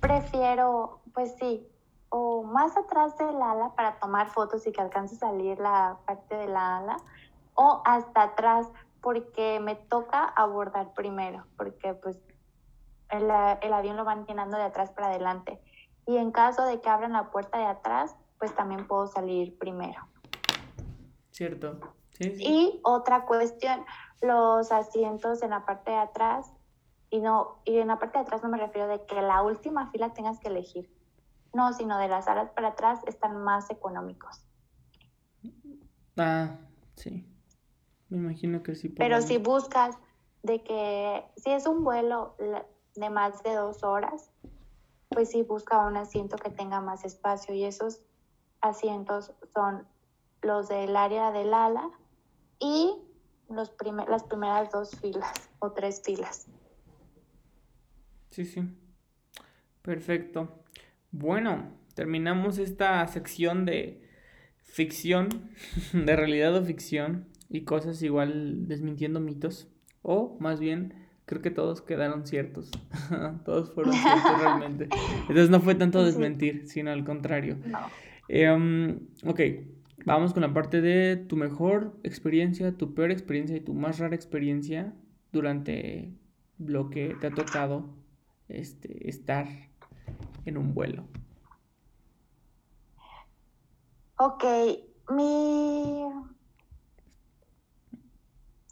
prefiero, 0.00 1.00
pues 1.14 1.34
sí, 1.38 1.66
o 2.08 2.42
más 2.42 2.76
atrás 2.76 3.16
del 3.18 3.40
ala 3.40 3.72
para 3.76 3.98
tomar 3.98 4.28
fotos 4.28 4.66
y 4.66 4.72
que 4.72 4.80
alcance 4.80 5.16
a 5.16 5.18
salir 5.18 5.58
la 5.58 5.98
parte 6.06 6.36
de 6.36 6.46
la 6.46 6.78
ala, 6.78 6.96
o 7.54 7.82
hasta 7.84 8.22
atrás, 8.22 8.68
porque 9.00 9.60
me 9.60 9.74
toca 9.74 10.24
abordar 10.24 10.92
primero, 10.94 11.44
porque 11.56 11.94
pues 11.94 12.16
el, 13.10 13.24
el, 13.62 13.72
avión 13.72 13.96
lo 13.96 14.04
van 14.04 14.26
llenando 14.26 14.56
de 14.56 14.64
atrás 14.64 14.90
para 14.90 15.08
adelante. 15.08 15.60
Y 16.06 16.16
en 16.16 16.30
caso 16.30 16.64
de 16.64 16.80
que 16.80 16.88
abran 16.88 17.12
la 17.12 17.30
puerta 17.30 17.58
de 17.58 17.66
atrás, 17.66 18.16
pues 18.38 18.54
también 18.54 18.86
puedo 18.86 19.06
salir 19.06 19.58
primero. 19.58 20.06
Cierto. 21.30 21.80
Y 22.18 22.80
otra 22.82 23.26
cuestión, 23.26 23.84
los 24.22 24.72
asientos 24.72 25.42
en 25.42 25.50
la 25.50 25.66
parte 25.66 25.90
de 25.90 25.98
atrás, 25.98 26.50
y 27.10 27.20
no, 27.20 27.60
y 27.64 27.78
en 27.78 27.88
la 27.88 27.98
parte 27.98 28.18
de 28.18 28.24
atrás 28.24 28.42
no 28.42 28.48
me 28.48 28.58
refiero 28.58 28.88
de 28.88 29.04
que 29.04 29.20
la 29.20 29.42
última 29.42 29.90
fila 29.90 30.14
tengas 30.14 30.38
que 30.38 30.48
elegir. 30.48 30.90
No, 31.54 31.72
sino 31.72 31.98
de 31.98 32.08
las 32.08 32.28
alas 32.28 32.50
para 32.50 32.68
atrás 32.68 33.00
están 33.06 33.42
más 33.42 33.70
económicos. 33.70 34.44
Ah, 36.16 36.56
sí. 36.96 37.26
Me 38.08 38.18
imagino 38.18 38.62
que 38.62 38.74
sí. 38.74 38.88
Pero 38.88 39.20
si 39.20 39.38
buscas 39.38 39.96
de 40.42 40.62
que 40.62 41.24
si 41.36 41.50
es 41.50 41.66
un 41.66 41.82
vuelo 41.82 42.36
de 42.94 43.10
más 43.10 43.42
de 43.42 43.54
dos 43.54 43.82
horas, 43.82 44.30
pues 45.08 45.30
sí 45.30 45.42
busca 45.42 45.86
un 45.86 45.96
asiento 45.96 46.36
que 46.36 46.50
tenga 46.50 46.80
más 46.80 47.04
espacio 47.04 47.54
y 47.54 47.64
esos 47.64 48.02
asientos 48.60 49.32
son 49.54 49.86
los 50.42 50.68
del 50.68 50.96
área 50.96 51.32
del 51.32 51.54
ala 51.54 51.90
y 52.58 52.94
los 53.48 53.72
las 54.08 54.24
primeras 54.24 54.70
dos 54.70 54.90
filas 55.00 55.32
o 55.58 55.72
tres 55.72 56.02
filas. 56.04 56.46
Sí, 58.30 58.44
sí. 58.44 58.62
Perfecto. 59.82 60.64
Bueno, 61.12 61.72
terminamos 61.94 62.58
esta 62.58 63.06
sección 63.06 63.64
de 63.64 64.02
ficción, 64.58 65.28
de 65.92 66.16
realidad 66.16 66.54
o 66.56 66.64
ficción 66.64 67.28
y 67.48 67.64
cosas 67.64 68.02
igual 68.02 68.66
desmintiendo 68.68 69.20
mitos. 69.20 69.68
O 70.02 70.36
más 70.40 70.60
bien, 70.60 71.05
creo 71.26 71.42
que 71.42 71.50
todos 71.50 71.82
quedaron 71.82 72.26
ciertos. 72.26 72.70
todos 73.44 73.72
fueron 73.74 73.92
ciertos 74.02 74.40
realmente. 74.40 74.88
Entonces 75.22 75.50
no 75.50 75.60
fue 75.60 75.74
tanto 75.74 76.04
desmentir, 76.04 76.66
sino 76.66 76.90
al 76.90 77.04
contrario. 77.04 77.58
Em, 78.28 79.00
ok, 79.24 79.40
vamos 80.04 80.32
con 80.32 80.42
la 80.42 80.54
parte 80.54 80.80
de 80.80 81.16
tu 81.16 81.36
mejor 81.36 81.98
experiencia, 82.02 82.72
tu 82.72 82.94
peor 82.94 83.10
experiencia 83.10 83.56
y 83.56 83.60
tu 83.60 83.74
más 83.74 83.98
rara 83.98 84.14
experiencia 84.14 84.94
durante 85.32 86.14
lo 86.58 86.88
que 86.88 87.14
te 87.20 87.26
ha 87.26 87.30
tocado 87.30 87.90
este, 88.48 89.08
estar 89.08 89.46
en 90.44 90.56
un 90.56 90.74
vuelo. 90.74 91.04
Ok, 94.18 94.44
mi... 95.10 96.04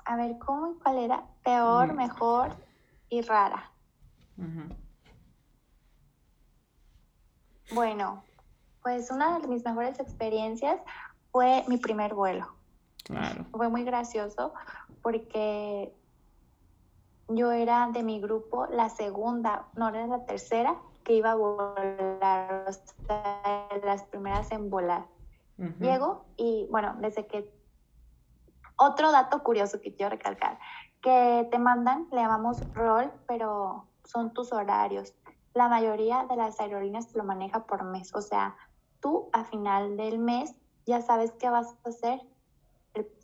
A 0.04 0.16
ver, 0.16 0.38
¿cómo 0.38 0.72
y 0.72 0.78
cuál 0.80 0.98
era? 0.98 1.24
Peor, 1.42 1.92
mm. 1.92 1.96
mejor 1.96 2.50
y 3.08 3.22
rara. 3.22 3.70
Bueno, 7.72 8.22
pues 8.82 9.10
una 9.10 9.38
de 9.38 9.48
mis 9.48 9.64
mejores 9.64 9.98
experiencias 9.98 10.80
fue 11.30 11.64
mi 11.68 11.78
primer 11.78 12.14
vuelo. 12.14 12.46
Claro. 13.04 13.44
Fue 13.52 13.68
muy 13.68 13.84
gracioso 13.84 14.52
porque 15.02 15.94
yo 17.28 17.52
era 17.52 17.88
de 17.92 18.02
mi 18.02 18.20
grupo 18.20 18.66
la 18.66 18.88
segunda, 18.88 19.66
no 19.76 19.88
era 19.88 20.06
la 20.06 20.24
tercera 20.26 20.76
que 21.04 21.14
iba 21.14 21.32
a 21.32 21.34
volar, 21.34 22.66
o 22.68 23.86
las 23.86 24.02
primeras 24.04 24.50
en 24.52 24.70
volar. 24.70 25.06
Llego 25.78 26.24
y 26.36 26.66
bueno, 26.70 26.96
desde 26.98 27.26
que... 27.26 27.48
Otro 28.76 29.12
dato 29.12 29.42
curioso 29.42 29.80
que 29.80 29.94
quiero 29.94 30.10
recalcar, 30.10 30.58
que 31.00 31.48
te 31.50 31.58
mandan, 31.58 32.08
le 32.10 32.22
llamamos 32.22 32.60
rol, 32.74 33.12
pero 33.26 33.88
son 34.04 34.32
tus 34.32 34.52
horarios. 34.52 35.14
La 35.54 35.68
mayoría 35.68 36.24
de 36.24 36.36
las 36.36 36.58
aerolíneas 36.58 37.14
lo 37.14 37.24
maneja 37.24 37.66
por 37.66 37.84
mes, 37.84 38.14
o 38.14 38.20
sea, 38.20 38.56
tú 39.00 39.28
a 39.32 39.44
final 39.44 39.96
del 39.96 40.18
mes 40.18 40.54
ya 40.86 41.00
sabes 41.00 41.32
qué 41.32 41.48
vas 41.48 41.68
a 41.84 41.88
hacer 41.88 42.20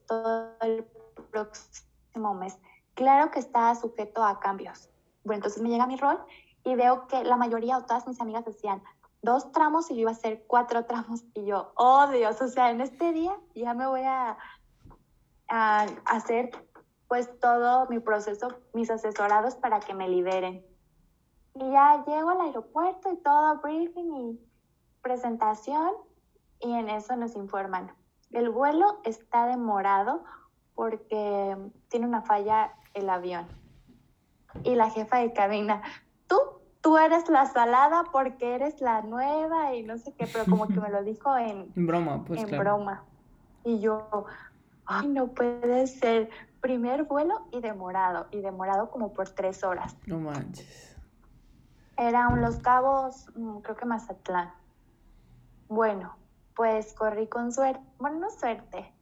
todo 0.07 0.57
el 0.63 0.85
próximo 1.31 2.35
mes. 2.35 2.59
Claro 2.95 3.31
que 3.31 3.39
está 3.39 3.75
sujeto 3.75 4.25
a 4.25 4.41
cambios. 4.41 4.91
Bueno, 5.25 5.39
entonces 5.39 5.63
me 5.63 5.69
llega 5.69 5.87
mi 5.87 5.97
rol 5.97 6.19
y 6.65 6.75
veo 6.75 7.07
que 7.07 7.25
la 7.25 7.37
mayoría 7.37 7.79
o 7.79 7.85
todas 7.85 8.07
mis 8.07 8.21
amigas 8.21 8.45
decían 8.45 8.83
dos 9.23 9.53
tramos 9.53 9.91
y 9.91 9.95
yo 9.95 10.01
iba 10.03 10.11
a 10.11 10.15
hacer 10.15 10.45
cuatro 10.47 10.85
tramos 10.87 11.25
y 11.35 11.45
yo, 11.45 11.73
oh 11.77 12.07
Dios, 12.09 12.41
o 12.41 12.49
sea, 12.49 12.71
en 12.71 12.81
este 12.81 13.13
día 13.13 13.37
ya 13.55 13.75
me 13.75 13.87
voy 13.87 14.03
a, 14.03 14.37
a 15.51 15.87
hacer 16.07 16.51
pues 17.09 17.29
todo 17.41 17.89
mi 17.89 17.99
proceso, 17.99 18.49
mis 18.73 18.91
asesorados 18.91 19.57
para 19.57 19.81
que 19.81 19.95
me 19.95 20.09
liberen. 20.09 20.65
Y 21.55 21.71
ya 21.73 22.05
llego 22.07 22.31
al 22.31 22.41
aeropuerto 22.41 23.13
y 23.13 23.17
todo 23.17 23.61
briefing 23.61 24.15
y 24.15 24.41
presentación 25.03 25.91
y 26.61 26.73
en 26.73 26.89
eso 26.89 27.17
nos 27.17 27.35
informan. 27.35 27.93
El 28.31 28.51
vuelo 28.51 29.01
está 29.05 29.47
demorado 29.47 30.23
porque 30.75 31.57
tiene 31.89 32.07
una 32.07 32.23
falla 32.23 32.73
el 32.95 33.11
avión. 33.11 33.47
Y 34.63 34.77
la 34.77 34.91
jefa 34.91 35.19
de 35.19 35.33
cabina, 35.33 35.83
tú, 36.29 36.39
tú 36.81 36.97
eres 36.97 37.29
la 37.29 37.47
salada 37.47 38.05
porque 38.13 38.55
eres 38.55 38.81
la 38.81 39.03
nueva 39.03 39.75
y 39.75 39.83
no 39.83 39.99
sé 39.99 40.13
qué, 40.15 40.29
pero 40.33 40.45
como 40.45 40.69
que 40.69 40.81
me 40.81 40.91
lo 40.91 41.03
dijo 41.03 41.37
en, 41.37 41.73
broma, 41.87 42.25
pues. 42.25 42.43
En 42.43 42.59
broma. 42.59 43.05
Y 43.65 43.81
yo, 43.81 44.27
ay, 44.91 45.09
no 45.09 45.29
puede 45.29 45.87
ser. 45.87 46.29
Primer 46.61 47.05
vuelo 47.05 47.47
y 47.53 47.61
demorado, 47.61 48.27
y 48.31 48.41
demorado 48.41 48.91
como 48.91 49.15
por 49.15 49.31
tres 49.31 49.65
horas. 49.65 49.97
No 50.07 50.19
manches. 50.19 50.97
Eran 51.97 52.43
Los 52.43 52.57
Cabos, 52.59 53.29
mm, 53.35 53.61
creo 53.61 53.77
que 53.77 53.87
Mazatlán. 53.87 54.53
Bueno, 55.69 56.17
pues 56.55 56.93
corrí 56.93 57.29
con 57.29 57.53
suerte, 57.53 57.81
bueno, 57.99 58.19
no 58.19 58.31
suerte, 58.31 58.93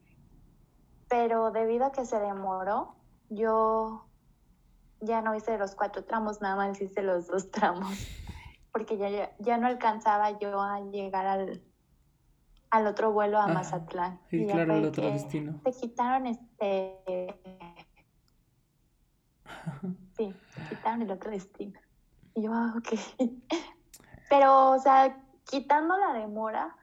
pero 1.09 1.51
debido 1.51 1.87
a 1.87 1.93
que 1.93 2.05
se 2.05 2.21
demoró, 2.21 2.95
yo 3.31 4.07
ya 5.01 5.23
no 5.23 5.35
hice 5.35 5.57
los 5.59 5.75
cuatro 5.75 6.05
tramos, 6.05 6.41
nada 6.41 6.57
más 6.57 6.81
hice 6.81 7.03
los 7.03 7.27
dos 7.27 7.51
tramos, 7.51 7.89
porque 8.73 8.99
ya, 8.99 9.35
ya 9.39 9.57
no 9.57 9.67
alcanzaba 9.67 10.39
yo 10.39 10.61
a 10.61 10.81
llegar 10.81 11.27
al, 11.27 11.63
al 12.71 12.87
otro 12.87 13.13
vuelo 13.13 13.39
a 13.39 13.47
Mazatlán. 13.49 14.21
y 14.31 14.47
claro, 14.47 14.77
el 14.77 14.85
otro 14.87 15.05
destino. 15.11 15.61
Te 15.65 15.73
quitaron 15.73 16.27
este... 16.27 17.35
Sí, 20.17 20.35
te 20.55 20.77
quitaron 20.77 21.03
el 21.03 21.11
otro 21.11 21.31
destino. 21.31 21.79
Y 22.35 22.43
yo, 22.43 22.53
ah, 22.53 22.75
ok. 22.77 22.99
Pero, 24.29 24.71
o 24.71 24.79
sea, 24.79 25.17
quitando 25.45 25.97
la 25.97 26.13
demora, 26.13 26.77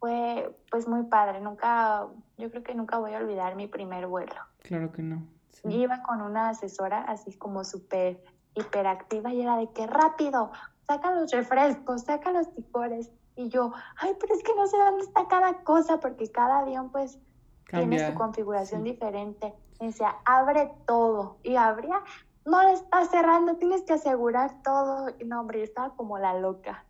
fue 0.00 0.56
pues 0.70 0.88
muy 0.88 1.04
padre. 1.04 1.40
Nunca, 1.40 2.06
yo 2.36 2.50
creo 2.50 2.62
que 2.62 2.74
nunca 2.74 2.98
voy 2.98 3.14
a 3.14 3.18
olvidar 3.18 3.54
mi 3.56 3.66
primer 3.66 4.06
vuelo. 4.06 4.34
Claro 4.62 4.92
que 4.92 5.02
no. 5.02 5.26
Iba 5.64 6.02
con 6.02 6.22
una 6.22 6.50
asesora 6.50 7.02
así 7.02 7.36
como 7.36 7.64
súper 7.64 8.22
hiperactiva 8.54 9.32
y 9.32 9.42
era 9.42 9.56
de 9.56 9.70
que 9.72 9.86
rápido, 9.86 10.52
saca 10.86 11.12
los 11.12 11.30
refrescos, 11.32 12.02
saca 12.02 12.32
los 12.32 12.48
licores. 12.56 13.10
Y 13.38 13.50
yo, 13.50 13.72
ay, 13.98 14.16
pero 14.18 14.34
es 14.34 14.42
que 14.42 14.52
no 14.56 14.66
sé 14.66 14.76
dónde 14.76 15.04
está 15.04 15.28
cada 15.28 15.62
cosa 15.62 16.00
porque 16.00 16.28
cada 16.28 16.58
avión 16.58 16.90
pues 16.90 17.20
tiene 17.70 18.04
su 18.04 18.12
configuración 18.14 18.82
diferente. 18.82 19.54
Y 19.80 19.86
decía, 19.86 20.16
abre 20.24 20.72
todo. 20.88 21.36
Y 21.44 21.54
abría, 21.54 22.02
no 22.44 22.60
le 22.64 22.72
está 22.72 23.04
cerrando, 23.04 23.54
tienes 23.54 23.82
que 23.82 23.92
asegurar 23.92 24.60
todo. 24.64 25.14
Y 25.20 25.24
no, 25.24 25.38
hombre, 25.40 25.60
yo 25.60 25.64
estaba 25.64 25.94
como 25.94 26.18
la 26.18 26.34
loca. 26.34 26.84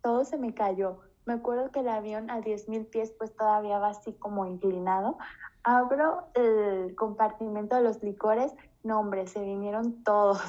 Todo 0.00 0.24
se 0.24 0.38
me 0.38 0.54
cayó. 0.54 1.00
Me 1.26 1.32
acuerdo 1.32 1.72
que 1.72 1.80
el 1.80 1.88
avión 1.88 2.30
a 2.30 2.38
10.000 2.38 2.88
pies 2.88 3.12
pues 3.18 3.34
todavía 3.34 3.80
va 3.80 3.88
así 3.88 4.12
como 4.12 4.46
inclinado, 4.46 5.18
Abro 5.62 6.28
el 6.34 6.94
compartimento 6.94 7.76
de 7.76 7.82
los 7.82 8.02
licores, 8.02 8.52
no 8.82 8.98
hombre, 8.98 9.26
se 9.26 9.42
vinieron 9.42 10.02
todos. 10.04 10.40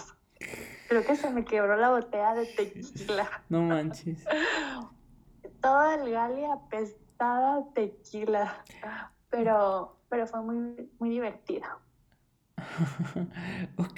Creo 0.87 1.03
que 1.03 1.15
se 1.15 1.29
me 1.31 1.43
quebró 1.43 1.75
la 1.75 1.89
botella 1.89 2.33
de 2.33 2.45
tequila. 2.55 3.27
No 3.49 3.61
manches. 3.63 4.23
Toda 5.61 5.95
el 5.95 6.11
gali 6.11 6.45
apestada 6.45 7.65
tequila. 7.73 8.63
Pero, 9.29 9.97
pero 10.09 10.27
fue 10.27 10.41
muy, 10.41 10.91
muy 10.99 11.09
divertido. 11.09 11.67
ok, 13.77 13.95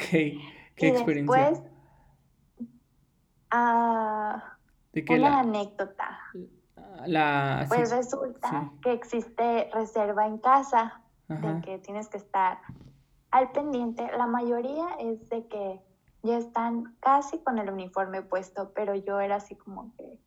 qué 0.76 0.88
experiencia. 0.90 1.50
Después, 1.50 1.62
ah, 3.52 4.58
¿De 4.94 5.04
qué 5.04 5.16
una 5.16 5.40
anécdota. 5.40 6.20
La, 7.08 7.66
pues 7.68 7.92
resulta 7.92 8.72
que 8.82 8.94
existe 8.94 9.70
reserva 9.74 10.28
en 10.28 10.38
casa 10.38 11.02
de 11.28 11.62
que 11.62 11.80
tienes 11.80 12.08
que 12.10 12.18
estar 12.18 12.60
al 13.32 13.52
pendiente. 13.52 14.08
La 14.16 14.28
mayoría 14.28 14.88
es 15.00 15.28
de 15.30 15.48
que 15.48 15.82
ya 16.22 16.38
están 16.38 16.96
casi 17.00 17.40
con 17.40 17.58
el 17.58 17.70
uniforme 17.70 18.22
puesto, 18.22 18.72
pero 18.74 18.96
yo 18.96 19.20
era 19.20 19.38
así 19.38 19.56
como 19.56 19.94
que, 19.98 20.20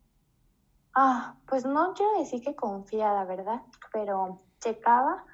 ah, 0.97 1.37
pues 1.47 1.65
no 1.65 1.93
quiero 1.95 2.19
decir 2.19 2.43
que 2.43 2.57
confiada, 2.57 3.25
¿verdad? 3.25 3.63
Pero 3.93 4.41
checaba 4.61 5.25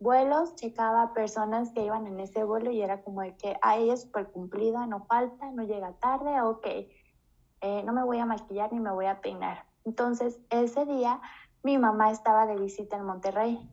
vuelos, 0.00 0.56
checaba 0.56 1.14
personas 1.14 1.70
que 1.70 1.84
iban 1.84 2.08
en 2.08 2.18
ese 2.18 2.42
vuelo 2.42 2.72
y 2.72 2.82
era 2.82 3.02
como 3.02 3.22
de 3.22 3.36
que, 3.36 3.56
a 3.62 3.76
ella 3.76 3.94
es 3.94 4.02
súper 4.02 4.32
cumplida, 4.32 4.84
no 4.86 5.06
falta, 5.06 5.50
no 5.52 5.62
llega 5.62 5.92
tarde, 6.00 6.42
ok, 6.42 6.66
eh, 6.66 7.82
no 7.84 7.92
me 7.92 8.02
voy 8.02 8.18
a 8.18 8.26
maquillar 8.26 8.72
ni 8.72 8.80
me 8.80 8.90
voy 8.90 9.06
a 9.06 9.20
peinar. 9.20 9.64
Entonces, 9.84 10.40
ese 10.50 10.84
día 10.86 11.20
mi 11.62 11.78
mamá 11.78 12.10
estaba 12.10 12.46
de 12.46 12.56
visita 12.56 12.96
en 12.96 13.04
Monterrey 13.04 13.70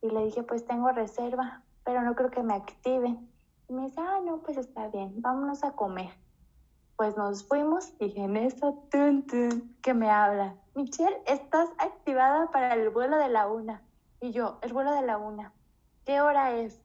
y 0.00 0.10
le 0.10 0.24
dije, 0.24 0.42
pues 0.42 0.66
tengo 0.66 0.90
reserva, 0.90 1.62
pero 1.84 2.02
no 2.02 2.16
creo 2.16 2.32
que 2.32 2.42
me 2.42 2.54
activen. 2.54 3.30
Y 3.68 3.72
me 3.72 3.82
dice, 3.82 4.00
ah, 4.00 4.18
no, 4.24 4.38
pues 4.42 4.56
está 4.56 4.88
bien, 4.88 5.22
vámonos 5.22 5.62
a 5.62 5.76
comer. 5.76 6.10
Pues 6.96 7.16
nos 7.16 7.46
fuimos 7.46 7.92
y 8.00 8.20
en 8.20 8.36
eso, 8.36 8.84
tun, 8.90 9.24
tun, 9.28 9.76
que 9.80 9.94
me 9.94 10.10
habla. 10.10 10.56
Michelle, 10.74 11.22
estás 11.26 11.68
activada 11.78 12.50
para 12.50 12.74
el 12.74 12.90
vuelo 12.90 13.18
de 13.18 13.28
la 13.28 13.46
una. 13.46 13.82
Y 14.20 14.32
yo, 14.32 14.58
el 14.62 14.72
vuelo 14.72 14.92
de 14.92 15.02
la 15.02 15.18
una. 15.18 15.52
¿Qué 16.04 16.20
hora 16.20 16.52
es? 16.52 16.82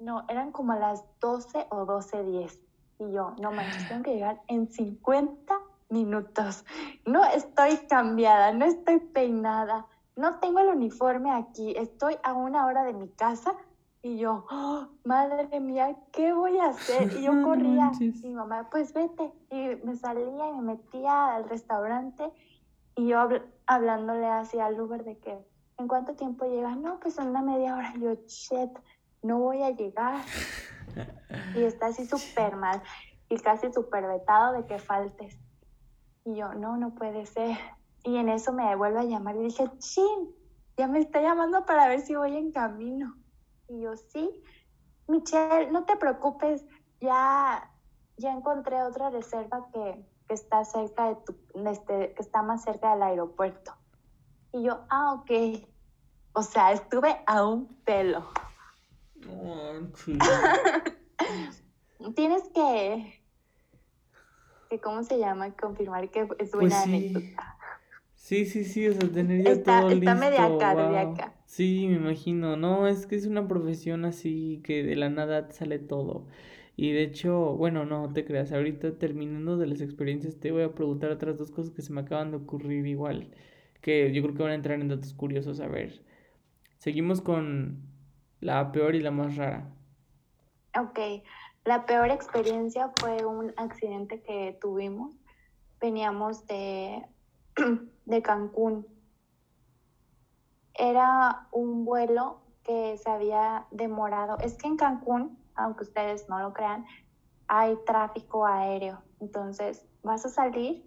No, 0.00 0.24
eran 0.28 0.52
como 0.52 0.74
las 0.74 1.04
12 1.20 1.66
o 1.70 1.86
12.10. 1.86 2.58
Y 3.00 3.12
yo, 3.12 3.34
no 3.40 3.52
manches, 3.52 3.88
tengo 3.88 4.02
que 4.02 4.14
llegar 4.14 4.42
en 4.48 4.68
50 4.68 5.58
minutos. 5.88 6.64
No 7.06 7.24
estoy 7.24 7.76
cambiada, 7.88 8.52
no 8.52 8.64
estoy 8.64 8.98
peinada, 8.98 9.86
no 10.16 10.40
tengo 10.40 10.58
el 10.58 10.68
uniforme 10.68 11.30
aquí, 11.30 11.74
estoy 11.76 12.16
a 12.24 12.32
una 12.32 12.66
hora 12.66 12.82
de 12.84 12.92
mi 12.92 13.08
casa 13.08 13.54
y 14.02 14.18
yo, 14.18 14.46
oh, 14.50 14.88
madre 15.04 15.60
mía, 15.60 15.96
¿qué 16.12 16.32
voy 16.32 16.58
a 16.58 16.66
hacer? 16.66 17.12
Y 17.18 17.22
yo 17.22 17.32
corría. 17.44 17.90
y 18.00 18.10
mi 18.26 18.34
mamá, 18.34 18.68
pues 18.70 18.92
vete. 18.92 19.32
Y 19.50 19.84
me 19.84 19.96
salía 19.96 20.50
y 20.50 20.52
me 20.54 20.74
metía 20.74 21.34
al 21.34 21.48
restaurante 21.48 22.30
y 22.98 23.06
yo 23.06 23.28
hablándole 23.66 24.26
así 24.26 24.58
al 24.58 24.80
Uber 24.80 25.04
de 25.04 25.16
que, 25.18 25.38
¿en 25.78 25.86
cuánto 25.86 26.16
tiempo 26.16 26.46
llega? 26.46 26.74
No, 26.74 26.98
pues 26.98 27.16
en 27.18 27.28
una 27.28 27.42
media 27.42 27.76
hora. 27.76 27.94
Yo, 27.96 28.14
shit, 28.26 28.76
no 29.22 29.38
voy 29.38 29.62
a 29.62 29.70
llegar. 29.70 30.24
y 31.54 31.62
está 31.62 31.86
así 31.86 32.04
súper 32.06 32.56
mal 32.56 32.82
y 33.28 33.38
casi 33.38 33.72
súper 33.72 34.04
vetado 34.08 34.52
de 34.52 34.66
que 34.66 34.80
faltes. 34.80 35.38
Y 36.24 36.34
yo, 36.34 36.54
no, 36.54 36.76
no 36.76 36.92
puede 36.96 37.24
ser. 37.26 37.56
Y 38.02 38.16
en 38.16 38.28
eso 38.30 38.52
me 38.52 38.74
vuelve 38.74 38.98
a 38.98 39.04
llamar 39.04 39.36
y 39.36 39.44
dije, 39.44 39.70
chin, 39.78 40.34
ya 40.76 40.88
me 40.88 40.98
está 40.98 41.20
llamando 41.20 41.64
para 41.66 41.86
ver 41.86 42.00
si 42.00 42.16
voy 42.16 42.36
en 42.36 42.50
camino. 42.50 43.14
Y 43.68 43.80
yo, 43.80 43.96
sí, 43.96 44.42
Michelle, 45.06 45.70
no 45.70 45.84
te 45.84 45.96
preocupes, 45.96 46.66
ya, 47.00 47.70
ya 48.16 48.32
encontré 48.32 48.82
otra 48.82 49.10
reserva 49.10 49.68
que, 49.72 50.04
que 50.28 50.34
está 50.34 50.64
cerca 50.64 51.08
de 51.08 51.16
tu, 51.26 51.34
este, 51.68 52.14
que 52.14 52.22
está 52.22 52.42
más 52.42 52.62
cerca 52.62 52.92
del 52.92 53.02
aeropuerto. 53.02 53.72
Y 54.52 54.62
yo, 54.62 54.84
ah, 54.90 55.14
ok. 55.14 55.30
O 56.32 56.42
sea, 56.42 56.72
estuve 56.72 57.16
a 57.26 57.44
un 57.44 57.66
pelo. 57.84 58.28
Tienes 62.14 62.42
que, 62.54 63.20
que, 64.70 64.80
¿cómo 64.80 65.02
se 65.02 65.18
llama? 65.18 65.50
Confirmar 65.56 66.08
que 66.10 66.28
es 66.38 66.52
buena 66.52 66.52
pues 66.52 66.74
anécdota. 66.74 67.56
Sí, 68.14 68.44
sí, 68.44 68.64
sí, 68.64 68.88
o 68.88 68.92
sea, 68.92 69.10
tener 69.10 69.42
ya 69.42 69.62
todo 69.62 69.88
listo. 69.88 70.10
Está 70.10 70.14
media 70.14 70.58
cardíaca. 70.58 71.34
Sí, 71.46 71.86
me 71.88 71.94
imagino. 71.94 72.56
No, 72.56 72.86
es 72.86 73.06
que 73.06 73.16
es 73.16 73.26
una 73.26 73.48
profesión 73.48 74.04
así 74.04 74.60
que 74.64 74.82
de 74.82 74.96
la 74.96 75.08
nada 75.08 75.50
sale 75.50 75.78
todo. 75.78 76.26
Y 76.80 76.92
de 76.92 77.02
hecho, 77.02 77.56
bueno, 77.56 77.84
no 77.84 78.12
te 78.12 78.24
creas, 78.24 78.52
ahorita 78.52 78.98
terminando 78.98 79.56
de 79.56 79.66
las 79.66 79.80
experiencias 79.80 80.38
te 80.38 80.52
voy 80.52 80.62
a 80.62 80.76
preguntar 80.76 81.10
otras 81.10 81.36
dos 81.36 81.50
cosas 81.50 81.72
que 81.72 81.82
se 81.82 81.92
me 81.92 82.02
acaban 82.02 82.30
de 82.30 82.36
ocurrir 82.36 82.86
igual, 82.86 83.32
que 83.82 84.12
yo 84.12 84.22
creo 84.22 84.34
que 84.36 84.42
van 84.44 84.52
a 84.52 84.54
entrar 84.54 84.80
en 84.80 84.86
datos 84.86 85.12
curiosos. 85.12 85.58
A 85.58 85.66
ver, 85.66 86.04
seguimos 86.78 87.20
con 87.20 87.82
la 88.38 88.70
peor 88.70 88.94
y 88.94 89.00
la 89.00 89.10
más 89.10 89.34
rara. 89.34 89.74
Ok, 90.80 91.00
la 91.64 91.84
peor 91.84 92.12
experiencia 92.12 92.92
fue 93.00 93.26
un 93.26 93.52
accidente 93.56 94.22
que 94.22 94.56
tuvimos. 94.60 95.16
Veníamos 95.80 96.46
de 96.46 97.02
de 98.04 98.22
Cancún. 98.22 98.86
Era 100.74 101.48
un 101.50 101.84
vuelo 101.84 102.38
que 102.62 102.96
se 102.98 103.10
había 103.10 103.66
demorado. 103.72 104.38
Es 104.38 104.56
que 104.56 104.68
en 104.68 104.76
Cancún, 104.76 105.36
aunque 105.58 105.84
ustedes 105.84 106.28
no 106.28 106.38
lo 106.40 106.52
crean, 106.52 106.84
hay 107.46 107.76
tráfico 107.84 108.46
aéreo. 108.46 109.02
Entonces, 109.20 109.84
vas 110.02 110.24
a 110.24 110.28
salir 110.28 110.84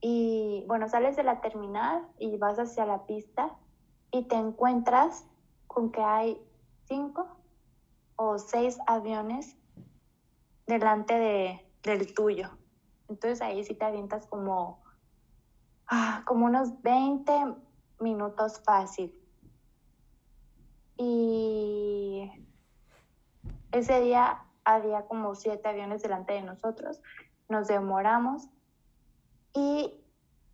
y, 0.00 0.64
bueno, 0.66 0.88
sales 0.88 1.16
de 1.16 1.24
la 1.24 1.40
terminal 1.40 2.06
y 2.18 2.36
vas 2.36 2.58
hacia 2.58 2.86
la 2.86 3.04
pista 3.06 3.56
y 4.12 4.22
te 4.22 4.36
encuentras 4.36 5.26
con 5.66 5.90
que 5.90 6.00
hay 6.00 6.40
cinco 6.84 7.26
o 8.16 8.38
seis 8.38 8.78
aviones 8.86 9.56
delante 10.66 11.14
de, 11.14 11.60
del 11.82 12.14
tuyo. 12.14 12.50
Entonces 13.08 13.42
ahí 13.42 13.64
sí 13.64 13.74
te 13.74 13.84
avientas 13.84 14.26
como 14.26 14.80
Ah, 15.88 16.22
como 16.26 16.46
unos 16.46 16.82
20 16.82 17.32
minutos 18.00 18.60
fácil. 18.64 19.14
Y 20.98 22.28
ese 23.78 24.00
día 24.00 24.42
había 24.64 25.02
como 25.06 25.34
siete 25.34 25.68
aviones 25.68 26.02
delante 26.02 26.32
de 26.34 26.42
nosotros. 26.42 27.00
Nos 27.48 27.68
demoramos 27.68 28.48
y 29.54 30.04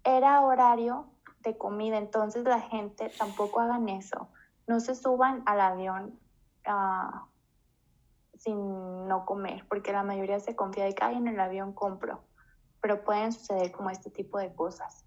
era 0.05 0.41
horario 0.43 1.07
de 1.41 1.57
comida, 1.57 1.99
entonces 1.99 2.45
la 2.45 2.61
gente 2.61 3.11
tampoco 3.19 3.61
hagan 3.61 3.89
eso. 3.89 4.29
No 4.67 4.81
se 4.81 4.95
suban 4.95 5.43
al 5.47 5.61
avión 5.61 6.19
ah, 6.67 7.27
sin 8.37 9.09
no 9.09 9.25
comer, 9.25 9.67
porque 9.69 9.93
la 9.93 10.03
mayoría 10.03 10.41
se 10.41 10.55
confía 10.55 10.85
de 10.85 10.95
que 10.95 11.05
en 11.05 11.27
el 11.29 11.41
avión 11.41 11.73
compro, 11.73 12.23
pero 12.81 13.05
pueden 13.05 13.33
suceder 13.33 13.73
como 13.73 13.91
este 13.91 14.11
tipo 14.11 14.39
de 14.39 14.55
cosas 14.55 15.05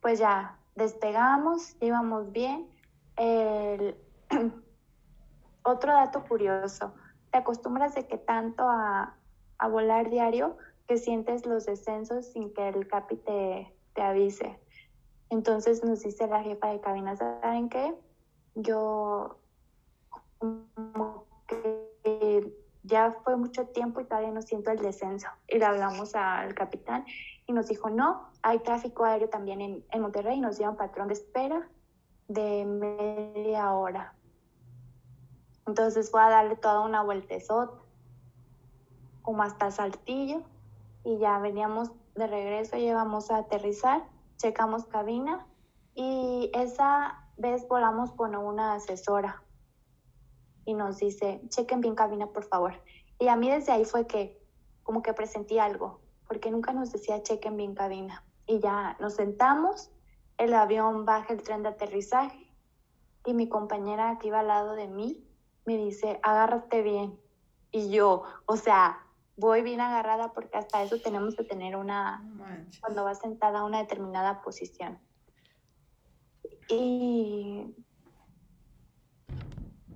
pues 0.00 0.18
ya 0.18 0.58
despegamos, 0.74 1.76
íbamos 1.80 2.32
bien. 2.32 2.68
Otro 5.70 5.92
dato 5.92 6.24
curioso, 6.24 6.94
te 7.30 7.38
acostumbras 7.38 7.94
de 7.94 8.04
que 8.08 8.18
tanto 8.18 8.64
a, 8.68 9.16
volar 9.70 10.10
diario 10.10 10.56
que 10.88 10.96
sientes 10.96 11.46
los 11.46 11.66
descensos 11.66 12.26
sin 12.26 12.52
que 12.52 12.70
el 12.70 12.88
capi 12.88 13.16
te, 13.18 13.72
te 13.94 14.02
avise. 14.02 14.58
Entonces 15.28 15.84
nos 15.84 16.02
dice 16.02 16.26
la 16.26 16.42
jefa 16.42 16.72
de 16.72 16.80
cabina, 16.80 17.14
¿saben 17.14 17.68
qué? 17.68 17.94
Yo 18.56 19.38
como 20.38 21.26
que 21.46 22.52
ya 22.82 23.12
fue 23.22 23.36
mucho 23.36 23.68
tiempo 23.68 24.00
y 24.00 24.06
todavía 24.06 24.32
no 24.32 24.42
siento 24.42 24.72
el 24.72 24.78
descenso. 24.78 25.28
Y 25.46 25.58
le 25.58 25.66
hablamos 25.66 26.16
al 26.16 26.52
capitán 26.56 27.04
y 27.46 27.52
nos 27.52 27.68
dijo, 27.68 27.90
no, 27.90 28.28
hay 28.42 28.58
tráfico 28.58 29.04
aéreo 29.04 29.28
también 29.28 29.60
en, 29.60 29.84
en 29.92 30.02
Monterrey 30.02 30.38
y 30.38 30.40
nos 30.40 30.58
dio 30.58 30.68
un 30.68 30.76
patrón 30.76 31.06
de 31.06 31.14
espera 31.14 31.68
de 32.26 32.64
media 32.64 33.72
hora. 33.72 34.16
Entonces 35.70 36.10
fue 36.10 36.20
a 36.20 36.28
darle 36.28 36.56
toda 36.56 36.80
una 36.80 37.00
vueltezota, 37.04 37.78
como 39.22 39.44
hasta 39.44 39.70
Saltillo, 39.70 40.42
y 41.04 41.18
ya 41.18 41.38
veníamos 41.38 41.92
de 42.16 42.26
regreso, 42.26 42.76
llevamos 42.76 43.30
a 43.30 43.36
aterrizar, 43.36 44.02
checamos 44.36 44.86
cabina 44.86 45.46
y 45.94 46.50
esa 46.54 47.24
vez 47.36 47.68
volamos 47.68 48.10
con 48.10 48.34
una 48.34 48.74
asesora 48.74 49.44
y 50.64 50.74
nos 50.74 50.98
dice, 50.98 51.40
chequen 51.50 51.80
bien 51.80 51.94
cabina, 51.94 52.26
por 52.26 52.42
favor. 52.42 52.74
Y 53.20 53.28
a 53.28 53.36
mí 53.36 53.48
desde 53.48 53.70
ahí 53.70 53.84
fue 53.84 54.08
que 54.08 54.44
como 54.82 55.02
que 55.02 55.14
presentí 55.14 55.60
algo, 55.60 56.00
porque 56.26 56.50
nunca 56.50 56.72
nos 56.72 56.90
decía 56.90 57.22
chequen 57.22 57.56
bien 57.56 57.76
cabina. 57.76 58.24
Y 58.48 58.58
ya 58.58 58.96
nos 58.98 59.14
sentamos, 59.14 59.92
el 60.36 60.52
avión 60.52 61.04
baja 61.04 61.32
el 61.32 61.44
tren 61.44 61.62
de 61.62 61.68
aterrizaje 61.68 62.52
y 63.24 63.34
mi 63.34 63.48
compañera 63.48 64.18
que 64.18 64.26
iba 64.26 64.40
al 64.40 64.48
lado 64.48 64.72
de 64.72 64.88
mí 64.88 65.29
me 65.70 65.84
dice, 65.84 66.18
agárrate 66.22 66.82
bien. 66.82 67.18
Y 67.70 67.90
yo, 67.90 68.24
o 68.46 68.56
sea, 68.56 69.06
voy 69.36 69.62
bien 69.62 69.80
agarrada 69.80 70.32
porque 70.32 70.58
hasta 70.58 70.82
eso 70.82 71.00
tenemos 71.00 71.36
que 71.36 71.44
tener 71.44 71.76
una, 71.76 72.24
cuando 72.80 73.04
vas 73.04 73.20
sentada 73.20 73.60
a 73.60 73.64
una 73.64 73.78
determinada 73.78 74.42
posición. 74.42 74.98
Y 76.68 77.74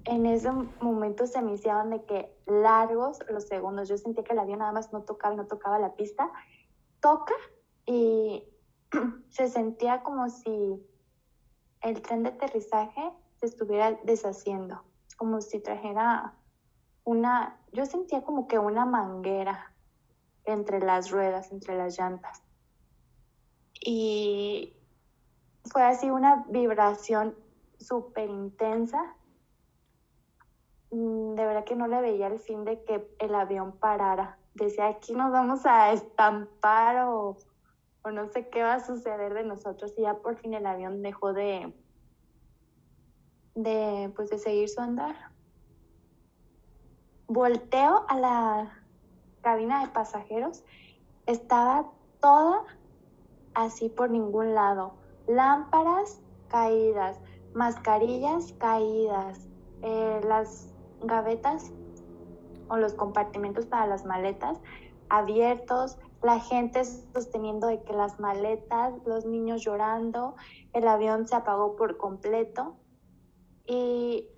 en 0.05 0.27
ese 0.27 0.51
momento 0.81 1.27
se 1.27 1.43
me 1.43 1.55
hicieron 1.55 1.91
de 1.91 2.05
que 2.05 2.37
largos 2.47 3.19
los 3.29 3.45
segundos. 3.45 3.89
Yo 3.89 3.99
sentía 3.99 4.25
que 4.25 4.33
el 4.33 4.39
avión 4.39 4.61
nada 4.61 4.73
más 4.73 4.93
no 4.93 5.03
tocaba 5.03 5.35
y 5.35 5.37
no 5.37 5.47
tocaba 5.47 5.79
la 5.79 5.95
pista. 5.95 6.31
Toca 7.01 7.35
y 7.87 8.45
se 9.31 9.49
sentía 9.49 10.03
como 10.03 10.29
si 10.29 10.85
el 11.81 12.01
tren 12.03 12.23
de 12.23 12.31
aterrizaje 12.31 13.13
se 13.37 13.47
estuviera 13.47 13.99
deshaciendo, 14.05 14.83
como 15.15 15.41
si 15.41 15.61
trajera 15.61 16.35
una, 17.05 17.59
yo 17.73 17.87
sentía 17.87 18.23
como 18.23 18.49
que 18.49 18.59
una 18.59 18.87
manguera 18.87 19.73
entre 20.45 20.81
las 20.81 21.11
ruedas, 21.11 21.53
entre 21.53 21.77
las 21.77 21.99
llantas. 21.99 22.43
Y 23.81 24.77
fue 25.65 25.83
así 25.83 26.11
una 26.11 26.45
vibración 26.49 27.35
súper 27.79 28.31
intensa. 28.31 29.15
Mm, 30.91 31.35
de 31.35 31.47
verdad 31.47 31.65
que 31.65 31.77
no 31.77 31.87
le 31.87 32.01
veía 32.01 32.29
el 32.29 32.39
fin 32.39 32.65
de 32.65 32.83
que 32.85 33.07
el 33.19 33.35
avión 33.35 33.73
parara. 33.73 34.39
Decía, 34.55 34.87
aquí 34.87 35.15
nos 35.15 35.33
vamos 35.33 35.67
a 35.67 35.93
estampar 35.93 37.07
o, 37.07 37.37
o 38.03 38.11
no 38.11 38.29
sé 38.29 38.49
qué 38.49 38.63
va 38.63 38.75
a 38.75 38.85
suceder 38.85 39.35
de 39.35 39.45
nosotros. 39.45 39.93
Y 39.99 40.03
ya 40.03 40.15
por 40.15 40.37
fin 40.37 40.55
el 40.55 40.67
avión 40.67 41.03
dejó 41.03 41.33
de, 41.33 41.73
de, 43.55 44.13
pues, 44.17 44.31
de 44.31 44.39
seguir 44.39 44.69
su 44.69 44.81
andar. 44.81 45.15
Volteo 47.27 48.05
a 48.09 48.19
la 48.19 48.85
cabina 49.43 49.85
de 49.85 49.93
pasajeros. 49.93 50.65
Estaba 51.27 51.91
toda 52.21 52.63
así 53.55 53.89
por 53.89 54.11
ningún 54.11 54.55
lado. 54.55 54.95
Lámparas 55.27 56.21
caídas, 56.49 57.19
mascarillas 57.55 58.53
caídas, 58.59 59.49
eh, 59.83 60.21
las 60.27 60.73
gavetas 61.03 61.73
o 62.69 62.77
los 62.77 62.95
compartimentos 62.95 63.67
para 63.67 63.87
las 63.87 64.05
maletas 64.05 64.59
abiertos, 65.09 65.99
la 66.23 66.41
gente 66.41 66.85
sosteniendo 66.85 67.67
de 67.67 67.83
que 67.83 67.93
las 67.93 68.19
maletas, 68.19 68.95
los 69.05 69.27
niños 69.27 69.63
llorando, 69.63 70.35
el 70.73 70.89
avión 70.89 71.29
se 71.29 71.37
apagó 71.37 71.77
por 71.77 71.97
completo. 71.97 72.77
Y 73.67 74.29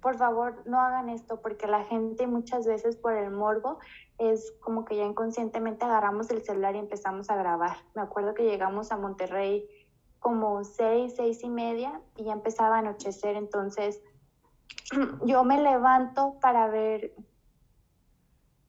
por 0.00 0.16
favor, 0.16 0.62
no 0.66 0.80
hagan 0.80 1.08
esto 1.08 1.40
porque 1.40 1.66
la 1.66 1.84
gente 1.84 2.26
muchas 2.26 2.66
veces 2.66 2.96
por 2.96 3.14
el 3.14 3.30
morbo 3.30 3.78
es 4.18 4.52
como 4.60 4.84
que 4.84 4.96
ya 4.96 5.04
inconscientemente 5.04 5.84
agarramos 5.84 6.30
el 6.30 6.42
celular 6.42 6.76
y 6.76 6.78
empezamos 6.78 7.28
a 7.30 7.36
grabar. 7.36 7.76
Me 7.94 8.02
acuerdo 8.02 8.34
que 8.34 8.44
llegamos 8.44 8.92
a 8.92 8.96
Monterrey 8.96 9.68
como 10.20 10.64
seis, 10.64 11.14
seis 11.16 11.42
y 11.42 11.48
media 11.48 12.00
y 12.16 12.24
ya 12.24 12.32
empezaba 12.32 12.76
a 12.76 12.78
anochecer, 12.78 13.36
entonces 13.36 14.02
yo 15.24 15.44
me 15.44 15.60
levanto 15.60 16.38
para 16.40 16.68
ver 16.68 17.14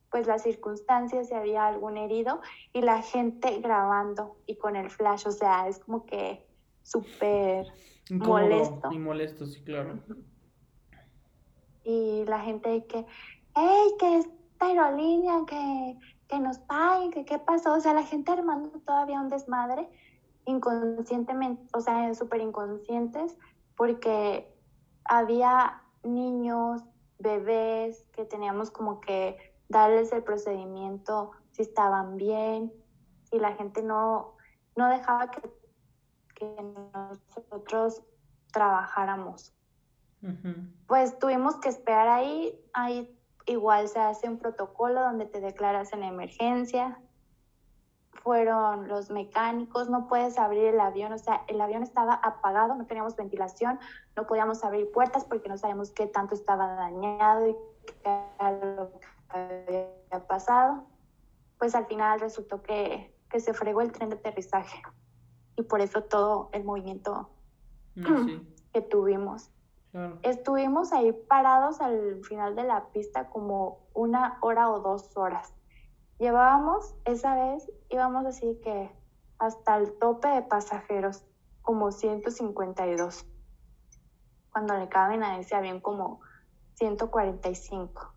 pues 0.09 0.25
las 0.25 0.43
circunstancias, 0.43 1.27
si 1.27 1.33
había 1.33 1.67
algún 1.67 1.97
herido 1.97 2.41
y 2.73 2.81
la 2.81 3.01
gente 3.01 3.59
grabando 3.59 4.37
y 4.45 4.55
con 4.55 4.75
el 4.75 4.89
flash, 4.89 5.27
o 5.27 5.31
sea, 5.31 5.67
es 5.67 5.79
como 5.79 6.05
que 6.05 6.47
súper 6.81 7.67
molesto. 8.11 8.91
Y 8.91 8.99
molesto, 8.99 9.45
sí, 9.45 9.61
claro. 9.63 9.99
Y 11.83 12.25
la 12.25 12.39
gente 12.39 12.85
que, 12.85 13.05
hey, 13.55 13.87
que 13.99 14.17
esta 14.17 14.65
aerolínea, 14.65 15.45
que, 15.47 15.97
que 16.27 16.39
nos 16.39 16.59
paguen, 16.59 17.11
que 17.11 17.25
qué 17.25 17.39
pasó, 17.39 17.73
o 17.73 17.79
sea, 17.79 17.93
la 17.93 18.03
gente 18.03 18.31
armando 18.31 18.69
todavía 18.85 19.21
un 19.21 19.29
desmadre 19.29 19.87
inconscientemente, 20.45 21.63
o 21.73 21.81
sea, 21.81 22.13
súper 22.13 22.41
inconscientes, 22.41 23.37
porque 23.75 24.53
había 25.05 25.81
niños, 26.03 26.83
bebés, 27.19 28.05
que 28.13 28.25
teníamos 28.25 28.71
como 28.71 29.01
que 29.01 29.37
darles 29.69 30.11
el 30.13 30.23
procedimiento 30.23 31.31
si 31.51 31.63
estaban 31.63 32.17
bien, 32.17 32.71
y 33.31 33.39
la 33.39 33.53
gente 33.53 33.83
no, 33.83 34.35
no 34.75 34.89
dejaba 34.89 35.31
que, 35.31 35.41
que 36.37 36.45
nosotros 37.33 38.03
trabajáramos. 38.51 39.53
Pues 40.87 41.17
tuvimos 41.19 41.55
que 41.57 41.69
esperar 41.69 42.07
ahí, 42.07 42.59
ahí 42.73 43.17
igual 43.45 43.87
se 43.87 43.99
hace 43.99 44.27
un 44.27 44.39
protocolo 44.39 45.01
donde 45.01 45.25
te 45.25 45.39
declaras 45.39 45.93
en 45.93 46.03
emergencia, 46.03 46.99
fueron 48.23 48.87
los 48.87 49.09
mecánicos, 49.09 49.89
no 49.89 50.07
puedes 50.07 50.37
abrir 50.37 50.65
el 50.65 50.79
avión, 50.79 51.13
o 51.13 51.17
sea, 51.17 51.43
el 51.47 51.61
avión 51.61 51.83
estaba 51.83 52.15
apagado, 52.15 52.75
no 52.75 52.85
teníamos 52.85 53.15
ventilación, 53.15 53.79
no 54.15 54.27
podíamos 54.27 54.63
abrir 54.65 54.91
puertas 54.91 55.23
porque 55.23 55.47
no 55.47 55.57
sabíamos 55.57 55.91
qué 55.91 56.07
tanto 56.07 56.35
estaba 56.35 56.73
dañado 56.73 57.47
y 57.47 57.55
qué 57.85 57.93
era 58.39 58.51
lo 58.51 58.91
que 58.91 59.07
había 59.29 60.27
pasado. 60.27 60.83
Pues 61.57 61.73
al 61.73 61.85
final 61.85 62.19
resultó 62.19 62.61
que, 62.61 63.15
que 63.29 63.39
se 63.39 63.53
fregó 63.53 63.81
el 63.81 63.91
tren 63.91 64.09
de 64.09 64.17
aterrizaje 64.17 64.81
y 65.57 65.63
por 65.63 65.81
eso 65.81 66.03
todo 66.03 66.49
el 66.53 66.63
movimiento 66.63 67.29
que 68.73 68.81
tuvimos. 68.81 69.49
Estuvimos 70.21 70.93
ahí 70.93 71.11
parados 71.11 71.81
al 71.81 72.23
final 72.23 72.55
de 72.55 72.63
la 72.63 72.85
pista 72.89 73.29
como 73.29 73.79
una 73.95 74.37
hora 74.41 74.69
o 74.69 74.79
dos 74.79 75.17
horas 75.17 75.51
Llevábamos, 76.19 76.95
esa 77.05 77.35
vez 77.35 77.71
íbamos 77.89 78.25
así 78.25 78.59
que 78.63 78.89
hasta 79.37 79.77
el 79.77 79.93
tope 79.99 80.27
de 80.27 80.41
pasajeros, 80.41 81.23
como 81.61 81.91
152, 81.91 83.25
cuando 84.51 84.75
le 84.77 84.89
caben 84.89 85.21
a 85.21 85.37
ese 85.39 85.55
avión 85.55 85.79
como 85.79 86.21
145, 86.75 88.13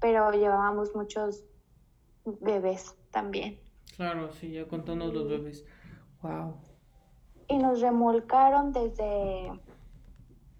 pero 0.00 0.30
llevábamos 0.32 0.94
muchos 0.94 1.44
bebés 2.24 2.96
también. 3.10 3.60
Claro, 3.96 4.32
sí, 4.32 4.52
ya 4.52 4.66
contando 4.66 5.12
los 5.12 5.28
bebés. 5.28 5.66
Wow. 6.22 6.54
Y 7.48 7.58
nos 7.58 7.80
remolcaron 7.80 8.72
desde, 8.72 9.52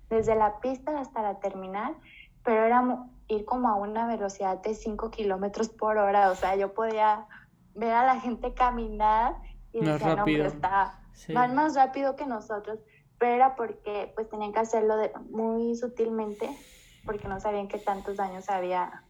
desde 0.09 0.35
la 0.35 0.61
pista 0.61 0.99
hasta 0.99 1.23
la 1.23 1.39
terminal, 1.41 1.97
pero 2.45 2.65
era 2.65 3.07
ir 3.29 3.45
como 3.45 3.69
a 3.69 3.75
una 3.75 4.07
velocidad 4.07 4.61
de 4.63 4.75
5 4.75 5.11
kilómetros 5.11 5.69
por 5.69 5.99
hora. 5.99 6.31
O 6.31 6.35
sea, 6.35 6.57
yo 6.57 6.75
podía 6.75 7.27
ver 7.75 7.93
a 7.93 8.05
la 8.05 8.21
gente 8.21 8.55
caminar 8.55 9.37
y 9.73 9.81
más 9.81 9.95
decía, 9.95 10.17
rápido. 10.17 10.45
no, 10.45 10.49
está, 10.49 11.01
van 11.33 11.55
más 11.55 11.75
rápido 11.75 12.17
que 12.17 12.27
nosotros. 12.27 12.81
Pero 13.19 13.35
era 13.35 13.55
porque 13.55 14.13
pues 14.15 14.29
tenían 14.29 14.53
que 14.53 14.61
hacerlo 14.61 14.97
de, 14.97 15.13
muy 15.31 15.77
sutilmente 15.77 16.49
porque 17.05 17.29
no 17.29 17.39
sabían 17.39 17.69
qué 17.69 17.79
tantos 17.79 18.17
daños 18.17 18.49
había 18.49 19.05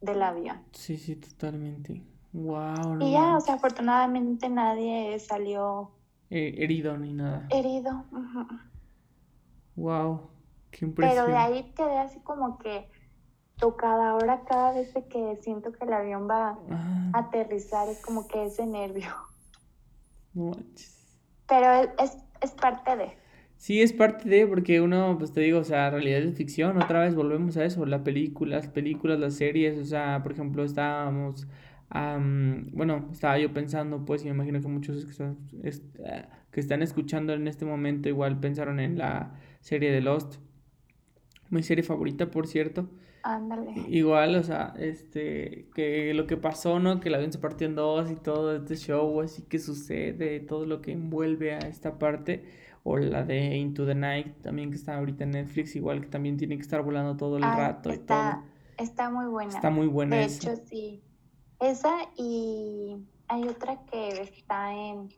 del 0.00 0.22
avión. 0.22 0.64
Sí, 0.72 0.96
sí, 0.96 1.16
totalmente. 1.16 2.02
Wow. 2.32 2.98
y 3.00 3.12
ya, 3.12 3.36
o 3.36 3.40
sea, 3.40 3.54
afortunadamente 3.54 4.48
nadie 4.48 5.18
salió 5.18 5.90
eh, 6.30 6.54
herido 6.64 6.96
ni 6.96 7.12
nada. 7.12 7.46
Herido. 7.50 8.04
Wow, 9.76 10.30
qué 10.70 10.86
impresión. 10.86 11.26
Pero 11.26 11.30
de 11.30 11.38
ahí 11.38 11.72
quedé 11.76 11.98
así 11.98 12.20
como 12.20 12.58
que 12.58 12.88
tocada. 13.58 14.10
Ahora 14.10 14.42
cada 14.48 14.72
vez 14.72 14.92
que 15.10 15.38
siento 15.42 15.72
que 15.72 15.84
el 15.84 15.92
avión 15.92 16.28
va 16.28 16.58
a 17.12 17.18
aterrizar 17.18 17.86
es 17.88 18.00
como 18.00 18.26
que 18.28 18.46
ese 18.46 18.66
nervio. 18.66 19.10
Pero 21.46 21.90
es, 21.98 22.16
es, 22.40 22.50
parte 22.52 22.96
de. 22.96 23.12
Sí, 23.56 23.82
es 23.82 23.92
parte 23.92 24.28
de, 24.28 24.46
porque 24.46 24.80
uno, 24.80 25.16
pues 25.18 25.32
te 25.32 25.42
digo, 25.42 25.58
o 25.58 25.64
sea, 25.64 25.90
realidad 25.90 26.22
es 26.22 26.34
ficción, 26.34 26.80
otra 26.80 27.00
vez 27.00 27.14
volvemos 27.14 27.56
a 27.58 27.64
eso, 27.64 27.84
la 27.84 28.02
película, 28.02 28.56
las 28.56 28.68
películas, 28.68 29.20
las 29.20 29.34
series, 29.34 29.78
o 29.78 29.84
sea, 29.84 30.20
por 30.22 30.32
ejemplo, 30.32 30.64
estábamos, 30.64 31.46
bueno, 31.94 33.08
estaba 33.12 33.38
yo 33.38 33.52
pensando, 33.52 34.04
pues, 34.04 34.22
y 34.22 34.26
me 34.26 34.30
imagino 34.32 34.60
que 34.60 34.68
muchos 34.68 35.04
que 35.04 35.10
están, 35.10 35.36
que 36.50 36.60
están 36.60 36.82
escuchando 36.82 37.32
en 37.34 37.48
este 37.48 37.64
momento 37.64 38.08
igual 38.08 38.40
pensaron 38.40 38.80
en 38.80 38.98
la 38.98 39.34
serie 39.60 39.90
de 39.90 40.00
Lost, 40.00 40.36
mi 41.50 41.62
serie 41.62 41.84
favorita, 41.84 42.30
por 42.30 42.46
cierto, 42.46 42.88
Ándale. 43.24 43.72
Igual, 43.88 44.34
o 44.34 44.42
sea, 44.42 44.74
este, 44.78 45.68
que 45.74 46.12
lo 46.12 46.26
que 46.26 46.36
pasó, 46.36 46.80
¿no? 46.80 46.98
Que 46.98 47.08
el 47.08 47.14
avión 47.14 47.32
se 47.32 47.38
partió 47.38 47.68
en 47.68 47.76
dos 47.76 48.10
y 48.10 48.16
todo 48.16 48.56
este 48.56 48.76
show, 48.76 49.20
así 49.20 49.42
que 49.42 49.58
sucede, 49.58 50.40
todo 50.40 50.66
lo 50.66 50.82
que 50.82 50.92
envuelve 50.92 51.54
a 51.54 51.58
esta 51.60 51.98
parte, 51.98 52.44
o 52.82 52.98
la 52.98 53.22
de 53.22 53.56
Into 53.56 53.86
the 53.86 53.94
Night, 53.94 54.40
también 54.42 54.70
que 54.70 54.76
está 54.76 54.96
ahorita 54.96 55.24
en 55.24 55.30
Netflix, 55.32 55.76
igual 55.76 56.00
que 56.00 56.08
también 56.08 56.36
tiene 56.36 56.56
que 56.56 56.62
estar 56.62 56.82
volando 56.82 57.16
todo 57.16 57.36
el 57.36 57.44
rato 57.44 57.92
y 57.92 57.98
todo. 57.98 58.42
Está 58.76 59.10
muy 59.10 59.26
buena. 59.26 59.54
Está 59.54 59.70
muy 59.70 59.86
buena. 59.86 60.16
De 60.16 60.24
hecho, 60.24 60.56
sí. 60.56 61.00
Esa 61.62 62.08
y 62.16 62.96
hay 63.28 63.44
otra 63.44 63.84
que 63.86 64.22
está 64.22 64.74
en 64.74 65.08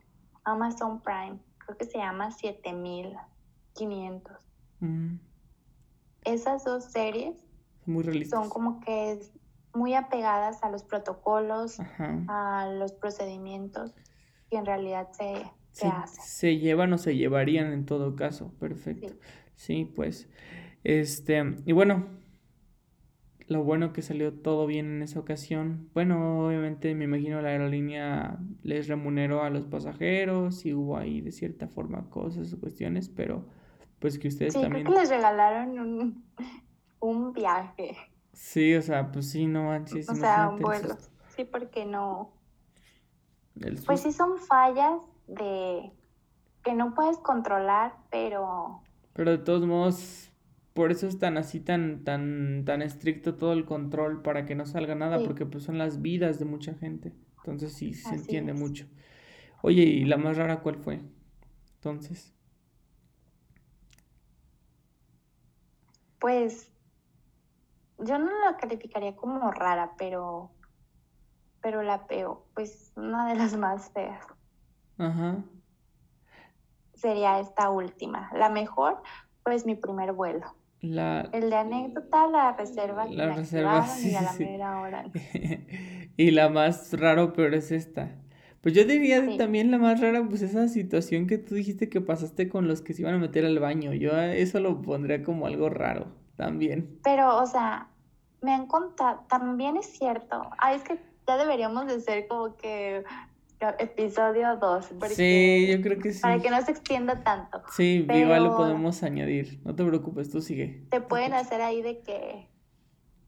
Amazon 0.43 1.01
Prime, 1.01 1.39
creo 1.57 1.75
que 1.77 1.85
se 1.85 1.97
llama 1.97 2.29
7500. 2.31 4.37
Mm. 4.79 5.15
Esas 6.23 6.63
dos 6.63 6.85
series 6.85 7.45
muy 7.85 8.03
realistas. 8.03 8.39
Son 8.39 8.49
como 8.49 8.79
que 8.79 9.19
muy 9.73 9.95
apegadas 9.95 10.63
a 10.63 10.69
los 10.69 10.83
protocolos, 10.83 11.79
a 11.99 12.73
los 12.77 12.93
procedimientos 12.93 13.93
que 14.49 14.57
en 14.57 14.65
realidad 14.65 15.09
se, 15.11 15.43
se 15.71 15.87
hacen. 15.87 16.23
Se 16.23 16.57
llevan 16.57 16.93
o 16.93 16.97
se 16.97 17.15
llevarían 17.15 17.73
en 17.73 17.85
todo 17.85 18.15
caso, 18.15 18.51
perfecto. 18.59 19.13
Sí. 19.55 19.85
pues, 19.85 20.29
este, 20.83 21.55
y 21.65 21.73
bueno, 21.73 22.07
lo 23.47 23.63
bueno 23.63 23.93
que 23.93 24.01
salió 24.01 24.33
todo 24.33 24.65
bien 24.65 24.87
en 24.87 25.01
esa 25.03 25.19
ocasión. 25.19 25.89
Bueno, 25.93 26.47
obviamente 26.47 26.95
me 26.95 27.05
imagino 27.05 27.41
la 27.41 27.49
aerolínea 27.49 28.39
les 28.63 28.87
remuneró 28.87 29.43
a 29.43 29.49
los 29.49 29.65
pasajeros 29.65 30.65
y 30.65 30.73
hubo 30.73 30.97
ahí 30.97 31.21
de 31.21 31.31
cierta 31.31 31.67
forma 31.67 32.09
cosas 32.09 32.51
o 32.53 32.59
cuestiones, 32.59 33.09
pero 33.09 33.45
pues 33.99 34.17
que 34.17 34.27
ustedes 34.27 34.53
también... 34.53 34.83
Creo 34.83 34.95
que 34.95 35.01
les 35.01 35.09
regalaron 35.09 35.79
un, 35.79 36.25
un 36.99 37.33
viaje. 37.33 37.95
Sí, 38.33 38.75
o 38.75 38.81
sea, 38.81 39.11
pues 39.11 39.29
sí, 39.31 39.45
no 39.45 39.65
manches. 39.65 40.09
O 40.09 40.15
sea, 40.15 40.49
un 40.49 40.59
vuelo. 40.59 40.97
Sí, 41.35 41.45
porque 41.45 41.85
no. 41.85 42.33
Pues 43.85 44.01
sí 44.01 44.11
son 44.11 44.37
fallas 44.37 44.99
de 45.27 45.91
que 46.63 46.73
no 46.73 46.93
puedes 46.93 47.17
controlar, 47.19 47.95
pero 48.09 48.81
Pero 49.13 49.31
de 49.31 49.37
todos 49.37 49.65
modos, 49.65 50.31
por 50.75 50.91
eso 50.91 51.07
es 51.07 51.17
tan 51.17 51.37
así, 51.37 51.61
tan, 51.61 52.03
tan, 52.03 52.65
tan 52.65 52.81
estricto 52.81 53.35
todo 53.35 53.53
el 53.53 53.63
control 53.63 54.21
para 54.21 54.45
que 54.45 54.55
no 54.55 54.65
salga 54.65 54.93
nada, 54.93 55.23
porque 55.23 55.45
pues 55.45 55.63
son 55.63 55.77
las 55.77 56.01
vidas 56.01 56.37
de 56.37 56.43
mucha 56.43 56.73
gente. 56.73 57.13
Entonces 57.37 57.71
sí, 57.71 57.93
se 57.93 58.13
entiende 58.13 58.51
mucho. 58.51 58.85
Oye, 59.61 59.83
¿y 59.83 60.03
la 60.03 60.17
más 60.17 60.35
rara 60.35 60.59
cuál 60.59 60.75
fue? 60.75 60.99
Entonces. 61.75 62.35
Pues 66.19 66.69
yo 67.99 68.19
no 68.19 68.29
la 68.43 68.57
calificaría 68.57 69.15
como 69.15 69.49
rara, 69.51 69.93
pero 69.97 70.51
pero 71.61 71.83
la 71.83 72.05
peor, 72.05 72.43
pues 72.53 72.91
una 72.97 73.29
de 73.29 73.35
las 73.35 73.55
más 73.55 73.91
feas. 73.91 74.27
Ajá. 74.97 75.41
Sería 76.95 77.39
esta 77.39 77.69
última. 77.69 78.29
La 78.33 78.49
mejor, 78.49 79.01
pues 79.41 79.65
mi 79.65 79.75
primer 79.75 80.11
vuelo. 80.11 80.64
La... 80.81 81.29
El 81.31 81.49
de 81.49 81.55
anécdota, 81.55 82.27
la 82.27 82.53
reserva. 82.53 83.05
La 83.07 83.33
reserva, 83.33 83.85
sí, 83.87 84.09
y 84.11 84.15
a 84.15 84.21
la 84.21 84.33
primera 84.33 84.81
hora. 84.81 85.05
y 86.17 86.31
la 86.31 86.49
más 86.49 86.93
raro, 86.99 87.33
peor 87.33 87.53
es 87.55 87.71
esta. 87.71 88.11
Pues 88.65 88.73
yo 88.73 88.83
diría 88.83 89.37
también 89.37 89.69
la 89.69 89.77
más 89.77 90.01
rara, 90.01 90.25
pues 90.27 90.41
esa 90.41 90.67
situación 90.67 91.27
que 91.27 91.37
tú 91.37 91.53
dijiste 91.53 91.87
que 91.87 92.01
pasaste 92.01 92.49
con 92.49 92.67
los 92.67 92.81
que 92.81 92.93
se 92.93 93.03
iban 93.03 93.13
a 93.13 93.19
meter 93.19 93.45
al 93.45 93.59
baño. 93.59 93.93
Yo 93.93 94.17
eso 94.19 94.59
lo 94.59 94.81
pondría 94.81 95.23
como 95.23 95.45
algo 95.45 95.69
raro 95.69 96.07
también. 96.35 96.99
Pero, 97.03 97.37
o 97.37 97.45
sea, 97.45 97.89
me 98.41 98.53
han 98.53 98.65
contado, 98.65 99.23
también 99.29 99.77
es 99.77 99.85
cierto. 99.85 100.49
Ay, 100.57 100.77
es 100.77 100.83
que 100.83 100.99
ya 101.27 101.37
deberíamos 101.37 101.85
de 101.85 101.99
ser 101.99 102.27
como 102.27 102.55
que 102.55 103.03
episodio 103.79 104.57
2. 104.57 104.93
Sí, 105.09 105.67
yo 105.69 105.81
creo 105.81 105.99
que 105.99 106.11
sí. 106.11 106.21
Para 106.21 106.39
que 106.39 106.49
no 106.49 106.61
se 106.61 106.71
extienda 106.71 107.23
tanto. 107.23 107.61
Sí, 107.71 108.07
igual 108.09 108.43
lo 108.43 108.55
podemos 108.55 109.03
añadir. 109.03 109.61
No 109.63 109.75
te 109.75 109.83
preocupes, 109.83 110.29
tú 110.29 110.41
sigue. 110.41 110.85
Te 110.89 111.01
pueden 111.01 111.33
hacer 111.33 111.61
ahí 111.61 111.81
de 111.81 112.01
que 112.01 112.49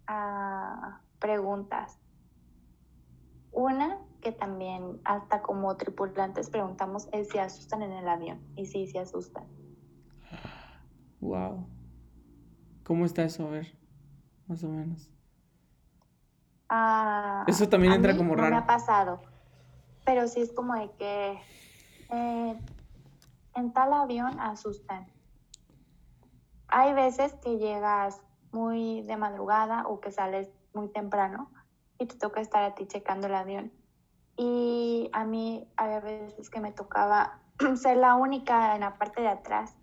uh, 0.09 0.97
preguntas. 1.19 1.99
Una 3.51 3.99
que 4.21 4.31
también 4.31 4.99
hasta 5.03 5.41
como 5.41 5.75
tripulantes 5.77 6.49
preguntamos 6.49 7.07
es 7.11 7.29
si 7.29 7.37
asustan 7.39 7.81
en 7.81 7.91
el 7.91 8.07
avión. 8.07 8.39
Y 8.55 8.65
sí, 8.65 8.87
sí 8.87 8.97
asustan. 8.97 9.45
Wow. 11.19 11.67
¿Cómo 12.83 13.05
está 13.05 13.23
eso? 13.23 13.47
A 13.47 13.51
ver, 13.51 13.77
más 14.47 14.63
o 14.63 14.69
menos. 14.69 15.11
Ah, 16.69 17.45
Eso 17.47 17.69
también 17.69 17.93
entra 17.93 18.15
como 18.17 18.35
raro. 18.35 18.51
Me 18.51 18.57
ha 18.57 18.65
pasado, 18.65 19.21
pero 20.07 20.25
sí 20.29 20.39
es 20.39 20.53
como 20.53 20.73
de 20.73 20.89
que 20.93 21.31
eh, 22.11 22.61
en 23.55 23.73
tal 23.73 23.91
avión 23.91 24.39
asustan. 24.39 25.11
Hay 26.69 26.93
veces 26.93 27.35
que 27.43 27.57
llegas 27.57 28.21
muy 28.53 29.01
de 29.01 29.17
madrugada 29.17 29.85
o 29.85 29.99
que 29.99 30.13
sales 30.13 30.49
muy 30.73 30.87
temprano 30.93 31.51
y 31.99 32.05
te 32.05 32.15
toca 32.15 32.39
estar 32.39 32.63
a 32.63 32.73
ti 32.73 32.87
checando 32.87 33.27
el 33.27 33.35
avión. 33.35 33.73
Y 34.37 35.09
a 35.11 35.25
mí 35.25 35.69
había 35.75 35.99
veces 35.99 36.49
que 36.49 36.61
me 36.61 36.71
tocaba 36.71 37.41
ser 37.75 37.97
la 37.97 38.15
única 38.15 38.75
en 38.75 38.81
la 38.81 38.97
parte 38.97 39.21
de 39.21 39.27
atrás 39.27 39.77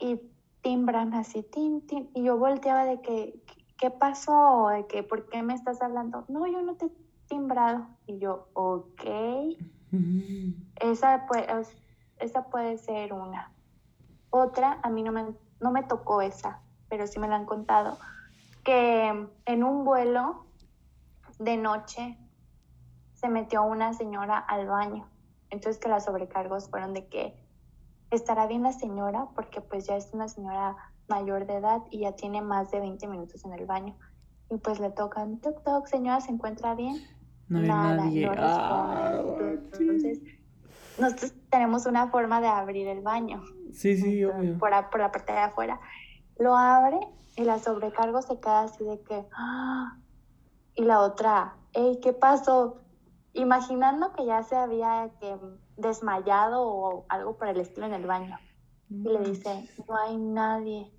y 0.00 0.20
timbran 0.60 1.14
así, 1.14 1.44
tin, 1.44 1.86
tin, 1.86 2.10
y 2.14 2.24
yo 2.24 2.36
volteaba 2.36 2.84
de 2.84 3.00
que, 3.00 3.44
¿qué 3.78 3.92
pasó? 3.92 4.70
¿De 4.70 4.88
que, 4.88 5.04
¿Por 5.04 5.28
qué 5.28 5.44
me 5.44 5.54
estás 5.54 5.82
hablando? 5.82 6.24
No, 6.26 6.48
yo 6.48 6.62
no 6.62 6.74
te 6.74 6.90
timbrado. 7.26 7.86
Y 8.06 8.18
yo, 8.18 8.48
ok. 8.54 9.02
esa, 10.80 11.26
puede, 11.26 11.46
esa 12.18 12.44
puede 12.50 12.78
ser 12.78 13.12
una. 13.12 13.52
Otra, 14.30 14.80
a 14.82 14.90
mí 14.90 15.02
no 15.02 15.12
me, 15.12 15.34
no 15.60 15.70
me 15.70 15.82
tocó 15.82 16.20
esa, 16.20 16.60
pero 16.88 17.06
sí 17.06 17.18
me 17.18 17.28
la 17.28 17.36
han 17.36 17.46
contado, 17.46 17.98
que 18.64 19.28
en 19.46 19.64
un 19.64 19.84
vuelo 19.84 20.46
de 21.38 21.56
noche 21.56 22.18
se 23.12 23.28
metió 23.28 23.62
una 23.62 23.92
señora 23.94 24.38
al 24.38 24.66
baño. 24.66 25.08
Entonces 25.50 25.80
que 25.80 25.88
las 25.88 26.04
sobrecargos 26.04 26.68
fueron 26.68 26.94
de 26.94 27.06
que 27.06 27.36
estará 28.10 28.46
bien 28.46 28.62
la 28.62 28.72
señora, 28.72 29.28
porque 29.34 29.60
pues 29.60 29.86
ya 29.86 29.96
es 29.96 30.12
una 30.12 30.28
señora 30.28 30.76
mayor 31.08 31.46
de 31.46 31.54
edad 31.54 31.82
y 31.90 32.00
ya 32.00 32.12
tiene 32.12 32.42
más 32.42 32.70
de 32.70 32.80
20 32.80 33.06
minutos 33.08 33.44
en 33.44 33.52
el 33.52 33.66
baño. 33.66 33.96
Y 34.50 34.58
pues 34.58 34.80
le 34.80 34.90
tocan, 34.90 35.40
toc, 35.40 35.62
toc, 35.64 35.86
señora, 35.86 36.20
¿se 36.20 36.30
encuentra 36.30 36.74
bien? 36.74 36.96
No 37.48 37.60
Nada, 37.60 37.96
nadie. 37.96 38.28
Ah, 38.36 39.20
Entonces, 39.72 40.20
nosotros 40.98 41.34
tenemos 41.50 41.86
una 41.86 42.08
forma 42.08 42.40
de 42.40 42.48
abrir 42.48 42.88
el 42.88 43.02
baño. 43.02 43.42
Sí, 43.72 43.96
sí, 43.96 44.24
obvio. 44.24 44.58
Por, 44.58 44.70
por 44.90 45.00
la 45.00 45.10
parte 45.10 45.32
de 45.32 45.38
afuera. 45.38 45.80
Lo 46.38 46.56
abre 46.56 46.98
y 47.36 47.44
la 47.44 47.58
sobrecargo 47.58 48.22
se 48.22 48.38
queda 48.38 48.62
así 48.62 48.84
de 48.84 49.00
que, 49.02 49.26
¡ah! 49.36 49.98
y 50.74 50.82
la 50.82 51.00
otra, 51.00 51.56
hey, 51.72 51.98
¿qué 52.02 52.12
pasó? 52.12 52.82
Imaginando 53.32 54.12
que 54.12 54.26
ya 54.26 54.42
se 54.42 54.56
había 54.56 55.10
que 55.20 55.36
desmayado 55.76 56.62
o 56.62 57.06
algo 57.08 57.36
por 57.36 57.48
el 57.48 57.60
estilo 57.60 57.86
en 57.86 57.94
el 57.94 58.06
baño. 58.06 58.38
Y 58.90 59.08
le 59.08 59.20
dice, 59.20 59.68
no 59.88 59.96
hay 59.96 60.16
nadie. 60.16 60.92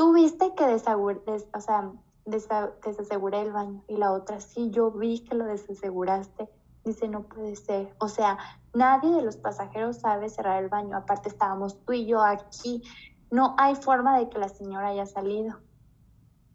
Tú 0.00 0.14
viste 0.14 0.54
que 0.54 0.66
desaseguré, 0.66 1.20
o 1.52 1.60
sea, 1.60 1.92
desaseguré 2.24 3.42
el 3.42 3.52
baño. 3.52 3.84
Y 3.86 3.98
la 3.98 4.12
otra, 4.12 4.40
sí, 4.40 4.70
yo 4.70 4.90
vi 4.90 5.22
que 5.24 5.34
lo 5.34 5.44
desaseguraste. 5.44 6.48
Dice, 6.86 7.06
no 7.06 7.24
puede 7.24 7.54
ser. 7.54 7.94
O 7.98 8.08
sea, 8.08 8.38
nadie 8.72 9.10
de 9.10 9.20
los 9.20 9.36
pasajeros 9.36 9.98
sabe 9.98 10.30
cerrar 10.30 10.62
el 10.62 10.70
baño. 10.70 10.96
Aparte 10.96 11.28
estábamos 11.28 11.84
tú 11.84 11.92
y 11.92 12.06
yo 12.06 12.22
aquí. 12.22 12.82
No 13.30 13.54
hay 13.58 13.74
forma 13.74 14.18
de 14.18 14.30
que 14.30 14.38
la 14.38 14.48
señora 14.48 14.88
haya 14.88 15.04
salido. 15.04 15.58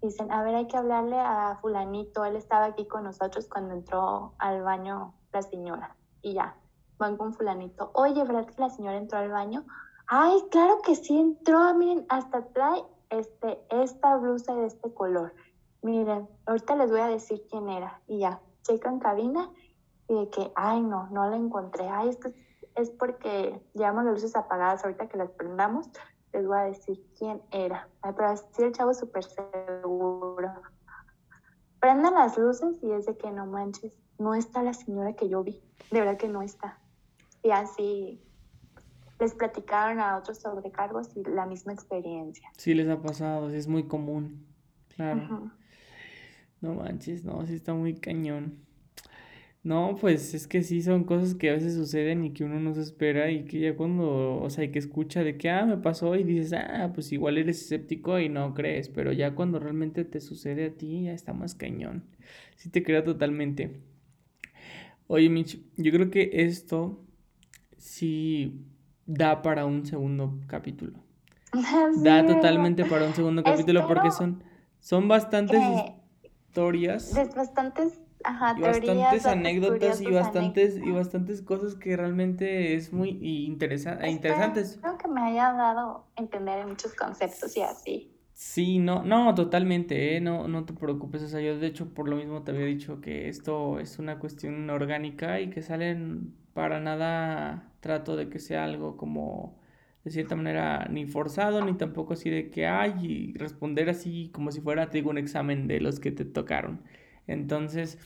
Dicen, 0.01 0.31
a 0.31 0.41
ver, 0.41 0.55
hay 0.55 0.65
que 0.65 0.77
hablarle 0.77 1.19
a 1.19 1.59
fulanito. 1.61 2.25
Él 2.25 2.37
estaba 2.37 2.65
aquí 2.65 2.87
con 2.87 3.03
nosotros 3.03 3.47
cuando 3.47 3.75
entró 3.75 4.33
al 4.39 4.63
baño 4.63 5.13
la 5.31 5.43
señora. 5.43 5.95
Y 6.23 6.33
ya, 6.33 6.57
van 6.97 7.15
con 7.15 7.31
fulanito. 7.31 7.91
Oye, 7.93 8.23
¿verdad 8.23 8.47
que 8.47 8.59
la 8.59 8.71
señora 8.71 8.97
entró 8.97 9.19
al 9.19 9.29
baño? 9.29 9.67
Ay, 10.07 10.43
claro 10.49 10.79
que 10.83 10.95
sí 10.95 11.15
entró. 11.15 11.75
Miren, 11.75 12.07
hasta 12.09 12.43
trae 12.47 12.83
este, 13.19 13.59
esta 13.69 14.15
blusa 14.17 14.55
de 14.55 14.67
este 14.67 14.93
color. 14.93 15.33
Miren, 15.81 16.27
ahorita 16.45 16.75
les 16.75 16.89
voy 16.89 17.01
a 17.01 17.07
decir 17.07 17.45
quién 17.49 17.69
era. 17.69 18.01
Y 18.07 18.19
ya, 18.19 18.41
checan 18.63 18.99
cabina 18.99 19.51
y 20.07 20.15
de 20.15 20.29
que, 20.29 20.51
ay, 20.55 20.81
no, 20.81 21.07
no 21.09 21.29
la 21.29 21.35
encontré. 21.35 21.87
Ay, 21.89 22.09
es 22.09 22.19
es 22.75 22.89
porque 22.91 23.61
llevamos 23.73 24.03
las 24.05 24.15
luces 24.15 24.35
apagadas. 24.35 24.83
Ahorita 24.83 25.07
que 25.07 25.17
las 25.17 25.31
prendamos, 25.31 25.89
les 26.33 26.45
voy 26.45 26.57
a 26.57 26.63
decir 26.63 27.05
quién 27.17 27.41
era. 27.51 27.87
Ay, 28.01 28.13
pero 28.15 28.29
así 28.29 28.63
el 28.63 28.73
chavo 28.73 28.93
súper 28.93 29.23
seguro. 29.23 30.51
Prendan 31.79 32.15
las 32.15 32.37
luces 32.37 32.81
y 32.83 32.91
es 32.91 33.05
de 33.05 33.17
que 33.17 33.31
no 33.31 33.45
manches, 33.45 33.97
no 34.17 34.33
está 34.33 34.63
la 34.63 34.73
señora 34.73 35.13
que 35.13 35.29
yo 35.29 35.43
vi. 35.43 35.61
De 35.91 35.99
verdad 35.99 36.17
que 36.17 36.27
no 36.27 36.41
está. 36.41 36.79
Y 37.43 37.51
así 37.51 38.24
les 39.19 39.33
platicaron 39.33 39.99
a 39.99 40.17
otros 40.17 40.39
sobrecargos 40.39 41.15
y 41.15 41.23
la 41.23 41.45
misma 41.45 41.73
experiencia. 41.73 42.49
Sí, 42.57 42.73
les 42.73 42.89
ha 42.89 43.01
pasado, 43.01 43.49
es 43.49 43.67
muy 43.67 43.83
común, 43.83 44.45
claro. 44.95 45.51
No 46.61 46.73
manches, 46.73 47.23
no, 47.23 47.45
sí 47.45 47.55
está 47.55 47.73
muy 47.73 47.95
cañón. 47.95 48.65
No, 49.63 49.97
pues 49.99 50.35
es 50.35 50.47
que 50.47 50.61
sí 50.61 50.83
son 50.83 51.05
cosas 51.05 51.33
que 51.33 51.49
a 51.49 51.53
veces 51.53 51.73
suceden 51.73 52.23
y 52.23 52.33
que 52.33 52.43
uno 52.43 52.59
no 52.59 52.75
se 52.75 52.81
espera 52.81 53.31
y 53.31 53.45
que 53.45 53.59
ya 53.59 53.75
cuando, 53.75 54.39
o 54.39 54.49
sea, 54.51 54.71
que 54.71 54.77
escucha 54.77 55.23
de 55.23 55.37
que, 55.37 55.49
ah, 55.49 55.65
me 55.65 55.77
pasó 55.77 56.15
y 56.15 56.23
dices, 56.23 56.53
ah, 56.53 56.91
pues 56.93 57.11
igual 57.11 57.39
eres 57.39 57.61
escéptico 57.61 58.19
y 58.19 58.29
no 58.29 58.53
crees, 58.53 58.89
pero 58.89 59.11
ya 59.11 59.33
cuando 59.33 59.57
realmente 59.57 60.05
te 60.05 60.21
sucede 60.21 60.65
a 60.67 60.73
ti 60.75 61.05
ya 61.05 61.13
está 61.13 61.33
más 61.33 61.55
cañón. 61.55 62.03
Sí 62.57 62.69
te 62.69 62.83
crea 62.83 63.03
totalmente. 63.03 63.81
Oye, 65.07 65.29
Mitch, 65.29 65.59
yo 65.77 65.91
creo 65.91 66.11
que 66.11 66.29
esto 66.33 67.03
sí 67.77 68.65
da 69.05 69.41
para 69.41 69.65
un 69.65 69.85
segundo 69.85 70.39
capítulo. 70.47 70.99
da 72.03 72.25
totalmente 72.25 72.85
para 72.85 73.05
un 73.05 73.13
segundo 73.13 73.43
capítulo 73.43 73.87
porque 73.87 74.11
son, 74.11 74.43
son 74.79 75.07
bastantes 75.07 75.61
historias. 76.23 77.13
bastantes, 77.35 78.01
ajá, 78.23 78.55
y 78.57 78.61
bastantes 78.61 79.25
anécdotas 79.25 80.01
y 80.01 80.11
bastantes, 80.11 80.77
y 80.77 80.91
bastantes 80.91 81.41
cosas 81.41 81.75
que 81.75 81.95
realmente 81.95 82.75
es 82.75 82.91
muy 82.91 83.09
interesa 83.45 84.07
interesantes. 84.07 84.79
Creo 84.81 84.97
que 84.97 85.07
me 85.07 85.21
haya 85.21 85.53
dado 85.53 86.05
a 86.15 86.21
entender 86.21 86.65
muchos 86.65 86.93
conceptos 86.93 87.55
y 87.55 87.61
así. 87.61 88.11
Sí, 88.33 88.79
no, 88.79 89.01
no, 89.05 89.33
totalmente, 89.33 90.17
¿eh? 90.17 90.19
no, 90.19 90.49
no 90.49 90.65
te 90.65 90.73
preocupes, 90.73 91.23
o 91.23 91.27
sea, 91.29 91.39
yo 91.39 91.57
de 91.57 91.67
hecho 91.67 91.93
por 91.93 92.09
lo 92.09 92.17
mismo 92.17 92.43
te 92.43 92.51
había 92.51 92.65
dicho 92.65 92.99
que 92.99 93.29
esto 93.29 93.79
es 93.79 93.97
una 93.97 94.19
cuestión 94.19 94.69
orgánica 94.69 95.39
y 95.39 95.49
que 95.49 95.61
salen 95.61 96.35
para 96.53 96.81
nada 96.81 97.71
trato 97.85 98.15
de 98.15 98.29
que 98.29 98.39
sea 98.39 98.63
algo 98.63 98.97
como 98.97 99.59
de 100.03 100.09
cierta 100.09 100.35
manera 100.35 100.87
ni 100.89 101.05
forzado 101.05 101.63
ni 101.63 101.75
tampoco 101.75 102.13
así 102.13 102.31
de 102.31 102.49
que 102.49 102.65
hay 102.65 102.95
y 102.99 103.37
responder 103.37 103.89
así 103.89 104.31
como 104.33 104.51
si 104.51 104.59
fuera 104.59 104.89
te 104.89 104.97
digo 104.97 105.11
un 105.11 105.19
examen 105.19 105.67
de 105.67 105.79
los 105.79 105.99
que 105.99 106.11
te 106.11 106.25
tocaron. 106.25 106.81
Entonces, 107.27 107.99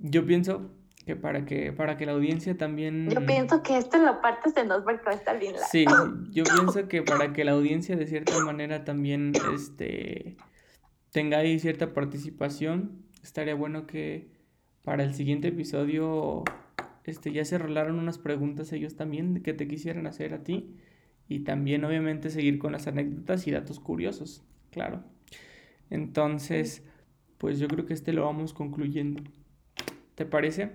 yo 0.00 0.26
pienso 0.26 0.72
que 1.04 1.14
para 1.14 1.44
que 1.44 1.72
para 1.72 1.96
que 1.96 2.04
la 2.04 2.12
audiencia 2.12 2.58
también 2.58 3.08
Yo 3.08 3.24
pienso 3.24 3.62
que 3.62 3.78
esto 3.78 3.96
lo 3.98 4.20
partes 4.20 4.56
en 4.56 4.66
dos 4.66 4.82
porque 4.82 5.08
estar 5.10 5.38
bien 5.38 5.52
largo. 5.52 5.68
Sí, 5.70 5.84
yo 6.32 6.42
pienso 6.42 6.88
que 6.88 7.02
para 7.02 7.32
que 7.32 7.44
la 7.44 7.52
audiencia 7.52 7.94
de 7.94 8.08
cierta 8.08 8.36
manera 8.44 8.84
también 8.84 9.32
este 9.54 10.36
tenga 11.12 11.38
ahí 11.38 11.60
cierta 11.60 11.94
participación, 11.94 13.04
estaría 13.22 13.54
bueno 13.54 13.86
que 13.86 14.32
para 14.82 15.04
el 15.04 15.14
siguiente 15.14 15.48
episodio 15.48 16.42
este 17.10 17.32
ya 17.32 17.44
se 17.44 17.58
rolaron 17.58 17.98
unas 17.98 18.18
preguntas 18.18 18.72
ellos 18.72 18.96
también 18.96 19.42
que 19.42 19.54
te 19.54 19.68
quisieran 19.68 20.06
hacer 20.06 20.34
a 20.34 20.42
ti 20.42 20.76
y 21.28 21.40
también 21.40 21.84
obviamente 21.84 22.30
seguir 22.30 22.58
con 22.58 22.72
las 22.72 22.86
anécdotas 22.86 23.46
y 23.46 23.50
datos 23.50 23.80
curiosos, 23.80 24.44
claro. 24.70 25.02
Entonces, 25.90 26.84
pues 27.38 27.58
yo 27.58 27.68
creo 27.68 27.86
que 27.86 27.94
este 27.94 28.12
lo 28.12 28.24
vamos 28.24 28.52
concluyendo. 28.52 29.22
¿Te 30.14 30.24
parece? 30.24 30.72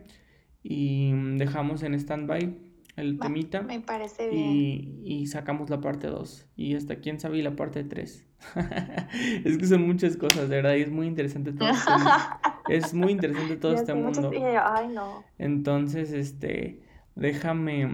y 0.63 1.11
dejamos 1.37 1.83
en 1.83 1.93
stand-by 1.95 2.55
el 2.95 3.19
temita. 3.19 3.61
Me 3.61 3.79
parece 3.79 4.29
bien. 4.29 4.49
Y, 4.49 5.01
y 5.03 5.27
sacamos 5.27 5.69
la 5.69 5.81
parte 5.81 6.07
2. 6.07 6.47
Y 6.55 6.75
hasta 6.75 6.97
quién 6.97 7.19
sabe 7.19 7.41
la 7.41 7.55
parte 7.55 7.83
3. 7.83 8.27
es 9.45 9.57
que 9.57 9.65
son 9.65 9.85
muchas 9.87 10.17
cosas, 10.17 10.49
de 10.49 10.57
verdad. 10.57 10.75
Y 10.75 10.81
es 10.81 10.91
muy 10.91 11.07
interesante 11.07 11.53
todo 11.53 11.69
este 11.69 11.91
mundo. 11.91 12.11
Es 12.69 12.93
muy 12.93 13.11
interesante 13.11 13.57
todo 13.57 13.73
este 13.73 13.93
mundo. 13.93 14.31
Ay, 14.63 14.87
no. 14.89 15.25
Entonces, 15.37 16.13
este, 16.13 16.83
déjame, 17.15 17.89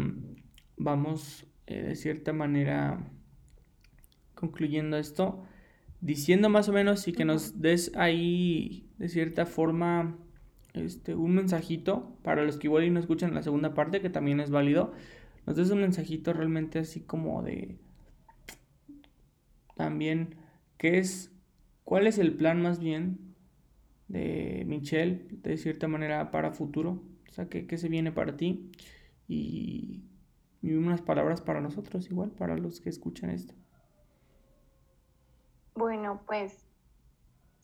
vamos 0.75 1.47
eh, 1.65 1.81
de 1.81 1.95
cierta 1.95 2.33
manera 2.33 3.09
concluyendo 4.35 4.97
esto, 4.97 5.43
diciendo 6.01 6.49
más 6.49 6.69
o 6.69 6.73
menos 6.73 7.07
y 7.07 7.13
que 7.13 7.25
nos 7.25 7.59
des 7.59 7.91
ahí 7.95 8.89
de 8.97 9.09
cierta 9.09 9.45
forma 9.45 10.17
este, 10.77 11.15
un 11.15 11.35
mensajito 11.35 12.17
para 12.23 12.43
los 12.43 12.57
que 12.57 12.67
igual 12.67 12.93
no 12.93 12.99
escuchan 12.99 13.33
la 13.33 13.43
segunda 13.43 13.73
parte, 13.73 14.01
que 14.01 14.09
también 14.09 14.39
es 14.39 14.49
válido. 14.49 14.93
Nos 15.45 15.55
des 15.55 15.69
un 15.71 15.81
mensajito 15.81 16.33
realmente 16.33 16.79
así 16.79 17.01
como 17.01 17.41
de. 17.43 17.77
También, 19.75 20.35
¿qué 20.77 20.99
es. 20.99 21.31
¿Cuál 21.83 22.07
es 22.07 22.17
el 22.17 22.33
plan 22.33 22.61
más 22.61 22.79
bien 22.79 23.35
de 24.07 24.63
Michelle, 24.67 25.27
de 25.31 25.57
cierta 25.57 25.87
manera, 25.87 26.31
para 26.31 26.51
futuro? 26.51 27.03
O 27.29 27.31
sea, 27.31 27.47
¿qué, 27.47 27.67
qué 27.67 27.77
se 27.77 27.89
viene 27.89 28.11
para 28.11 28.35
ti? 28.35 28.71
Y 29.27 30.03
unas 30.63 31.01
palabras 31.01 31.41
para 31.41 31.61
nosotros, 31.61 32.09
igual, 32.09 32.31
para 32.31 32.57
los 32.57 32.81
que 32.81 32.89
escuchan 32.89 33.29
esto. 33.29 33.53
Bueno, 35.75 36.21
pues 36.25 36.65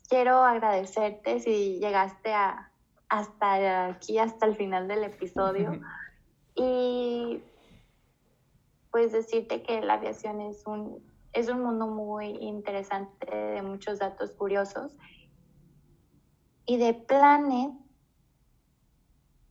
quiero 0.07 0.43
agradecerte 0.43 1.39
si 1.39 1.79
llegaste 1.79 2.31
a, 2.31 2.71
hasta 3.09 3.87
aquí, 3.87 4.17
hasta 4.17 4.45
el 4.45 4.55
final 4.55 4.87
del 4.87 5.03
episodio. 5.03 5.81
y 6.55 7.43
pues 8.91 9.11
decirte 9.11 9.63
que 9.63 9.81
la 9.81 9.95
aviación 9.95 10.39
es 10.41 10.67
un, 10.67 11.03
es 11.33 11.49
un 11.49 11.61
mundo 11.61 11.87
muy 11.87 12.27
interesante 12.41 13.35
de 13.35 13.61
muchos 13.63 13.97
datos 13.99 14.31
curiosos. 14.31 14.91
Y 16.65 16.77
de 16.77 16.93
planes, 16.93 17.71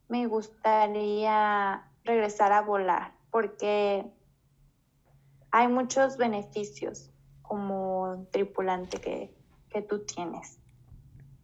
me 0.08 0.26
gustaría 0.26 1.90
regresar 2.04 2.52
a 2.52 2.62
volar 2.62 3.14
porque 3.30 4.06
hay 5.50 5.68
muchos 5.68 6.16
beneficios 6.16 7.10
como 7.40 8.26
tripulante 8.30 8.98
que, 8.98 9.34
que 9.70 9.82
tú 9.82 10.04
tienes 10.04 10.61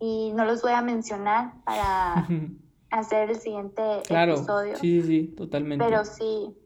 y 0.00 0.32
no 0.32 0.44
los 0.44 0.62
voy 0.62 0.72
a 0.72 0.82
mencionar 0.82 1.52
para 1.64 2.26
hacer 2.90 3.30
el 3.30 3.36
siguiente 3.36 4.02
claro, 4.06 4.34
episodio. 4.34 4.76
Sí, 4.76 5.02
sí, 5.02 5.34
totalmente. 5.36 5.84
Pero 5.84 6.04
sí, 6.04 6.56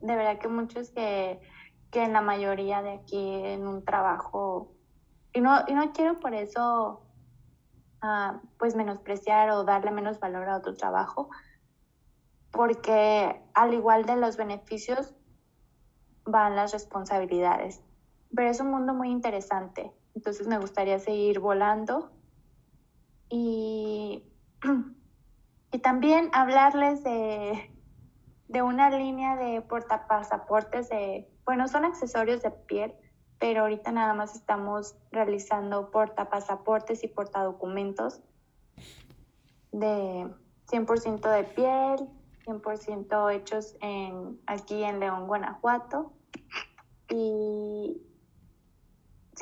de 0.00 0.16
verdad 0.16 0.38
que 0.38 0.48
muchos 0.48 0.90
que, 0.90 1.40
que 1.90 2.02
en 2.02 2.12
la 2.12 2.20
mayoría 2.20 2.82
de 2.82 2.92
aquí 2.92 3.18
en 3.18 3.66
un 3.66 3.84
trabajo, 3.84 4.72
y 5.32 5.40
no, 5.40 5.60
y 5.66 5.74
no 5.74 5.92
quiero 5.92 6.20
por 6.20 6.34
eso 6.34 7.02
uh, 8.02 8.38
pues 8.58 8.74
menospreciar 8.74 9.50
o 9.50 9.64
darle 9.64 9.92
menos 9.92 10.20
valor 10.20 10.48
a 10.48 10.56
otro 10.56 10.74
trabajo, 10.74 11.30
porque 12.50 13.40
al 13.54 13.72
igual 13.72 14.04
de 14.04 14.16
los 14.16 14.36
beneficios 14.36 15.14
van 16.24 16.56
las 16.56 16.72
responsabilidades. 16.72 17.80
Pero 18.34 18.48
es 18.48 18.60
un 18.60 18.70
mundo 18.70 18.94
muy 18.94 19.10
interesante 19.10 19.92
entonces 20.14 20.46
me 20.46 20.58
gustaría 20.58 20.98
seguir 20.98 21.40
volando 21.40 22.10
y, 23.28 24.22
y 25.72 25.78
también 25.78 26.30
hablarles 26.32 27.02
de, 27.02 27.70
de 28.48 28.62
una 28.62 28.90
línea 28.90 29.36
de 29.36 29.62
portapasaportes 29.62 30.88
de, 30.90 31.28
bueno, 31.44 31.66
son 31.68 31.84
accesorios 31.84 32.42
de 32.42 32.50
piel, 32.50 32.92
pero 33.38 33.62
ahorita 33.62 33.90
nada 33.90 34.14
más 34.14 34.34
estamos 34.34 34.94
realizando 35.10 35.90
portapasaportes 35.90 37.02
y 37.02 37.08
portadocumentos 37.08 38.20
de 39.72 40.28
100% 40.70 41.34
de 41.34 41.44
piel, 41.44 42.08
100% 42.46 43.34
hechos 43.34 43.76
en, 43.80 44.40
aquí 44.46 44.84
en 44.84 45.00
León, 45.00 45.26
Guanajuato. 45.26 46.12
Y 47.08 48.00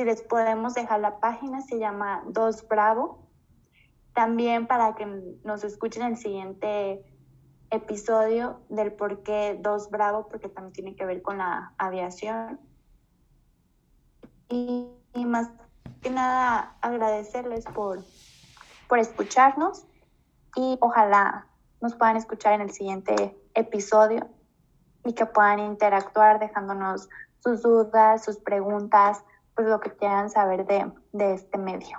si 0.01 0.07
les 0.07 0.23
podemos 0.23 0.73
dejar 0.73 0.99
la 1.01 1.21
página, 1.21 1.61
se 1.61 1.79
llama 1.79 2.23
Dos 2.27 2.67
Bravo. 2.67 3.29
También 4.15 4.67
para 4.67 4.95
que 4.95 5.05
nos 5.45 5.63
escuchen 5.63 6.03
el 6.05 6.17
siguiente 6.17 7.05
episodio 7.71 8.63
del 8.71 8.95
por 8.95 9.23
qué 9.23 9.59
Dos 9.61 9.91
Bravo, 9.91 10.27
porque 10.27 10.49
también 10.49 10.73
tiene 10.73 10.97
que 10.97 11.05
ver 11.05 11.21
con 11.21 11.37
la 11.37 11.75
aviación. 11.77 12.59
Y, 14.49 14.89
más 15.27 15.51
que 16.01 16.09
nada 16.09 16.79
agradecerles 16.81 17.67
por, 17.67 17.99
por 18.89 19.01
escucharnos 19.01 19.85
y 20.57 20.79
ojalá 20.81 21.47
nos 21.83 21.95
puedan 21.95 22.17
escuchar 22.17 22.55
en 22.55 22.63
el 22.63 22.71
siguiente 22.71 23.39
episodio 23.53 24.31
y 25.05 25.13
que 25.13 25.27
puedan 25.27 25.59
interactuar 25.59 26.41
dejándonos 26.41 27.11
sus 27.41 27.61
dudas, 27.61 28.25
sus 28.25 28.39
preguntas, 28.39 29.23
pues 29.61 29.69
lo 29.69 29.81
que 29.81 29.91
quieran 29.91 30.31
saber 30.31 30.65
de, 30.65 30.91
de 31.13 31.35
este 31.35 31.59
medio. 31.59 31.99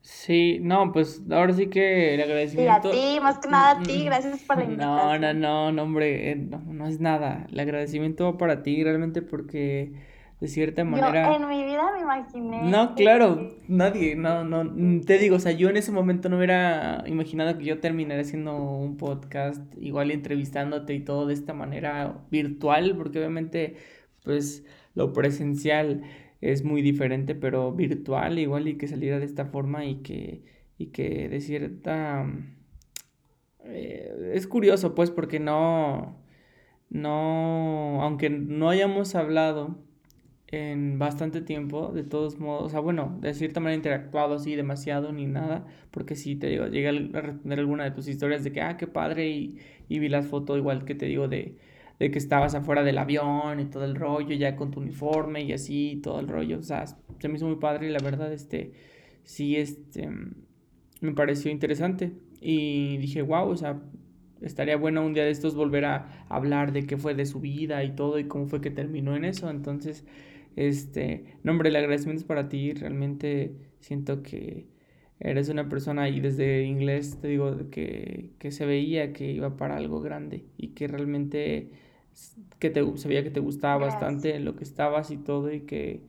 Sí, 0.00 0.58
no, 0.60 0.90
pues 0.90 1.22
ahora 1.30 1.52
sí 1.52 1.68
que 1.68 2.14
el 2.14 2.20
agradecimiento. 2.20 2.88
Y 2.88 2.90
a 2.90 3.14
ti, 3.14 3.20
más 3.20 3.38
que 3.38 3.48
nada 3.48 3.70
a 3.70 3.82
ti, 3.82 4.02
mm, 4.02 4.04
gracias 4.06 4.42
por 4.42 4.56
la 4.56 4.64
invitación. 4.64 5.20
No, 5.20 5.32
no, 5.32 5.72
no, 5.72 5.82
hombre, 5.84 6.32
eh, 6.32 6.36
no, 6.36 6.58
no 6.58 6.88
es 6.88 6.98
nada. 6.98 7.46
El 7.52 7.60
agradecimiento 7.60 8.24
va 8.24 8.36
para 8.36 8.64
ti 8.64 8.82
realmente 8.82 9.22
porque 9.22 9.92
de 10.40 10.48
cierta 10.48 10.82
manera. 10.82 11.28
Yo 11.28 11.44
en 11.44 11.48
mi 11.48 11.62
vida 11.62 11.92
me 11.94 12.00
imaginé. 12.00 12.62
No, 12.64 12.96
claro, 12.96 13.50
nadie, 13.68 14.16
no, 14.16 14.42
no, 14.42 15.00
te 15.02 15.18
digo, 15.18 15.36
o 15.36 15.38
sea, 15.38 15.52
yo 15.52 15.68
en 15.68 15.76
ese 15.76 15.92
momento 15.92 16.28
no 16.28 16.38
hubiera 16.38 17.04
imaginado 17.06 17.56
que 17.56 17.66
yo 17.66 17.78
terminara 17.78 18.22
haciendo 18.22 18.56
un 18.56 18.96
podcast, 18.96 19.62
igual 19.78 20.10
entrevistándote 20.10 20.92
y 20.94 21.04
todo 21.04 21.26
de 21.26 21.34
esta 21.34 21.54
manera 21.54 22.16
virtual, 22.32 22.96
porque 22.96 23.18
obviamente, 23.18 23.76
pues, 24.24 24.64
lo 24.94 25.12
presencial 25.12 26.02
es 26.40 26.64
muy 26.64 26.82
diferente, 26.82 27.34
pero 27.34 27.72
virtual 27.72 28.38
igual 28.38 28.68
y 28.68 28.76
que 28.76 28.88
saliera 28.88 29.18
de 29.18 29.26
esta 29.26 29.46
forma 29.46 29.84
y 29.84 29.96
que, 29.96 30.42
y 30.78 30.86
que 30.86 31.28
de 31.28 31.40
cierta... 31.40 32.26
Eh, 33.64 34.32
es 34.34 34.46
curioso 34.46 34.94
pues 34.94 35.10
porque 35.10 35.38
no, 35.38 36.16
no, 36.88 38.02
aunque 38.02 38.30
no 38.30 38.70
hayamos 38.70 39.14
hablado 39.14 39.78
en 40.48 40.98
bastante 40.98 41.40
tiempo, 41.42 41.92
de 41.92 42.02
todos 42.02 42.40
modos, 42.40 42.64
o 42.66 42.68
sea, 42.70 42.80
bueno, 42.80 43.18
de 43.20 43.34
cierta 43.34 43.60
manera 43.60 43.76
interactuado 43.76 44.34
así 44.34 44.56
demasiado 44.56 45.12
ni 45.12 45.26
nada, 45.26 45.66
porque 45.92 46.16
si 46.16 46.34
te 46.36 46.48
digo, 46.48 46.66
llegué 46.66 46.88
a 46.88 47.20
responder 47.20 47.60
alguna 47.60 47.84
de 47.84 47.92
tus 47.92 48.08
historias 48.08 48.42
de 48.42 48.52
que, 48.52 48.60
ah, 48.60 48.76
qué 48.76 48.88
padre, 48.88 49.28
y, 49.30 49.58
y 49.88 50.00
vi 50.00 50.08
las 50.08 50.26
fotos 50.26 50.58
igual 50.58 50.84
que 50.84 50.96
te 50.96 51.06
digo 51.06 51.28
de, 51.28 51.56
de 52.00 52.10
que 52.10 52.18
estabas 52.18 52.54
afuera 52.54 52.82
del 52.82 52.96
avión 52.98 53.60
y 53.60 53.66
todo 53.66 53.84
el 53.84 53.94
rollo, 53.94 54.34
ya 54.34 54.56
con 54.56 54.70
tu 54.70 54.80
uniforme 54.80 55.42
y 55.42 55.52
así, 55.52 56.00
todo 56.02 56.18
el 56.18 56.28
rollo. 56.28 56.58
O 56.58 56.62
sea, 56.62 56.86
se 56.86 57.28
me 57.28 57.34
hizo 57.36 57.46
muy 57.46 57.56
padre 57.56 57.88
y 57.88 57.92
la 57.92 58.00
verdad, 58.02 58.32
este, 58.32 58.72
sí, 59.22 59.56
este, 59.56 60.08
me 61.02 61.12
pareció 61.12 61.50
interesante. 61.50 62.12
Y 62.40 62.96
dije, 62.96 63.20
wow, 63.20 63.50
o 63.50 63.56
sea, 63.56 63.82
estaría 64.40 64.78
bueno 64.78 65.04
un 65.04 65.12
día 65.12 65.24
de 65.24 65.30
estos 65.30 65.54
volver 65.54 65.84
a 65.84 66.24
hablar 66.30 66.72
de 66.72 66.86
qué 66.86 66.96
fue 66.96 67.14
de 67.14 67.26
su 67.26 67.38
vida 67.40 67.84
y 67.84 67.94
todo 67.94 68.18
y 68.18 68.24
cómo 68.24 68.46
fue 68.46 68.62
que 68.62 68.70
terminó 68.70 69.14
en 69.14 69.26
eso. 69.26 69.50
Entonces, 69.50 70.06
este, 70.56 71.24
no, 71.42 71.52
hombre, 71.52 71.68
el 71.68 71.76
agradecimiento 71.76 72.22
es 72.22 72.26
para 72.26 72.48
ti. 72.48 72.72
Realmente 72.72 73.54
siento 73.80 74.22
que 74.22 74.68
eres 75.18 75.50
una 75.50 75.68
persona 75.68 76.08
y 76.08 76.20
desde 76.20 76.64
inglés 76.64 77.18
te 77.20 77.28
digo 77.28 77.68
que, 77.70 78.30
que 78.38 78.50
se 78.52 78.64
veía 78.64 79.12
que 79.12 79.30
iba 79.32 79.58
para 79.58 79.76
algo 79.76 80.00
grande 80.00 80.46
y 80.56 80.68
que 80.68 80.88
realmente 80.88 81.89
que 82.58 82.70
te 82.70 82.84
sabía 82.96 83.22
que 83.22 83.30
te 83.30 83.40
gustaba 83.40 83.86
bastante 83.86 84.38
lo 84.40 84.56
que 84.56 84.64
estabas 84.64 85.10
y 85.10 85.16
todo 85.16 85.52
y 85.52 85.60
que 85.60 86.02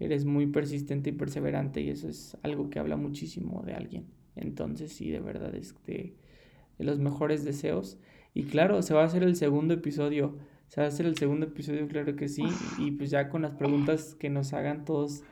eres 0.00 0.24
muy 0.24 0.46
persistente 0.46 1.10
y 1.10 1.12
perseverante 1.12 1.80
y 1.80 1.90
eso 1.90 2.08
es 2.08 2.36
algo 2.42 2.70
que 2.70 2.78
habla 2.78 2.96
muchísimo 2.96 3.62
de 3.62 3.74
alguien. 3.74 4.06
Entonces 4.36 4.92
sí, 4.92 5.10
de 5.10 5.20
verdad, 5.20 5.54
este, 5.54 6.14
los 6.78 6.98
mejores 6.98 7.44
deseos. 7.44 7.98
Y 8.34 8.44
claro, 8.44 8.82
se 8.82 8.94
va 8.94 9.02
a 9.02 9.06
hacer 9.06 9.22
el 9.22 9.36
segundo 9.36 9.74
episodio. 9.74 10.36
Se 10.68 10.80
va 10.80 10.86
a 10.86 10.88
hacer 10.88 11.06
el 11.06 11.16
segundo 11.16 11.46
episodio, 11.46 11.86
claro 11.86 12.16
que 12.16 12.28
sí. 12.28 12.42
Y 12.78 12.92
pues 12.92 13.10
ya 13.10 13.28
con 13.28 13.42
las 13.42 13.52
preguntas 13.52 14.16
que 14.16 14.28
nos 14.28 14.52
hagan 14.52 14.84
todos 14.84 15.22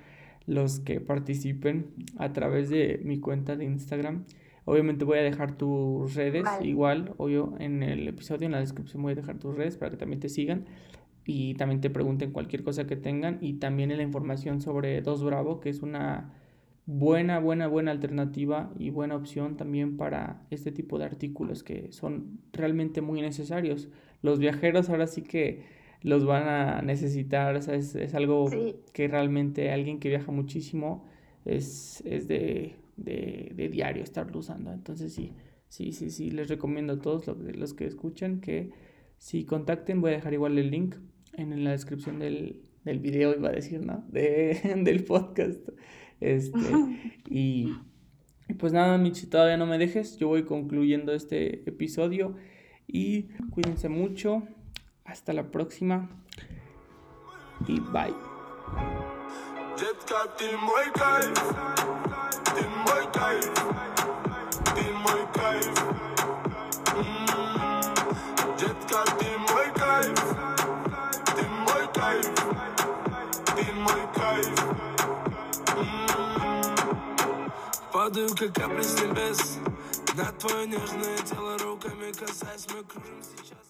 los 0.46 0.80
que 0.80 1.00
participen 1.00 1.86
a 2.16 2.32
través 2.32 2.70
de 2.70 3.00
mi 3.04 3.18
cuenta 3.18 3.56
de 3.56 3.64
Instagram. 3.64 4.24
Obviamente 4.64 5.04
voy 5.04 5.18
a 5.18 5.22
dejar 5.22 5.56
tus 5.56 6.14
redes, 6.14 6.44
igual, 6.62 7.14
o 7.16 7.28
yo 7.28 7.54
en 7.58 7.82
el 7.82 8.06
episodio, 8.06 8.46
en 8.46 8.52
la 8.52 8.60
descripción 8.60 9.02
voy 9.02 9.12
a 9.12 9.16
dejar 9.16 9.38
tus 9.38 9.56
redes 9.56 9.76
para 9.76 9.90
que 9.90 9.96
también 9.96 10.20
te 10.20 10.28
sigan 10.28 10.66
y 11.24 11.54
también 11.54 11.80
te 11.80 11.90
pregunten 11.90 12.32
cualquier 12.32 12.62
cosa 12.62 12.86
que 12.86 12.96
tengan 12.96 13.38
y 13.40 13.54
también 13.54 13.90
en 13.90 13.96
la 13.98 14.02
información 14.02 14.60
sobre 14.60 15.00
Dos 15.02 15.24
Bravo, 15.24 15.60
que 15.60 15.68
es 15.68 15.82
una 15.82 16.32
buena, 16.86 17.38
buena, 17.38 17.68
buena 17.68 17.90
alternativa 17.90 18.72
y 18.78 18.90
buena 18.90 19.16
opción 19.16 19.56
también 19.56 19.96
para 19.96 20.42
este 20.50 20.72
tipo 20.72 20.98
de 20.98 21.04
artículos 21.04 21.62
que 21.62 21.92
son 21.92 22.40
realmente 22.52 23.00
muy 23.00 23.20
necesarios. 23.20 23.88
Los 24.20 24.38
viajeros 24.38 24.90
ahora 24.90 25.06
sí 25.06 25.22
que 25.22 25.64
los 26.02 26.24
van 26.24 26.48
a 26.48 26.82
necesitar, 26.82 27.54
o 27.54 27.62
sea, 27.62 27.74
es, 27.76 27.94
es 27.94 28.14
algo 28.14 28.48
que 28.92 29.08
realmente 29.08 29.70
alguien 29.70 30.00
que 30.00 30.08
viaja 30.08 30.32
muchísimo 30.32 31.04
es, 31.44 32.02
es 32.04 32.26
de, 32.28 32.74
de, 32.96 33.52
de, 33.54 33.68
diario 33.68 34.02
estarlo 34.02 34.38
usando. 34.38 34.72
Entonces 34.72 35.12
sí, 35.12 35.32
sí, 35.68 35.92
sí, 35.92 36.10
sí, 36.10 36.30
les 36.30 36.48
recomiendo 36.48 36.94
a 36.94 37.00
todos 37.00 37.26
los, 37.26 37.38
los 37.56 37.74
que 37.74 37.86
escuchan 37.86 38.40
que 38.40 38.70
si 39.18 39.44
contacten, 39.44 40.00
voy 40.00 40.10
a 40.10 40.14
dejar 40.14 40.32
igual 40.32 40.58
el 40.58 40.70
link 40.70 40.96
en 41.34 41.62
la 41.64 41.70
descripción 41.70 42.18
del, 42.18 42.62
del 42.84 42.98
video, 42.98 43.34
iba 43.36 43.48
a 43.48 43.52
decir, 43.52 43.84
¿no? 43.84 44.04
De, 44.08 44.60
del 44.84 45.04
podcast. 45.04 45.68
Este, 46.20 46.58
y, 47.28 47.72
y 48.48 48.54
pues 48.54 48.72
nada, 48.72 48.98
Michi, 48.98 49.26
todavía 49.26 49.56
no 49.56 49.66
me 49.66 49.78
dejes, 49.78 50.18
yo 50.18 50.28
voy 50.28 50.44
concluyendo 50.44 51.12
este 51.12 51.68
episodio 51.68 52.36
y 52.86 53.28
cuídense 53.50 53.88
mucho. 53.88 54.42
Hasta 55.04 55.32
la 55.32 55.50
próxima 55.50 56.10
y 57.66 57.80
bye. 57.80 59.21
Детка, 59.78 60.26
ты 60.38 60.56
мой 60.58 60.90
кайф, 60.92 61.38
ты 62.54 62.68
мой 62.86 63.06
кайф, 63.12 63.52
ты 64.74 64.92
мой 64.92 65.26
кайф. 65.34 65.74
Детка, 68.58 69.04
ты 69.18 69.38
мой 69.38 69.72
кайф, 69.72 70.20
ты 71.34 71.42
мой 71.66 71.88
кайф, 71.94 72.34
ты 73.56 73.72
мой 73.72 74.02
кайф. 74.14 74.58
Падаю, 77.92 78.28
как 78.36 78.54
капли 78.54 78.82
с 78.82 79.00
небес, 79.00 79.58
на 80.14 80.24
твое 80.32 80.66
нежное 80.66 81.18
тело 81.18 81.56
руками 81.58 82.12
касаясь, 82.12 82.66
мы 82.74 82.84
кружим 82.84 83.22
сейчас. 83.22 83.61